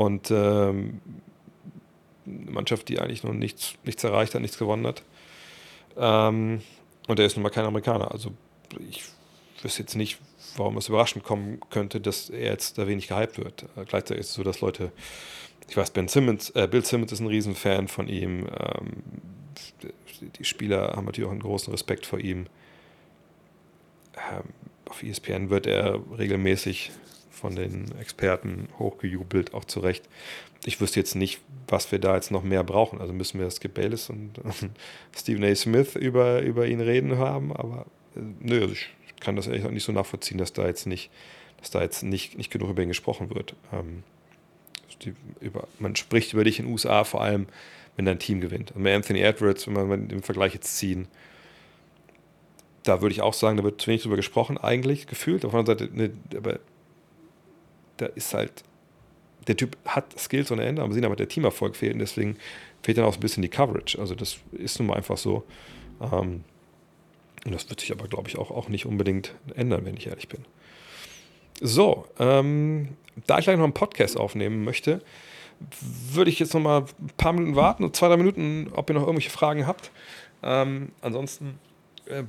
und 0.00 0.30
ähm, 0.30 1.02
eine 2.26 2.50
Mannschaft, 2.52 2.88
die 2.88 2.98
eigentlich 3.00 3.22
noch 3.22 3.34
nichts, 3.34 3.74
nichts 3.84 4.02
erreicht 4.02 4.34
hat, 4.34 4.40
nichts 4.40 4.56
gewonnen 4.56 4.86
hat. 4.86 5.02
Ähm, 5.98 6.62
und 7.06 7.18
er 7.18 7.26
ist 7.26 7.36
nun 7.36 7.42
mal 7.42 7.50
kein 7.50 7.66
Amerikaner. 7.66 8.10
Also 8.10 8.32
ich 8.88 9.02
wüsste 9.60 9.82
jetzt 9.82 9.96
nicht, 9.96 10.18
warum 10.56 10.78
es 10.78 10.88
überraschend 10.88 11.22
kommen 11.22 11.60
könnte, 11.68 12.00
dass 12.00 12.30
er 12.30 12.52
jetzt 12.52 12.78
da 12.78 12.86
wenig 12.86 13.08
gehypt 13.08 13.36
wird. 13.36 13.64
Äh, 13.76 13.84
gleichzeitig 13.84 14.20
ist 14.20 14.30
es 14.30 14.34
so, 14.34 14.42
dass 14.42 14.62
Leute, 14.62 14.90
ich 15.68 15.76
weiß, 15.76 15.90
Ben 15.90 16.08
Simmons, 16.08 16.48
äh, 16.50 16.66
Bill 16.66 16.82
Simmons 16.82 17.12
ist 17.12 17.20
ein 17.20 17.26
Riesenfan 17.26 17.86
von 17.86 18.08
ihm. 18.08 18.46
Ähm, 18.58 19.02
die 20.38 20.44
Spieler 20.44 20.94
haben 20.96 21.04
natürlich 21.04 21.28
auch 21.28 21.32
einen 21.32 21.42
großen 21.42 21.70
Respekt 21.70 22.06
vor 22.06 22.20
ihm. 22.20 22.46
Ähm, 24.16 24.44
auf 24.86 25.02
ESPN 25.02 25.50
wird 25.50 25.66
er 25.66 26.00
regelmäßig 26.18 26.90
von 27.40 27.56
den 27.56 27.86
Experten 27.98 28.68
hochgejubelt, 28.78 29.54
auch 29.54 29.64
zu 29.64 29.80
Recht. 29.80 30.08
Ich 30.64 30.80
wüsste 30.80 31.00
jetzt 31.00 31.14
nicht, 31.14 31.40
was 31.68 31.90
wir 31.90 31.98
da 31.98 32.14
jetzt 32.14 32.30
noch 32.30 32.42
mehr 32.42 32.62
brauchen. 32.62 33.00
Also 33.00 33.12
müssen 33.12 33.40
wir 33.40 33.50
Skip 33.50 33.74
Bayless 33.74 34.10
und, 34.10 34.32
Stephen 35.16 35.44
A. 35.44 35.54
Smith 35.54 35.96
über, 35.96 36.42
über 36.42 36.66
ihn 36.66 36.80
reden 36.80 37.18
haben, 37.18 37.52
aber 37.52 37.86
äh, 38.16 38.20
nö, 38.40 38.60
also 38.60 38.74
ich 38.74 38.90
kann 39.20 39.36
das 39.36 39.46
ehrlich 39.46 39.68
nicht 39.70 39.84
so 39.84 39.92
nachvollziehen, 39.92 40.38
dass 40.38 40.52
da 40.52 40.66
jetzt 40.66 40.86
nicht, 40.86 41.10
dass 41.58 41.70
da 41.70 41.82
jetzt 41.82 42.02
nicht, 42.02 42.36
nicht 42.36 42.50
genug 42.50 42.70
über 42.70 42.82
ihn 42.82 42.88
gesprochen 42.88 43.34
wird. 43.34 43.54
Ähm, 43.72 44.02
die, 45.02 45.14
über, 45.40 45.66
man 45.78 45.96
spricht 45.96 46.32
über 46.32 46.44
dich 46.44 46.58
in 46.58 46.66
den 46.66 46.72
USA 46.72 47.04
vor 47.04 47.22
allem, 47.22 47.46
wenn 47.96 48.04
dein 48.04 48.18
Team 48.18 48.40
gewinnt. 48.40 48.72
Und 48.72 48.82
bei 48.82 48.94
Anthony 48.94 49.20
Edwards, 49.20 49.66
wenn 49.66 49.88
wir 49.88 49.96
den 49.96 50.22
Vergleich 50.22 50.54
jetzt 50.54 50.76
ziehen, 50.76 51.08
da 52.82 53.02
würde 53.02 53.12
ich 53.12 53.20
auch 53.20 53.34
sagen, 53.34 53.56
da 53.56 53.64
wird 53.64 53.80
zu 53.80 53.88
wenig 53.88 54.02
drüber 54.02 54.16
gesprochen, 54.16 54.58
eigentlich 54.58 55.06
gefühlt. 55.06 55.44
Auf 55.44 55.52
der 55.52 55.60
anderen 55.60 55.78
Seite, 55.78 55.96
ne, 55.96 56.10
aber 56.36 56.60
da 58.00 58.06
ist 58.06 58.34
halt, 58.34 58.64
der 59.46 59.56
Typ 59.56 59.76
hat 59.86 60.18
Skills 60.18 60.50
ohne 60.50 60.64
Ende, 60.64 60.82
aber 60.82 60.92
sehen 60.92 61.04
aber 61.04 61.16
der 61.16 61.28
Teamerfolg 61.28 61.76
fehlt 61.76 61.94
und 61.94 62.00
deswegen 62.00 62.36
fehlt 62.82 62.98
dann 62.98 63.04
auch 63.04 63.14
ein 63.14 63.20
bisschen 63.20 63.42
die 63.42 63.48
Coverage. 63.48 63.98
Also 63.98 64.14
das 64.14 64.38
ist 64.52 64.78
nun 64.78 64.88
mal 64.88 64.96
einfach 64.96 65.16
so. 65.16 65.44
Ähm, 66.00 66.44
und 67.44 67.54
das 67.54 67.68
wird 67.70 67.80
sich 67.80 67.92
aber, 67.92 68.06
glaube 68.06 68.28
ich, 68.28 68.36
auch, 68.38 68.50
auch 68.50 68.68
nicht 68.68 68.86
unbedingt 68.86 69.34
ändern, 69.54 69.84
wenn 69.84 69.96
ich 69.96 70.06
ehrlich 70.06 70.28
bin. 70.28 70.44
So, 71.60 72.06
ähm, 72.18 72.96
da 73.26 73.38
ich 73.38 73.44
gleich 73.44 73.56
noch 73.56 73.64
einen 73.64 73.74
Podcast 73.74 74.18
aufnehmen 74.18 74.64
möchte, 74.64 75.02
würde 76.12 76.30
ich 76.30 76.38
jetzt 76.38 76.54
noch 76.54 76.60
mal 76.60 76.84
ein 77.00 77.10
paar 77.16 77.32
Minuten 77.32 77.56
warten, 77.56 77.92
zwei, 77.92 78.08
drei 78.08 78.16
Minuten, 78.16 78.70
ob 78.72 78.88
ihr 78.88 78.94
noch 78.94 79.02
irgendwelche 79.02 79.30
Fragen 79.30 79.66
habt. 79.66 79.90
Ähm, 80.42 80.92
ansonsten 81.02 81.58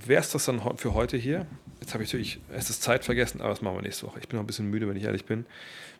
wäre 0.05 0.21
es 0.21 0.31
das 0.31 0.45
dann 0.45 0.61
für 0.77 0.93
heute 0.93 1.17
hier. 1.17 1.45
Jetzt 1.79 1.93
habe 1.93 2.03
ich 2.03 2.09
natürlich, 2.09 2.39
es 2.51 2.69
ist 2.69 2.83
Zeit 2.83 3.05
vergessen, 3.05 3.41
aber 3.41 3.49
das 3.49 3.61
machen 3.61 3.77
wir 3.77 3.81
nächste 3.81 4.05
Woche. 4.05 4.19
Ich 4.19 4.27
bin 4.27 4.37
noch 4.37 4.43
ein 4.43 4.47
bisschen 4.47 4.69
müde, 4.69 4.87
wenn 4.87 4.95
ich 4.95 5.03
ehrlich 5.03 5.25
bin, 5.25 5.45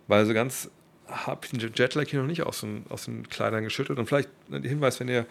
weil 0.08 0.26
so 0.26 0.34
ganz 0.34 0.70
habe 1.08 1.46
ich 1.46 1.52
den 1.52 1.74
Jetlag 1.74 2.08
hier 2.08 2.22
noch 2.22 2.28
nicht 2.28 2.44
aus 2.44 2.62
den, 2.62 2.86
aus 2.90 3.06
den 3.06 3.28
Kleidern 3.30 3.64
geschüttelt. 3.64 4.00
Und 4.00 4.08
vielleicht 4.08 4.30
ein 4.52 4.64
Hinweis, 4.64 5.00
wenn 5.00 5.08
ihr, 5.08 5.26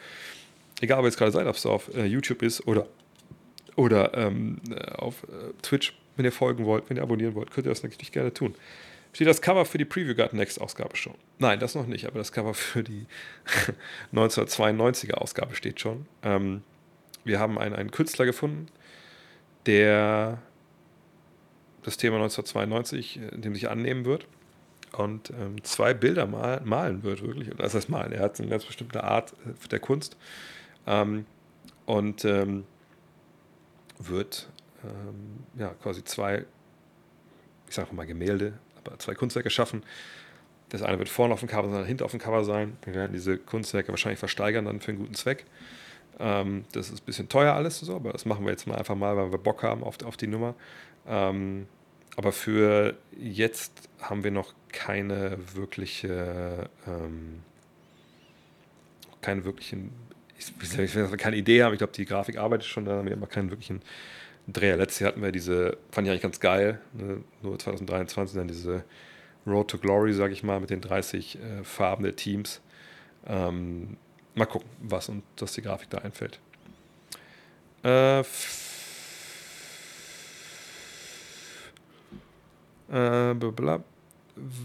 egal 0.81 1.01
ihr 1.01 1.06
jetzt 1.06 1.18
gerade 1.18 1.32
seid, 1.32 1.47
ob 1.47 1.56
es 1.56 1.66
auf 1.66 1.94
äh, 1.94 2.05
YouTube 2.05 2.43
ist 2.43 2.66
oder, 2.66 2.86
oder 3.77 4.14
ähm, 4.14 4.60
äh, 4.70 4.93
auf 4.93 5.22
äh, 5.24 5.52
Twitch, 5.62 5.94
wenn 6.16 6.24
ihr 6.24 6.32
folgen 6.32 6.64
wollt, 6.66 6.85
wenn 6.89 6.97
ihr 6.97 7.02
abonnieren 7.02 7.35
wollt, 7.35 7.51
könnt 7.51 7.66
ihr 7.66 7.70
das 7.70 7.82
natürlich 7.82 8.12
gerne 8.12 8.32
tun. 8.35 8.55
Steht 9.12 9.27
das 9.27 9.43
Cover 9.43 9.64
für 9.64 9.78
die 9.78 9.85
Preview 9.85 10.14
Guard 10.14 10.35
Next 10.35 10.60
Ausgabe 10.60 10.97
schon? 10.97 11.14
Nein, 11.39 11.59
das 11.59 11.74
noch 11.74 11.86
nicht, 11.86 12.06
aber 12.06 12.18
das 12.18 12.31
Cover 12.31 12.55
für 12.55 12.85
die 12.85 13.06
1992er 14.14 15.14
Ausgabe 15.14 15.55
steht 15.56 15.81
schon. 15.81 16.06
Ähm, 16.22 16.62
wir 17.24 17.38
haben 17.38 17.59
einen, 17.59 17.74
einen 17.74 17.90
Künstler 17.90 18.24
gefunden, 18.24 18.66
der 19.66 20.38
das 21.82 21.97
Thema 21.97 22.16
1992 22.16 23.20
äh, 23.20 23.38
dem 23.38 23.55
sich 23.55 23.68
annehmen 23.68 24.05
wird. 24.05 24.26
und 24.92 25.30
ähm, 25.30 25.62
zwei 25.62 25.94
Bilder 25.94 26.26
mal, 26.26 26.60
malen 26.64 27.02
wird, 27.02 27.22
wirklich. 27.22 27.51
Das 27.56 27.74
heißt 27.74 27.88
malen, 27.88 28.12
er 28.12 28.22
hat 28.22 28.40
eine 28.40 28.48
ganz 28.48 28.64
bestimmte 28.64 29.05
Art 29.05 29.34
äh, 29.47 29.68
der 29.68 29.78
Kunst 29.78 30.16
ähm, 30.86 31.26
und 31.86 32.24
ähm, 32.24 32.64
wird 33.98 34.48
ähm, 34.84 35.44
ja, 35.59 35.74
quasi 35.82 36.02
zwei, 36.05 36.44
ich 37.68 37.74
sage 37.74 37.94
mal 37.94 38.06
Gemälde, 38.06 38.55
aber 38.76 38.98
zwei 38.98 39.14
Kunstwerke 39.14 39.51
schaffen. 39.51 39.84
Das 40.70 40.82
eine 40.82 40.98
wird 40.98 41.09
vorne 41.09 41.34
auf 41.34 41.40
dem 41.40 41.48
Cover 41.48 41.68
sein, 41.70 41.84
hinten 41.84 42.05
auf 42.05 42.12
dem 42.12 42.20
Cover 42.20 42.44
sein. 42.44 42.76
Wir 42.84 42.94
werden 42.94 43.12
diese 43.12 43.38
Kunstwerke 43.38 43.88
wahrscheinlich 43.88 44.20
versteigern 44.20 44.64
dann 44.64 44.80
für 44.80 44.92
einen 44.92 45.01
guten 45.01 45.14
Zweck. 45.14 45.44
Ähm, 46.20 46.64
das 46.72 46.90
ist 46.90 47.02
ein 47.02 47.06
bisschen 47.06 47.28
teuer 47.28 47.55
alles 47.55 47.80
so, 47.80 47.97
aber 47.97 48.12
das 48.12 48.26
machen 48.26 48.44
wir 48.44 48.52
jetzt 48.52 48.66
mal 48.66 48.76
einfach 48.76 48.94
mal, 48.94 49.16
weil 49.16 49.32
wir 49.32 49.38
Bock 49.38 49.62
haben 49.62 49.82
auf, 49.82 50.02
auf 50.05 50.16
die 50.16 50.26
Nummer. 50.26 50.55
Ähm, 51.09 51.66
aber 52.16 52.32
für 52.32 52.97
jetzt 53.18 53.88
haben 54.01 54.22
wir 54.22 54.30
noch 54.30 54.52
keine 54.68 55.38
wirkliche, 55.55 56.68
ähm, 56.86 57.40
keine 59.22 59.44
wirklichen, 59.44 59.92
ich, 60.38 60.52
ich 60.78 60.94
will 60.94 61.09
keine 61.16 61.36
Idee 61.36 61.62
haben. 61.62 61.72
Ich 61.72 61.78
glaube, 61.78 61.94
die 61.94 62.05
Grafik 62.05 62.36
arbeitet 62.36 62.66
schon, 62.66 62.84
da 62.84 62.92
haben 62.92 63.06
wir 63.06 63.12
immer 63.12 63.26
keinen 63.26 63.51
wirklichen 63.51 63.80
Dreher. 64.47 64.76
Letztes 64.76 65.01
Jahr 65.01 65.12
hatten 65.12 65.22
wir 65.22 65.32
diese, 65.32 65.78
fand 65.90 66.06
ich 66.06 66.10
eigentlich 66.10 66.22
ganz 66.22 66.40
geil, 66.40 66.80
ne? 66.92 67.22
nur 67.42 67.59
2023 67.59 68.36
dann 68.36 68.48
diese 68.48 68.84
Road 69.47 69.70
to 69.70 69.78
Glory, 69.78 70.12
sage 70.12 70.34
ich 70.34 70.42
mal, 70.42 70.60
mit 70.60 70.70
den 70.70 70.82
30 70.82 71.38
äh, 71.38 71.64
Farben 71.64 72.05
der 72.05 72.16
Teams. 72.16 72.60
Ähm, 73.26 73.97
mal 74.41 74.47
gucken, 74.47 74.69
was 74.81 75.09
und 75.09 75.23
dass 75.37 75.53
die 75.53 75.62
Grafik 75.62 75.91
da 75.91 75.99
einfällt. 75.99 76.41
Äh, 77.85 78.21
äh, 78.21 78.25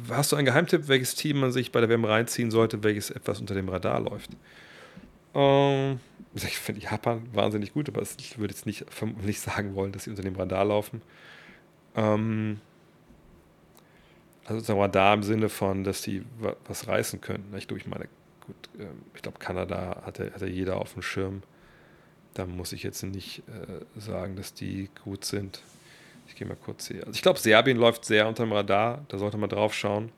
Hast 0.10 0.32
du 0.32 0.36
einen 0.38 0.46
Geheimtipp, 0.46 0.88
welches 0.88 1.16
Team 1.16 1.40
man 1.42 1.52
sich 1.52 1.72
bei 1.72 1.82
der 1.82 1.90
WM 1.90 2.06
reinziehen 2.06 2.50
sollte, 2.50 2.84
welches 2.84 3.10
etwas 3.10 3.40
unter 3.42 3.54
dem 3.56 3.68
Radar 3.70 4.00
läuft? 4.00 4.32
Ähm, 5.34 6.00
ich 6.36 6.58
finde 6.58 6.82
Japan 6.82 7.28
wahnsinnig 7.34 7.74
gut, 7.74 7.90
aber 7.90 8.02
ich 8.02 8.38
würde 8.40 8.54
jetzt 8.54 8.66
nicht, 8.66 8.86
nicht 9.24 9.42
sagen 9.42 9.76
wollen, 9.76 9.92
dass 9.92 10.06
sie 10.06 10.10
unter 10.10 10.24
dem 10.24 10.36
Radar 10.36 10.66
laufen. 10.66 11.02
Ähm, 11.96 12.60
also 14.46 14.60
sozusagen 14.60 14.80
Radar 14.80 15.14
im 15.16 15.24
Sinne 15.24 15.50
von, 15.50 15.84
dass 15.84 16.02
die 16.02 16.24
was 16.68 16.88
reißen 16.88 17.20
können. 17.20 17.54
Ich 17.58 17.70
ich 17.70 17.88
meine, 17.88 18.08
gut, 18.46 18.56
ähm, 18.80 19.02
ich 19.16 19.22
glaube, 19.22 19.40
Kanada 19.40 20.04
hatte, 20.06 20.32
hatte 20.34 20.48
jeder 20.48 20.78
auf 20.78 20.94
dem 20.94 21.02
Schirm. 21.02 21.44
Da 22.34 22.46
muss 22.46 22.74
ich 22.74 22.84
jetzt 22.84 23.02
nicht 23.04 23.44
äh, 23.48 24.00
sagen, 24.00 24.36
dass 24.36 24.54
die 24.54 24.90
gut 25.04 25.26
sind. 25.26 25.62
Ich 26.28 26.36
gehe 26.36 26.48
mal 26.48 26.58
kurz 26.58 26.88
hier. 26.88 27.02
Also 27.02 27.14
ich 27.14 27.22
glaube, 27.22 27.40
Serbien 27.40 27.78
läuft 27.78 28.06
sehr 28.06 28.28
unter 28.28 28.44
dem 28.44 28.52
Radar. 28.52 29.06
Da 29.08 29.18
sollte 29.18 29.38
man 29.38 29.50
drauf 29.50 29.74
schauen. 29.74 30.12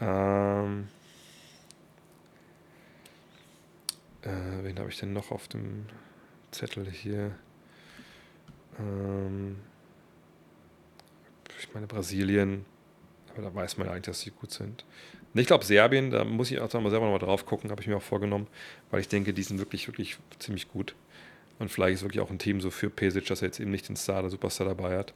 Ähm, 0.00 0.88
Äh, 4.24 4.64
wen 4.64 4.78
habe 4.78 4.88
ich 4.88 4.98
denn 4.98 5.12
noch 5.12 5.30
auf 5.30 5.48
dem 5.48 5.86
Zettel 6.50 6.90
hier? 6.90 7.32
Ähm, 8.78 9.56
ich 11.58 11.72
meine 11.74 11.86
Brasilien, 11.86 12.64
aber 13.32 13.42
da 13.42 13.54
weiß 13.54 13.76
man 13.76 13.88
eigentlich, 13.88 14.02
dass 14.02 14.20
sie 14.20 14.30
gut 14.30 14.50
sind. 14.50 14.84
Ich 15.36 15.46
glaube 15.46 15.64
Serbien, 15.64 16.10
da 16.10 16.24
muss 16.24 16.50
ich 16.50 16.60
auch 16.60 16.72
mal 16.74 16.90
selber 16.90 17.06
nochmal 17.06 17.18
drauf 17.18 17.44
gucken, 17.44 17.70
habe 17.70 17.82
ich 17.82 17.88
mir 17.88 17.96
auch 17.96 18.02
vorgenommen, 18.02 18.46
weil 18.90 19.00
ich 19.00 19.08
denke, 19.08 19.32
die 19.32 19.42
sind 19.42 19.58
wirklich, 19.58 19.88
wirklich 19.88 20.16
ziemlich 20.38 20.68
gut. 20.68 20.94
Und 21.58 21.70
vielleicht 21.70 21.94
ist 21.94 22.02
wirklich 22.02 22.20
auch 22.20 22.30
ein 22.30 22.38
Team 22.38 22.60
so 22.60 22.70
für 22.70 22.88
Pesic, 22.90 23.26
dass 23.26 23.42
er 23.42 23.48
jetzt 23.48 23.60
eben 23.60 23.70
nicht 23.70 23.88
den 23.88 23.96
Star, 23.96 24.22
der 24.22 24.30
Superstar 24.30 24.68
dabei 24.68 24.96
hat. 24.98 25.12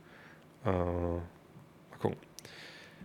Äh, 0.65 0.71
mal 0.71 1.23
gucken. 2.01 2.19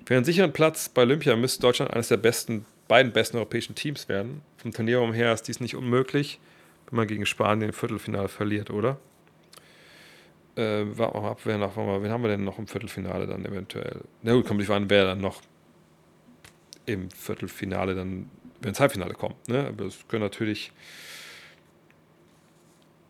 Für 0.06 0.16
einen 0.16 0.26
sicheren 0.26 0.54
Platz 0.54 0.90
bei 0.90 1.04
Olympia 1.04 1.36
müsste 1.36 1.62
Deutschland 1.62 1.92
eines 1.92 2.08
der 2.08 2.18
besten 2.18 2.66
beiden 2.88 3.12
besten 3.12 3.38
europäischen 3.38 3.76
Teams 3.76 4.10
werden. 4.10 4.42
Vom 4.58 4.72
Turnier 4.72 5.02
umher 5.02 5.34
ist 5.34 5.48
dies 5.48 5.60
nicht 5.60 5.76
unmöglich, 5.76 6.40
wenn 6.90 6.98
man 6.98 7.08
gegen 7.08 7.26
Spanien 7.26 7.70
im 7.70 7.74
Viertelfinale 7.74 8.28
verliert, 8.28 8.70
oder? 8.70 8.98
Äh, 10.56 10.86
warten 10.98 11.16
wir 11.16 11.22
mal 11.22 11.32
ab, 11.32 11.40
wer 11.46 11.58
noch, 11.58 11.78
wen 11.78 12.12
haben 12.12 12.24
wir 12.24 12.30
denn 12.30 12.44
noch 12.44 12.60
im 12.60 12.68
Viertelfinale 12.68 13.26
dann 13.26 13.46
eventuell? 13.46 14.02
Na 14.22 14.34
gut, 14.34 14.46
kommt 14.46 14.60
nicht 14.60 14.70
an, 14.70 14.90
wer 14.90 15.06
dann 15.06 15.22
noch 15.22 15.42
im 16.86 17.10
Viertelfinale 17.12 17.96
dann, 17.96 18.30
wenn 18.62 18.70
ins 18.70 18.80
Halbfinale 18.80 19.14
kommt. 19.14 19.48
Ne? 19.48 19.68
Aber 19.68 19.86
es 19.86 20.08
können 20.08 20.24
natürlich 20.24 20.72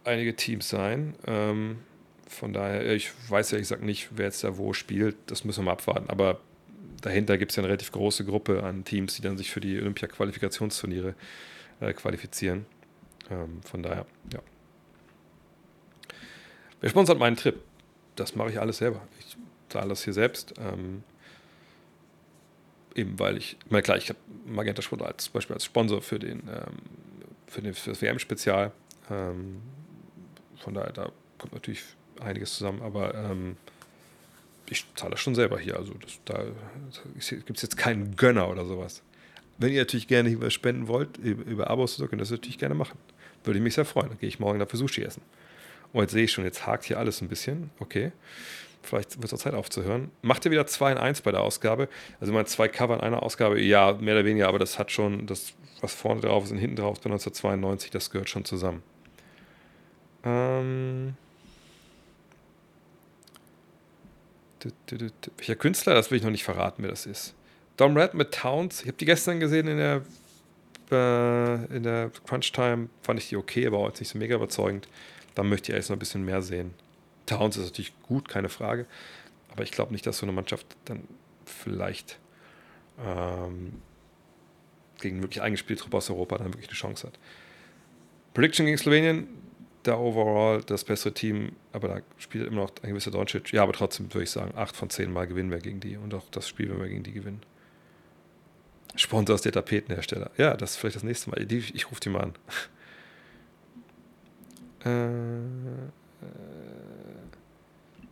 einige 0.04 0.36
Teams 0.36 0.70
sein. 0.70 1.16
Ähm, 1.28 1.80
von 2.28 2.54
daher, 2.54 2.94
ich 2.94 3.12
weiß 3.30 3.52
ja, 3.52 3.60
ich 3.60 3.68
sag 3.68 3.82
nicht, 3.84 4.10
wer 4.12 4.26
jetzt 4.26 4.44
da 4.44 4.58
wo 4.58 4.74
spielt, 4.74 5.16
das 5.28 5.44
müssen 5.44 5.62
wir 5.62 5.66
mal 5.66 5.74
abwarten. 5.74 6.10
Aber 6.10 6.40
dahinter 7.02 7.38
gibt 7.38 7.52
es 7.52 7.56
ja 7.56 7.62
eine 7.62 7.70
relativ 7.70 7.92
große 7.92 8.26
Gruppe 8.26 8.64
an 8.64 8.84
Teams, 8.84 9.16
die 9.16 9.22
dann 9.22 9.38
sich 9.38 9.52
für 9.52 9.62
die 9.62 9.78
Olympia-Qualifikationsturniere 9.80 11.16
äh, 11.80 11.94
qualifizieren. 11.94 12.66
Ähm, 13.30 13.62
von 13.64 13.84
daher, 13.84 14.06
ja. 14.34 14.40
Wer 16.82 16.90
sponsert 16.90 17.20
meinen 17.20 17.38
Trip? 17.38 17.62
Das 18.16 18.36
mache 18.36 18.50
ich 18.50 18.60
alles 18.60 18.78
selber. 18.78 19.02
Ich 19.20 19.38
zahle 19.70 19.90
das 19.90 20.04
hier 20.04 20.14
selbst. 20.14 20.54
Ähm, 20.60 21.04
eben 22.96 23.20
weil 23.20 23.38
ich, 23.38 23.58
mal 23.70 23.82
klar, 23.82 23.98
ich 23.98 24.10
habe 24.10 24.20
Magenta 24.46 24.82
Sport 24.82 25.02
als 25.02 25.30
Beispiel 25.30 25.56
als 25.56 25.66
Sponsor 25.66 26.02
für 26.02 26.20
den, 26.20 26.40
ähm, 26.40 26.78
für, 27.48 27.62
den 27.62 27.74
für 27.74 27.92
das 27.92 28.02
WM-Spezial. 28.02 28.72
Ähm, 29.10 29.62
von 30.58 30.74
daher, 30.74 30.92
da 30.92 31.12
kommt 31.38 31.54
natürlich 31.54 31.84
einiges 32.20 32.56
zusammen, 32.56 32.82
aber 32.82 33.14
ähm, 33.16 33.58
ich 34.70 34.86
zahle 34.96 35.12
das 35.12 35.20
schon 35.20 35.36
selber 35.36 35.60
hier. 35.60 35.78
Also 35.78 35.94
das, 35.96 36.20
da 36.26 36.44
gibt 37.14 37.58
es 37.58 37.62
jetzt 37.62 37.78
keinen 37.78 38.16
Gönner 38.16 38.50
oder 38.50 38.66
sowas. 38.66 39.02
Wenn 39.58 39.72
ihr 39.72 39.82
natürlich 39.82 40.08
gerne 40.08 40.30
hier 40.30 40.50
spenden 40.50 40.88
wollt, 40.88 41.18
über 41.18 41.70
Abos, 41.70 41.98
könnt 41.98 42.14
ihr 42.14 42.18
das 42.18 42.32
natürlich 42.32 42.58
gerne 42.58 42.76
machen. 42.76 42.98
Würde 43.44 43.60
ich 43.60 43.64
mich 43.64 43.76
sehr 43.76 43.86
freuen. 43.86 44.10
Dann 44.10 44.18
gehe 44.18 44.30
ich 44.30 44.40
morgen 44.40 44.60
dafür 44.60 44.80
Sushi 44.80 45.04
essen. 45.04 45.22
Und 45.92 46.02
jetzt 46.02 46.12
sehe 46.12 46.24
ich 46.24 46.32
schon, 46.32 46.44
jetzt 46.44 46.66
hakt 46.66 46.86
hier 46.86 46.98
alles 46.98 47.22
ein 47.22 47.28
bisschen. 47.28 47.70
Okay. 47.80 48.12
Vielleicht 48.84 49.22
wird 49.22 49.32
es 49.32 49.40
Zeit 49.40 49.54
aufzuhören. 49.54 50.12
Macht 50.22 50.46
ihr 50.46 50.52
wieder 50.52 50.68
2 50.68 50.92
in 50.92 50.98
1 50.98 51.22
bei 51.22 51.32
der 51.32 51.42
Ausgabe? 51.42 51.88
Also 52.20 52.34
mal 52.34 52.46
zwei 52.46 52.68
Cover 52.68 52.96
in 52.96 53.02
einer 53.02 53.24
Ausgabe, 53.24 53.60
ja, 53.62 53.94
mehr 53.94 54.16
oder 54.16 54.26
weniger, 54.26 54.50
aber 54.50 54.60
das 54.60 54.78
hat 54.78 54.92
schon, 54.92 55.26
das, 55.26 55.54
was 55.82 55.94
vorne 55.94 56.22
drauf 56.22 56.44
ist 56.44 56.52
und 56.52 56.58
hinten 56.58 56.76
drauf 56.76 56.98
ist 56.98 57.04
bei 57.04 57.10
1992, 57.10 57.92
das 57.92 58.12
gehört 58.12 58.30
schon 58.30 58.46
zusammen. 58.46 58.84
Ähm. 60.24 61.16
Welcher 65.38 65.56
Künstler? 65.56 65.94
Das 65.94 66.10
will 66.12 66.18
ich 66.18 66.24
noch 66.24 66.32
nicht 66.32 66.44
verraten, 66.44 66.84
wer 66.84 66.90
das 66.90 67.06
ist. 67.06 67.36
Dom 67.78 67.98
Red 67.98 68.14
mit 68.14 68.34
Towns. 68.34 68.82
Ich 68.82 68.88
habe 68.88 68.98
die 68.98 69.06
gestern 69.06 69.40
gesehen 69.40 69.68
in 69.68 69.78
der, 69.78 70.02
äh, 70.92 71.76
in 71.76 71.84
der 71.84 72.12
Crunch 72.26 72.52
Time. 72.52 72.90
Fand 73.02 73.20
ich 73.20 73.30
die 73.30 73.36
okay, 73.36 73.66
aber 73.68 73.80
auch 73.80 73.88
jetzt 73.88 74.00
nicht 74.00 74.10
so 74.10 74.18
mega 74.18 74.36
überzeugend. 74.36 74.88
Da 75.36 75.44
möchte 75.44 75.72
ich 75.72 75.76
erst 75.76 75.90
noch 75.90 75.98
ein 75.98 76.00
bisschen 76.00 76.24
mehr 76.24 76.42
sehen. 76.42 76.74
Towns 77.26 77.58
ist 77.58 77.66
natürlich 77.66 77.94
gut, 78.04 78.28
keine 78.28 78.50
Frage. 78.50 78.86
Aber 79.52 79.64
ich 79.64 79.72
glaube 79.72 79.92
nicht, 79.92 80.06
dass 80.06 80.18
so 80.18 80.26
eine 80.26 80.34
Mannschaft 80.34 80.66
dann 80.86 81.08
vielleicht 81.46 82.20
ähm, 83.04 83.82
gegen 85.00 85.22
wirklich 85.22 85.42
eingespielte 85.42 85.84
Truppe 85.84 85.98
aus 85.98 86.10
Europa 86.10 86.38
dann 86.38 86.54
wirklich 86.54 86.70
eine 86.70 86.76
Chance 86.78 87.08
hat. 87.08 87.20
Prediction 88.34 88.66
gegen 88.66 88.78
Slowenien 88.78 89.28
da 89.84 89.98
overall 89.98 90.62
das 90.64 90.84
bessere 90.84 91.14
Team, 91.14 91.52
aber 91.74 91.88
da 91.90 92.00
spielt 92.18 92.48
immer 92.48 92.62
noch 92.62 92.72
ein 92.82 92.90
gewisser 92.90 93.12
Doncic. 93.12 93.52
Ja, 93.52 93.64
aber 93.64 93.74
trotzdem 93.74 94.14
würde 94.14 94.24
ich 94.24 94.32
sagen, 94.32 94.54
acht 94.56 94.76
von 94.76 94.90
zehn 94.90 95.12
Mal 95.12 95.28
gewinnen 95.28 95.52
wir 95.52 95.60
gegen 95.60 95.80
die 95.80 95.98
und 95.98 96.14
auch 96.14 96.30
das 96.32 96.48
Spiel, 96.48 96.70
wenn 96.70 96.80
wir 96.80 96.88
gegen 96.88 97.04
die 97.04 97.12
gewinnen. 97.12 97.42
Sponsor 98.96 99.36
ist 99.36 99.46
der 99.46 99.52
Tapetenhersteller. 99.52 100.32
Ja, 100.38 100.56
das 100.56 100.72
ist 100.72 100.78
vielleicht 100.78 100.96
das 100.96 101.04
nächste 101.04 101.32
Mal. 101.32 101.46
Die, 101.46 101.58
ich 101.58 101.90
rufe 101.92 102.00
die 102.02 102.10
mal 102.10 102.22
an. 102.22 102.34
Äh, 104.86 104.90
äh, 104.90 105.40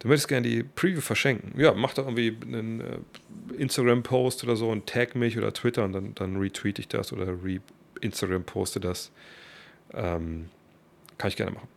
du 0.02 0.08
möchtest 0.08 0.28
gerne 0.28 0.48
die 0.48 0.64
Preview 0.64 1.02
verschenken. 1.02 1.60
Ja, 1.60 1.74
mach 1.74 1.94
doch 1.94 2.08
irgendwie 2.08 2.36
einen 2.42 2.82
äh, 2.82 3.56
Instagram-Post 3.58 4.44
oder 4.44 4.56
so 4.56 4.70
und 4.70 4.88
tag 4.88 5.16
mich 5.16 5.38
oder 5.38 5.54
Twitter 5.54 5.86
und 5.86 5.94
dann, 5.94 6.16
dann 6.16 6.38
retweet 6.38 6.80
ich 6.80 6.88
das 6.88 7.14
oder 7.14 7.28
re-Instagram-poste 7.44 8.80
das. 8.80 9.12
Ähm, 9.94 10.50
kann 11.18 11.30
ich 11.30 11.36
gerne 11.36 11.52
machen. 11.52 11.68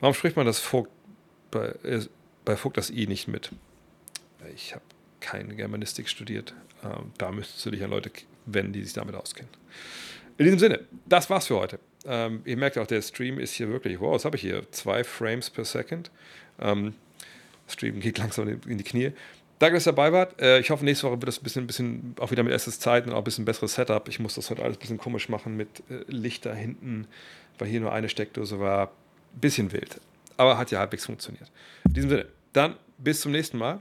Warum 0.00 0.14
spricht 0.14 0.36
man 0.36 0.46
das 0.46 0.58
Vogt 0.58 0.90
bei, 1.50 1.68
äh, 1.84 2.00
bei 2.44 2.56
Vogt 2.56 2.76
das 2.76 2.90
I 2.90 3.06
nicht 3.06 3.28
mit? 3.28 3.52
Ich 4.54 4.74
habe 4.74 4.84
keine 5.20 5.54
Germanistik 5.54 6.08
studiert. 6.08 6.54
Ähm, 6.82 7.12
da 7.18 7.30
müsstest 7.30 7.64
du 7.64 7.70
dich 7.70 7.84
an 7.84 7.90
Leute 7.90 8.10
wenden, 8.46 8.72
die 8.72 8.82
sich 8.82 8.94
damit 8.94 9.14
auskennen. 9.14 9.50
In 10.38 10.44
diesem 10.44 10.58
Sinne, 10.58 10.80
das 11.06 11.30
war's 11.30 11.46
für 11.46 11.56
heute. 11.56 11.78
Ähm, 12.06 12.42
ihr 12.44 12.56
merkt 12.56 12.78
auch, 12.78 12.86
der 12.86 13.02
Stream 13.02 13.38
ist 13.38 13.54
hier 13.54 13.68
wirklich, 13.68 14.00
wow, 14.00 14.14
was 14.14 14.24
habe 14.24 14.36
ich 14.36 14.42
hier? 14.42 14.62
Zwei 14.72 15.04
Frames 15.04 15.50
per 15.50 15.64
Second. 15.64 16.10
Ähm, 16.60 16.94
Stream 17.68 18.00
geht 18.00 18.18
langsam 18.18 18.48
in 18.48 18.78
die 18.78 18.84
Knie. 18.84 19.12
Danke, 19.58 19.74
dass 19.74 19.86
ihr 19.86 19.92
dabei 19.92 20.12
wart. 20.12 20.40
Äh, 20.40 20.60
ich 20.60 20.70
hoffe, 20.70 20.84
nächste 20.84 21.06
Woche 21.06 21.20
wird 21.20 21.28
das 21.28 21.38
ein 21.38 21.44
bisschen, 21.44 21.66
bisschen 21.66 22.14
auch 22.18 22.30
wieder 22.30 22.42
mit 22.42 22.54
SS-Zeit 22.54 23.06
und 23.06 23.12
auch 23.12 23.18
ein 23.18 23.24
bisschen 23.24 23.44
besseres 23.44 23.74
Setup. 23.74 24.08
Ich 24.08 24.18
muss 24.18 24.34
das 24.34 24.48
heute 24.50 24.62
alles 24.62 24.78
ein 24.78 24.80
bisschen 24.80 24.98
komisch 24.98 25.28
machen 25.28 25.56
mit 25.56 25.82
äh, 25.90 26.02
Licht 26.06 26.46
da 26.46 26.54
hinten, 26.54 27.06
weil 27.58 27.68
hier 27.68 27.80
nur 27.80 27.92
eine 27.92 28.08
Steckdose 28.08 28.58
war. 28.58 28.92
Bisschen 29.38 29.70
wild. 29.70 30.00
Aber 30.38 30.56
hat 30.56 30.70
ja 30.70 30.78
halbwegs 30.78 31.04
funktioniert. 31.04 31.50
In 31.86 31.92
diesem 31.92 32.10
Sinne, 32.10 32.26
dann 32.54 32.76
bis 32.96 33.20
zum 33.20 33.32
nächsten 33.32 33.58
Mal. 33.58 33.80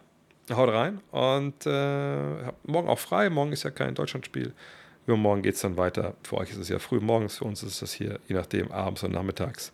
haut 0.51 0.69
rein 0.69 0.99
und 1.11 1.65
äh, 1.65 2.51
morgen 2.63 2.89
auch 2.89 2.99
frei. 2.99 3.29
Morgen 3.29 3.53
ist 3.53 3.63
ja 3.63 3.71
kein 3.71 3.95
Deutschlandspiel. 3.95 4.53
Übermorgen 5.07 5.41
geht 5.41 5.55
es 5.55 5.61
dann 5.61 5.77
weiter. 5.77 6.15
Für 6.23 6.37
euch 6.37 6.51
ist 6.51 6.57
es 6.57 6.69
ja 6.69 6.79
früh 6.79 6.99
morgens, 6.99 7.37
für 7.37 7.45
uns 7.45 7.63
ist 7.63 7.81
das 7.81 7.93
hier, 7.93 8.19
je 8.27 8.35
nachdem, 8.35 8.71
abends 8.71 9.03
und 9.03 9.11
nachmittags. 9.11 9.71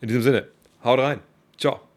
In 0.00 0.08
diesem 0.08 0.22
Sinne, 0.22 0.48
haut 0.82 0.98
rein. 0.98 1.20
Ciao. 1.58 1.91